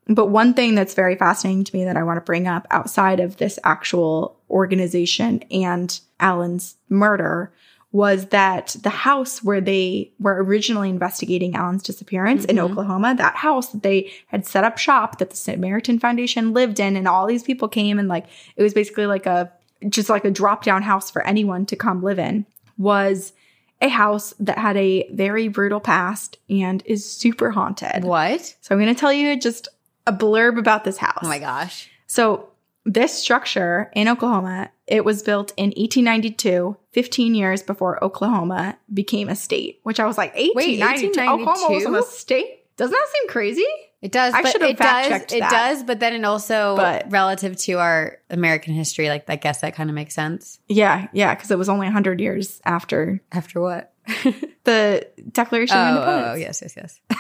But 0.07 0.27
one 0.27 0.53
thing 0.53 0.75
that's 0.75 0.93
very 0.93 1.17
fascinating 1.17 1.65
to 1.65 1.77
me 1.77 1.85
that 1.85 1.97
I 1.97 2.03
want 2.03 2.19
to 2.19 2.21
bring 2.25 2.47
up 2.47 2.67
outside 2.71 3.21
of 3.21 3.39
this 3.39 3.59
actual 3.65 4.39
organization 4.51 5.43
and 5.51 5.99
Alan's 6.21 6.77
murder 6.91 7.51
was 7.95 8.27
that 8.27 8.75
the 8.83 8.91
house 8.91 9.45
where 9.45 9.61
they 9.61 10.11
were 10.19 10.43
originally 10.43 10.91
investigating 10.91 11.55
Alan's 11.55 11.85
disappearance 11.85 12.45
in 12.45 12.57
Mhm. 12.57 12.71
Oklahoma, 12.71 13.15
that 13.17 13.37
house 13.37 13.69
that 13.69 13.85
they 13.85 14.11
had 14.27 14.45
set 14.45 14.65
up 14.65 14.79
shop 14.79 15.19
that 15.19 15.31
the 15.31 15.37
Samaritan 15.37 16.01
Foundation 16.01 16.53
lived 16.53 16.81
in, 16.81 16.97
and 16.97 17.07
all 17.07 17.25
these 17.25 17.45
people 17.45 17.69
came 17.69 18.01
and 18.01 18.09
like 18.09 18.27
it 18.57 18.65
was 18.65 18.75
basically 18.75 19.07
like 19.07 19.27
a 19.27 19.53
just 19.89 20.11
like 20.11 20.25
a 20.25 20.31
drop 20.33 20.65
down 20.65 20.83
house 20.83 21.09
for 21.09 21.25
anyone 21.25 21.67
to 21.67 21.77
come 21.77 22.03
live 22.03 22.19
in, 22.19 22.45
was 22.79 23.33
a 23.81 23.89
house 23.89 24.35
that 24.41 24.59
had 24.59 24.77
a 24.77 25.09
very 25.13 25.47
brutal 25.47 25.79
past 25.79 26.39
and 26.51 26.83
is 26.87 27.09
super 27.09 27.53
haunted. 27.53 28.03
What? 28.03 28.57
So 28.61 28.75
I'm 28.75 28.81
going 28.81 28.93
to 28.93 28.99
tell 28.99 29.13
you 29.13 29.39
just 29.39 29.69
a 30.05 30.13
blurb 30.13 30.59
about 30.59 30.83
this 30.83 30.97
house. 30.97 31.21
Oh 31.23 31.29
my 31.29 31.39
gosh. 31.39 31.89
So 32.09 32.49
this 32.85 33.13
structure 33.15 33.91
in 33.95 34.09
Oklahoma, 34.09 34.71
it 34.87 35.05
was 35.05 35.23
built 35.23 35.53
in 35.57 35.67
1892, 35.71 36.77
15 36.93 37.35
years 37.35 37.63
before 37.63 38.03
Oklahoma 38.05 38.77
became 38.93 39.29
a 39.29 39.35
state, 39.37 39.81
which 39.85 39.99
I 40.01 40.07
was 40.07 40.19
like, 40.19 40.35
1892? 40.35 41.21
Oklahoma 41.21 41.45
was 41.47 41.85
1892? 41.85 41.97
a 41.97 42.03
state? 42.03 42.77
Doesn't 42.77 42.93
that 42.93 43.09
seem 43.21 43.29
crazy? 43.29 43.67
It 44.03 44.13
does. 44.13 44.35
I 44.35 44.43
should 44.51 44.61
have 44.61 44.71
it 44.73 44.77
fact-checked 44.77 45.33
It 45.33 45.41
does, 45.41 45.83
but 45.83 45.99
then 46.01 46.13
it 46.13 46.25
also, 46.27 46.77
But- 46.77 47.11
relative 47.11 47.57
to 47.61 47.75
our 47.79 48.19
American 48.29 48.75
history, 48.75 49.09
like 49.09 49.25
I 49.31 49.37
guess 49.37 49.63
that 49.63 49.75
kind 49.75 49.89
of 49.89 49.95
makes 49.95 50.15
sense. 50.15 50.59
Yeah, 50.69 51.09
yeah, 51.15 51.35
because 51.35 51.51
it 51.51 51.57
was 51.57 51.71
only 51.71 51.87
100 51.87 52.21
years 52.21 52.61
after 52.67 53.23
After 53.33 53.61
what? 53.61 53.95
the 54.65 55.09
Declaration 55.33 55.79
of 55.79 55.97
oh, 55.97 56.01
oh, 56.01 56.05
oh 56.05 56.35
Independence. 56.35 56.35
oh, 56.35 56.39
yes, 56.39 56.63
yes, 56.77 57.01
yes. 57.11 57.19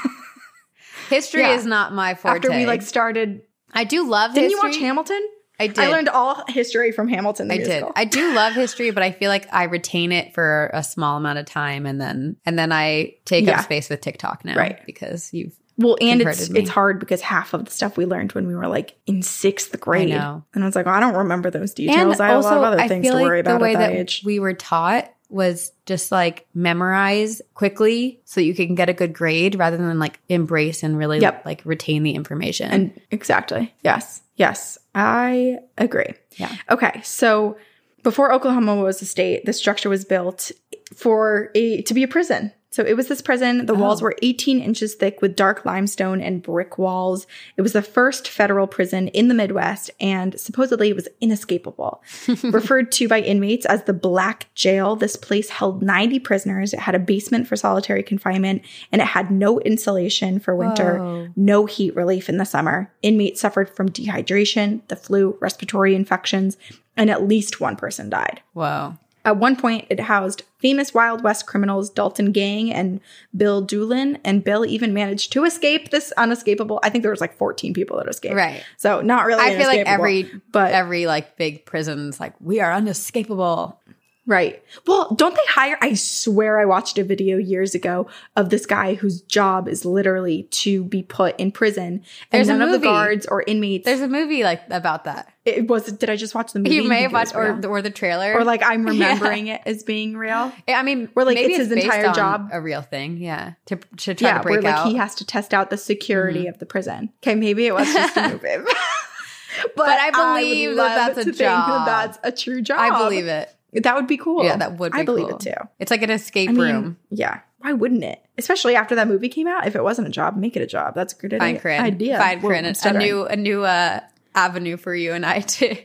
history 1.08 1.40
Yeah. 1.40 1.54
is 1.54 1.64
not 1.64 1.94
my 1.94 2.14
forte. 2.14 2.36
After 2.36 2.50
we 2.50 2.66
like 2.66 2.82
started. 2.82 3.40
I 3.72 3.84
do 3.84 4.06
love 4.06 4.34
Didn't 4.34 4.50
history. 4.50 4.60
you 4.60 4.68
watch 4.68 4.76
Hamilton? 4.80 5.28
I 5.60 5.68
did. 5.68 5.78
I 5.78 5.88
learned 5.88 6.08
all 6.08 6.42
history 6.48 6.90
from 6.92 7.08
Hamilton. 7.08 7.48
The 7.48 7.54
I 7.54 7.58
musical. 7.58 7.88
did. 7.88 7.92
I 7.96 8.04
do 8.06 8.34
love 8.34 8.54
history, 8.54 8.90
but 8.90 9.02
I 9.02 9.12
feel 9.12 9.28
like 9.28 9.46
I 9.52 9.64
retain 9.64 10.10
it 10.12 10.34
for 10.34 10.70
a 10.74 10.82
small 10.82 11.16
amount 11.16 11.38
of 11.38 11.46
time, 11.46 11.86
and 11.86 12.00
then 12.00 12.36
and 12.44 12.58
then 12.58 12.72
I 12.72 13.14
take 13.24 13.46
Yeah. 13.46 13.58
up 13.58 13.64
space 13.64 13.88
with 13.88 14.00
TikTok 14.00 14.44
now, 14.44 14.56
Right. 14.56 14.84
Because 14.84 15.32
you've 15.32 15.54
Well, 15.78 15.96
and 16.00 16.20
it's 16.22 16.50
me. 16.50 16.60
it's 16.60 16.70
hard 16.70 16.98
because 17.00 17.20
half 17.20 17.54
of 17.54 17.64
the 17.64 17.70
stuff 17.70 17.96
we 17.96 18.04
learned 18.06 18.32
when 18.32 18.46
we 18.46 18.54
were 18.54 18.66
like 18.68 18.96
in 19.06 19.22
sixth 19.22 19.78
grade, 19.80 20.08
know. 20.10 20.42
and 20.54 20.64
I 20.64 20.66
was 20.66 20.74
like, 20.76 20.86
well, 20.86 20.94
I 20.94 21.00
don't 21.00 21.14
remember 21.16 21.50
those 21.50 21.72
details. 21.74 22.18
I 22.20 22.28
have 22.28 22.38
a 22.38 22.40
lot 22.40 22.56
of 22.56 22.62
other 22.64 22.80
I 22.80 22.88
things 22.88 23.06
to 23.06 23.12
worry 23.14 23.38
like 23.38 23.46
about 23.46 23.58
the 23.58 23.62
way 23.62 23.74
at 23.74 23.78
that, 23.78 23.90
that 23.92 23.98
age. 23.98 24.22
we 24.24 24.38
were 24.40 24.54
taught 24.54 25.10
was 25.30 25.72
just 25.86 26.12
like 26.12 26.46
memorize 26.54 27.40
quickly 27.54 28.20
so 28.24 28.40
you 28.40 28.54
can 28.54 28.74
get 28.74 28.88
a 28.88 28.92
good 28.92 29.12
grade 29.12 29.54
rather 29.56 29.76
than 29.76 29.98
like 29.98 30.20
embrace 30.28 30.82
and 30.82 30.96
really 30.98 31.18
Yep. 31.20 31.44
like 31.46 31.62
retain 31.64 32.02
the 32.02 32.12
information. 32.12 32.70
and 32.70 33.00
exactly, 33.10 33.72
yes, 33.82 34.22
yes, 34.36 34.78
I 34.94 35.58
agree. 35.76 36.14
Yeah. 36.36 36.54
Okay, 36.70 37.00
so 37.02 37.56
before 38.02 38.32
Oklahoma 38.32 38.76
was 38.76 39.02
a 39.02 39.06
state, 39.06 39.44
the 39.44 39.52
structure 39.52 39.88
was 39.88 40.04
built 40.04 40.52
for 40.94 41.50
a 41.54 41.82
to 41.82 41.94
be 41.94 42.02
a 42.02 42.08
prison. 42.08 42.52
So 42.74 42.82
it 42.82 42.96
was 42.96 43.06
this 43.06 43.22
prison. 43.22 43.66
The 43.66 43.74
walls 43.76 44.02
oh. 44.02 44.06
were 44.06 44.16
18 44.20 44.60
inches 44.60 44.96
thick 44.96 45.22
with 45.22 45.36
dark 45.36 45.64
limestone 45.64 46.20
and 46.20 46.42
brick 46.42 46.76
walls. 46.76 47.24
It 47.56 47.62
was 47.62 47.72
the 47.72 47.82
first 47.82 48.26
federal 48.26 48.66
prison 48.66 49.06
in 49.08 49.28
the 49.28 49.34
Midwest 49.34 49.92
and 50.00 50.40
supposedly 50.40 50.88
it 50.88 50.96
was 50.96 51.06
inescapable. 51.20 52.02
Referred 52.42 52.90
to 52.90 53.06
by 53.06 53.20
inmates 53.20 53.64
as 53.66 53.84
the 53.84 53.92
Black 53.92 54.52
Jail, 54.56 54.96
this 54.96 55.14
place 55.14 55.50
held 55.50 55.84
90 55.84 56.18
prisoners. 56.18 56.72
It 56.72 56.80
had 56.80 56.96
a 56.96 56.98
basement 56.98 57.46
for 57.46 57.54
solitary 57.54 58.02
confinement 58.02 58.62
and 58.90 59.00
it 59.00 59.06
had 59.06 59.30
no 59.30 59.60
insulation 59.60 60.40
for 60.40 60.56
winter, 60.56 60.98
Whoa. 60.98 61.28
no 61.36 61.66
heat 61.66 61.94
relief 61.94 62.28
in 62.28 62.38
the 62.38 62.44
summer. 62.44 62.92
Inmates 63.02 63.40
suffered 63.40 63.70
from 63.70 63.88
dehydration, 63.88 64.80
the 64.88 64.96
flu, 64.96 65.38
respiratory 65.40 65.94
infections, 65.94 66.56
and 66.96 67.08
at 67.08 67.28
least 67.28 67.60
one 67.60 67.76
person 67.76 68.10
died. 68.10 68.40
Whoa. 68.52 68.98
At 69.24 69.38
one 69.38 69.56
point, 69.56 69.86
it 69.88 70.00
housed 70.00 70.42
famous 70.58 70.92
Wild 70.92 71.22
West 71.22 71.46
criminals 71.46 71.88
Dalton 71.88 72.30
Gang 72.30 72.72
and 72.72 73.00
Bill 73.34 73.62
Doolin, 73.62 74.18
and 74.22 74.44
Bill 74.44 74.66
even 74.66 74.92
managed 74.92 75.32
to 75.32 75.44
escape 75.44 75.90
this 75.90 76.12
unescapable. 76.18 76.78
I 76.82 76.90
think 76.90 77.02
there 77.02 77.10
was 77.10 77.22
like 77.22 77.34
14 77.36 77.72
people 77.72 77.96
that 77.98 78.08
escaped. 78.08 78.34
Right. 78.34 78.62
So 78.76 79.00
not 79.00 79.24
really. 79.24 79.42
I 79.42 79.56
feel 79.56 79.66
like 79.66 79.86
every 79.86 80.30
but 80.52 80.72
every 80.72 81.06
like 81.06 81.36
big 81.36 81.64
prison's 81.64 82.20
like 82.20 82.34
we 82.40 82.60
are 82.60 82.70
unescapable. 82.72 83.80
Right. 84.26 84.62
Well, 84.86 85.14
don't 85.14 85.34
they 85.34 85.42
hire? 85.48 85.76
I 85.80 85.94
swear, 85.94 86.58
I 86.58 86.64
watched 86.64 86.98
a 86.98 87.04
video 87.04 87.36
years 87.36 87.74
ago 87.74 88.08
of 88.36 88.50
this 88.50 88.66
guy 88.66 88.94
whose 88.94 89.20
job 89.22 89.68
is 89.68 89.84
literally 89.84 90.44
to 90.50 90.84
be 90.84 91.02
put 91.02 91.38
in 91.38 91.52
prison, 91.52 92.02
There's 92.30 92.48
and 92.48 92.56
a 92.56 92.58
none 92.66 92.74
of 92.74 92.80
the 92.80 92.86
guards 92.86 93.26
or 93.26 93.42
inmates. 93.46 93.84
There's 93.84 94.00
a 94.00 94.08
movie 94.08 94.42
like 94.44 94.62
about 94.70 95.04
that. 95.04 95.32
it 95.44 95.68
was. 95.68 95.84
Did 95.84 96.08
I 96.10 96.16
just 96.16 96.34
watch 96.34 96.52
the 96.52 96.60
movie? 96.60 96.74
You 96.76 96.84
may 96.88 97.02
have 97.02 97.10
think 97.12 97.12
it 97.12 97.20
was 97.20 97.34
watched 97.34 97.64
or 97.66 97.70
or 97.70 97.82
the 97.82 97.90
trailer 97.90 98.34
or 98.34 98.44
like 98.44 98.62
I'm 98.64 98.84
remembering 98.86 99.48
it 99.48 99.60
as 99.66 99.82
being 99.82 100.16
real. 100.16 100.52
I 100.68 100.82
mean, 100.82 101.08
Or, 101.14 101.24
like, 101.24 101.34
maybe 101.34 101.52
it's 101.54 101.68
his 101.68 101.72
entire 101.84 102.12
job. 102.12 102.48
a 102.52 102.60
real 102.60 102.82
thing. 102.82 103.18
Yeah, 103.18 103.52
to 103.66 103.76
to 103.98 104.14
try 104.14 104.28
yeah, 104.28 104.36
to 104.38 104.42
break 104.42 104.54
where 104.54 104.62
like 104.62 104.74
out. 104.74 104.78
Mm-hmm. 104.80 104.90
he 104.90 104.96
has 104.96 105.14
to 105.16 105.26
test 105.26 105.52
out 105.52 105.70
the 105.70 105.76
security 105.76 106.46
of 106.46 106.58
the 106.58 106.66
prison. 106.66 107.10
Okay, 107.22 107.34
maybe 107.34 107.66
it 107.66 107.74
was 107.74 107.92
just 107.92 108.16
a 108.16 108.28
movie. 108.32 108.64
but, 108.64 109.76
But 109.76 109.88
I 110.00 110.10
believe 110.10 110.76
that 110.76 111.14
that's 111.14 111.18
a 111.18 111.24
think 111.24 111.36
that 111.36 111.44
job. 111.44 111.86
that's 111.86 112.18
a 112.22 112.32
true 112.32 112.62
job. 112.62 112.78
I 112.80 112.98
believe 113.04 113.26
it. 113.26 113.54
That 113.82 113.96
would 113.96 114.06
be 114.06 114.16
cool. 114.16 114.44
Yeah, 114.44 114.56
that 114.56 114.78
would. 114.78 114.92
be 114.92 114.96
cool. 114.96 115.00
I 115.00 115.04
believe 115.04 115.28
cool. 115.28 115.36
it 115.36 115.40
too. 115.40 115.68
It's 115.78 115.90
like 115.90 116.02
an 116.02 116.10
escape 116.10 116.50
I 116.50 116.52
mean, 116.52 116.62
room. 116.62 116.96
yeah. 117.10 117.40
Why 117.58 117.72
wouldn't 117.72 118.04
it? 118.04 118.22
Especially 118.36 118.76
after 118.76 118.94
that 118.94 119.08
movie 119.08 119.28
came 119.28 119.46
out. 119.46 119.66
If 119.66 119.74
it 119.74 119.82
wasn't 119.82 120.06
a 120.06 120.10
job, 120.10 120.36
make 120.36 120.54
it 120.54 120.60
a 120.62 120.66
job. 120.66 120.94
That's 120.94 121.14
a 121.14 121.16
good 121.16 121.30
Fine, 121.32 121.56
idea. 121.56 121.80
Idea. 121.80 122.18
Fine, 122.18 122.40
Corinne. 122.40 122.64
A 122.66 122.92
new 122.92 123.24
a 123.24 123.36
new 123.36 123.64
uh, 123.64 124.00
avenue 124.34 124.76
for 124.76 124.94
you 124.94 125.12
and 125.12 125.24
I 125.24 125.40
to 125.56 125.76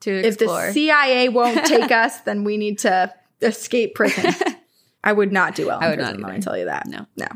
to 0.00 0.10
explore. 0.10 0.66
If 0.66 0.68
the 0.68 0.72
CIA 0.74 1.28
won't 1.28 1.64
take 1.66 1.90
us, 1.90 2.20
then 2.20 2.44
we 2.44 2.56
need 2.56 2.80
to 2.80 3.12
escape 3.40 3.94
prison. 3.94 4.34
I 5.04 5.12
would 5.12 5.32
not 5.32 5.54
do 5.54 5.68
well. 5.68 5.78
I 5.80 5.90
would 5.90 5.98
not 5.98 6.14
prison, 6.14 6.22
Let 6.22 6.34
me 6.34 6.40
tell 6.40 6.58
you 6.58 6.64
that. 6.66 6.86
No. 6.86 7.06
no. 7.16 7.28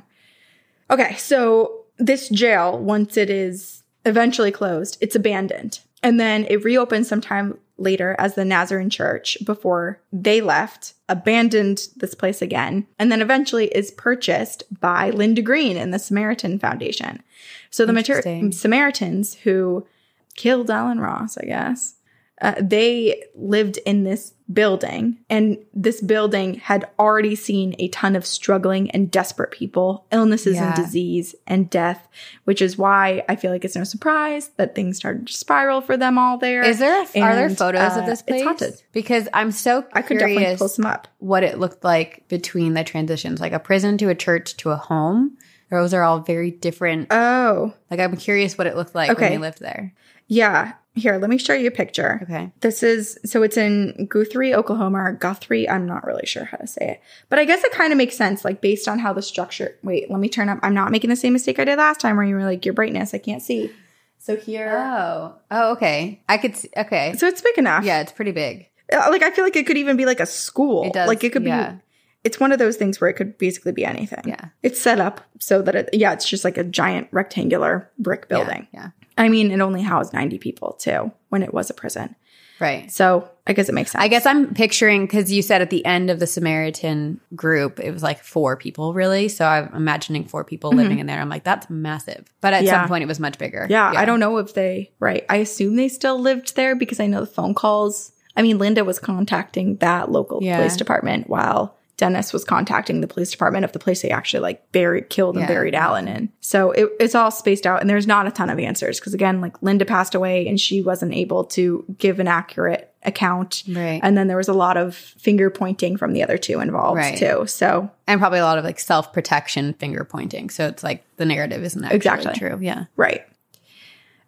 Okay, 0.91 1.17
so 1.17 1.85
this 1.99 2.29
jail, 2.29 2.79
once 2.79 3.17
it 3.17 3.31
is 3.31 3.83
eventually 4.05 4.51
closed, 4.51 4.99
it's 5.01 5.15
abandoned, 5.15 5.81
and 6.03 6.19
then 6.19 6.45
it 6.51 6.65
reopens 6.65 7.09
sometime 7.09 7.57
later 7.79 8.15
as 8.19 8.35
the 8.35 8.45
Nazarene 8.45 8.91
Church 8.91 9.39
before 9.45 10.01
they 10.13 10.41
left, 10.41 10.95
abandoned 11.09 11.89
this 11.97 12.15
place 12.15 12.43
again, 12.43 12.87
and 12.99 13.11
then 13.11 13.21
eventually 13.21 13.67
is 13.69 13.91
purchased 13.91 14.65
by 14.81 15.11
Linda 15.11 15.43
Green 15.43 15.77
and 15.77 15.93
the 15.93 15.99
Samaritan 15.99 16.59
Foundation. 16.59 17.23
So 17.71 17.85
the 17.87 17.93
mater- 17.93 18.53
Samaritans 18.53 19.35
who 19.35 19.87
killed 20.35 20.71
Alan 20.71 21.01
Ross, 21.01 21.37
I 21.39 21.45
guess, 21.45 21.95
uh, 22.43 22.55
they 22.61 23.23
lived 23.37 23.79
in 23.87 24.03
this 24.03 24.35
building, 24.53 25.17
and 25.31 25.57
this 25.73 26.01
building 26.01 26.55
had 26.55 26.91
already 26.99 27.37
seen 27.37 27.77
a 27.79 27.87
ton 27.89 28.17
of 28.17 28.27
struggling 28.27 28.91
and 28.91 29.11
desperate 29.13 29.53
people, 29.53 30.07
illnesses 30.11 30.59
and 30.59 30.75
disease 30.75 31.37
and 31.47 31.71
death, 31.71 32.09
which 32.45 32.61
is 32.61 32.77
why 32.77 33.25
I 33.29 33.37
feel 33.37 33.53
like 33.53 33.65
it's 33.65 33.77
no 33.77 33.85
surprise 33.85 34.51
that 34.57 34.75
things 34.75 34.97
started 34.97 35.29
to 35.29 35.33
spiral 35.33 35.81
for 35.81 35.97
them 35.97 36.19
all 36.19 36.37
there. 36.37 36.65
Is 36.65 36.81
there 36.81 37.01
are 37.01 37.37
there 37.37 37.49
photos 37.49 37.97
uh, 37.97 38.01
of 38.01 38.07
this 38.07 38.21
it's 38.21 38.29
place? 38.29 38.43
haunted. 38.43 38.83
Because 38.93 39.29
I'm 39.33 39.53
so 39.53 39.87
I 39.93 40.03
could 40.03 40.19
definitely 40.19 40.43
curious 40.43 40.59
post 40.59 40.77
them 40.79 40.87
up. 40.87 41.07
what 41.19 41.45
it 41.45 41.61
looked 41.61 41.85
like 41.85 42.27
between 42.27 42.75
the 42.75 42.83
transitions, 42.83 43.41
like 43.41 43.53
a 43.53 43.61
prison 43.61 43.97
to 43.99 44.09
a 44.09 44.17
church 44.17 44.57
to 44.59 44.71
a 44.71 44.77
home. 44.77 45.39
Those 45.73 45.93
are 45.95 46.03
all 46.05 46.21
very 46.21 46.53
different. 46.53 47.09
Oh, 47.11 47.73
like 47.91 47.99
I'm 47.99 48.17
curious 48.17 48.57
what 48.57 48.69
it 48.69 48.77
looked 48.77 48.95
like 48.95 49.11
Okay. 49.11 49.23
when 49.23 49.31
they 49.33 49.39
lived 49.39 49.59
there. 49.61 49.93
yeah. 50.29 50.75
Here, 50.95 51.17
let 51.17 51.31
me 51.31 51.39
show 51.39 51.55
you 51.55 51.69
a 51.69 51.71
picture. 51.71 52.21
Okay. 52.25 52.53
This 52.61 52.83
is 52.83 53.19
so 53.25 53.43
it's 53.43 53.57
in 53.57 54.09
Guthrie, 54.11 54.55
Oklahoma, 54.55 54.99
or 54.99 55.13
Guthrie. 55.13 55.67
I'm 55.67 55.87
not 55.87 56.05
really 56.05 56.27
sure 56.27 56.45
how 56.45 56.59
to 56.59 56.67
say 56.67 56.87
it, 56.87 57.01
but 57.31 57.39
I 57.39 57.47
guess 57.47 57.65
it 57.65 57.73
kind 57.73 57.95
of 57.95 57.97
makes 57.97 58.15
sense, 58.15 58.45
like 58.45 58.61
based 58.61 58.87
on 58.87 58.99
how 58.99 59.15
the 59.15 59.23
structure. 59.23 59.75
Wait, 59.83 60.11
let 60.11 60.21
me 60.21 60.29
turn 60.29 60.51
up. 60.51 60.59
I'm 60.63 60.75
not 60.75 60.91
making 60.93 61.09
the 61.09 61.17
same 61.17 61.33
mistake 61.33 61.59
I 61.59 61.65
did 61.65 61.79
last 61.79 61.99
time, 61.99 62.17
where 62.17 62.27
you 62.27 62.35
were 62.35 62.45
like 62.45 62.67
your 62.67 62.75
brightness. 62.75 63.15
I 63.15 63.19
can't 63.19 63.41
see. 63.41 63.73
So 64.19 64.37
here, 64.37 64.71
Oh. 64.77 65.35
Oh, 65.51 65.73
okay. 65.73 66.21
I 66.29 66.37
could 66.37 66.57
see. 66.57 66.69
Okay. 66.77 67.15
so 67.17 67.27
it's 67.27 67.41
big 67.41 67.57
enough. 67.57 67.85
Yeah, 67.87 68.03
it's 68.03 68.13
pretty 68.13 68.33
big. 68.33 68.69
Uh, 68.93 69.07
like 69.09 69.23
I 69.23 69.31
feel 69.31 69.45
like 69.45 69.57
it 69.57 69.67
could 69.67 69.79
even 69.79 69.97
be 69.97 70.05
like 70.05 70.21
a 70.21 70.27
school. 70.27 70.85
It 70.85 70.93
does. 70.93 71.09
Like 71.09 71.25
it 71.25 71.33
could 71.33 71.45
yeah. 71.45 71.71
be. 71.71 71.79
It's 72.25 72.39
one 72.39 72.53
of 72.53 72.59
those 72.59 72.77
things 72.77 73.01
where 73.01 73.11
it 73.11 73.15
could 73.15 73.37
basically 73.39 73.73
be 73.73 73.85
anything. 73.85 74.23
Yeah. 74.27 74.47
It's 74.63 74.81
set 74.81 75.01
up 75.01 75.21
so 75.41 75.61
that 75.63 75.75
it. 75.75 75.89
Yeah, 75.93 76.13
it's 76.13 76.29
just 76.29 76.45
like 76.45 76.57
a 76.57 76.65
giant 76.65 77.09
rectangular 77.11 77.91
brick 77.99 78.29
building. 78.29 78.69
Yeah. 78.73 78.91
I 79.19 79.29
mean, 79.29 79.51
it 79.51 79.61
only 79.61 79.83
housed 79.83 80.13
90 80.13 80.39
people 80.39 80.73
too 80.75 81.13
when 81.31 81.43
it 81.43 81.53
was 81.53 81.69
a 81.71 81.75
prison. 81.75 82.15
Right. 82.61 82.93
So 82.93 83.29
I 83.45 83.55
guess 83.55 83.69
it 83.69 83.73
makes 83.75 83.91
sense. 83.91 84.05
I 84.05 84.07
guess 84.07 84.25
I'm 84.25 84.55
picturing 84.55 85.05
because 85.05 85.33
you 85.33 85.43
said 85.43 85.63
at 85.63 85.71
the 85.71 85.85
end 85.85 86.11
of 86.11 86.21
the 86.21 86.29
Samaritan 86.29 87.21
group, 87.35 87.81
it 87.81 87.91
was 87.91 88.05
like 88.05 88.23
four 88.23 88.57
people, 88.57 88.95
really. 88.95 89.29
So 89.29 89.45
I'm 89.45 89.75
imagining 89.75 90.25
four 90.27 90.45
people 90.45 90.71
living 90.71 91.01
in 91.01 91.07
there. 91.07 91.21
I'm 91.21 91.29
like, 91.29 91.43
that's 91.43 91.69
massive. 91.69 92.25
But 92.41 92.53
at 92.55 92.59
Mm-hmm. 92.59 92.67
Yeah. 92.67 92.81
some 92.83 92.89
point, 92.89 93.03
it 93.03 93.09
was 93.09 93.19
much 93.19 93.37
bigger. 93.37 93.67
Yeah, 93.69 93.93
I 93.97 94.05
don't 94.05 94.21
know 94.21 94.37
if 94.39 94.55
they 94.55 94.93
right. 95.01 95.25
I 95.29 95.39
assume 95.39 95.75
they 95.75 95.89
still 95.89 96.21
lived 96.21 96.55
there 96.55 96.77
because 96.77 97.01
I 97.01 97.07
know 97.09 97.21
the 97.21 97.27
phone 97.27 97.53
calls. 97.55 98.13
I 98.37 98.43
mean, 98.43 98.59
Linda 98.59 98.85
was 98.85 99.01
contacting 99.01 99.77
that 99.79 100.13
local 100.13 100.39
Yeah. 100.41 100.59
police 100.59 100.77
department 100.77 101.29
while 101.29 101.77
Dennis 101.99 102.33
was 102.33 102.45
contacting 102.45 103.01
the 103.01 103.07
police 103.07 103.31
department 103.31 103.65
of 103.65 103.73
the 103.73 103.79
place 103.79 104.03
they 104.03 104.11
actually 104.11 104.41
like 104.41 104.73
buried, 104.73 105.09
killed, 105.11 105.37
and 105.37 105.43
Yeah. 105.43 105.49
buried 105.49 105.75
Alan 105.75 106.09
in. 106.09 106.31
So 106.41 106.71
it, 106.73 106.89
it's 106.99 107.15
all 107.15 107.31
spaced 107.31 107.67
out, 107.67 107.81
and 107.81 107.89
there's 107.91 108.07
not 108.07 108.27
a 108.27 108.31
ton 108.31 108.51
of 108.51 108.59
answers 108.59 108.99
because 108.99 109.15
again, 109.15 109.41
like 109.41 109.63
Linda 109.63 109.85
passed 109.85 110.15
away 110.15 110.49
and 110.49 110.59
she 110.59 110.81
wasn't 110.83 111.15
able 111.15 111.45
to 111.45 111.85
give 111.99 112.19
an 112.19 112.27
accurate 112.29 112.89
account. 113.05 113.65
Right. 113.69 114.01
And 114.03 114.17
then 114.17 114.29
there 114.29 114.37
was 114.37 114.49
a 114.49 114.53
lot 114.53 114.77
of 114.77 114.95
finger 114.95 115.51
pointing 115.51 115.97
from 115.97 116.13
the 116.13 116.23
other 116.23 116.39
two 116.39 116.61
involved 116.61 116.99
Right. 116.99 117.17
too. 117.19 117.47
So 117.47 117.91
And 118.07 118.21
probably 118.21 118.39
a 118.39 118.45
lot 118.45 118.59
of 118.59 118.65
like 118.65 118.79
self 118.79 119.13
protection 119.13 119.75
finger 119.75 120.05
pointing. 120.05 120.51
So 120.51 120.67
it's 120.69 120.85
like 120.85 121.03
the 121.17 121.25
narrative 121.25 121.63
isn't 121.65 121.83
actually 121.85 121.97
Exactly. 121.97 122.33
true. 122.35 122.59
Yeah. 122.61 122.85
Right. 122.97 123.23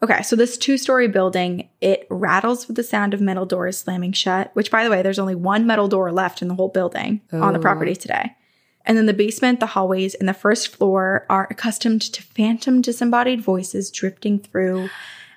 Okay, 0.03 0.23
so 0.23 0.37
this 0.37 0.59
two 0.59 0.77
story 0.77 1.09
building, 1.09 1.69
it 1.81 2.07
rattles 2.11 2.67
with 2.67 2.77
the 2.77 2.83
sound 2.83 3.15
of 3.15 3.21
metal 3.21 3.47
doors 3.47 3.79
slamming 3.79 4.13
shut, 4.13 4.51
which, 4.55 4.71
by 4.71 4.85
the 4.85 4.91
way, 4.91 5.03
there's 5.03 5.19
only 5.19 5.35
one 5.35 5.67
metal 5.67 5.89
door 5.89 6.13
left 6.13 6.43
in 6.43 6.49
the 6.49 6.55
whole 6.55 6.69
building 6.69 7.21
on 7.33 7.53
the 7.53 7.59
oh. 7.59 7.63
property 7.63 7.97
today. 7.97 8.35
And 8.85 8.99
then 8.99 9.07
the 9.07 9.15
basement, 9.15 9.61
the 9.61 9.67
hallways, 9.67 10.15
and 10.15 10.29
the 10.29 10.35
first 10.35 10.69
floor 10.69 11.25
are 11.31 11.49
accustomed 11.51 12.03
to 12.03 12.23
phantom 12.23 12.83
disembodied 12.83 13.41
voices 13.41 13.91
drifting 13.91 14.39
through. 14.39 14.91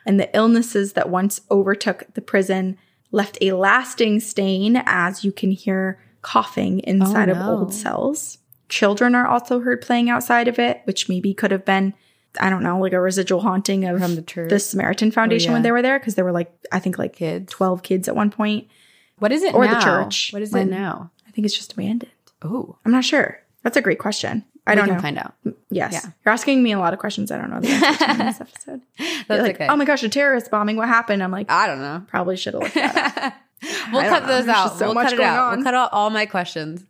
And 0.06 0.20
the 0.20 0.36
illnesses 0.36 0.94
that 0.94 1.10
once 1.10 1.42
overtook 1.50 2.06
the 2.14 2.22
prison 2.22 2.78
left 3.12 3.38
a 3.40 3.54
lasting 3.54 4.20
stain 4.20 4.82
as 4.86 5.24
you 5.24 5.32
can 5.32 5.52
hear 5.52 6.00
coughing 6.22 6.80
inside 6.80 7.30
oh, 7.30 7.34
of 7.34 7.38
no. 7.38 7.58
old 7.58 7.74
cells. 7.74 8.40
Children 8.68 9.16
are 9.16 9.28
also 9.28 9.62
heard 9.62 9.82
playing 9.82 10.10
outside 10.10 10.50
of 10.50 10.60
it, 10.60 10.82
which 10.84 11.08
maybe 11.08 11.34
could 11.34 11.52
have 11.52 11.64
been, 11.64 11.94
I 12.40 12.50
don't 12.50 12.64
know, 12.64 12.80
like 12.80 12.94
a 12.94 13.00
residual 13.00 13.42
haunting 13.42 13.86
of 13.86 14.00
From 14.00 14.16
the 14.16 14.22
church. 14.22 14.50
the 14.50 14.60
Samaritan 14.60 15.12
Foundation 15.12 15.52
when 15.52 15.58
oh, 15.58 15.60
yeah. 15.60 15.64
they 15.64 15.72
were 15.72 15.82
there, 15.82 16.00
because 16.00 16.16
there 16.16 16.26
were 16.26 16.32
like, 16.32 16.52
I 16.72 16.80
think 16.80 16.98
like 16.98 17.14
Kids. 17.14 17.52
12 17.52 17.84
kids 17.84 18.08
at 18.08 18.16
one 18.16 18.30
point. 18.32 18.68
What 19.20 19.32
is 19.32 19.42
it 19.44 19.54
Or 19.56 19.68
the 19.68 19.80
church, 19.80 20.32
What 20.32 20.42
is 20.42 20.52
when- 20.52 20.68
it 20.68 20.72
now? 20.72 21.12
I 21.28 21.32
think 21.32 21.46
it's 21.46 21.56
just 21.56 21.74
abandoned. 21.74 22.12
Oh, 22.44 22.78
I'm 22.86 22.92
not 22.92 23.04
sure. 23.06 23.40
That's 23.64 23.78
a 23.78 23.82
great 23.82 24.00
question. 24.00 24.46
I 24.66 24.72
we 24.72 24.76
don't 24.82 24.90
know. 24.96 25.00
find 25.00 25.18
out. 25.18 25.34
Yes. 25.70 25.94
Yeah. 25.94 26.12
You're 26.26 26.34
asking 26.34 26.62
me 26.62 26.74
a 26.74 26.80
lot 26.80 26.94
of 26.94 27.00
questions 27.00 27.32
I 27.32 27.38
don't 27.38 27.50
know 27.50 27.62
the 27.62 27.70
answer 27.70 28.06
to 28.08 28.18
this 28.18 28.42
episode. 28.42 28.82
You're 28.98 29.08
That's 29.28 29.42
like, 29.42 29.56
okay. 29.56 29.68
oh 29.70 29.76
my 29.78 29.86
gosh, 29.86 30.04
a 30.04 30.10
terrorist 30.10 30.52
bombing. 30.52 30.76
What 30.76 30.90
happened? 30.90 31.24
I'm 31.24 31.32
like, 31.32 31.50
I 31.50 31.68
don't 31.68 31.80
know. 31.80 32.04
probably 32.08 32.36
should 32.36 32.54
have 32.54 32.64
looked 32.64 32.76
that 32.76 33.18
up. 33.18 33.34
we'll 33.94 34.02
cut 34.02 34.24
know. 34.24 34.28
those 34.28 34.46
There's 34.46 34.58
out. 34.58 34.78
so 34.78 34.86
we'll 34.88 34.94
much 34.96 35.06
cut 35.06 35.14
it 35.14 35.18
going 35.18 35.30
out. 35.30 35.52
on. 35.52 35.56
We'll 35.60 35.64
cut 35.64 35.74
out 35.74 35.94
all 35.94 36.10
my 36.10 36.26
questions. 36.26 36.84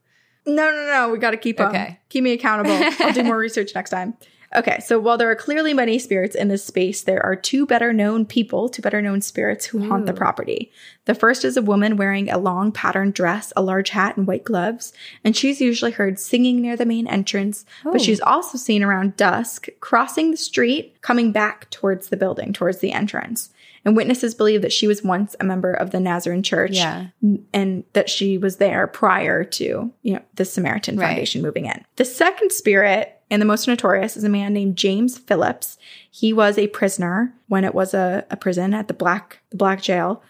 No, 0.48 0.72
no, 0.72 0.86
no. 0.88 1.10
We 1.12 1.20
got 1.20 1.32
to 1.32 1.38
keep. 1.38 1.60
Okay. 1.62 2.00
Keep 2.10 2.24
me 2.24 2.32
accountable. 2.34 2.72
I'll 3.00 3.14
do 3.14 3.24
more 3.26 3.38
research 3.38 3.76
next 3.76 3.92
time. 3.92 4.16
Okay, 4.56 4.80
so 4.80 4.98
while 5.00 5.18
there 5.18 5.30
are 5.30 5.36
clearly 5.36 5.74
many 5.74 6.00
spirits 6.00 6.36
in 6.36 6.48
this 6.48 6.64
space, 6.64 7.02
there 7.02 7.24
are 7.26 7.36
two 7.36 7.66
better 7.66 7.92
known 7.92 8.26
people, 8.26 8.70
two 8.70 8.82
better 8.82 9.02
known 9.02 9.22
spirits 9.22 9.66
who 9.66 9.88
haunt 9.88 10.06
the 10.06 10.14
property. 10.14 10.72
The 11.06 11.16
first 11.16 11.44
is 11.44 11.58
a 11.58 11.62
woman 11.62 11.98
wearing 11.98 12.30
a 12.30 12.38
long 12.38 12.72
patterned 12.72 13.14
dress, 13.14 13.52
a 13.58 13.62
large 13.62 13.90
hat, 13.90 14.16
and 14.16 14.26
white 14.26 14.46
gloves, 14.46 14.94
and 15.24 15.36
she's 15.36 15.60
usually 15.60 15.92
heard 15.92 16.20
singing 16.20 16.62
near 16.62 16.78
the 16.78 16.86
main 16.86 17.08
entrance, 17.08 17.66
but 17.84 18.02
she's 18.02 18.22
oh. 18.22 18.26
also 18.26 18.58
seen 18.58 18.84
around 18.84 19.18
dusk, 19.18 19.68
crossing 19.82 20.32
the 20.32 20.38
street, 20.38 21.02
coming 21.02 21.32
back 21.32 21.70
towards 21.70 22.08
the 22.08 22.18
building, 22.18 22.54
towards 22.54 22.80
the 22.80 22.94
entrance. 22.94 23.52
And 23.84 23.96
witnesses 23.96 24.36
believe 24.36 24.64
that 24.64 24.74
she 24.74 24.88
was 24.88 25.02
once 25.02 25.36
a 25.40 25.46
member 25.46 25.72
of 25.72 25.92
the 25.92 26.00
Nazarene 26.02 26.44
Church 26.44 26.72
Yeah. 26.74 27.08
and 27.54 27.86
that 27.94 28.10
she 28.10 28.38
was 28.38 28.58
there 28.58 28.86
prior 28.88 29.46
to 29.46 29.94
you 30.02 30.14
know 30.14 30.22
the 30.36 30.46
Samaritan 30.46 30.98
Right. 30.98 31.08
Foundation 31.08 31.42
moving 31.42 31.66
in. 31.66 31.86
The 31.96 32.06
second 32.06 32.52
spirit 32.52 33.17
and 33.30 33.42
the 33.42 33.46
most 33.46 33.68
notorious 33.68 34.16
is 34.16 34.24
a 34.24 34.30
man 34.30 34.54
named 34.54 34.78
James 34.78 35.18
Phillips. 35.18 35.78
He 36.10 36.34
was 36.34 36.58
a 36.58 36.68
prisoner 36.68 37.34
when 37.48 37.64
it 37.64 37.76
was 37.76 37.94
a, 37.94 38.26
a 38.30 38.38
prison 38.38 38.74
at 38.74 38.88
the 38.88 38.94
black 38.94 39.40
the 39.50 39.58
black 39.58 39.82
jail, 39.82 40.22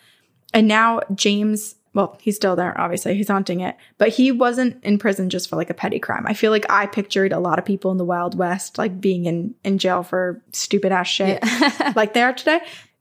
and 0.53 0.68
now 0.68 1.02
James. 1.14 1.76
Well, 1.94 2.15
he's 2.22 2.36
still 2.36 2.56
there, 2.56 2.80
obviously. 2.80 3.15
He's 3.15 3.30
haunting 3.30 3.61
it. 3.61 3.76
But 3.98 4.10
he 4.10 4.32
wasn't 4.32 4.84
in 4.84 4.99
prison 4.99 5.32
just 5.32 5.49
for 5.49 5.56
like 5.56 5.72
a 5.72 5.74
petty 5.74 5.98
crime. 5.98 6.26
I 6.28 6.36
feel 6.36 6.52
like 6.52 6.65
I 6.69 6.86
pictured 6.86 7.34
a 7.34 7.40
lot 7.40 7.57
of 7.57 7.65
people 7.65 7.90
in 7.90 7.98
the 7.98 8.06
Wild 8.06 8.38
West 8.38 8.78
like 8.78 9.02
being 9.02 9.26
in, 9.26 9.56
in 9.64 9.80
jail 9.80 10.03
for 10.03 10.40
stupid 10.52 10.91
ass 10.91 11.07
shit 11.07 11.44
like 11.95 12.14
they 12.14 12.22
are 12.22 12.34
today. 12.34 12.60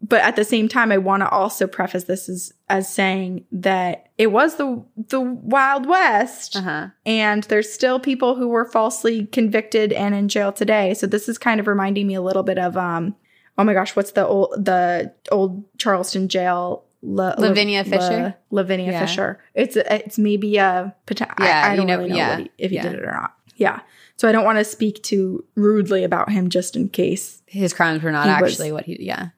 But 0.09 0.21
at 0.23 0.37
the 0.37 0.45
same 0.45 0.69
time, 0.69 0.93
I 0.93 0.99
want 0.99 1.23
to 1.23 1.29
also 1.29 1.67
preface 1.67 2.05
this 2.05 2.29
as, 2.29 2.53
as 2.69 2.89
saying 2.93 3.45
that 3.51 4.09
it 4.19 4.29
was 4.31 4.57
the 4.57 4.85
the 5.09 5.21
Wild 5.21 5.87
West, 5.87 6.55
Uh-huh. 6.57 6.89
and 7.05 7.43
there's 7.45 7.73
still 7.73 7.99
people 7.99 8.35
who 8.37 8.49
were 8.49 8.65
falsely 8.67 9.27
convicted 9.27 9.93
and 9.93 10.15
in 10.15 10.29
jail 10.29 10.53
today. 10.53 10.95
So 10.95 11.07
this 11.07 11.29
is 11.29 11.39
kind 11.39 11.61
of 11.61 11.67
reminding 11.67 12.07
me 12.07 12.15
a 12.15 12.23
little 12.23 12.43
bit 12.43 12.59
of 12.59 12.77
um, 12.77 13.17
oh 13.59 13.65
my 13.65 13.73
gosh, 13.75 13.97
what's 13.97 14.13
the 14.13 14.27
old 14.27 14.65
the 14.65 15.13
old 15.33 15.65
Charleston 15.79 16.29
jail? 16.29 16.85
La, 17.03 17.35
Lavinia 17.39 17.85
Fisher? 17.85 18.35
Lavinia 18.51 18.91
Yeah. 18.93 19.01
Fisher. 19.07 19.39
It's 19.55 19.77
it's 19.77 20.19
maybe 20.19 20.57
a 20.57 20.95
poten- 21.07 21.33
Yeah, 21.41 21.63
I, 21.67 21.73
I 21.73 21.77
don't 21.77 21.87
know- 21.87 21.99
really 21.99 22.11
know 22.11 22.17
yeah, 22.17 22.37
he, 22.39 22.51
if 22.59 22.71
he 22.71 22.77
yeah. 22.77 22.83
did 22.83 22.95
it 22.95 23.03
or 23.03 23.13
not. 23.13 23.35
Yeah. 23.57 23.81
So 24.17 24.29
I 24.29 24.33
don't 24.33 24.45
want 24.45 24.59
to 24.59 24.65
speak 24.65 25.03
too 25.03 25.45
rudely 25.55 26.05
about 26.05 26.31
him 26.31 26.49
just 26.49 26.75
in 26.77 26.89
case 26.89 27.43
His 27.47 27.73
crimes 27.75 28.03
were 28.03 28.11
not 28.13 28.27
He 28.27 28.43
was- 28.43 28.53
actually 28.53 28.73
what 28.73 28.85
he, 28.87 28.97
yeah. 29.01 29.29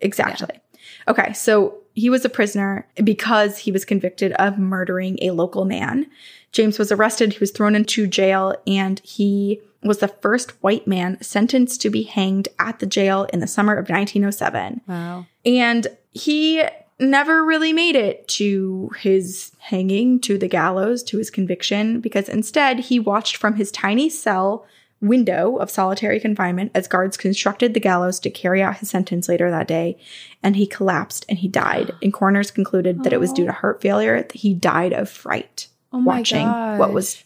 Exactly. 0.00 0.60
Okay, 1.08 1.32
so 1.32 1.78
he 1.94 2.10
was 2.10 2.24
a 2.24 2.28
prisoner 2.28 2.86
because 3.02 3.58
he 3.58 3.72
was 3.72 3.84
convicted 3.84 4.32
of 4.32 4.58
murdering 4.58 5.18
a 5.22 5.30
local 5.30 5.64
man. 5.64 6.06
James 6.52 6.78
was 6.78 6.92
arrested, 6.92 7.32
he 7.32 7.38
was 7.38 7.50
thrown 7.50 7.74
into 7.74 8.06
jail, 8.06 8.54
and 8.66 9.00
he 9.00 9.60
was 9.82 9.98
the 9.98 10.08
first 10.08 10.50
white 10.62 10.86
man 10.86 11.18
sentenced 11.22 11.80
to 11.80 11.90
be 11.90 12.02
hanged 12.02 12.48
at 12.58 12.78
the 12.78 12.86
jail 12.86 13.24
in 13.32 13.40
the 13.40 13.46
summer 13.46 13.72
of 13.72 13.88
1907. 13.88 14.80
Wow. 14.86 15.26
And 15.44 15.86
he 16.12 16.62
never 16.98 17.44
really 17.44 17.72
made 17.72 17.94
it 17.94 18.26
to 18.26 18.90
his 18.98 19.52
hanging, 19.58 20.18
to 20.20 20.38
the 20.38 20.48
gallows, 20.48 21.02
to 21.04 21.18
his 21.18 21.30
conviction, 21.30 22.00
because 22.00 22.28
instead 22.28 22.80
he 22.80 22.98
watched 22.98 23.36
from 23.36 23.54
his 23.54 23.70
tiny 23.70 24.08
cell 24.08 24.66
window 25.00 25.56
of 25.56 25.70
solitary 25.70 26.18
confinement 26.18 26.72
as 26.74 26.88
guards 26.88 27.16
constructed 27.16 27.74
the 27.74 27.80
gallows 27.80 28.18
to 28.20 28.30
carry 28.30 28.62
out 28.62 28.78
his 28.78 28.88
sentence 28.90 29.28
later 29.28 29.50
that 29.50 29.68
day. 29.68 29.98
And 30.42 30.56
he 30.56 30.66
collapsed 30.66 31.26
and 31.28 31.38
he 31.38 31.48
died. 31.48 31.92
And 32.02 32.12
coroners 32.12 32.50
concluded 32.50 33.04
that 33.04 33.12
it 33.12 33.20
was 33.20 33.32
due 33.32 33.44
to 33.46 33.52
heart 33.52 33.82
failure, 33.82 34.22
that 34.22 34.32
he 34.32 34.54
died 34.54 34.92
of 34.92 35.10
fright 35.10 35.68
Oh 35.92 36.00
my 36.00 36.18
watching 36.18 36.46
what 36.78 36.92
was. 36.92 37.22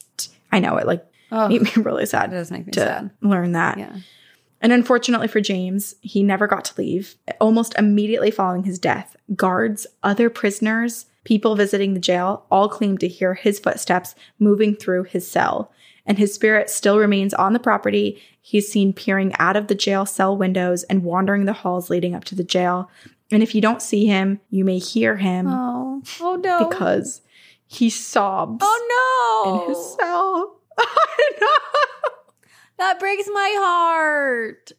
I 0.53 0.59
know 0.59 0.77
it 0.77 0.87
like 0.87 1.07
Oh, 1.33 1.49
made 1.49 1.63
me 1.63 1.71
really 1.77 2.07
sad 2.07 2.31
that 2.33 2.35
does 2.37 2.51
make 2.51 2.67
me 2.67 2.73
to 2.73 2.81
sad. 2.81 3.11
learn 3.21 3.53
that. 3.53 3.79
Yeah. 3.79 3.97
And 4.61 4.73
unfortunately 4.73 5.29
for 5.29 5.41
James, 5.41 5.95
he 6.01 6.23
never 6.25 6.47
got 6.49 6.65
to 6.67 6.75
leave. 6.81 7.15
Almost 7.41 7.75
immediately 7.79 8.31
following 8.33 8.65
his 8.65 8.79
death, 8.81 9.17
guards, 9.37 9.87
other 10.03 10.29
prisoners, 10.29 11.07
people 11.25 11.55
visiting 11.55 11.95
the 11.95 12.01
jail 12.01 12.45
all 12.51 12.69
claimed 12.69 12.99
to 13.01 13.09
hear 13.09 13.35
his 13.35 13.59
footsteps 13.61 14.15
moving 14.41 14.75
through 14.75 15.05
his 15.05 15.31
cell. 15.31 15.71
And 16.11 16.19
his 16.19 16.35
spirit 16.35 16.69
still 16.69 16.99
remains 16.99 17.33
on 17.35 17.53
the 17.53 17.61
property. 17.61 18.21
He's 18.43 18.67
seen 18.67 18.93
peering 18.93 19.33
out 19.39 19.55
of 19.57 19.69
the 19.69 19.77
jail 19.77 20.05
cell 20.05 20.37
windows 20.37 20.83
and 20.83 21.05
wandering 21.05 21.45
the 21.45 21.53
halls 21.53 21.89
leading 21.89 22.17
up 22.17 22.25
to 22.25 22.35
the 22.35 22.43
jail. 22.43 22.91
And 23.31 23.45
if 23.45 23.55
you 23.55 23.61
don't 23.61 23.81
see 23.81 24.07
him, 24.07 24.41
you 24.51 24.65
may 24.65 24.81
hear 24.81 25.19
him 25.19 25.47
Oh. 25.47 26.03
Oh 26.21 26.35
no. 26.35 26.69
because 26.69 27.23
he 27.69 27.91
sobs 27.91 28.59
Oh 28.67 29.45
no. 29.47 29.63
in 29.63 29.69
his 29.69 29.95
cell. 29.95 30.57
I 30.81 31.31
know. 31.41 32.11
that 32.79 32.99
breaks 32.99 33.29
my 33.33 33.55
heart. 33.61 34.73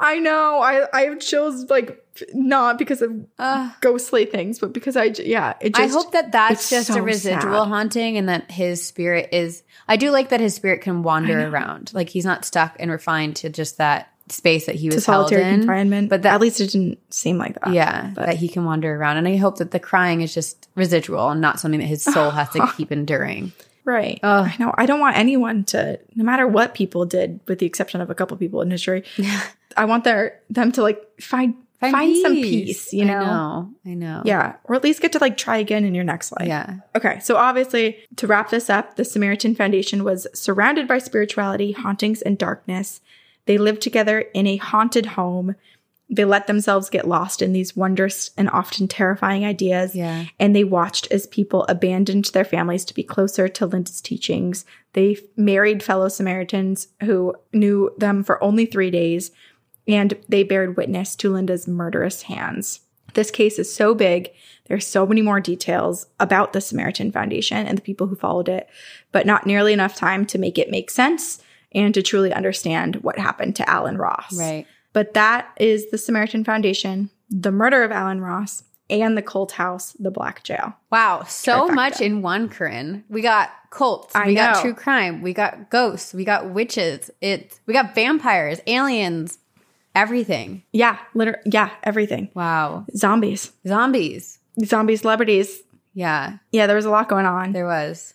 I 0.00 0.18
know. 0.20 0.60
I 0.60 0.86
I 0.92 1.00
have 1.06 1.20
chills 1.20 1.68
like 1.70 2.04
not 2.32 2.78
because 2.78 3.02
of 3.02 3.12
Ugh. 3.38 3.72
ghostly 3.80 4.24
things, 4.26 4.58
but 4.58 4.72
because 4.72 4.96
I 4.96 5.04
yeah. 5.04 5.54
It 5.60 5.78
I 5.78 5.86
hope 5.88 6.12
that 6.12 6.30
that's 6.32 6.70
just 6.70 6.88
so 6.88 6.98
a 6.98 7.02
residual 7.02 7.64
sad. 7.64 7.68
haunting 7.68 8.16
and 8.16 8.28
that 8.28 8.50
his 8.50 8.86
spirit 8.86 9.30
is. 9.32 9.62
I 9.88 9.96
do 9.96 10.10
like 10.10 10.28
that 10.28 10.40
his 10.40 10.54
spirit 10.54 10.82
can 10.82 11.02
wander 11.02 11.48
around. 11.48 11.92
Like 11.94 12.08
he's 12.08 12.24
not 12.24 12.44
stuck 12.44 12.76
and 12.78 12.90
refined 12.90 13.36
to 13.36 13.48
just 13.50 13.78
that 13.78 14.12
space 14.30 14.66
that 14.66 14.74
he 14.74 14.88
was 14.90 15.06
held 15.06 15.32
in. 15.32 15.60
confinement, 15.60 16.10
But 16.10 16.16
but 16.18 16.22
that- 16.24 16.34
at 16.34 16.40
least 16.42 16.60
it 16.60 16.70
didn't 16.70 16.98
seem 17.12 17.38
like 17.38 17.54
that. 17.60 17.72
Yeah, 17.72 18.12
but 18.14 18.26
that 18.26 18.36
he 18.36 18.48
can 18.48 18.64
wander 18.66 18.94
around. 18.94 19.16
And 19.16 19.26
I 19.26 19.36
hope 19.36 19.56
that 19.58 19.70
the 19.70 19.80
crying 19.80 20.20
is 20.20 20.32
just 20.34 20.68
residual 20.74 21.30
and 21.30 21.40
not 21.40 21.58
something 21.58 21.80
that 21.80 21.86
his 21.86 22.02
soul 22.04 22.30
has 22.30 22.50
to 22.50 22.66
keep 22.76 22.92
enduring. 22.92 23.52
Right. 23.88 24.20
Ugh. 24.22 24.50
I 24.52 24.62
know. 24.62 24.72
I 24.76 24.86
don't 24.86 25.00
want 25.00 25.16
anyone 25.16 25.64
to, 25.64 25.98
no 26.14 26.24
matter 26.24 26.46
what 26.46 26.74
people 26.74 27.06
did, 27.06 27.40
with 27.48 27.58
the 27.58 27.66
exception 27.66 28.00
of 28.00 28.10
a 28.10 28.14
couple 28.14 28.36
people 28.36 28.60
in 28.60 28.70
history. 28.70 29.04
I 29.76 29.84
want 29.84 30.04
their 30.04 30.40
them 30.50 30.72
to 30.72 30.82
like 30.82 31.02
find 31.20 31.54
find, 31.80 32.16
some 32.18 32.34
peace. 32.34 32.92
You 32.92 33.04
know? 33.04 33.14
I 33.14 33.24
know. 33.24 33.70
I 33.86 33.94
know. 33.94 34.22
Yeah, 34.24 34.56
or 34.64 34.74
at 34.74 34.84
least 34.84 35.00
get 35.00 35.12
to 35.12 35.18
like 35.18 35.36
try 35.36 35.56
again 35.56 35.84
in 35.84 35.94
your 35.94 36.04
next 36.04 36.32
life. 36.32 36.48
Yeah. 36.48 36.76
Okay, 36.96 37.18
so 37.20 37.36
obviously, 37.36 37.98
to 38.16 38.26
wrap 38.26 38.50
this 38.50 38.68
up, 38.68 38.96
the 38.96 39.04
Samaritan 39.04 39.54
Foundation 39.54 40.04
was 40.04 40.26
surrounded 40.34 40.86
by 40.86 40.98
spirituality, 40.98 41.72
hauntings, 41.72 42.22
and 42.22 42.36
darkness. 42.36 43.00
They 43.46 43.58
lived 43.58 43.80
together 43.80 44.20
in 44.34 44.46
a 44.46 44.56
haunted 44.56 45.06
home. 45.06 45.54
They 46.10 46.24
let 46.24 46.46
themselves 46.46 46.88
get 46.88 47.06
lost 47.06 47.42
in 47.42 47.52
these 47.52 47.76
wondrous 47.76 48.30
and 48.36 48.48
often 48.48 48.88
terrifying 48.88 49.44
ideas. 49.44 49.94
Yeah. 49.94 50.24
And 50.38 50.56
they 50.56 50.64
watched 50.64 51.06
as 51.10 51.26
people 51.26 51.64
abandoned 51.68 52.26
their 52.26 52.44
families 52.44 52.84
to 52.86 52.94
be 52.94 53.02
closer 53.02 53.46
to 53.48 53.66
Linda's 53.66 54.00
teachings. 54.00 54.64
They 54.94 55.18
married 55.36 55.82
fellow 55.82 56.08
Samaritans 56.08 56.88
who 57.02 57.34
knew 57.52 57.94
them 57.98 58.24
for 58.24 58.42
only 58.42 58.64
three 58.64 58.90
days, 58.90 59.30
and 59.86 60.14
they 60.28 60.44
bared 60.44 60.76
witness 60.76 61.14
to 61.16 61.32
Linda's 61.32 61.68
murderous 61.68 62.22
hands. 62.22 62.80
This 63.14 63.30
case 63.30 63.58
is 63.58 63.74
so 63.74 63.94
big. 63.94 64.30
There's 64.66 64.86
so 64.86 65.06
many 65.06 65.22
more 65.22 65.40
details 65.40 66.06
about 66.20 66.52
the 66.52 66.60
Samaritan 66.60 67.10
Foundation 67.10 67.66
and 67.66 67.76
the 67.76 67.82
people 67.82 68.06
who 68.06 68.14
followed 68.14 68.48
it, 68.48 68.68
but 69.12 69.26
not 69.26 69.46
nearly 69.46 69.72
enough 69.72 69.94
time 69.94 70.24
to 70.26 70.38
make 70.38 70.58
it 70.58 70.70
make 70.70 70.90
sense 70.90 71.42
and 71.72 71.92
to 71.94 72.02
truly 72.02 72.32
understand 72.32 72.96
what 72.96 73.18
happened 73.18 73.56
to 73.56 73.68
Alan 73.68 73.98
Ross. 73.98 74.38
Right. 74.38 74.66
But 74.98 75.14
that 75.14 75.52
is 75.60 75.92
the 75.92 75.96
Samaritan 75.98 76.42
Foundation, 76.42 77.10
the 77.30 77.52
murder 77.52 77.84
of 77.84 77.92
Alan 77.92 78.20
Ross, 78.20 78.64
and 78.90 79.16
the 79.16 79.22
cult 79.22 79.52
house, 79.52 79.92
the 80.00 80.10
Black 80.10 80.42
Jail. 80.42 80.74
Wow, 80.90 81.22
so 81.22 81.68
Trifecta. 81.68 81.74
much 81.76 82.00
in 82.00 82.20
one, 82.20 82.48
Corinne. 82.48 83.04
We 83.08 83.22
got 83.22 83.50
cults, 83.70 84.12
I 84.16 84.26
we 84.26 84.34
got 84.34 84.60
true 84.60 84.74
crime, 84.74 85.22
we 85.22 85.32
got 85.32 85.70
ghosts, 85.70 86.12
we 86.12 86.24
got 86.24 86.50
witches, 86.50 87.12
it 87.20 87.60
we 87.66 87.74
got 87.74 87.94
vampires, 87.94 88.60
aliens, 88.66 89.38
everything. 89.94 90.64
Yeah, 90.72 90.98
liter- 91.14 91.42
yeah, 91.46 91.70
everything. 91.84 92.30
Wow. 92.34 92.84
Zombies, 92.96 93.52
Zombies. 93.68 94.40
zombie 94.64 94.96
celebrities. 94.96 95.62
Yeah, 95.94 96.38
Yeah, 96.50 96.66
there 96.66 96.74
was 96.76 96.86
a 96.86 96.90
lot 96.90 97.08
going 97.08 97.26
on. 97.26 97.52
there 97.52 97.66
was. 97.66 98.14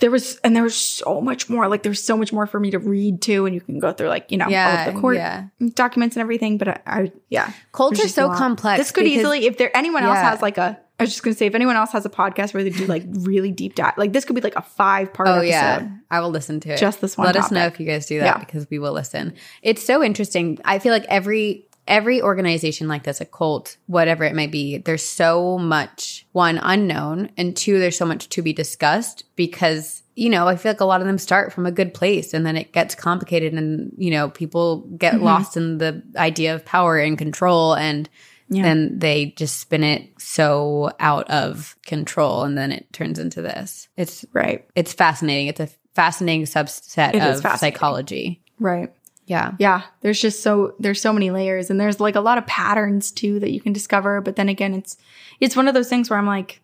There 0.00 0.10
was, 0.10 0.36
and 0.44 0.54
there 0.54 0.62
was 0.62 0.76
so 0.76 1.20
much 1.20 1.48
more. 1.48 1.68
Like, 1.68 1.82
there's 1.82 2.02
so 2.02 2.16
much 2.16 2.32
more 2.32 2.46
for 2.46 2.60
me 2.60 2.70
to 2.70 2.78
read 2.78 3.22
too, 3.22 3.46
and 3.46 3.54
you 3.54 3.60
can 3.60 3.78
go 3.78 3.92
through 3.92 4.08
like 4.08 4.30
you 4.30 4.38
know 4.38 4.46
all 4.46 4.52
of 4.88 4.94
the 4.94 5.00
court 5.00 5.16
yeah. 5.16 5.46
documents 5.74 6.16
and 6.16 6.20
everything. 6.20 6.58
But 6.58 6.68
I, 6.68 6.80
I 6.86 7.12
yeah, 7.28 7.52
are 7.78 7.94
so 7.94 8.28
complex. 8.34 8.78
This 8.78 8.92
could 8.92 9.04
because- 9.04 9.18
easily, 9.18 9.46
if 9.46 9.58
there 9.58 9.74
anyone 9.76 10.02
else 10.04 10.18
has 10.18 10.42
like 10.42 10.58
a, 10.58 10.78
I 10.98 11.02
was 11.04 11.10
just 11.10 11.22
gonna 11.22 11.34
say, 11.36 11.46
if 11.46 11.54
anyone 11.54 11.76
else 11.76 11.92
has 11.92 12.04
a 12.04 12.10
podcast 12.10 12.54
where 12.54 12.64
they 12.64 12.70
do 12.70 12.86
like 12.86 13.04
really 13.08 13.52
deep 13.52 13.74
dive, 13.76 13.94
like 13.96 14.12
this 14.12 14.24
could 14.24 14.34
be 14.34 14.42
like 14.42 14.56
a 14.56 14.62
five 14.62 15.12
part 15.12 15.28
Oh 15.28 15.34
episode. 15.36 15.48
yeah, 15.48 15.88
I 16.10 16.20
will 16.20 16.30
listen 16.30 16.60
to 16.60 16.70
it. 16.74 16.78
Just 16.78 17.00
this 17.00 17.16
one 17.16 17.26
Let 17.26 17.36
us 17.36 17.50
know 17.50 17.66
if 17.66 17.78
you 17.78 17.86
guys 17.86 18.06
do 18.06 18.18
that 18.18 18.24
Yeah. 18.36 18.38
because 18.38 18.68
we 18.68 18.78
will 18.78 18.92
listen. 18.92 19.34
It's 19.62 19.84
so 19.84 20.02
interesting. 20.02 20.58
I 20.64 20.80
feel 20.80 20.92
like 20.92 21.04
every 21.08 21.67
every 21.88 22.22
organization 22.22 22.86
like 22.86 23.02
this, 23.02 23.20
a 23.20 23.24
cult, 23.24 23.76
whatever 23.86 24.22
it 24.24 24.34
might 24.36 24.52
be, 24.52 24.78
there's 24.78 25.04
so 25.04 25.58
much 25.58 26.26
one 26.32 26.58
unknown, 26.62 27.30
and 27.36 27.56
two, 27.56 27.78
there's 27.80 27.98
so 27.98 28.06
much 28.06 28.28
to 28.28 28.42
be 28.42 28.52
discussed 28.52 29.24
because 29.34 30.02
you 30.14 30.30
know 30.30 30.46
I 30.48 30.56
feel 30.56 30.70
like 30.70 30.80
a 30.80 30.84
lot 30.84 31.00
of 31.00 31.06
them 31.06 31.18
start 31.18 31.52
from 31.52 31.66
a 31.66 31.72
good 31.72 31.94
place, 31.94 32.34
and 32.34 32.44
then 32.46 32.56
it 32.56 32.72
gets 32.72 32.94
complicated, 32.94 33.52
and 33.54 33.92
you 33.98 34.10
know 34.12 34.30
people 34.30 34.82
get 34.96 35.14
Mm-hmm. 35.14 35.24
lost 35.24 35.56
in 35.56 35.78
the 35.78 36.02
idea 36.16 36.54
of 36.54 36.64
power 36.64 36.98
and 36.98 37.18
control 37.18 37.74
and. 37.74 38.08
Yeah. 38.50 38.62
Then 38.62 38.98
they 38.98 39.34
just 39.36 39.60
spin 39.60 39.84
it 39.84 40.08
so 40.18 40.90
out 40.98 41.28
of 41.28 41.76
control, 41.84 42.44
and 42.44 42.56
then 42.56 42.72
it 42.72 42.90
turns 42.94 43.18
into 43.18 43.42
this. 43.42 43.88
It's 43.94 44.24
Right, 44.32 44.64
it's 44.74 44.94
fascinating. 44.94 45.48
It's 45.48 45.60
a 45.60 45.68
fascinating 45.94 46.46
subset 46.46 47.10
It 47.10 47.16
of 47.16 47.42
fascinating. 47.42 47.58
psychology. 47.76 48.42
right. 48.58 48.90
Yeah. 49.28 49.52
Yeah, 49.58 49.82
there's 50.00 50.20
just 50.20 50.42
so 50.42 50.74
there's 50.80 51.00
so 51.00 51.12
many 51.12 51.30
layers 51.30 51.70
and 51.70 51.78
there's 51.80 52.00
like 52.00 52.16
a 52.16 52.20
lot 52.20 52.38
of 52.38 52.46
patterns 52.46 53.10
too 53.12 53.38
that 53.40 53.50
you 53.52 53.60
can 53.60 53.72
discover, 53.72 54.20
but 54.20 54.34
then 54.36 54.48
again 54.48 54.74
it's 54.74 54.96
it's 55.40 55.54
one 55.54 55.68
of 55.68 55.74
those 55.74 55.88
things 55.88 56.10
where 56.10 56.18
I'm 56.18 56.26
like 56.26 56.60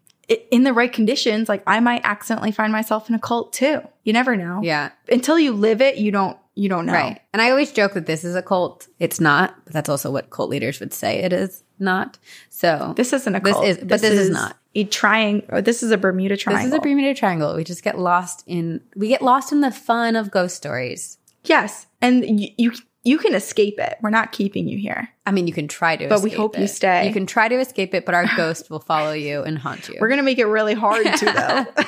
in 0.50 0.64
the 0.64 0.72
right 0.72 0.92
conditions, 0.92 1.48
like 1.50 1.62
I 1.66 1.80
might 1.80 2.00
accidentally 2.02 2.50
find 2.50 2.72
myself 2.72 3.08
in 3.08 3.14
a 3.14 3.18
cult 3.18 3.52
too. 3.52 3.82
You 4.04 4.12
never 4.14 4.34
know. 4.36 4.60
Yeah. 4.62 4.90
Until 5.08 5.38
you 5.38 5.52
live 5.52 5.80
it, 5.82 5.98
you 5.98 6.10
don't 6.10 6.36
you 6.56 6.68
don't 6.68 6.86
know. 6.86 6.92
Right. 6.94 7.20
And 7.32 7.42
I 7.42 7.50
always 7.50 7.72
joke 7.72 7.94
that 7.94 8.06
this 8.06 8.24
is 8.24 8.34
a 8.34 8.42
cult. 8.42 8.88
It's 8.98 9.20
not, 9.20 9.54
but 9.64 9.72
that's 9.74 9.88
also 9.88 10.10
what 10.10 10.30
cult 10.30 10.48
leaders 10.50 10.80
would 10.80 10.94
say 10.94 11.18
it 11.18 11.32
is 11.32 11.62
not. 11.78 12.16
So 12.48 12.94
This 12.96 13.12
isn't 13.12 13.34
a 13.34 13.40
cult. 13.40 13.64
This 13.64 13.76
is- 13.76 13.84
but 13.84 14.00
this 14.00 14.12
is 14.12 14.30
not. 14.30 14.56
a 14.76 14.84
triangle. 14.84 15.60
This 15.62 15.82
is 15.82 15.90
a 15.90 15.98
Bermuda 15.98 16.36
triangle. 16.36 16.62
this 16.64 16.72
is 16.72 16.78
a 16.78 16.80
Bermuda 16.80 17.12
Triangle. 17.14 17.54
We 17.56 17.64
just 17.64 17.82
get 17.82 17.98
lost 17.98 18.44
in 18.46 18.80
we 18.96 19.08
get 19.08 19.20
lost 19.20 19.52
in 19.52 19.60
the 19.60 19.70
fun 19.72 20.14
of 20.16 20.30
ghost 20.30 20.56
stories. 20.56 21.18
Yes, 21.44 21.86
and 22.00 22.40
you, 22.40 22.48
you 22.58 22.72
you 23.06 23.18
can 23.18 23.34
escape 23.34 23.78
it. 23.78 23.96
We're 24.00 24.10
not 24.10 24.32
keeping 24.32 24.66
you 24.66 24.78
here. 24.78 25.10
I 25.26 25.30
mean, 25.30 25.46
you 25.46 25.52
can 25.52 25.68
try 25.68 25.94
to, 25.96 26.08
But 26.08 26.22
we 26.22 26.30
hope 26.30 26.58
you 26.58 26.66
stay. 26.66 27.06
You 27.06 27.12
can 27.12 27.26
try 27.26 27.48
to 27.48 27.54
escape 27.56 27.94
it, 27.94 28.06
but 28.06 28.14
our 28.14 28.26
ghost 28.36 28.70
will 28.70 28.80
follow 28.80 29.12
you 29.12 29.42
and 29.42 29.58
haunt 29.58 29.88
you. 29.88 29.96
We're 30.00 30.08
gonna 30.08 30.22
make 30.22 30.38
it 30.38 30.46
really 30.46 30.74
hard 30.74 31.04
to 31.06 31.24
though. 31.76 31.84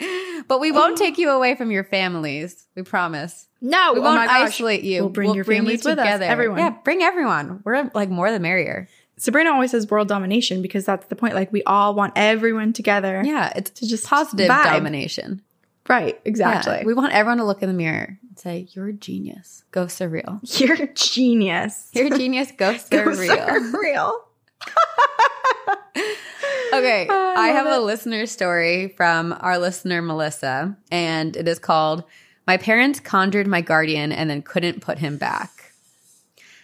but 0.48 0.60
we 0.60 0.72
won't 0.72 0.98
take 0.98 1.16
you 1.18 1.30
away 1.30 1.54
from 1.54 1.70
your 1.70 1.84
families. 1.84 2.66
We 2.74 2.82
promise. 2.82 3.48
no, 3.60 3.92
We 3.94 4.00
oh 4.00 4.02
won't 4.02 4.26
gosh. 4.28 4.48
isolate 4.48 4.82
you. 4.82 5.02
We'll 5.02 5.10
bring 5.10 5.34
your 5.34 5.44
families 5.44 5.84
with 5.84 5.98
us. 5.98 6.20
Everyone. 6.20 6.58
Yeah, 6.58 6.70
bring 6.84 7.02
everyone. 7.02 7.62
We're 7.64 7.90
like 7.94 8.10
more 8.10 8.30
the 8.30 8.40
merrier. 8.40 8.88
Sabrina 9.16 9.52
always 9.52 9.70
says 9.70 9.88
world 9.88 10.08
domination 10.08 10.60
because 10.60 10.84
that's 10.84 11.06
the 11.06 11.14
point. 11.16 11.34
Like 11.34 11.52
we 11.52 11.62
all 11.62 11.94
want 11.94 12.14
everyone 12.16 12.72
together. 12.72 13.22
Yeah, 13.24 13.52
it's 13.54 13.70
To 13.80 13.86
just 13.86 14.06
positive 14.06 14.48
vibe. 14.50 14.64
domination. 14.64 15.40
Right. 15.88 16.18
Exactly. 16.24 16.78
Yeah, 16.78 16.84
we 16.84 16.94
want 16.94 17.12
everyone 17.12 17.38
to 17.38 17.44
look 17.44 17.62
in 17.62 17.68
the 17.68 17.74
mirror 17.74 18.18
and 18.26 18.38
say, 18.38 18.66
"You're 18.72 18.88
a 18.88 18.92
genius. 18.92 19.64
Ghosts 19.70 20.00
are 20.00 20.08
real. 20.08 20.40
You're 20.44 20.82
a 20.82 20.92
genius. 20.94 21.90
You're 21.94 22.06
a 22.06 22.16
genius. 22.18 22.52
Ghosts 22.56 22.88
are 22.92 23.04
Ghosts 23.04 23.20
real." 23.20 23.38
are 23.38 23.80
real. 23.80 24.20
Okay, 26.72 27.06
I 27.08 27.34
I 27.36 27.48
have 27.48 27.66
love 27.66 27.82
a 27.82 27.84
listener 27.84 28.26
story 28.26 28.88
from 28.96 29.36
our 29.40 29.58
listener 29.58 30.02
Melissa, 30.02 30.76
and 30.90 31.36
it 31.36 31.46
is 31.46 31.60
called 31.60 32.02
"My 32.48 32.56
Parents 32.56 32.98
Conjured 32.98 33.46
My 33.46 33.60
Guardian 33.60 34.10
and 34.10 34.28
Then 34.28 34.42
Couldn't 34.42 34.80
Put 34.80 34.98
Him 34.98 35.16
Back." 35.16 35.72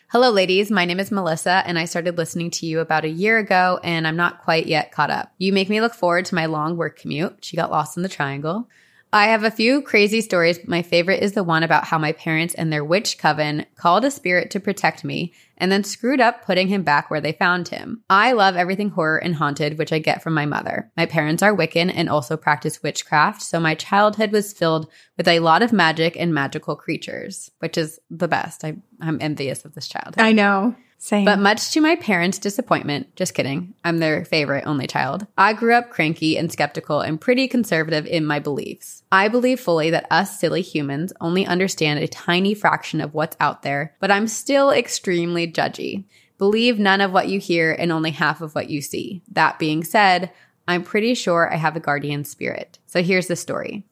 Hello, 0.09 0.31
ladies. 0.31 0.69
My 0.69 0.85
name 0.85 0.99
is 0.99 1.13
Melissa, 1.13 1.63
and 1.65 1.79
I 1.79 1.85
started 1.85 2.19
listening 2.19 2.51
to 2.53 2.67
you 2.67 2.81
about 2.81 3.05
a 3.05 3.09
year 3.09 3.39
ago, 3.39 3.79
and 3.85 4.05
I'm 4.09 4.17
not 4.17 4.43
quite 4.43 4.67
yet 4.67 4.91
caught 4.91 5.11
up. 5.11 5.33
You 5.39 5.53
make 5.53 5.69
me 5.69 5.81
look 5.81 5.95
forward 5.95 6.25
to 6.25 6.35
my 6.35 6.47
long 6.47 6.77
work 6.77 6.99
commute. 6.99 7.45
She 7.45 7.57
got 7.57 7.71
lost 7.71 7.97
in 7.97 8.03
the 8.03 8.09
triangle. 8.09 8.69
I 9.13 9.27
have 9.27 9.43
a 9.43 9.51
few 9.51 9.83
crazy 9.83 10.21
stories, 10.21 10.59
but 10.59 10.69
my 10.69 10.83
favorite 10.83 11.23
is 11.23 11.33
the 11.33 11.43
one 11.43 11.65
about 11.65 11.85
how 11.85 11.99
my 11.99 12.13
parents 12.13 12.55
and 12.55 12.73
their 12.73 12.85
witch 12.85 13.19
coven 13.19 13.67
called 13.75 14.05
a 14.05 14.11
spirit 14.11 14.51
to 14.53 14.61
protect 14.61 15.03
me 15.03 15.33
and 15.57 15.71
then 15.71 15.83
screwed 15.83 16.21
up 16.21 16.45
putting 16.45 16.69
him 16.69 16.85
back 16.85 17.11
where 17.11 17.21
they 17.21 17.33
found 17.33 17.69
him. 17.69 18.03
I 18.09 18.33
love 18.33 18.55
everything 18.55 18.91
horror 18.91 19.19
and 19.19 19.35
haunted, 19.35 19.79
which 19.79 19.93
I 19.93 19.99
get 19.99 20.23
from 20.23 20.35
my 20.35 20.47
mother. 20.47 20.93
My 20.97 21.07
parents 21.07 21.43
are 21.43 21.57
Wiccan 21.57 21.93
and 21.93 22.09
also 22.09 22.37
practice 22.37 22.83
witchcraft, 22.83 23.43
so 23.43 23.59
my 23.59 23.75
childhood 23.75 24.31
was 24.31 24.53
filled 24.53 24.89
with 25.17 25.27
a 25.27 25.41
lot 25.41 25.63
of 25.63 25.73
magic 25.73 26.17
and 26.17 26.33
magical 26.33 26.77
creatures, 26.77 27.51
which 27.59 27.77
is 27.77 27.99
the 28.11 28.29
best. 28.29 28.65
I, 28.65 28.77
I'm 29.01 29.19
envious 29.21 29.65
of 29.65 29.75
this 29.75 29.89
childhood. 29.89 30.23
I 30.23 30.33
know. 30.33 30.77
Same. 31.03 31.25
But 31.25 31.39
much 31.39 31.73
to 31.73 31.81
my 31.81 31.97
parents' 31.97 32.39
disappointment, 32.39 33.17
just 33.17 33.33
kidding, 33.33 33.75
I'm 33.83 33.99
their 33.99 34.23
favorite 34.23 34.65
only 34.67 34.87
child. 34.87 35.27
I 35.39 35.55
grew 35.55 35.73
up 35.75 35.89
cranky 35.89 36.37
and 36.37 36.53
skeptical 36.53 37.01
and 37.01 37.19
pretty 37.19 37.49
conservative 37.49 38.05
in 38.05 38.27
my 38.27 38.39
beliefs. 38.39 39.03
I 39.11 39.29
believe 39.29 39.61
fully 39.61 39.89
that 39.91 40.07
us 40.11 40.39
silly 40.39 40.61
humans 40.61 41.15
only 41.19 41.47
understand 41.47 42.01
a 42.01 42.07
tiny 42.07 42.53
fraction 42.53 43.01
of 43.01 43.15
what's 43.15 43.37
out 43.41 43.63
there, 43.63 43.97
but 43.99 44.11
I'm 44.11 44.29
still 44.29 44.71
extremely 44.71 45.51
judgy. 45.51 46.05
Believe 46.37 46.79
none 46.79 47.01
of 47.01 47.13
what 47.13 47.29
you 47.29 47.41
hear 47.41 47.73
and 47.73 47.91
only 47.91 48.11
half 48.11 48.43
of 48.43 48.55
what 48.55 48.69
you 48.69 48.83
see. 48.83 49.23
That 49.33 49.59
being 49.59 49.83
said, 49.83 50.31
I'm 50.69 50.85
pretty 50.85 51.15
sure 51.15 51.51
I 51.51 51.57
have 51.57 51.77
a 51.77 51.81
guardian 51.81 52.25
spirit. 52.25 52.79
So 52.85 53.03
here's 53.03 53.27
the 53.27 53.37
story. 53.37 53.87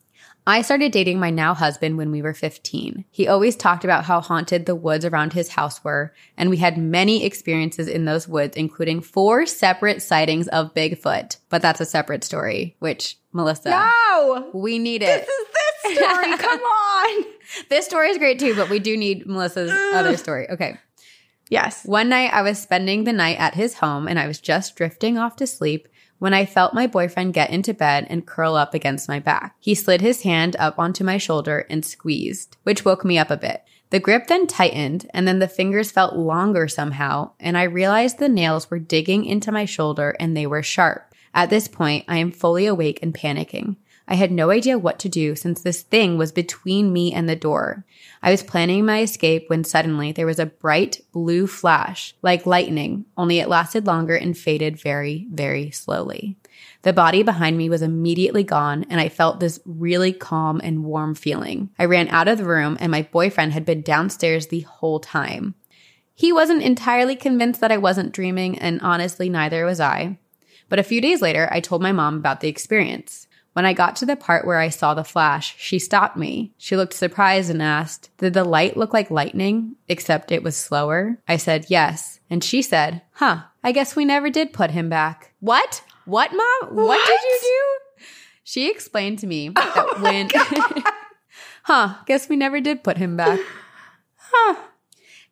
I 0.48 0.62
started 0.62 0.92
dating 0.92 1.20
my 1.20 1.28
now 1.28 1.52
husband 1.52 1.98
when 1.98 2.10
we 2.10 2.22
were 2.22 2.32
15. 2.32 3.04
He 3.10 3.28
always 3.28 3.54
talked 3.54 3.84
about 3.84 4.06
how 4.06 4.22
haunted 4.22 4.64
the 4.64 4.74
woods 4.74 5.04
around 5.04 5.34
his 5.34 5.50
house 5.50 5.84
were, 5.84 6.14
and 6.38 6.48
we 6.48 6.56
had 6.56 6.78
many 6.78 7.22
experiences 7.22 7.86
in 7.86 8.06
those 8.06 8.26
woods, 8.26 8.56
including 8.56 9.02
four 9.02 9.44
separate 9.44 10.00
sightings 10.00 10.48
of 10.48 10.72
Bigfoot. 10.72 11.36
But 11.50 11.60
that's 11.60 11.82
a 11.82 11.84
separate 11.84 12.24
story, 12.24 12.76
which, 12.78 13.18
Melissa, 13.34 13.68
no. 13.68 14.48
we 14.54 14.78
need 14.78 15.02
it. 15.02 15.26
This 15.26 15.28
is 15.28 15.46
this 15.52 15.98
story. 15.98 16.36
Come 16.38 16.60
on. 16.60 17.24
This 17.68 17.84
story 17.84 18.08
is 18.08 18.16
great 18.16 18.38
too, 18.38 18.56
but 18.56 18.70
we 18.70 18.78
do 18.78 18.96
need 18.96 19.26
Melissa's 19.26 19.70
other 19.92 20.16
story. 20.16 20.48
Okay. 20.48 20.78
Yes. 21.50 21.84
One 21.84 22.08
night 22.08 22.32
I 22.32 22.40
was 22.40 22.58
spending 22.58 23.04
the 23.04 23.12
night 23.12 23.38
at 23.38 23.54
his 23.54 23.74
home 23.74 24.08
and 24.08 24.18
I 24.18 24.26
was 24.26 24.40
just 24.40 24.76
drifting 24.76 25.18
off 25.18 25.36
to 25.36 25.46
sleep 25.46 25.88
when 26.18 26.34
I 26.34 26.44
felt 26.46 26.74
my 26.74 26.86
boyfriend 26.86 27.34
get 27.34 27.50
into 27.50 27.74
bed 27.74 28.06
and 28.08 28.26
curl 28.26 28.54
up 28.54 28.74
against 28.74 29.08
my 29.08 29.20
back. 29.20 29.56
He 29.58 29.74
slid 29.74 30.00
his 30.00 30.22
hand 30.22 30.56
up 30.58 30.78
onto 30.78 31.04
my 31.04 31.18
shoulder 31.18 31.66
and 31.70 31.84
squeezed, 31.84 32.56
which 32.62 32.84
woke 32.84 33.04
me 33.04 33.18
up 33.18 33.30
a 33.30 33.36
bit. 33.36 33.64
The 33.90 34.00
grip 34.00 34.26
then 34.26 34.46
tightened 34.46 35.08
and 35.14 35.26
then 35.26 35.38
the 35.38 35.48
fingers 35.48 35.90
felt 35.90 36.14
longer 36.14 36.68
somehow, 36.68 37.32
and 37.40 37.56
I 37.56 37.62
realized 37.62 38.18
the 38.18 38.28
nails 38.28 38.70
were 38.70 38.78
digging 38.78 39.24
into 39.24 39.50
my 39.50 39.64
shoulder 39.64 40.14
and 40.20 40.36
they 40.36 40.46
were 40.46 40.62
sharp. 40.62 41.14
At 41.34 41.50
this 41.50 41.68
point, 41.68 42.04
I 42.08 42.18
am 42.18 42.32
fully 42.32 42.66
awake 42.66 42.98
and 43.02 43.14
panicking. 43.14 43.76
I 44.10 44.14
had 44.14 44.32
no 44.32 44.51
idea 44.51 44.78
what 44.78 44.98
to 45.01 45.09
do 45.10 45.36
since 45.36 45.60
this 45.60 45.82
thing 45.82 46.16
was 46.16 46.32
between 46.32 46.94
me 46.94 47.12
and 47.12 47.28
the 47.28 47.36
door. 47.36 47.85
I 48.22 48.30
was 48.30 48.43
planning 48.43 48.86
my 48.86 49.02
escape 49.02 49.44
when 49.48 49.64
suddenly 49.64 50.12
there 50.12 50.24
was 50.24 50.39
a 50.39 50.47
bright 50.47 51.02
blue 51.12 51.47
flash, 51.47 52.14
like 52.22 52.47
lightning, 52.47 53.05
only 53.18 53.39
it 53.39 53.51
lasted 53.51 53.86
longer 53.86 54.16
and 54.16 54.36
faded 54.36 54.80
very, 54.80 55.28
very 55.30 55.70
slowly. 55.70 56.39
The 56.82 56.94
body 56.94 57.22
behind 57.22 57.59
me 57.59 57.68
was 57.68 57.82
immediately 57.82 58.44
gone, 58.44 58.86
and 58.89 58.98
I 58.98 59.10
felt 59.10 59.40
this 59.40 59.60
really 59.66 60.14
calm 60.14 60.59
and 60.64 60.85
warm 60.85 61.14
feeling. 61.14 61.68
I 61.78 61.85
ran 61.85 62.09
out 62.09 62.28
of 62.28 62.39
the 62.39 62.47
room, 62.47 62.78
and 62.80 62.90
my 62.90 63.02
boyfriend 63.02 63.52
had 63.52 63.66
been 63.66 63.82
downstairs 63.82 64.47
the 64.47 64.60
whole 64.60 65.01
time. 65.01 65.55
He 66.14 66.32
wasn't 66.32 66.62
entirely 66.62 67.14
convinced 67.14 67.60
that 67.60 67.70
I 67.70 67.76
wasn't 67.76 68.12
dreaming, 68.12 68.59
and 68.59 68.80
honestly, 68.80 69.28
neither 69.28 69.66
was 69.66 69.80
I. 69.80 70.18
But 70.68 70.78
a 70.78 70.85
few 70.85 71.01
days 71.01 71.22
later, 71.22 71.48
I 71.52 71.60
told 71.60 71.82
my 71.82 71.93
mom 71.93 72.16
about 72.16 72.40
the 72.40 72.48
experience. 72.48 73.27
When 73.59 73.66
I 73.66 73.72
got 73.72 73.97
to 73.97 74.06
the 74.06 74.14
part 74.14 74.47
where 74.47 74.59
I 74.59 74.68
saw 74.68 74.94
the 74.94 75.02
flash, 75.02 75.56
she 75.59 75.80
stopped 75.80 76.16
me. 76.16 76.52
She 76.59 76.76
looked 76.76 76.94
surprised 76.94 77.51
and 77.51 77.60
asked, 77.60 78.09
Did 78.18 78.32
the 78.32 78.44
light 78.44 78.76
look 78.76 78.93
like 78.94 79.10
lightning, 79.10 79.74
except 79.89 80.30
it 80.30 80.44
was 80.44 80.56
slower? 80.56 81.18
I 81.26 81.39
said, 81.39 81.66
Yes. 81.68 82.20
And 82.30 82.44
she 82.44 82.62
said, 82.62 83.02
Huh, 83.14 83.40
I 83.64 83.72
guess 83.72 83.97
we 83.97 84.05
never 84.05 84.30
did 84.30 84.52
put 84.52 84.70
him 84.70 84.89
back. 84.89 85.32
What? 85.40 85.82
What, 86.05 86.30
mom? 86.30 86.76
What, 86.76 87.05
did 87.05 87.20
you 87.20 87.39
do? 87.43 88.05
She 88.44 88.70
explained 88.70 89.18
to 89.18 89.26
me 89.26 89.48
that 89.48 90.02
when. 90.02 90.30
huh, 91.64 91.97
guess 92.06 92.28
we 92.28 92.36
never 92.36 92.60
did 92.60 92.85
put 92.85 92.97
him 92.97 93.16
back. 93.16 93.40
Huh. 94.18 94.55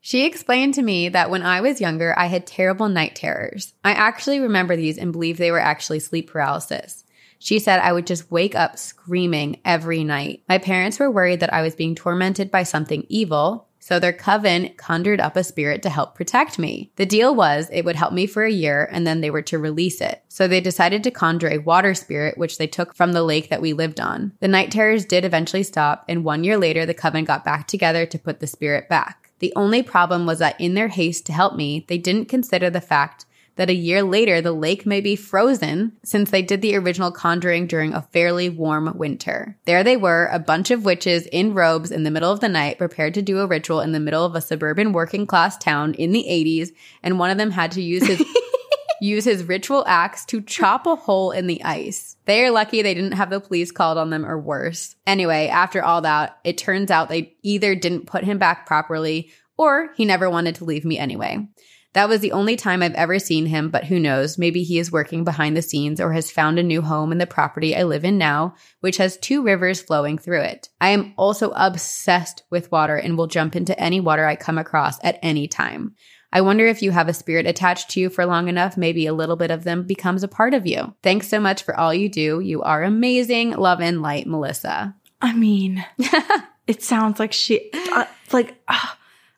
She 0.00 0.26
explained 0.26 0.74
to 0.74 0.82
me 0.82 1.10
that 1.10 1.30
when 1.30 1.42
I 1.42 1.60
was 1.60 1.80
younger, 1.80 2.12
I 2.18 2.26
had 2.26 2.44
terrible 2.44 2.88
night 2.88 3.14
terrors. 3.14 3.72
I 3.84 3.92
actually 3.92 4.40
remember 4.40 4.74
these 4.74 4.98
and 4.98 5.12
believe 5.12 5.38
they 5.38 5.52
were 5.52 5.60
actually 5.60 6.00
sleep 6.00 6.28
paralysis. 6.28 7.04
She 7.38 7.58
said 7.58 7.80
I 7.80 7.92
would 7.92 8.06
just 8.06 8.30
wake 8.30 8.54
up 8.54 8.78
screaming 8.78 9.60
every 9.64 10.04
night. 10.04 10.42
My 10.48 10.58
parents 10.58 10.98
were 10.98 11.10
worried 11.10 11.40
that 11.40 11.52
I 11.52 11.62
was 11.62 11.74
being 11.74 11.94
tormented 11.94 12.50
by 12.50 12.62
something 12.62 13.04
evil, 13.08 13.68
so 13.86 14.00
their 14.00 14.12
coven 14.12 14.74
conjured 14.76 15.20
up 15.20 15.36
a 15.36 15.44
spirit 15.44 15.80
to 15.82 15.90
help 15.90 16.16
protect 16.16 16.58
me. 16.58 16.90
The 16.96 17.06
deal 17.06 17.32
was 17.36 17.70
it 17.72 17.84
would 17.84 17.94
help 17.94 18.12
me 18.12 18.26
for 18.26 18.44
a 18.44 18.50
year 18.50 18.88
and 18.90 19.06
then 19.06 19.20
they 19.20 19.30
were 19.30 19.42
to 19.42 19.60
release 19.60 20.00
it. 20.00 20.24
So 20.26 20.48
they 20.48 20.60
decided 20.60 21.04
to 21.04 21.12
conjure 21.12 21.52
a 21.52 21.58
water 21.58 21.94
spirit, 21.94 22.36
which 22.36 22.58
they 22.58 22.66
took 22.66 22.96
from 22.96 23.12
the 23.12 23.22
lake 23.22 23.48
that 23.48 23.62
we 23.62 23.72
lived 23.72 24.00
on. 24.00 24.32
The 24.40 24.48
night 24.48 24.72
terrors 24.72 25.04
did 25.04 25.24
eventually 25.24 25.62
stop, 25.62 26.04
and 26.08 26.24
one 26.24 26.42
year 26.42 26.56
later, 26.56 26.84
the 26.84 26.94
coven 26.94 27.24
got 27.24 27.44
back 27.44 27.68
together 27.68 28.06
to 28.06 28.18
put 28.18 28.40
the 28.40 28.48
spirit 28.48 28.88
back. 28.88 29.30
The 29.38 29.52
only 29.54 29.84
problem 29.84 30.26
was 30.26 30.40
that 30.40 30.60
in 30.60 30.74
their 30.74 30.88
haste 30.88 31.24
to 31.26 31.32
help 31.32 31.54
me, 31.54 31.84
they 31.88 31.98
didn't 31.98 32.28
consider 32.28 32.70
the 32.70 32.80
fact 32.80 33.24
that 33.56 33.70
a 33.70 33.74
year 33.74 34.02
later 34.02 34.40
the 34.40 34.52
lake 34.52 34.86
may 34.86 35.00
be 35.00 35.16
frozen 35.16 35.92
since 36.04 36.30
they 36.30 36.42
did 36.42 36.62
the 36.62 36.76
original 36.76 37.10
conjuring 37.10 37.66
during 37.66 37.92
a 37.92 38.02
fairly 38.02 38.48
warm 38.48 38.96
winter. 38.96 39.58
There 39.64 39.82
they 39.82 39.96
were, 39.96 40.28
a 40.30 40.38
bunch 40.38 40.70
of 40.70 40.84
witches 40.84 41.26
in 41.26 41.54
robes 41.54 41.90
in 41.90 42.04
the 42.04 42.10
middle 42.10 42.30
of 42.30 42.40
the 42.40 42.48
night 42.48 42.78
prepared 42.78 43.14
to 43.14 43.22
do 43.22 43.40
a 43.40 43.46
ritual 43.46 43.80
in 43.80 43.92
the 43.92 44.00
middle 44.00 44.24
of 44.24 44.34
a 44.34 44.40
suburban 44.40 44.92
working 44.92 45.26
class 45.26 45.56
town 45.58 45.94
in 45.94 46.12
the 46.12 46.24
80s, 46.28 46.70
and 47.02 47.18
one 47.18 47.30
of 47.30 47.38
them 47.38 47.50
had 47.50 47.72
to 47.72 47.82
use 47.82 48.06
his 48.06 48.22
use 49.00 49.24
his 49.24 49.44
ritual 49.44 49.84
axe 49.86 50.24
to 50.26 50.40
chop 50.40 50.86
a 50.86 50.96
hole 50.96 51.30
in 51.30 51.46
the 51.46 51.62
ice. 51.62 52.16
They 52.24 52.44
are 52.44 52.50
lucky 52.50 52.82
they 52.82 52.94
didn't 52.94 53.12
have 53.12 53.30
the 53.30 53.40
police 53.40 53.70
called 53.70 53.98
on 53.98 54.10
them 54.10 54.24
or 54.24 54.38
worse. 54.38 54.96
Anyway, 55.06 55.48
after 55.48 55.82
all 55.84 56.00
that, 56.02 56.38
it 56.44 56.58
turns 56.58 56.90
out 56.90 57.08
they 57.08 57.36
either 57.42 57.74
didn't 57.74 58.06
put 58.06 58.24
him 58.24 58.38
back 58.38 58.66
properly 58.66 59.30
Or 59.58 59.90
he 59.96 60.04
never 60.04 60.28
wanted 60.28 60.56
to 60.56 60.64
leave 60.64 60.84
me 60.84 60.98
anyway. 60.98 61.48
That 61.96 62.10
was 62.10 62.20
the 62.20 62.32
only 62.32 62.56
time 62.56 62.82
I've 62.82 62.92
ever 62.92 63.18
seen 63.18 63.46
him, 63.46 63.70
but 63.70 63.84
who 63.84 63.98
knows? 63.98 64.36
Maybe 64.36 64.62
he 64.62 64.78
is 64.78 64.92
working 64.92 65.24
behind 65.24 65.56
the 65.56 65.62
scenes 65.62 65.98
or 65.98 66.12
has 66.12 66.30
found 66.30 66.58
a 66.58 66.62
new 66.62 66.82
home 66.82 67.10
in 67.10 67.16
the 67.16 67.26
property 67.26 67.74
I 67.74 67.84
live 67.84 68.04
in 68.04 68.18
now, 68.18 68.54
which 68.80 68.98
has 68.98 69.16
two 69.16 69.42
rivers 69.42 69.80
flowing 69.80 70.18
through 70.18 70.42
it. 70.42 70.68
I 70.78 70.90
am 70.90 71.14
also 71.16 71.52
obsessed 71.56 72.42
with 72.50 72.70
water 72.70 72.96
and 72.96 73.16
will 73.16 73.28
jump 73.28 73.56
into 73.56 73.80
any 73.80 73.98
water 73.98 74.26
I 74.26 74.36
come 74.36 74.58
across 74.58 75.02
at 75.02 75.18
any 75.22 75.48
time. 75.48 75.94
I 76.30 76.42
wonder 76.42 76.66
if 76.66 76.82
you 76.82 76.90
have 76.90 77.08
a 77.08 77.14
spirit 77.14 77.46
attached 77.46 77.88
to 77.92 78.00
you 78.00 78.10
for 78.10 78.26
long 78.26 78.48
enough, 78.48 78.76
maybe 78.76 79.06
a 79.06 79.14
little 79.14 79.36
bit 79.36 79.50
of 79.50 79.64
them 79.64 79.84
becomes 79.84 80.22
a 80.22 80.28
part 80.28 80.52
of 80.52 80.66
you. 80.66 80.94
Thanks 81.02 81.28
so 81.28 81.40
much 81.40 81.62
for 81.62 81.74
all 81.80 81.94
you 81.94 82.10
do. 82.10 82.40
You 82.40 82.60
are 82.60 82.84
amazing. 82.84 83.52
Love 83.52 83.80
and 83.80 84.02
light, 84.02 84.26
Melissa. 84.26 84.94
I 85.22 85.32
mean, 85.32 85.82
it 86.66 86.82
sounds 86.82 87.18
like 87.18 87.32
she, 87.32 87.70
uh, 87.72 88.04
like, 88.32 88.60
uh, 88.68 88.86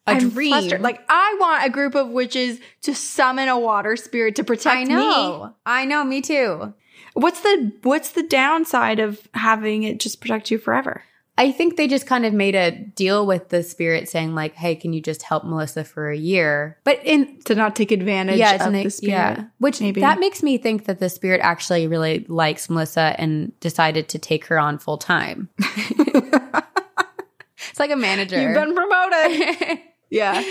A 0.09 0.17
I'm 0.17 0.31
dream. 0.31 0.53
flustered. 0.53 0.81
Like, 0.81 1.03
I 1.09 1.37
want 1.41 1.67
a 1.67 1.71
group 1.71 1.95
of 1.95 2.09
witches 2.09 2.61
to 2.83 2.95
summon 2.95 3.49
a 3.49 3.59
water 3.59 3.97
spirit 3.97 4.37
to 4.37 4.45
protect 4.45 4.77
I 4.77 4.85
me. 4.85 4.95
know. 4.95 5.55
I 5.67 5.85
know. 5.85 6.05
Me 6.05 6.21
too. 6.21 6.73
What's 7.15 7.41
the 7.41 7.73
what's 7.83 8.13
the 8.13 8.23
downside 8.23 9.01
of 9.01 9.27
having 9.35 9.83
it 9.83 9.99
just 10.01 10.21
protect 10.21 10.51
you 10.51 10.59
forever? 10.59 11.03
I 11.41 11.53
think 11.53 11.77
they 11.77 11.87
just 11.87 12.05
kind 12.07 12.27
of 12.27 12.33
made 12.33 12.57
a 12.57 12.73
deal 12.73 13.25
with 13.25 13.51
the 13.51 13.63
spirit 13.63 14.09
saying 14.09 14.35
like, 14.35 14.55
"Hey, 14.57 14.75
can 14.75 14.93
you 14.93 15.01
just 15.01 15.23
help 15.23 15.45
Melissa 15.45 15.85
for 15.85 16.11
a 16.11 16.17
year?" 16.17 16.77
But 16.85 17.01
in 17.05 17.39
To 17.45 17.55
not 17.55 17.77
take 17.77 17.93
advantage 17.93 18.39
yeah, 18.39 18.55
of 18.57 18.63
an- 18.75 18.83
the 18.83 18.91
spirit. 18.91 19.13
yeah, 19.13 19.45
which 19.59 19.81
maybe. 19.81 20.01
that 20.01 20.19
makes 20.19 20.43
me 20.43 20.59
think 20.59 20.87
that 20.87 20.99
the 20.99 21.09
spirit 21.09 21.41
actually 21.43 21.87
really 21.87 22.25
likes 22.29 22.69
Melissa 22.69 23.15
and 23.19 23.59
decided 23.61 24.09
to 24.11 24.19
take 24.19 24.47
her 24.47 24.59
on 24.59 24.79
full 24.79 24.99
time. 24.99 25.49
it's 25.59 27.79
like 27.79 27.91
a 27.91 27.97
manager. 27.97 28.41
You've 28.41 28.55
been 28.55 28.75
promoted. 28.75 29.79
yeah. 30.11 30.43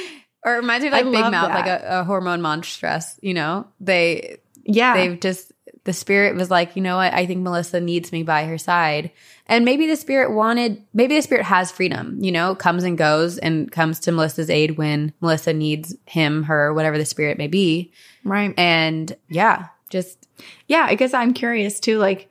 or 0.46 0.56
it 0.56 0.60
reminds 0.60 0.84
me 0.84 0.88
of 0.88 0.94
like 0.94 1.06
I 1.06 1.12
Big 1.12 1.32
Mouth, 1.32 1.50
like 1.50 1.68
a, 1.68 2.00
a 2.00 2.04
hormone 2.04 2.42
monstress. 2.42 3.20
You 3.22 3.34
know, 3.34 3.68
they 3.80 4.38
Yeah. 4.64 4.94
they've 4.96 5.20
just 5.20 5.52
the 5.84 5.94
spirit 5.94 6.36
was 6.36 6.52
like, 6.52 6.76
you 6.76 6.82
know 6.82 6.98
what? 6.98 7.14
I 7.14 7.26
think 7.26 7.42
Melissa 7.44 7.80
needs 7.80 8.12
me 8.12 8.22
by 8.24 8.44
her 8.46 8.58
side. 8.58 9.10
And 9.46 9.64
maybe 9.64 9.88
the 9.88 9.96
spirit 9.96 10.34
wanted, 10.34 10.84
maybe 10.94 11.16
the 11.16 11.22
spirit 11.22 11.46
has 11.46 11.72
freedom, 11.72 12.18
you 12.22 12.30
know, 12.34 12.56
comes 12.56 12.84
and 12.84 12.98
goes 12.98 13.38
and 13.38 13.72
comes 13.72 14.02
to 14.02 14.12
Melissa's 14.12 14.50
aid 14.50 14.78
when 14.78 15.14
Melissa 15.22 15.54
needs 15.54 15.96
him, 16.06 16.44
her, 16.44 16.74
whatever 16.74 16.98
the 16.98 17.06
spirit 17.06 17.38
may 17.38 17.48
be. 17.48 17.94
right. 18.26 18.54
And 18.58 19.16
yeah, 19.30 19.68
just 19.90 20.28
yeah, 20.68 20.86
I 20.90 20.96
guess 20.96 21.14
I'm 21.14 21.34
curious 21.34 21.80
too, 21.80 21.98
like 22.00 22.30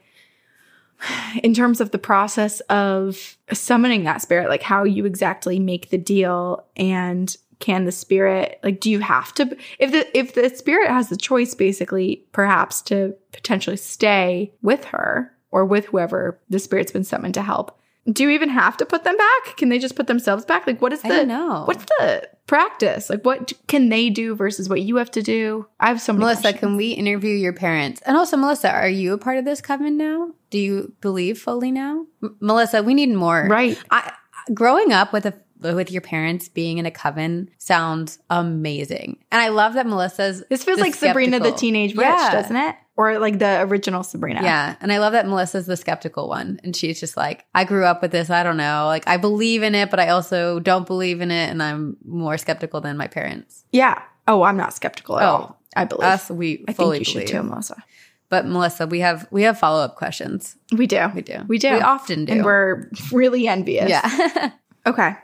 in 1.42 1.54
terms 1.54 1.80
of 1.80 1.90
the 1.90 1.98
process 1.98 2.60
of 2.60 3.36
summoning 3.52 4.04
that 4.04 4.22
spirit, 4.22 4.48
like 4.48 4.62
how 4.62 4.84
you 4.84 5.04
exactly 5.04 5.58
make 5.58 5.90
the 5.90 5.98
deal 5.98 6.64
and 6.76 7.36
can 7.58 7.84
the 7.84 7.92
spirit 7.92 8.60
like 8.62 8.80
do 8.80 8.90
you 8.90 9.00
have 9.00 9.32
to 9.32 9.56
if 9.78 9.90
the 9.90 10.18
if 10.18 10.34
the 10.34 10.50
spirit 10.50 10.88
has 10.88 11.08
the 11.08 11.16
choice 11.16 11.54
basically 11.54 12.22
perhaps 12.32 12.82
to 12.82 13.14
potentially 13.32 13.78
stay 13.78 14.52
with 14.60 14.84
her 14.84 15.32
or 15.50 15.64
with 15.64 15.86
whoever 15.86 16.38
the 16.50 16.58
spirit's 16.58 16.92
been 16.92 17.02
summoned 17.02 17.32
to 17.32 17.42
help 17.42 17.80
do 18.12 18.22
you 18.24 18.30
even 18.30 18.48
have 18.48 18.76
to 18.76 18.86
put 18.86 19.04
them 19.04 19.16
back 19.16 19.56
can 19.56 19.68
they 19.68 19.78
just 19.78 19.96
put 19.96 20.06
themselves 20.06 20.44
back 20.44 20.66
like 20.66 20.80
what 20.80 20.92
is 20.92 21.02
the 21.02 21.08
I 21.28 21.64
what's 21.64 21.84
the 21.98 22.28
practice 22.46 23.10
like 23.10 23.24
what 23.24 23.52
can 23.66 23.88
they 23.88 24.08
do 24.10 24.34
versus 24.36 24.68
what 24.68 24.80
you 24.80 24.96
have 24.96 25.10
to 25.10 25.22
do 25.22 25.66
i 25.80 25.88
have 25.88 26.00
so 26.00 26.12
many 26.12 26.24
Melissa, 26.24 26.42
questions. 26.42 26.60
can 26.60 26.76
we 26.76 26.92
interview 26.92 27.34
your 27.34 27.52
parents? 27.52 28.00
And 28.06 28.16
also, 28.16 28.36
Melissa, 28.36 28.70
are 28.70 28.88
you 28.88 29.12
a 29.14 29.18
part 29.18 29.38
of 29.38 29.44
this 29.44 29.60
coven 29.60 29.96
now? 29.96 30.30
Do 30.50 30.58
you 30.58 30.94
believe 31.00 31.40
fully 31.40 31.72
now? 31.72 32.06
M- 32.22 32.36
Melissa, 32.40 32.82
we 32.82 32.94
need 32.94 33.12
more. 33.12 33.46
right 33.50 33.76
I, 33.90 34.12
growing 34.54 34.92
up 34.92 35.12
with 35.12 35.26
a 35.26 35.34
with 35.60 35.90
your 35.90 36.02
parents 36.02 36.48
being 36.48 36.78
in 36.78 36.86
a 36.86 36.90
coven 36.90 37.50
sounds 37.58 38.18
amazing, 38.30 39.18
and 39.32 39.40
I 39.42 39.48
love 39.48 39.74
that 39.74 39.86
Melissa's. 39.86 40.44
This 40.50 40.62
feels 40.62 40.78
like 40.80 40.94
Sabrina 40.94 41.40
the 41.40 41.50
Teenage 41.52 41.96
Witch, 41.96 42.04
Yeah. 42.06 42.30
doesn't 42.32 42.56
it? 42.56 42.76
Or 42.98 43.18
like 43.18 43.38
the 43.38 43.60
original 43.60 44.02
Sabrina. 44.02 44.42
Yeah, 44.42 44.76
and 44.80 44.90
I 44.90 44.98
love 44.98 45.12
that 45.12 45.26
Melissa's 45.26 45.66
the 45.66 45.76
skeptical 45.76 46.28
one, 46.28 46.58
and 46.64 46.74
she's 46.74 46.98
just 46.98 47.14
like, 47.16 47.44
I 47.54 47.64
grew 47.64 47.84
up 47.84 48.00
with 48.00 48.10
this. 48.10 48.30
I 48.30 48.42
don't 48.42 48.56
know, 48.56 48.86
like 48.86 49.06
I 49.06 49.18
believe 49.18 49.62
in 49.62 49.74
it, 49.74 49.90
but 49.90 50.00
I 50.00 50.08
also 50.08 50.60
don't 50.60 50.86
believe 50.86 51.20
in 51.20 51.30
it, 51.30 51.50
and 51.50 51.62
I'm 51.62 51.98
more 52.06 52.38
skeptical 52.38 52.80
than 52.80 52.96
my 52.96 53.06
parents. 53.06 53.64
Yeah. 53.72 54.00
Oh, 54.26 54.42
I'm 54.42 54.56
not 54.56 54.72
skeptical 54.72 55.18
at 55.18 55.24
Oh, 55.24 55.26
all. 55.28 55.60
I 55.76 55.84
believe. 55.84 56.04
Us, 56.08 56.30
we 56.30 56.64
I 56.66 56.72
fully 56.72 56.98
think 56.98 57.08
you 57.08 57.12
believe. 57.14 57.28
should 57.28 57.36
too, 57.36 57.42
Melissa. 57.42 57.84
But 58.28 58.46
Melissa, 58.46 58.86
we 58.86 59.00
have 59.00 59.28
we 59.30 59.42
have 59.42 59.58
follow 59.58 59.84
up 59.84 59.94
questions. 59.96 60.56
We 60.76 60.86
do. 60.86 61.08
We 61.14 61.20
do. 61.22 61.44
We 61.46 61.58
do. 61.58 61.72
We 61.74 61.80
often 61.80 62.24
do. 62.24 62.32
And 62.32 62.44
we're 62.44 62.90
really 63.12 63.46
envious. 63.46 63.88
yeah. 63.90 64.50
Okay. 64.86 65.14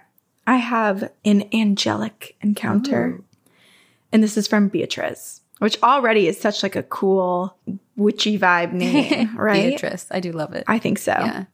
I 0.46 0.56
have 0.56 1.10
an 1.24 1.48
angelic 1.54 2.34
encounter. 2.42 3.20
And 4.12 4.22
this 4.22 4.36
is 4.36 4.48
from 4.48 4.66
Beatrice, 4.68 5.40
which 5.62 5.80
already 5.80 6.26
is 6.26 6.40
such 6.40 6.64
like 6.64 6.74
a 6.74 6.82
cool 6.82 7.56
witchy 7.94 8.36
vibe 8.36 8.72
name, 8.72 9.36
right? 9.36 9.70
Beatrice, 9.70 10.08
I 10.10 10.18
do 10.18 10.32
love 10.32 10.54
it. 10.54 10.64
I 10.66 10.80
think 10.80 10.98
so. 10.98 11.12
yeah. 11.12 11.44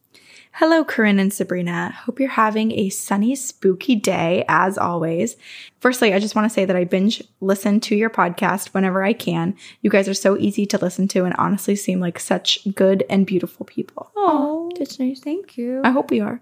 Hello, 0.53 0.83
Corinne 0.83 1.19
and 1.19 1.31
Sabrina. 1.33 1.93
Hope 1.93 2.19
you're 2.19 2.31
having 2.31 2.73
a 2.73 2.89
sunny, 2.89 3.35
spooky 3.35 3.95
day 3.95 4.47
as 4.49 4.79
always. 4.79 5.37
Firstly, 5.79 6.15
I 6.15 6.19
just 6.19 6.35
want 6.35 6.47
to 6.47 6.53
say 6.53 6.65
that 6.65 6.75
I 6.75 6.85
binge 6.85 7.23
listen 7.41 7.81
to 7.81 7.95
your 7.95 8.09
podcast 8.09 8.69
whenever 8.69 9.05
I 9.05 9.13
can. 9.13 9.55
You 9.83 9.91
guys 9.91 10.09
are 10.09 10.15
so 10.15 10.39
easy 10.39 10.65
to 10.65 10.79
listen 10.79 11.07
to 11.09 11.27
and 11.27 11.35
honestly 11.37 11.77
seem 11.77 12.01
like 12.01 12.19
such 12.19 12.61
good 12.75 13.05
and 13.11 13.27
beautiful 13.27 13.67
people. 13.67 14.11
Oh, 14.17 14.73
that's 14.79 14.99
nice. 14.99 15.21
thank 15.21 15.59
you. 15.59 15.83
I 15.85 15.91
hope 15.91 16.11
we 16.11 16.21
are. 16.21 16.41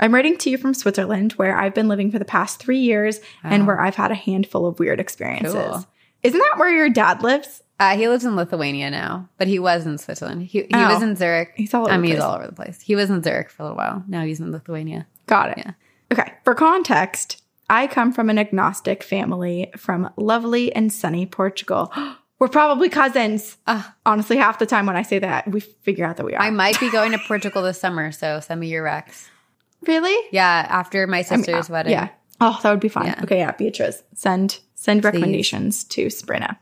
I'm 0.00 0.12
writing 0.12 0.36
to 0.38 0.50
you 0.50 0.58
from 0.58 0.74
Switzerland, 0.74 1.32
where 1.34 1.56
I've 1.56 1.74
been 1.74 1.88
living 1.88 2.10
for 2.10 2.18
the 2.18 2.24
past 2.24 2.58
three 2.58 2.80
years 2.80 3.20
and 3.44 3.66
where 3.66 3.80
I've 3.80 3.94
had 3.94 4.10
a 4.10 4.16
handful 4.16 4.66
of 4.66 4.80
weird 4.80 4.98
experiences. 4.98 5.54
Cool. 5.54 5.86
Isn't 6.22 6.38
that 6.38 6.58
where 6.58 6.74
your 6.74 6.88
dad 6.90 7.22
lives? 7.22 7.62
Uh, 7.78 7.96
he 7.96 8.08
lives 8.08 8.24
in 8.26 8.36
Lithuania 8.36 8.90
now, 8.90 9.28
but 9.38 9.48
he 9.48 9.58
was 9.58 9.86
in 9.86 9.96
Switzerland. 9.96 10.42
He, 10.42 10.60
he 10.60 10.68
Oh. 10.74 10.92
was 10.94 11.02
in 11.02 11.16
Zurich. 11.16 11.52
He's 11.56 11.72
all 11.72 11.84
over 11.84 11.92
I 11.92 11.96
mean, 11.96 12.02
the 12.02 12.08
he's 12.08 12.16
place. 12.16 12.24
all 12.24 12.34
over 12.36 12.46
the 12.46 12.52
place. 12.52 12.80
He 12.82 12.94
was 12.94 13.08
in 13.08 13.22
Zurich 13.22 13.48
for 13.50 13.62
a 13.62 13.66
little 13.66 13.78
while. 13.78 14.04
Now 14.06 14.24
he's 14.24 14.38
in 14.40 14.52
Lithuania. 14.52 15.06
Got 15.26 15.56
it. 15.56 15.58
Yeah. 15.64 15.72
Okay. 16.12 16.32
For 16.44 16.54
context, 16.54 17.42
I 17.70 17.86
come 17.86 18.12
from 18.12 18.28
an 18.28 18.38
agnostic 18.38 19.02
family 19.02 19.70
from 19.78 20.10
lovely 20.16 20.74
and 20.74 20.92
sunny 20.92 21.24
Portugal. 21.24 21.90
We're 22.38 22.48
probably 22.48 22.88
cousins. 22.88 23.56
Ah. 23.66 23.94
Honestly, 24.06 24.36
half 24.38 24.58
the 24.58 24.66
time 24.66 24.86
when 24.86 24.96
I 24.96 25.02
say 25.02 25.18
that, 25.18 25.46
we 25.48 25.60
figure 25.60 26.04
out 26.06 26.16
that 26.18 26.24
we 26.26 26.34
are. 26.34 26.40
I 26.42 26.50
might 26.50 26.78
be 26.80 26.90
going 26.90 27.12
to 27.12 27.18
Portugal 27.18 27.62
this 27.62 27.78
summer, 27.80 28.12
so 28.12 28.40
send 28.40 28.60
me 28.60 28.68
your 28.68 28.82
Rex. 28.82 29.28
really? 29.86 30.16
Yeah, 30.32 30.66
after 30.68 31.06
my 31.06 31.18
I 31.18 31.20
mean, 31.20 31.24
sister's 31.44 31.68
uh, 31.70 31.72
wedding. 31.74 31.92
Yeah. 31.92 32.08
Oh, 32.40 32.58
that 32.62 32.70
would 32.70 32.80
be 32.80 32.88
fun. 32.88 33.06
Yeah. 33.06 33.20
Okay, 33.22 33.38
yeah, 33.38 33.52
Beatrice, 33.52 34.02
send 34.14 34.60
send 34.80 35.04
recommendations 35.04 35.84
to 35.84 36.08
Sabrina. 36.08 36.58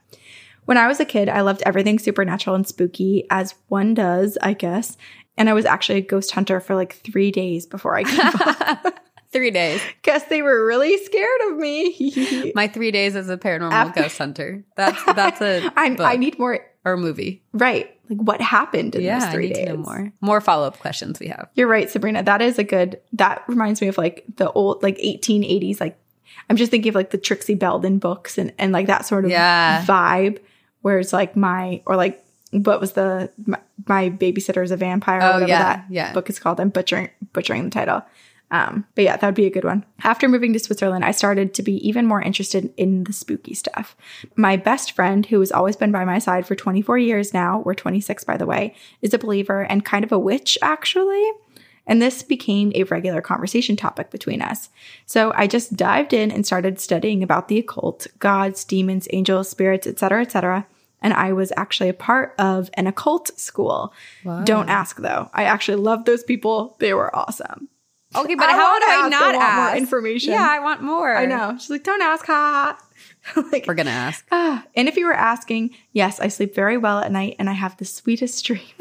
When 0.65 0.77
I 0.77 0.87
was 0.87 0.99
a 0.99 1.05
kid, 1.05 1.29
I 1.29 1.41
loved 1.41 1.63
everything 1.65 1.97
supernatural 1.99 2.55
and 2.55 2.67
spooky, 2.67 3.25
as 3.29 3.55
one 3.69 3.93
does, 3.93 4.37
I 4.41 4.53
guess. 4.53 4.97
And 5.37 5.49
I 5.49 5.53
was 5.53 5.65
actually 5.65 5.99
a 5.99 6.01
ghost 6.01 6.31
hunter 6.31 6.59
for 6.59 6.75
like 6.75 6.93
three 6.97 7.31
days 7.31 7.65
before 7.65 7.97
I 7.97 8.03
gave 8.03 8.19
up. 8.19 8.99
Three 9.31 9.51
days. 9.51 9.79
Guess 10.01 10.23
they 10.25 10.41
were 10.41 10.65
really 10.65 10.97
scared 11.05 11.41
of 11.51 11.57
me. 11.57 12.51
My 12.55 12.67
three 12.67 12.89
days 12.89 13.15
as 13.15 13.29
a 13.29 13.37
paranormal 13.37 13.71
After- 13.71 14.01
ghost 14.01 14.17
hunter. 14.17 14.65
That's 14.75 15.03
that's 15.05 15.39
a 15.39 15.69
I, 15.77 15.95
I 15.99 16.17
need 16.17 16.39
more. 16.39 16.59
or 16.83 16.97
movie. 16.97 17.43
Right. 17.53 17.95
Like 18.09 18.19
what 18.19 18.41
happened 18.41 18.95
in 18.95 19.03
Yeah, 19.03 19.19
those 19.19 19.27
I 19.29 19.31
three 19.31 19.47
need 19.49 19.53
days? 19.53 19.67
to 19.67 19.73
know 19.73 19.77
more. 19.83 20.11
More 20.19 20.41
follow 20.41 20.65
up 20.65 20.79
questions 20.79 21.19
we 21.19 21.27
have. 21.27 21.47
You're 21.53 21.67
right, 21.67 21.87
Sabrina. 21.91 22.23
That 22.23 22.41
is 22.41 22.57
a 22.57 22.63
good, 22.63 22.99
that 23.13 23.43
reminds 23.47 23.81
me 23.81 23.87
of 23.87 23.99
like 23.99 24.25
the 24.37 24.51
old, 24.51 24.81
like 24.81 24.97
1880s, 24.97 25.79
like, 25.79 25.99
I'm 26.49 26.57
just 26.57 26.71
thinking 26.71 26.89
of 26.89 26.95
like 26.95 27.11
the 27.11 27.17
Trixie 27.17 27.55
Belden 27.55 27.99
books 27.99 28.37
and, 28.37 28.53
and 28.57 28.71
like 28.71 28.87
that 28.87 29.05
sort 29.05 29.25
of 29.25 29.31
Yeah. 29.31 29.85
vibe 29.85 30.39
where 30.81 30.99
it's 30.99 31.13
like 31.13 31.35
my, 31.35 31.81
or 31.85 31.95
like, 31.95 32.23
what 32.51 32.79
was 32.81 32.93
the, 32.93 33.31
my, 33.45 33.59
my 33.87 34.09
babysitter 34.09 34.63
is 34.63 34.71
a 34.71 34.77
vampire 34.77 35.19
or 35.19 35.23
Oh, 35.23 35.33
whatever 35.33 35.49
yeah, 35.49 35.59
that 35.63 35.85
yeah. 35.89 36.13
book 36.13 36.29
is 36.29 36.39
called. 36.39 36.59
I'm 36.59 36.69
butchering, 36.69 37.09
butchering 37.33 37.65
the 37.65 37.69
title. 37.69 38.03
Um, 38.51 38.85
but 38.95 39.03
yeah, 39.03 39.15
that 39.15 39.27
would 39.27 39.35
be 39.35 39.45
a 39.45 39.51
good 39.51 39.63
one. 39.63 39.85
After 40.03 40.27
moving 40.27 40.53
to 40.53 40.59
Switzerland, 40.59 41.05
I 41.05 41.11
started 41.11 41.53
to 41.53 41.61
be 41.61 41.75
even 41.87 42.07
more 42.07 42.19
interested 42.19 42.73
in 42.77 43.03
the 43.03 43.13
spooky 43.13 43.53
stuff. 43.53 43.95
My 44.35 44.55
best 44.57 44.93
friend, 44.93 45.23
who 45.27 45.39
has 45.41 45.51
always 45.51 45.75
been 45.75 45.91
by 45.91 46.03
my 46.03 46.17
side 46.17 46.47
for 46.47 46.55
24 46.55 46.97
years 46.97 47.31
now, 47.31 47.59
we're 47.63 47.75
26 47.75 48.23
by 48.23 48.37
the 48.37 48.47
way, 48.47 48.73
is 49.03 49.13
a 49.13 49.19
believer 49.19 49.61
and 49.61 49.85
kind 49.85 50.03
of 50.03 50.11
a 50.11 50.17
witch 50.17 50.57
actually. 50.63 51.23
And 51.89 51.99
this 51.99 52.21
became 52.21 52.71
a 52.75 52.83
regular 52.83 53.19
conversation 53.19 53.75
topic 53.75 54.11
between 54.11 54.43
us. 54.43 54.69
So 55.07 55.33
I 55.35 55.47
just 55.47 55.75
dived 55.75 56.13
in 56.13 56.29
and 56.29 56.45
started 56.45 56.79
studying 56.79 57.23
about 57.23 57.47
the 57.47 57.57
occult, 57.57 58.05
gods, 58.19 58.63
demons, 58.63 59.07
angels, 59.11 59.49
spirits, 59.49 59.87
etc., 59.87 60.21
etc. 60.21 60.67
And 61.01 61.13
I 61.13 61.33
was 61.33 61.51
actually 61.57 61.89
a 61.89 61.93
part 61.95 62.35
of 62.37 62.69
an 62.75 62.85
occult 62.85 63.37
school. 63.39 63.91
Don't 64.43 64.69
ask 64.69 64.97
though. 64.97 65.31
I 65.33 65.45
actually 65.45 65.81
loved 65.81 66.05
those 66.05 66.23
people. 66.23 66.77
They 66.79 66.93
were 66.93 67.13
awesome. 67.15 67.69
Okay, 68.15 68.35
but 68.35 68.49
I 68.49 68.53
how 68.53 68.79
do 68.79 68.85
I 68.87 69.09
not 69.09 69.21
want 69.21 69.35
more 69.35 69.43
ask 69.43 69.77
information. 69.77 70.33
Yeah, 70.33 70.47
I 70.49 70.59
want 70.59 70.81
more. 70.81 71.15
I 71.15 71.25
know. 71.25 71.57
She's 71.59 71.69
like, 71.69 71.83
don't 71.83 72.01
ask, 72.01 72.25
ha. 72.25 72.77
like, 73.51 73.65
We're 73.67 73.75
gonna 73.75 73.91
ask. 73.91 74.25
ah. 74.31 74.63
And 74.75 74.87
if 74.87 74.97
you 74.97 75.05
were 75.05 75.13
asking, 75.13 75.75
yes, 75.93 76.19
I 76.19 76.27
sleep 76.27 76.55
very 76.55 76.77
well 76.77 76.99
at 76.99 77.11
night 77.11 77.35
and 77.39 77.49
I 77.49 77.53
have 77.53 77.77
the 77.77 77.85
sweetest 77.85 78.43
dream. 78.45 78.61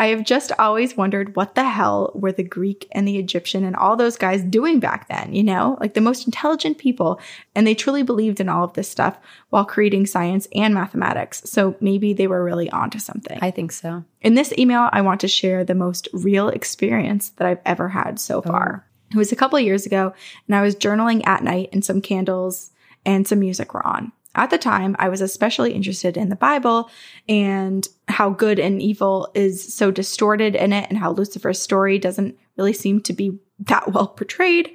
I 0.00 0.06
have 0.06 0.24
just 0.24 0.50
always 0.58 0.96
wondered 0.96 1.36
what 1.36 1.54
the 1.54 1.68
hell 1.68 2.10
were 2.14 2.32
the 2.32 2.42
Greek 2.42 2.88
and 2.92 3.06
the 3.06 3.18
Egyptian 3.18 3.64
and 3.64 3.76
all 3.76 3.96
those 3.96 4.16
guys 4.16 4.42
doing 4.42 4.80
back 4.80 5.08
then, 5.08 5.34
you 5.34 5.42
know? 5.42 5.76
Like 5.78 5.92
the 5.92 6.00
most 6.00 6.24
intelligent 6.24 6.78
people. 6.78 7.20
And 7.54 7.66
they 7.66 7.74
truly 7.74 8.02
believed 8.02 8.40
in 8.40 8.48
all 8.48 8.64
of 8.64 8.72
this 8.72 8.88
stuff 8.88 9.18
while 9.50 9.66
creating 9.66 10.06
science 10.06 10.48
and 10.54 10.72
mathematics. 10.72 11.42
So 11.44 11.76
maybe 11.82 12.14
they 12.14 12.26
were 12.26 12.42
really 12.42 12.70
onto 12.70 12.98
something. 12.98 13.40
I 13.42 13.50
think 13.50 13.72
so. 13.72 14.02
In 14.22 14.36
this 14.36 14.54
email, 14.56 14.88
I 14.90 15.02
want 15.02 15.20
to 15.20 15.28
share 15.28 15.64
the 15.64 15.74
most 15.74 16.08
real 16.14 16.48
experience 16.48 17.28
that 17.36 17.46
I've 17.46 17.60
ever 17.66 17.90
had 17.90 18.18
so 18.18 18.38
oh. 18.38 18.40
far. 18.40 18.86
It 19.10 19.18
was 19.18 19.32
a 19.32 19.36
couple 19.36 19.58
of 19.58 19.66
years 19.66 19.84
ago, 19.84 20.14
and 20.46 20.56
I 20.56 20.62
was 20.62 20.76
journaling 20.76 21.26
at 21.26 21.44
night, 21.44 21.68
and 21.74 21.84
some 21.84 22.00
candles 22.00 22.70
and 23.04 23.28
some 23.28 23.40
music 23.40 23.74
were 23.74 23.86
on. 23.86 24.12
At 24.34 24.50
the 24.50 24.58
time, 24.58 24.94
I 24.98 25.08
was 25.08 25.20
especially 25.20 25.72
interested 25.72 26.16
in 26.16 26.28
the 26.28 26.36
Bible 26.36 26.88
and 27.28 27.86
how 28.06 28.30
good 28.30 28.58
and 28.60 28.80
evil 28.80 29.28
is 29.34 29.74
so 29.74 29.90
distorted 29.90 30.54
in 30.54 30.72
it, 30.72 30.88
and 30.88 30.98
how 30.98 31.12
Lucifer's 31.12 31.60
story 31.60 31.98
doesn't 31.98 32.36
really 32.56 32.72
seem 32.72 33.00
to 33.02 33.12
be 33.12 33.38
that 33.60 33.92
well 33.92 34.06
portrayed. 34.06 34.70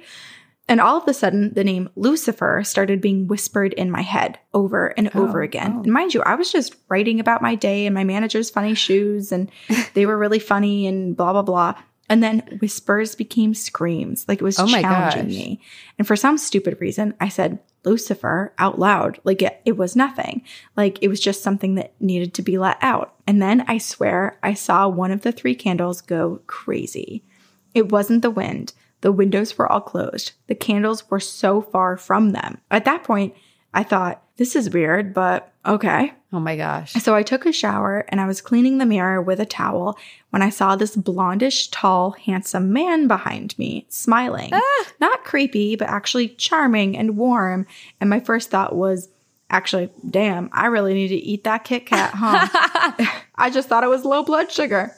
And 0.68 0.80
all 0.80 0.98
of 0.98 1.06
a 1.06 1.14
sudden, 1.14 1.54
the 1.54 1.62
name 1.62 1.88
Lucifer 1.94 2.62
started 2.64 3.00
being 3.00 3.28
whispered 3.28 3.72
in 3.74 3.88
my 3.90 4.02
head 4.02 4.38
over 4.52 4.88
and 4.98 5.10
oh, 5.14 5.22
over 5.22 5.40
again. 5.40 5.74
oh. 5.76 5.82
And 5.84 5.92
mind 5.92 6.12
you, 6.12 6.22
I 6.22 6.34
was 6.34 6.50
just 6.50 6.74
writing 6.88 7.20
about 7.20 7.40
my 7.40 7.54
day 7.54 7.86
and 7.86 7.94
my 7.94 8.02
manager's 8.04 8.50
funny 8.50 8.74
shoes, 8.74 9.30
and 9.32 9.50
they 9.94 10.06
were 10.06 10.18
really 10.18 10.40
funny 10.40 10.86
and 10.86 11.16
blah, 11.16 11.32
blah, 11.32 11.42
blah. 11.42 11.74
And 12.08 12.22
then 12.22 12.58
whispers 12.60 13.14
became 13.14 13.54
screams. 13.54 14.26
Like 14.28 14.40
it 14.40 14.44
was 14.44 14.58
Oh 14.58 14.66
challenging 14.66 15.26
gosh. 15.26 15.32
me. 15.34 15.60
And 15.98 16.06
for 16.06 16.14
some 16.16 16.36
stupid 16.38 16.80
reason, 16.80 17.14
I 17.20 17.28
said 17.28 17.58
Lucifer 17.86 18.52
out 18.58 18.78
loud. 18.78 19.18
Like 19.24 19.40
it, 19.40 19.60
it 19.64 19.76
was 19.76 19.96
nothing. 19.96 20.42
Like 20.76 20.98
it 21.00 21.08
was 21.08 21.20
just 21.20 21.42
something 21.42 21.76
that 21.76 21.94
needed 22.00 22.34
to 22.34 22.42
be 22.42 22.58
let 22.58 22.76
out. 22.82 23.14
And 23.26 23.40
then 23.40 23.64
I 23.68 23.78
swear 23.78 24.38
I 24.42 24.54
saw 24.54 24.88
one 24.88 25.12
of 25.12 25.22
the 25.22 25.32
three 25.32 25.54
candles 25.54 26.00
go 26.00 26.40
crazy. 26.46 27.24
It 27.72 27.90
wasn't 27.90 28.22
the 28.22 28.30
wind. 28.30 28.72
The 29.02 29.12
windows 29.12 29.56
were 29.56 29.70
all 29.70 29.80
closed. 29.80 30.32
The 30.48 30.54
candles 30.54 31.08
were 31.10 31.20
so 31.20 31.60
far 31.60 31.96
from 31.96 32.32
them. 32.32 32.58
At 32.70 32.84
that 32.86 33.04
point, 33.04 33.34
I 33.76 33.82
thought, 33.82 34.22
this 34.38 34.56
is 34.56 34.70
weird, 34.70 35.12
but 35.12 35.52
okay. 35.66 36.14
Oh 36.32 36.40
my 36.40 36.56
gosh. 36.56 36.94
So 36.94 37.14
I 37.14 37.22
took 37.22 37.44
a 37.44 37.52
shower 37.52 38.06
and 38.08 38.22
I 38.22 38.26
was 38.26 38.40
cleaning 38.40 38.78
the 38.78 38.86
mirror 38.86 39.20
with 39.20 39.38
a 39.38 39.44
towel 39.44 39.98
when 40.30 40.40
I 40.40 40.48
saw 40.48 40.76
this 40.76 40.96
blondish, 40.96 41.68
tall, 41.70 42.12
handsome 42.12 42.72
man 42.72 43.06
behind 43.06 43.56
me, 43.58 43.84
smiling. 43.90 44.50
Ah. 44.54 44.86
Not 44.98 45.24
creepy, 45.24 45.76
but 45.76 45.88
actually 45.88 46.28
charming 46.30 46.96
and 46.96 47.18
warm. 47.18 47.66
And 48.00 48.08
my 48.08 48.18
first 48.18 48.50
thought 48.50 48.74
was, 48.74 49.10
actually, 49.50 49.90
damn, 50.08 50.48
I 50.52 50.66
really 50.66 50.94
need 50.94 51.08
to 51.08 51.14
eat 51.16 51.44
that 51.44 51.64
Kit 51.64 51.84
Kat, 51.84 52.12
huh? 52.14 52.48
I 53.36 53.50
just 53.50 53.68
thought 53.68 53.84
it 53.84 53.90
was 53.90 54.06
low 54.06 54.22
blood 54.22 54.50
sugar. 54.50 54.96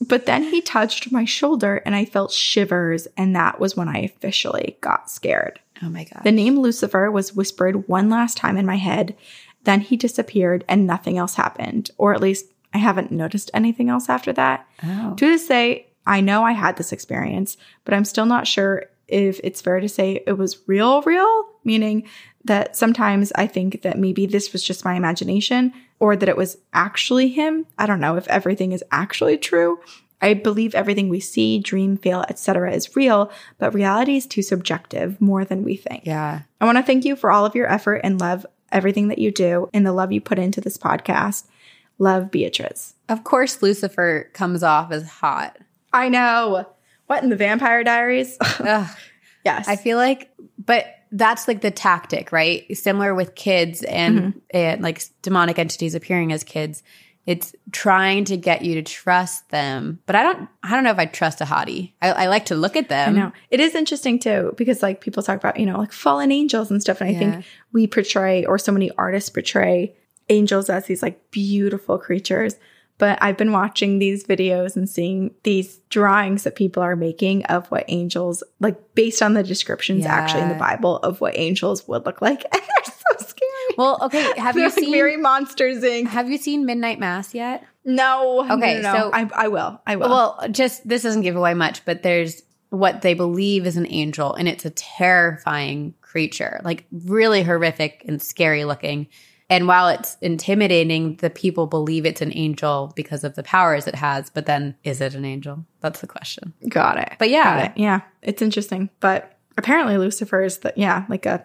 But 0.00 0.26
then 0.26 0.42
he 0.42 0.60
touched 0.60 1.12
my 1.12 1.24
shoulder 1.24 1.76
and 1.86 1.94
I 1.94 2.06
felt 2.06 2.32
shivers, 2.32 3.06
and 3.16 3.36
that 3.36 3.60
was 3.60 3.76
when 3.76 3.88
I 3.88 3.98
officially 3.98 4.76
got 4.80 5.08
scared. 5.10 5.60
Oh 5.82 5.88
my 5.88 6.04
god. 6.04 6.22
The 6.24 6.32
name 6.32 6.58
Lucifer 6.58 7.10
was 7.10 7.34
whispered 7.34 7.88
one 7.88 8.08
last 8.08 8.36
time 8.36 8.56
in 8.56 8.66
my 8.66 8.76
head. 8.76 9.16
Then 9.64 9.80
he 9.80 9.96
disappeared 9.96 10.64
and 10.68 10.86
nothing 10.86 11.18
else 11.18 11.34
happened. 11.34 11.90
Or 11.98 12.14
at 12.14 12.20
least 12.20 12.46
I 12.74 12.78
haven't 12.78 13.10
noticed 13.10 13.50
anything 13.54 13.88
else 13.88 14.08
after 14.08 14.32
that. 14.34 14.66
Oh. 14.82 15.14
To 15.14 15.26
this 15.26 15.46
say, 15.46 15.86
I 16.06 16.20
know 16.20 16.44
I 16.44 16.52
had 16.52 16.76
this 16.76 16.92
experience, 16.92 17.56
but 17.84 17.94
I'm 17.94 18.04
still 18.04 18.26
not 18.26 18.46
sure 18.46 18.86
if 19.08 19.40
it's 19.44 19.60
fair 19.60 19.78
to 19.78 19.88
say 19.88 20.22
it 20.26 20.32
was 20.32 20.66
real, 20.66 21.02
real, 21.02 21.46
meaning 21.64 22.08
that 22.44 22.74
sometimes 22.76 23.30
I 23.36 23.46
think 23.46 23.82
that 23.82 23.98
maybe 23.98 24.26
this 24.26 24.52
was 24.52 24.64
just 24.64 24.84
my 24.84 24.94
imagination 24.94 25.72
or 26.00 26.16
that 26.16 26.28
it 26.28 26.36
was 26.36 26.58
actually 26.72 27.28
him. 27.28 27.66
I 27.78 27.86
don't 27.86 28.00
know 28.00 28.16
if 28.16 28.26
everything 28.28 28.72
is 28.72 28.82
actually 28.90 29.38
true. 29.38 29.80
I 30.22 30.34
believe 30.34 30.74
everything 30.74 31.08
we 31.08 31.20
see, 31.20 31.58
dream, 31.58 31.96
feel, 31.96 32.24
etc. 32.28 32.72
is 32.72 32.94
real, 32.96 33.30
but 33.58 33.74
reality 33.74 34.16
is 34.16 34.26
too 34.26 34.42
subjective 34.42 35.20
more 35.20 35.44
than 35.44 35.64
we 35.64 35.76
think. 35.76 36.06
Yeah. 36.06 36.42
I 36.60 36.64
want 36.64 36.78
to 36.78 36.84
thank 36.84 37.04
you 37.04 37.16
for 37.16 37.30
all 37.30 37.44
of 37.44 37.54
your 37.54 37.70
effort 37.70 38.00
and 38.04 38.20
love, 38.20 38.46
everything 38.70 39.08
that 39.08 39.18
you 39.18 39.30
do, 39.32 39.68
and 39.74 39.84
the 39.84 39.92
love 39.92 40.12
you 40.12 40.20
put 40.20 40.38
into 40.38 40.60
this 40.60 40.78
podcast. 40.78 41.44
Love, 41.98 42.30
Beatrice. 42.30 42.94
Of 43.08 43.24
course, 43.24 43.62
Lucifer 43.62 44.30
comes 44.32 44.62
off 44.62 44.92
as 44.92 45.08
hot. 45.08 45.58
I 45.92 46.08
know. 46.08 46.66
What 47.06 47.22
in 47.22 47.28
the 47.28 47.36
Vampire 47.36 47.84
Diaries? 47.84 48.38
Yes. 49.44 49.66
I 49.68 49.76
feel 49.76 49.96
like, 49.96 50.30
but 50.64 50.86
that's 51.10 51.48
like 51.48 51.60
the 51.60 51.70
tactic, 51.70 52.32
right? 52.32 52.64
Similar 52.76 53.14
with 53.14 53.34
kids 53.34 53.82
and, 53.82 54.18
mm-hmm. 54.18 54.38
and 54.50 54.82
like 54.82 55.02
demonic 55.20 55.58
entities 55.58 55.94
appearing 55.94 56.32
as 56.32 56.44
kids. 56.44 56.82
It's 57.24 57.54
trying 57.70 58.24
to 58.26 58.36
get 58.36 58.62
you 58.62 58.74
to 58.74 58.82
trust 58.82 59.48
them, 59.50 60.00
but 60.06 60.16
I 60.16 60.24
don't. 60.24 60.48
I 60.64 60.70
don't 60.72 60.82
know 60.82 60.90
if 60.90 60.98
I 60.98 61.06
trust 61.06 61.40
a 61.40 61.44
hottie. 61.44 61.92
I, 62.02 62.10
I 62.10 62.26
like 62.26 62.46
to 62.46 62.56
look 62.56 62.74
at 62.76 62.88
them. 62.88 63.14
I 63.14 63.18
know. 63.20 63.32
It 63.50 63.60
is 63.60 63.76
interesting 63.76 64.18
too, 64.18 64.52
because 64.56 64.82
like 64.82 65.00
people 65.00 65.22
talk 65.22 65.36
about, 65.38 65.58
you 65.60 65.66
know, 65.66 65.78
like 65.78 65.92
fallen 65.92 66.32
angels 66.32 66.70
and 66.70 66.80
stuff. 66.82 67.00
And 67.00 67.10
I 67.10 67.12
Yeah. 67.12 67.18
think 67.32 67.44
we 67.72 67.86
portray, 67.86 68.44
or 68.44 68.58
so 68.58 68.72
many 68.72 68.90
artists 68.98 69.30
portray 69.30 69.94
angels 70.28 70.68
as 70.68 70.86
these 70.86 71.02
like 71.02 71.30
beautiful 71.30 71.96
creatures. 71.96 72.56
But 72.98 73.18
I've 73.20 73.36
been 73.36 73.52
watching 73.52 73.98
these 73.98 74.24
videos 74.24 74.76
and 74.76 74.88
seeing 74.88 75.34
these 75.44 75.78
drawings 75.90 76.42
that 76.44 76.54
people 76.56 76.82
are 76.82 76.94
making 76.94 77.44
of 77.46 77.66
what 77.68 77.84
angels, 77.88 78.44
like 78.60 78.94
based 78.94 79.22
on 79.22 79.34
the 79.34 79.42
descriptions 79.42 80.06
actually 80.06 80.42
in 80.42 80.48
the 80.48 80.54
Bible 80.54 80.98
of 80.98 81.20
what 81.20 81.36
angels 81.36 81.86
would 81.88 82.04
look 82.04 82.20
like. 82.20 82.44
And 82.52 82.62
they're 82.62 82.84
so 82.84 83.26
scary. 83.26 83.61
Well, 83.76 83.98
okay. 84.02 84.32
Have 84.38 84.56
you 84.56 84.64
like 84.64 84.72
seen? 84.72 84.92
very 84.92 85.16
monsters 85.16 85.82
inc. 85.82 86.08
have 86.08 86.30
you 86.30 86.38
seen 86.38 86.66
Midnight 86.66 86.98
Mass 86.98 87.34
yet? 87.34 87.64
No. 87.84 88.40
Okay, 88.50 88.80
no, 88.80 88.82
no, 88.82 88.92
no. 88.92 88.98
so- 88.98 89.10
I, 89.12 89.30
I 89.34 89.48
will. 89.48 89.80
I 89.86 89.96
will. 89.96 90.08
Well, 90.08 90.46
just 90.50 90.86
this 90.88 91.02
doesn't 91.02 91.22
give 91.22 91.36
away 91.36 91.54
much, 91.54 91.84
but 91.84 92.02
there's 92.02 92.42
what 92.70 93.02
they 93.02 93.14
believe 93.14 93.66
is 93.66 93.76
an 93.76 93.86
angel, 93.90 94.34
and 94.34 94.48
it's 94.48 94.64
a 94.64 94.70
terrifying 94.70 95.94
creature, 96.00 96.60
like 96.64 96.86
really 96.90 97.42
horrific 97.42 98.04
and 98.08 98.20
scary 98.22 98.64
looking. 98.64 99.08
And 99.50 99.68
while 99.68 99.88
it's 99.88 100.16
intimidating, 100.22 101.16
the 101.16 101.28
people 101.28 101.66
believe 101.66 102.06
it's 102.06 102.22
an 102.22 102.32
angel 102.34 102.90
because 102.96 103.22
of 103.24 103.34
the 103.34 103.42
powers 103.42 103.86
it 103.86 103.94
has. 103.94 104.30
But 104.30 104.46
then, 104.46 104.74
is 104.82 105.02
it 105.02 105.14
an 105.14 105.26
angel? 105.26 105.66
That's 105.80 106.00
the 106.00 106.06
question. 106.06 106.54
Got 106.68 106.96
it. 106.98 107.12
But 107.18 107.28
yeah. 107.28 107.66
It. 107.66 107.72
Yeah. 107.76 108.00
It's 108.22 108.40
interesting. 108.40 108.88
But 109.00 109.36
apparently 109.58 109.98
Lucifer 109.98 110.42
is 110.42 110.58
the 110.58 110.72
yeah, 110.74 111.04
like 111.10 111.26
a 111.26 111.44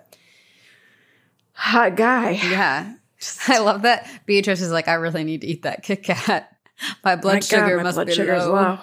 hot 1.58 1.96
guy. 1.96 2.32
Yeah. 2.32 2.94
I 3.48 3.60
love 3.60 3.82
that. 3.82 4.10
Beatrice 4.26 4.62
is 4.62 4.72
like, 4.72 4.88
I 4.88 4.94
really 4.94 5.24
need 5.24 5.42
to 5.42 5.48
eat 5.48 5.64
that 5.64 5.84
Kit 5.84 6.04
Kat. 6.04 6.56
My 7.04 7.16
blood 7.16 7.34
My 7.34 7.40
God, 7.40 7.44
sugar 7.44 7.78
my 7.78 7.84
must 7.84 7.96
blood 7.96 8.08
be 8.08 8.14
sugar's 8.14 8.46
low. 8.46 8.78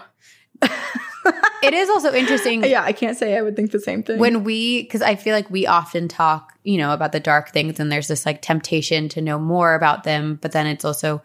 It 1.65 1.73
is 1.73 1.89
also 1.89 2.13
interesting. 2.13 2.63
Yeah, 2.75 2.83
I 2.83 2.93
can't 2.93 3.17
say 3.17 3.37
I 3.37 3.43
would 3.43 3.57
think 3.57 3.71
the 3.71 3.81
same 3.81 4.03
thing. 4.03 4.19
when 4.19 4.43
we 4.43 4.83
because 4.83 5.03
i 5.03 5.15
feel 5.15 5.35
like 5.35 5.49
we 5.51 5.67
often 5.67 6.09
talk 6.09 6.59
you 6.65 6.77
know 6.77 6.93
about 6.93 7.13
the 7.13 7.21
dark 7.21 7.51
things 7.51 7.79
and 7.79 7.93
there's 7.93 8.09
this 8.09 8.27
like 8.27 8.43
temptation 8.43 9.09
to 9.11 9.21
know 9.21 9.39
more 9.39 9.75
about 9.75 10.03
them 10.05 10.39
but 10.41 10.53
then 10.53 10.67
it's 10.67 10.85
also 10.85 11.23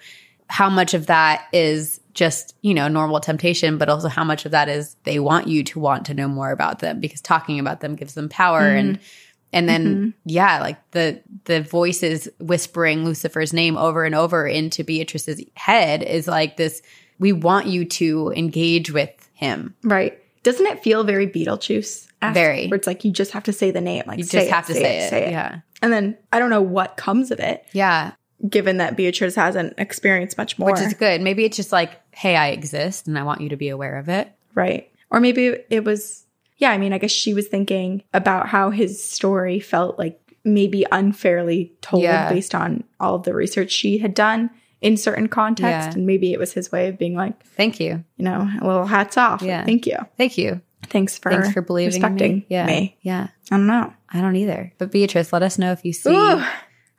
how 0.47 0.69
much 0.69 0.93
of 0.93 1.07
that 1.07 1.47
is 1.53 1.99
just 2.13 2.55
you 2.61 2.73
know 2.73 2.87
normal 2.87 3.19
temptation 3.19 3.77
but 3.77 3.89
also 3.89 4.09
how 4.09 4.23
much 4.23 4.45
of 4.45 4.51
that 4.51 4.69
is 4.69 4.95
they 5.03 5.19
want 5.19 5.47
you 5.47 5.63
to 5.63 5.79
want 5.79 6.05
to 6.05 6.13
know 6.13 6.27
more 6.27 6.51
about 6.51 6.79
them 6.79 6.99
because 6.99 7.21
talking 7.21 7.59
about 7.59 7.79
them 7.79 7.95
gives 7.95 8.13
them 8.13 8.29
power 8.29 8.61
and 8.61 8.97
mm-hmm. 8.97 9.03
And 9.51 9.67
then 9.67 9.95
mm-hmm. 9.95 10.09
yeah 10.25 10.59
like 10.59 10.77
the 10.91 11.21
the 11.45 11.61
voices 11.61 12.27
whispering 12.39 13.05
lucifer's 13.05 13.53
name 13.53 13.77
over 13.77 14.03
and 14.03 14.15
over 14.15 14.47
into 14.47 14.83
beatrice's 14.83 15.41
head 15.55 16.03
is 16.03 16.27
like 16.27 16.57
this 16.57 16.81
we 17.19 17.31
want 17.31 17.67
you 17.67 17.85
to 17.85 18.31
engage 18.35 18.91
with 18.91 19.29
him 19.33 19.75
right. 19.83 20.21
Doesn't 20.41 20.67
it 20.67 20.81
feel 20.81 21.03
very 21.03 21.27
Beetlejuice? 21.27 22.07
Very. 22.21 22.67
Where 22.67 22.77
it's 22.77 22.87
like 22.87 23.03
you 23.03 23.11
just 23.11 23.31
have 23.31 23.43
to 23.43 23.53
say 23.53 23.71
the 23.71 23.81
name. 23.81 24.03
Like 24.07 24.19
you 24.19 24.23
say 24.23 24.39
just 24.39 24.51
have 24.51 24.67
to 24.67 24.73
say, 24.73 24.99
it, 24.99 25.09
say 25.09 25.25
it. 25.25 25.31
yeah 25.31 25.59
And 25.81 25.91
then 25.91 26.17
I 26.31 26.39
don't 26.39 26.49
know 26.49 26.61
what 26.61 26.95
comes 26.95 27.29
of 27.29 27.41
it, 27.41 27.65
yeah 27.73 28.13
given 28.47 28.77
that 28.77 28.95
Beatrice 28.95 29.35
hasn't 29.35 29.73
experienced 29.77 30.37
much 30.37 30.57
more. 30.57 30.71
which 30.71 30.79
is 30.79 30.93
good. 30.93 31.21
Maybe 31.21 31.45
it's 31.45 31.57
just 31.57 31.71
like, 31.71 31.99
hey, 32.11 32.35
I 32.35 32.49
exist 32.49 33.07
and 33.07 33.17
I 33.17 33.23
want 33.23 33.41
you 33.41 33.49
to 33.49 33.57
be 33.57 33.69
aware 33.69 33.97
of 33.97 34.07
it. 34.09 34.31
Right. 34.55 34.91
Or 35.09 35.19
maybe 35.19 35.57
it 35.69 35.83
was, 35.83 36.18
yeah, 36.59 36.71
I 36.71 36.77
mean, 36.77 36.93
I 36.93 36.97
guess 36.99 37.11
she 37.11 37.33
was 37.33 37.47
thinking 37.47 38.03
about 38.13 38.47
how 38.47 38.69
his 38.69 39.03
story 39.03 39.59
felt 39.59 39.97
like 39.97 40.19
maybe 40.45 40.85
unfairly 40.91 41.73
told 41.81 42.03
Yeah. 42.03 42.31
based 42.31 42.53
on 42.55 42.83
all 42.99 43.15
of 43.15 43.23
the 43.23 43.33
research 43.33 43.71
she 43.71 43.97
had 43.97 44.13
done 44.13 44.49
in 44.81 44.95
certain 44.95 45.27
context. 45.27 45.89
Yeah. 45.89 45.93
And 45.95 46.05
maybe 46.05 46.31
it 46.31 46.39
was 46.39 46.53
his 46.53 46.71
way 46.71 46.87
of 46.87 46.97
being 46.97 47.15
like, 47.15 47.43
Thank 47.45 47.79
you. 47.79 48.03
you 48.17 48.23
know, 48.25 48.49
a 48.61 48.65
little 48.65 48.85
hats 48.85 49.17
off. 49.17 49.41
Yeah. 49.41 49.65
Thank 49.65 49.85
you. 49.85 49.97
Thank 50.17 50.37
you. 50.37 50.61
Thanks 50.87 51.17
for, 51.17 51.29
Thanks 51.31 51.51
for 51.51 51.61
believing 51.61 52.01
respecting 52.01 52.35
me. 52.37 52.45
Yeah. 52.49 52.65
me. 52.65 52.97
Yeah. 53.01 53.27
I 53.51 53.57
don't 53.57 53.67
know. 53.67 53.93
I 54.11 54.21
don't 54.21 54.37
either. 54.37 54.71
But 54.77 54.91
Beatrice, 54.91 55.33
let 55.33 55.43
us 55.43 55.57
know 55.59 55.71
if 55.73 55.83
you 55.83 55.91
see 55.93 56.09
Ooh. 56.09 56.41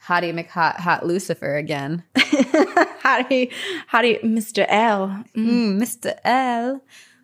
Hottie 0.06 0.34
McHot 0.34 0.76
Hot 0.80 1.06
Lucifer 1.06 1.56
again. 1.56 2.04
how 3.00 3.22
do 3.22 3.34
you, 3.34 3.48
how 3.86 4.02
do 4.02 4.08
you, 4.08 4.18
Mr. 4.20 4.66
L? 4.68 5.24
Mm, 5.36 5.78
Mr. 5.80 6.18
L. 6.24 6.82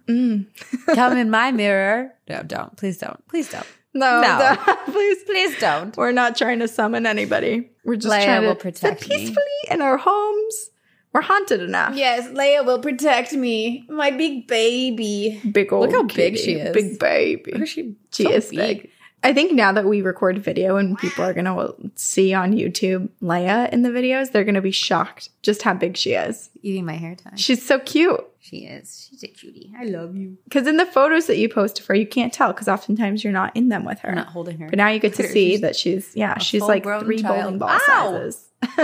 Mm. 0.08 0.46
Come 0.94 1.16
in 1.16 1.30
my 1.30 1.52
mirror. 1.52 2.12
No, 2.28 2.42
don't. 2.42 2.76
Please 2.76 2.98
don't. 2.98 3.26
Please 3.28 3.50
don't. 3.50 3.66
No, 3.94 4.20
No. 4.20 4.56
please, 4.92 5.22
Please 5.24 5.58
don't. 5.58 5.96
We're 5.96 6.12
not 6.12 6.36
trying 6.36 6.58
to 6.60 6.68
summon 6.68 7.06
anybody. 7.06 7.70
We're 7.84 7.96
just 7.96 8.12
Leia 8.14 8.24
trying 8.24 8.42
to 8.42 8.54
protect 8.54 9.00
sit 9.00 9.08
me. 9.10 9.16
peacefully 9.16 9.44
in 9.70 9.80
our 9.80 9.96
homes. 9.96 10.70
We're 11.12 11.22
haunted 11.22 11.62
enough. 11.62 11.96
Yes, 11.96 12.28
Leia 12.28 12.64
will 12.66 12.80
protect 12.80 13.32
me. 13.32 13.86
My 13.88 14.10
big 14.10 14.46
baby. 14.48 15.40
Big 15.50 15.72
old 15.72 15.90
Look 15.90 15.92
how 15.96 16.02
big 16.02 16.36
she 16.36 16.52
is. 16.56 16.74
Big 16.74 16.98
baby. 16.98 17.64
she 17.66 17.96
She 18.12 18.24
so 18.24 18.30
is 18.32 18.50
big. 18.50 18.90
I 19.26 19.32
think 19.34 19.50
now 19.52 19.72
that 19.72 19.86
we 19.86 20.02
record 20.02 20.38
video 20.38 20.76
and 20.76 20.96
people 20.96 21.24
are 21.24 21.34
going 21.34 21.46
to 21.46 21.74
see 21.96 22.32
on 22.32 22.52
YouTube 22.52 23.08
Leia 23.20 23.68
in 23.72 23.82
the 23.82 23.88
videos, 23.88 24.30
they're 24.30 24.44
going 24.44 24.54
to 24.54 24.60
be 24.62 24.70
shocked 24.70 25.30
just 25.42 25.62
how 25.62 25.74
big 25.74 25.96
she 25.96 26.12
is. 26.12 26.48
Eating 26.62 26.84
my 26.84 26.92
hair 26.92 27.16
tie. 27.16 27.32
She's 27.34 27.66
so 27.66 27.80
cute. 27.80 28.24
She 28.38 28.58
is. 28.58 29.08
She's 29.10 29.24
a 29.24 29.26
cutie. 29.26 29.72
I 29.76 29.82
love 29.86 30.14
you. 30.16 30.38
Because 30.44 30.68
in 30.68 30.76
the 30.76 30.86
photos 30.86 31.26
that 31.26 31.38
you 31.38 31.48
post 31.48 31.80
of 31.80 31.86
her, 31.86 31.94
you 31.96 32.06
can't 32.06 32.32
tell 32.32 32.52
because 32.52 32.68
oftentimes 32.68 33.24
you're 33.24 33.32
not 33.32 33.56
in 33.56 33.68
them 33.68 33.84
with 33.84 33.98
her. 34.00 34.10
I'm 34.10 34.14
not 34.14 34.28
holding 34.28 34.58
her. 34.58 34.68
But 34.68 34.76
now 34.76 34.88
you 34.90 35.00
get 35.00 35.14
to 35.14 35.22
Look 35.22 35.24
at 35.24 35.28
her. 35.30 35.32
see 35.34 35.50
She's 35.50 35.60
that 35.62 35.74
she's, 35.74 36.14
yeah, 36.14 36.38
she's 36.38 36.62
like 36.62 36.84
three 36.84 37.18
child. 37.20 37.36
bowling 37.40 37.58
ball 37.58 37.70
Ow! 37.70 37.78
sizes. 38.12 38.48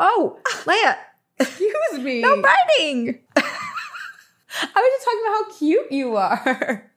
oh, 0.00 0.36
Leia, 0.64 0.96
Excuse 1.38 2.00
me. 2.00 2.22
no 2.22 2.42
biting. 2.42 3.20
I 3.36 3.42
was 4.56 4.90
just 4.96 5.04
talking 5.04 5.20
about 5.28 5.34
how 5.52 5.58
cute 5.58 5.92
you 5.92 6.16
are. 6.16 6.89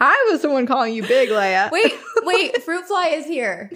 I 0.00 0.28
was 0.30 0.42
the 0.42 0.50
one 0.50 0.66
calling 0.66 0.94
you 0.94 1.02
big, 1.02 1.28
Leia. 1.30 1.70
wait, 1.72 1.92
wait. 2.22 2.62
Fruit 2.62 2.84
fly 2.86 3.08
is 3.08 3.26
here. 3.26 3.70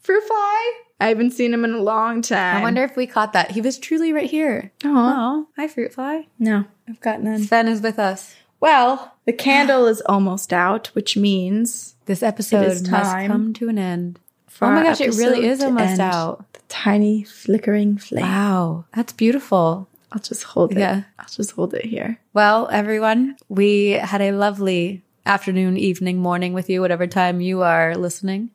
fruit 0.00 0.22
fly? 0.24 0.72
I 1.00 1.08
haven't 1.08 1.32
seen 1.32 1.52
him 1.52 1.64
in 1.64 1.74
a 1.74 1.82
long 1.82 2.22
time. 2.22 2.58
I 2.58 2.62
wonder 2.62 2.84
if 2.84 2.96
we 2.96 3.06
caught 3.06 3.32
that. 3.32 3.50
He 3.50 3.60
was 3.60 3.78
truly 3.78 4.12
right 4.12 4.30
here. 4.30 4.70
Oh, 4.84 4.88
Oh, 4.94 5.48
hi, 5.56 5.66
fruit 5.68 5.92
fly. 5.92 6.28
no, 6.38 6.64
I've 6.88 7.00
got 7.00 7.22
none. 7.22 7.42
Sven 7.42 7.66
is 7.68 7.80
with 7.82 7.98
us. 7.98 8.36
Well, 8.60 9.14
the 9.26 9.32
candle 9.32 9.86
is 9.86 10.00
almost 10.02 10.52
out, 10.52 10.86
which 10.94 11.16
means 11.16 11.96
This 12.06 12.22
episode 12.22 12.66
is 12.66 12.88
must 12.88 13.10
come 13.26 13.52
to 13.54 13.68
an 13.68 13.78
end. 13.78 14.20
for 14.46 14.66
oh 14.66 14.70
my 14.70 14.84
gosh, 14.84 15.00
it 15.00 15.14
really 15.16 15.46
is 15.48 15.58
to 15.58 15.66
almost 15.66 15.90
end. 15.92 16.00
out. 16.00 16.52
The 16.52 16.60
tiny 16.68 17.24
flickering 17.24 17.98
flame. 17.98 18.22
Wow, 18.24 18.84
that's 18.94 19.12
beautiful. 19.12 19.88
I'll 20.12 20.20
just 20.20 20.44
hold 20.44 20.72
it. 20.72 20.78
Yeah. 20.78 21.02
I'll 21.18 21.26
just 21.26 21.52
hold 21.52 21.74
it 21.74 21.84
here. 21.84 22.18
Well, 22.34 22.68
everyone, 22.70 23.36
we 23.48 23.90
had 23.90 24.20
a 24.20 24.32
lovely 24.32 25.02
afternoon, 25.24 25.76
evening, 25.76 26.18
morning 26.18 26.52
with 26.52 26.68
you, 26.68 26.80
whatever 26.80 27.06
time 27.06 27.40
you 27.40 27.62
are 27.62 27.94
listening. 27.94 28.50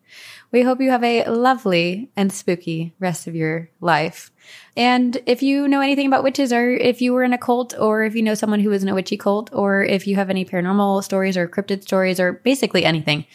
We 0.52 0.62
hope 0.62 0.80
you 0.80 0.92
have 0.92 1.04
a 1.04 1.26
lovely 1.30 2.10
and 2.16 2.32
spooky 2.32 2.94
rest 3.00 3.28
of 3.28 3.36
your 3.36 3.70
life. 3.82 4.32
And 4.76 5.18
if 5.26 5.42
you 5.42 5.68
know 5.68 5.82
anything 5.82 6.08
about 6.08 6.24
witches, 6.24 6.54
or 6.54 6.70
if 6.70 7.02
you 7.02 7.14
were 7.14 7.24
in 7.24 7.34
a 7.34 7.38
cult, 7.38 7.74
or 7.78 8.04
if 8.04 8.16
you 8.16 8.22
know 8.22 8.34
someone 8.34 8.60
who 8.62 8.72
is 8.72 8.84
in 8.84 8.90
a 8.90 8.96
witchy 8.96 9.18
cult, 9.18 9.50
or 9.52 9.84
if 9.84 10.08
you 10.08 10.16
have 10.16 10.30
any 10.30 10.46
paranormal 10.46 11.04
stories 11.04 11.36
or 11.36 11.48
cryptid 11.48 11.82
stories, 11.84 12.20
or 12.20 12.34
basically 12.34 12.86
anything, 12.86 13.26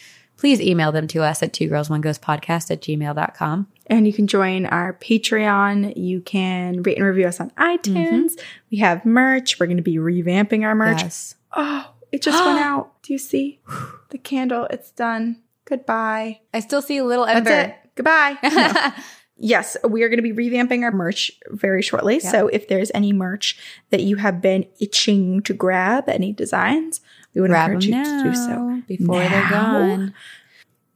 please 0.43 0.59
email 0.59 0.91
them 0.91 1.07
to 1.07 1.23
us 1.23 1.41
at 1.41 1.53
two 1.53 1.69
girls 1.69 1.89
one 1.89 2.01
ghost 2.01 2.21
podcast 2.21 2.69
at 2.69 2.81
gmail.com. 2.81 3.65
And 3.87 4.05
you 4.05 4.11
can 4.11 4.27
join 4.27 4.65
our 4.65 4.91
Patreon. 4.91 5.93
You 5.95 6.19
can 6.19 6.83
rate 6.83 6.97
and 6.97 7.05
review 7.05 7.27
us 7.27 7.39
on 7.39 7.51
mm-hmm. 7.51 7.63
iTunes. 7.63 8.33
We 8.69 8.79
have 8.79 9.05
merch. 9.05 9.57
We're 9.57 9.67
going 9.67 9.77
to 9.77 9.83
be 9.83 9.95
revamping 9.95 10.65
our 10.65 10.75
merch. 10.75 11.01
Yes. 11.01 11.35
Oh, 11.55 11.89
it 12.11 12.21
just 12.21 12.43
went 12.43 12.59
out. 12.65 13.01
Do 13.03 13.13
you 13.13 13.19
see 13.19 13.61
the 14.09 14.17
candle? 14.17 14.67
It's 14.69 14.91
done. 14.91 15.41
Goodbye. 15.63 16.41
I 16.53 16.59
still 16.59 16.81
see 16.81 16.97
a 16.97 17.05
little 17.05 17.25
ember. 17.25 17.73
Goodbye. 17.95 18.37
No. 18.43 18.91
Yes, 19.35 19.75
we 19.83 20.03
are 20.03 20.09
going 20.09 20.23
to 20.23 20.33
be 20.33 20.49
revamping 20.49 20.83
our 20.83 20.91
merch 20.91 21.31
very 21.49 21.81
shortly. 21.81 22.19
So 22.19 22.47
if 22.49 22.67
there's 22.67 22.91
any 22.93 23.11
merch 23.11 23.57
that 23.89 24.01
you 24.01 24.17
have 24.17 24.41
been 24.41 24.65
itching 24.79 25.41
to 25.41 25.53
grab, 25.53 26.07
any 26.07 26.31
designs, 26.31 27.01
we 27.33 27.41
would 27.41 27.49
Grab 27.49 27.71
encourage 27.71 27.85
you 27.87 28.03
to 28.03 28.23
do 28.23 28.35
so 28.35 28.47
now 28.47 28.83
before 28.87 29.19
they're 29.19 29.29
now. 29.29 29.71
gone. 29.79 30.13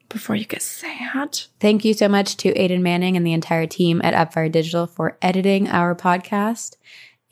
before 0.10 0.36
you 0.36 0.46
get 0.46 0.62
sad. 0.62 1.40
Thank 1.60 1.84
you 1.84 1.94
so 1.94 2.08
much 2.08 2.38
to 2.38 2.54
Aiden 2.54 2.82
Manning 2.82 3.18
and 3.18 3.26
the 3.26 3.34
entire 3.34 3.68
team 3.68 4.02
at 4.04 4.14
Upfire 4.14 4.52
Digital 4.52 4.88
for 4.88 5.18
editing 5.22 5.68
our 5.68 5.96
podcast. 5.96 6.76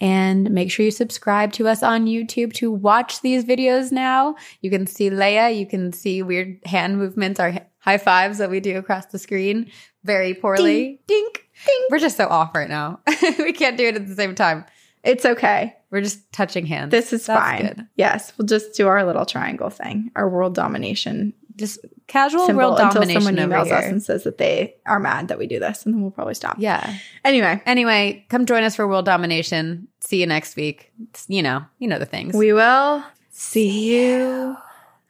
And 0.02 0.52
make 0.52 0.72
sure 0.72 0.84
you 0.84 0.92
subscribe 0.92 1.54
to 1.54 1.70
us 1.70 1.82
on 1.82 2.06
YouTube 2.06 2.52
to 2.54 2.70
watch 2.70 3.22
these 3.22 3.46
videos 3.46 3.94
now. 3.94 4.36
You 4.60 4.70
can 4.70 4.88
see 4.88 5.10
Leia. 5.10 5.58
You 5.58 5.66
can 5.66 5.94
see 5.94 6.22
weird 6.22 6.60
hand 6.66 6.98
movements, 6.98 7.40
our 7.40 7.54
high 7.80 7.98
fives 7.98 8.40
that 8.40 8.50
we 8.50 8.60
do 8.60 8.78
across 8.78 9.06
the 9.06 9.20
screen 9.20 9.72
very 10.04 10.34
poorly. 10.34 11.00
Dink, 11.08 11.48
dink. 11.66 11.92
We're 11.92 12.00
just 12.00 12.18
so 12.18 12.28
off 12.28 12.54
right 12.54 12.70
now. 12.70 13.00
we 13.40 13.54
can't 13.54 13.78
do 13.78 13.88
it 13.88 13.96
at 13.96 14.08
the 14.08 14.16
same 14.16 14.36
time. 14.36 14.66
It's 15.04 15.26
okay. 15.26 15.76
We're 15.96 16.02
just 16.02 16.30
touching 16.34 16.66
hands. 16.66 16.92
This 16.92 17.14
is 17.14 17.26
That's 17.26 17.40
fine. 17.40 17.62
good. 17.68 17.88
Yes, 17.96 18.34
we'll 18.38 18.46
just 18.48 18.74
do 18.74 18.86
our 18.90 19.06
little 19.06 19.26
triangle 19.26 19.70
thing, 19.70 20.12
our 20.18 20.28
world 20.28 20.54
domination 20.54 21.34
Just 21.56 21.80
casual 22.08 22.46
symbol 22.48 22.66
world 22.66 22.80
until 22.82 22.96
domination 23.02 23.22
someone 23.22 23.40
over 23.40 23.56
emails 23.56 23.72
us 23.72 23.86
and 23.86 24.04
says 24.04 24.24
that 24.26 24.38
they 24.38 24.76
are 24.86 25.00
mad 25.00 25.30
that 25.30 25.38
we 25.40 25.48
do 25.48 25.58
this, 25.58 25.86
and 25.86 25.94
then 25.96 26.02
we'll 26.02 26.12
probably 26.12 26.34
stop. 26.34 26.58
Yeah. 26.60 26.98
Anyway, 27.24 27.62
Anyway, 27.66 28.26
come 28.28 28.46
join 28.46 28.64
us 28.64 28.76
for 28.76 28.86
world 28.90 29.06
domination. 29.06 29.88
See 30.02 30.20
you 30.20 30.28
next 30.28 30.58
week. 30.58 30.92
It's, 31.12 31.26
you 31.30 31.42
know, 31.42 31.64
you 31.80 31.88
know 31.88 31.98
the 31.98 32.06
things. 32.06 32.36
we 32.36 32.52
will 32.52 33.02
see 33.32 33.96
you 33.96 34.58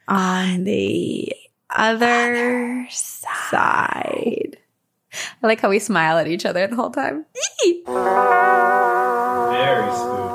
on 0.07 0.65
the 0.65 1.33
other 1.71 2.85
side. 2.91 4.57
I 5.41 5.47
like 5.47 5.61
how 5.61 5.69
we 5.69 5.79
smile 5.79 6.19
at 6.19 6.27
each 6.27 6.45
other 6.45 6.67
the 6.67 6.75
whole 6.75 6.91
time. 6.91 7.25
Very 9.49 9.91
spooky. 9.95 10.34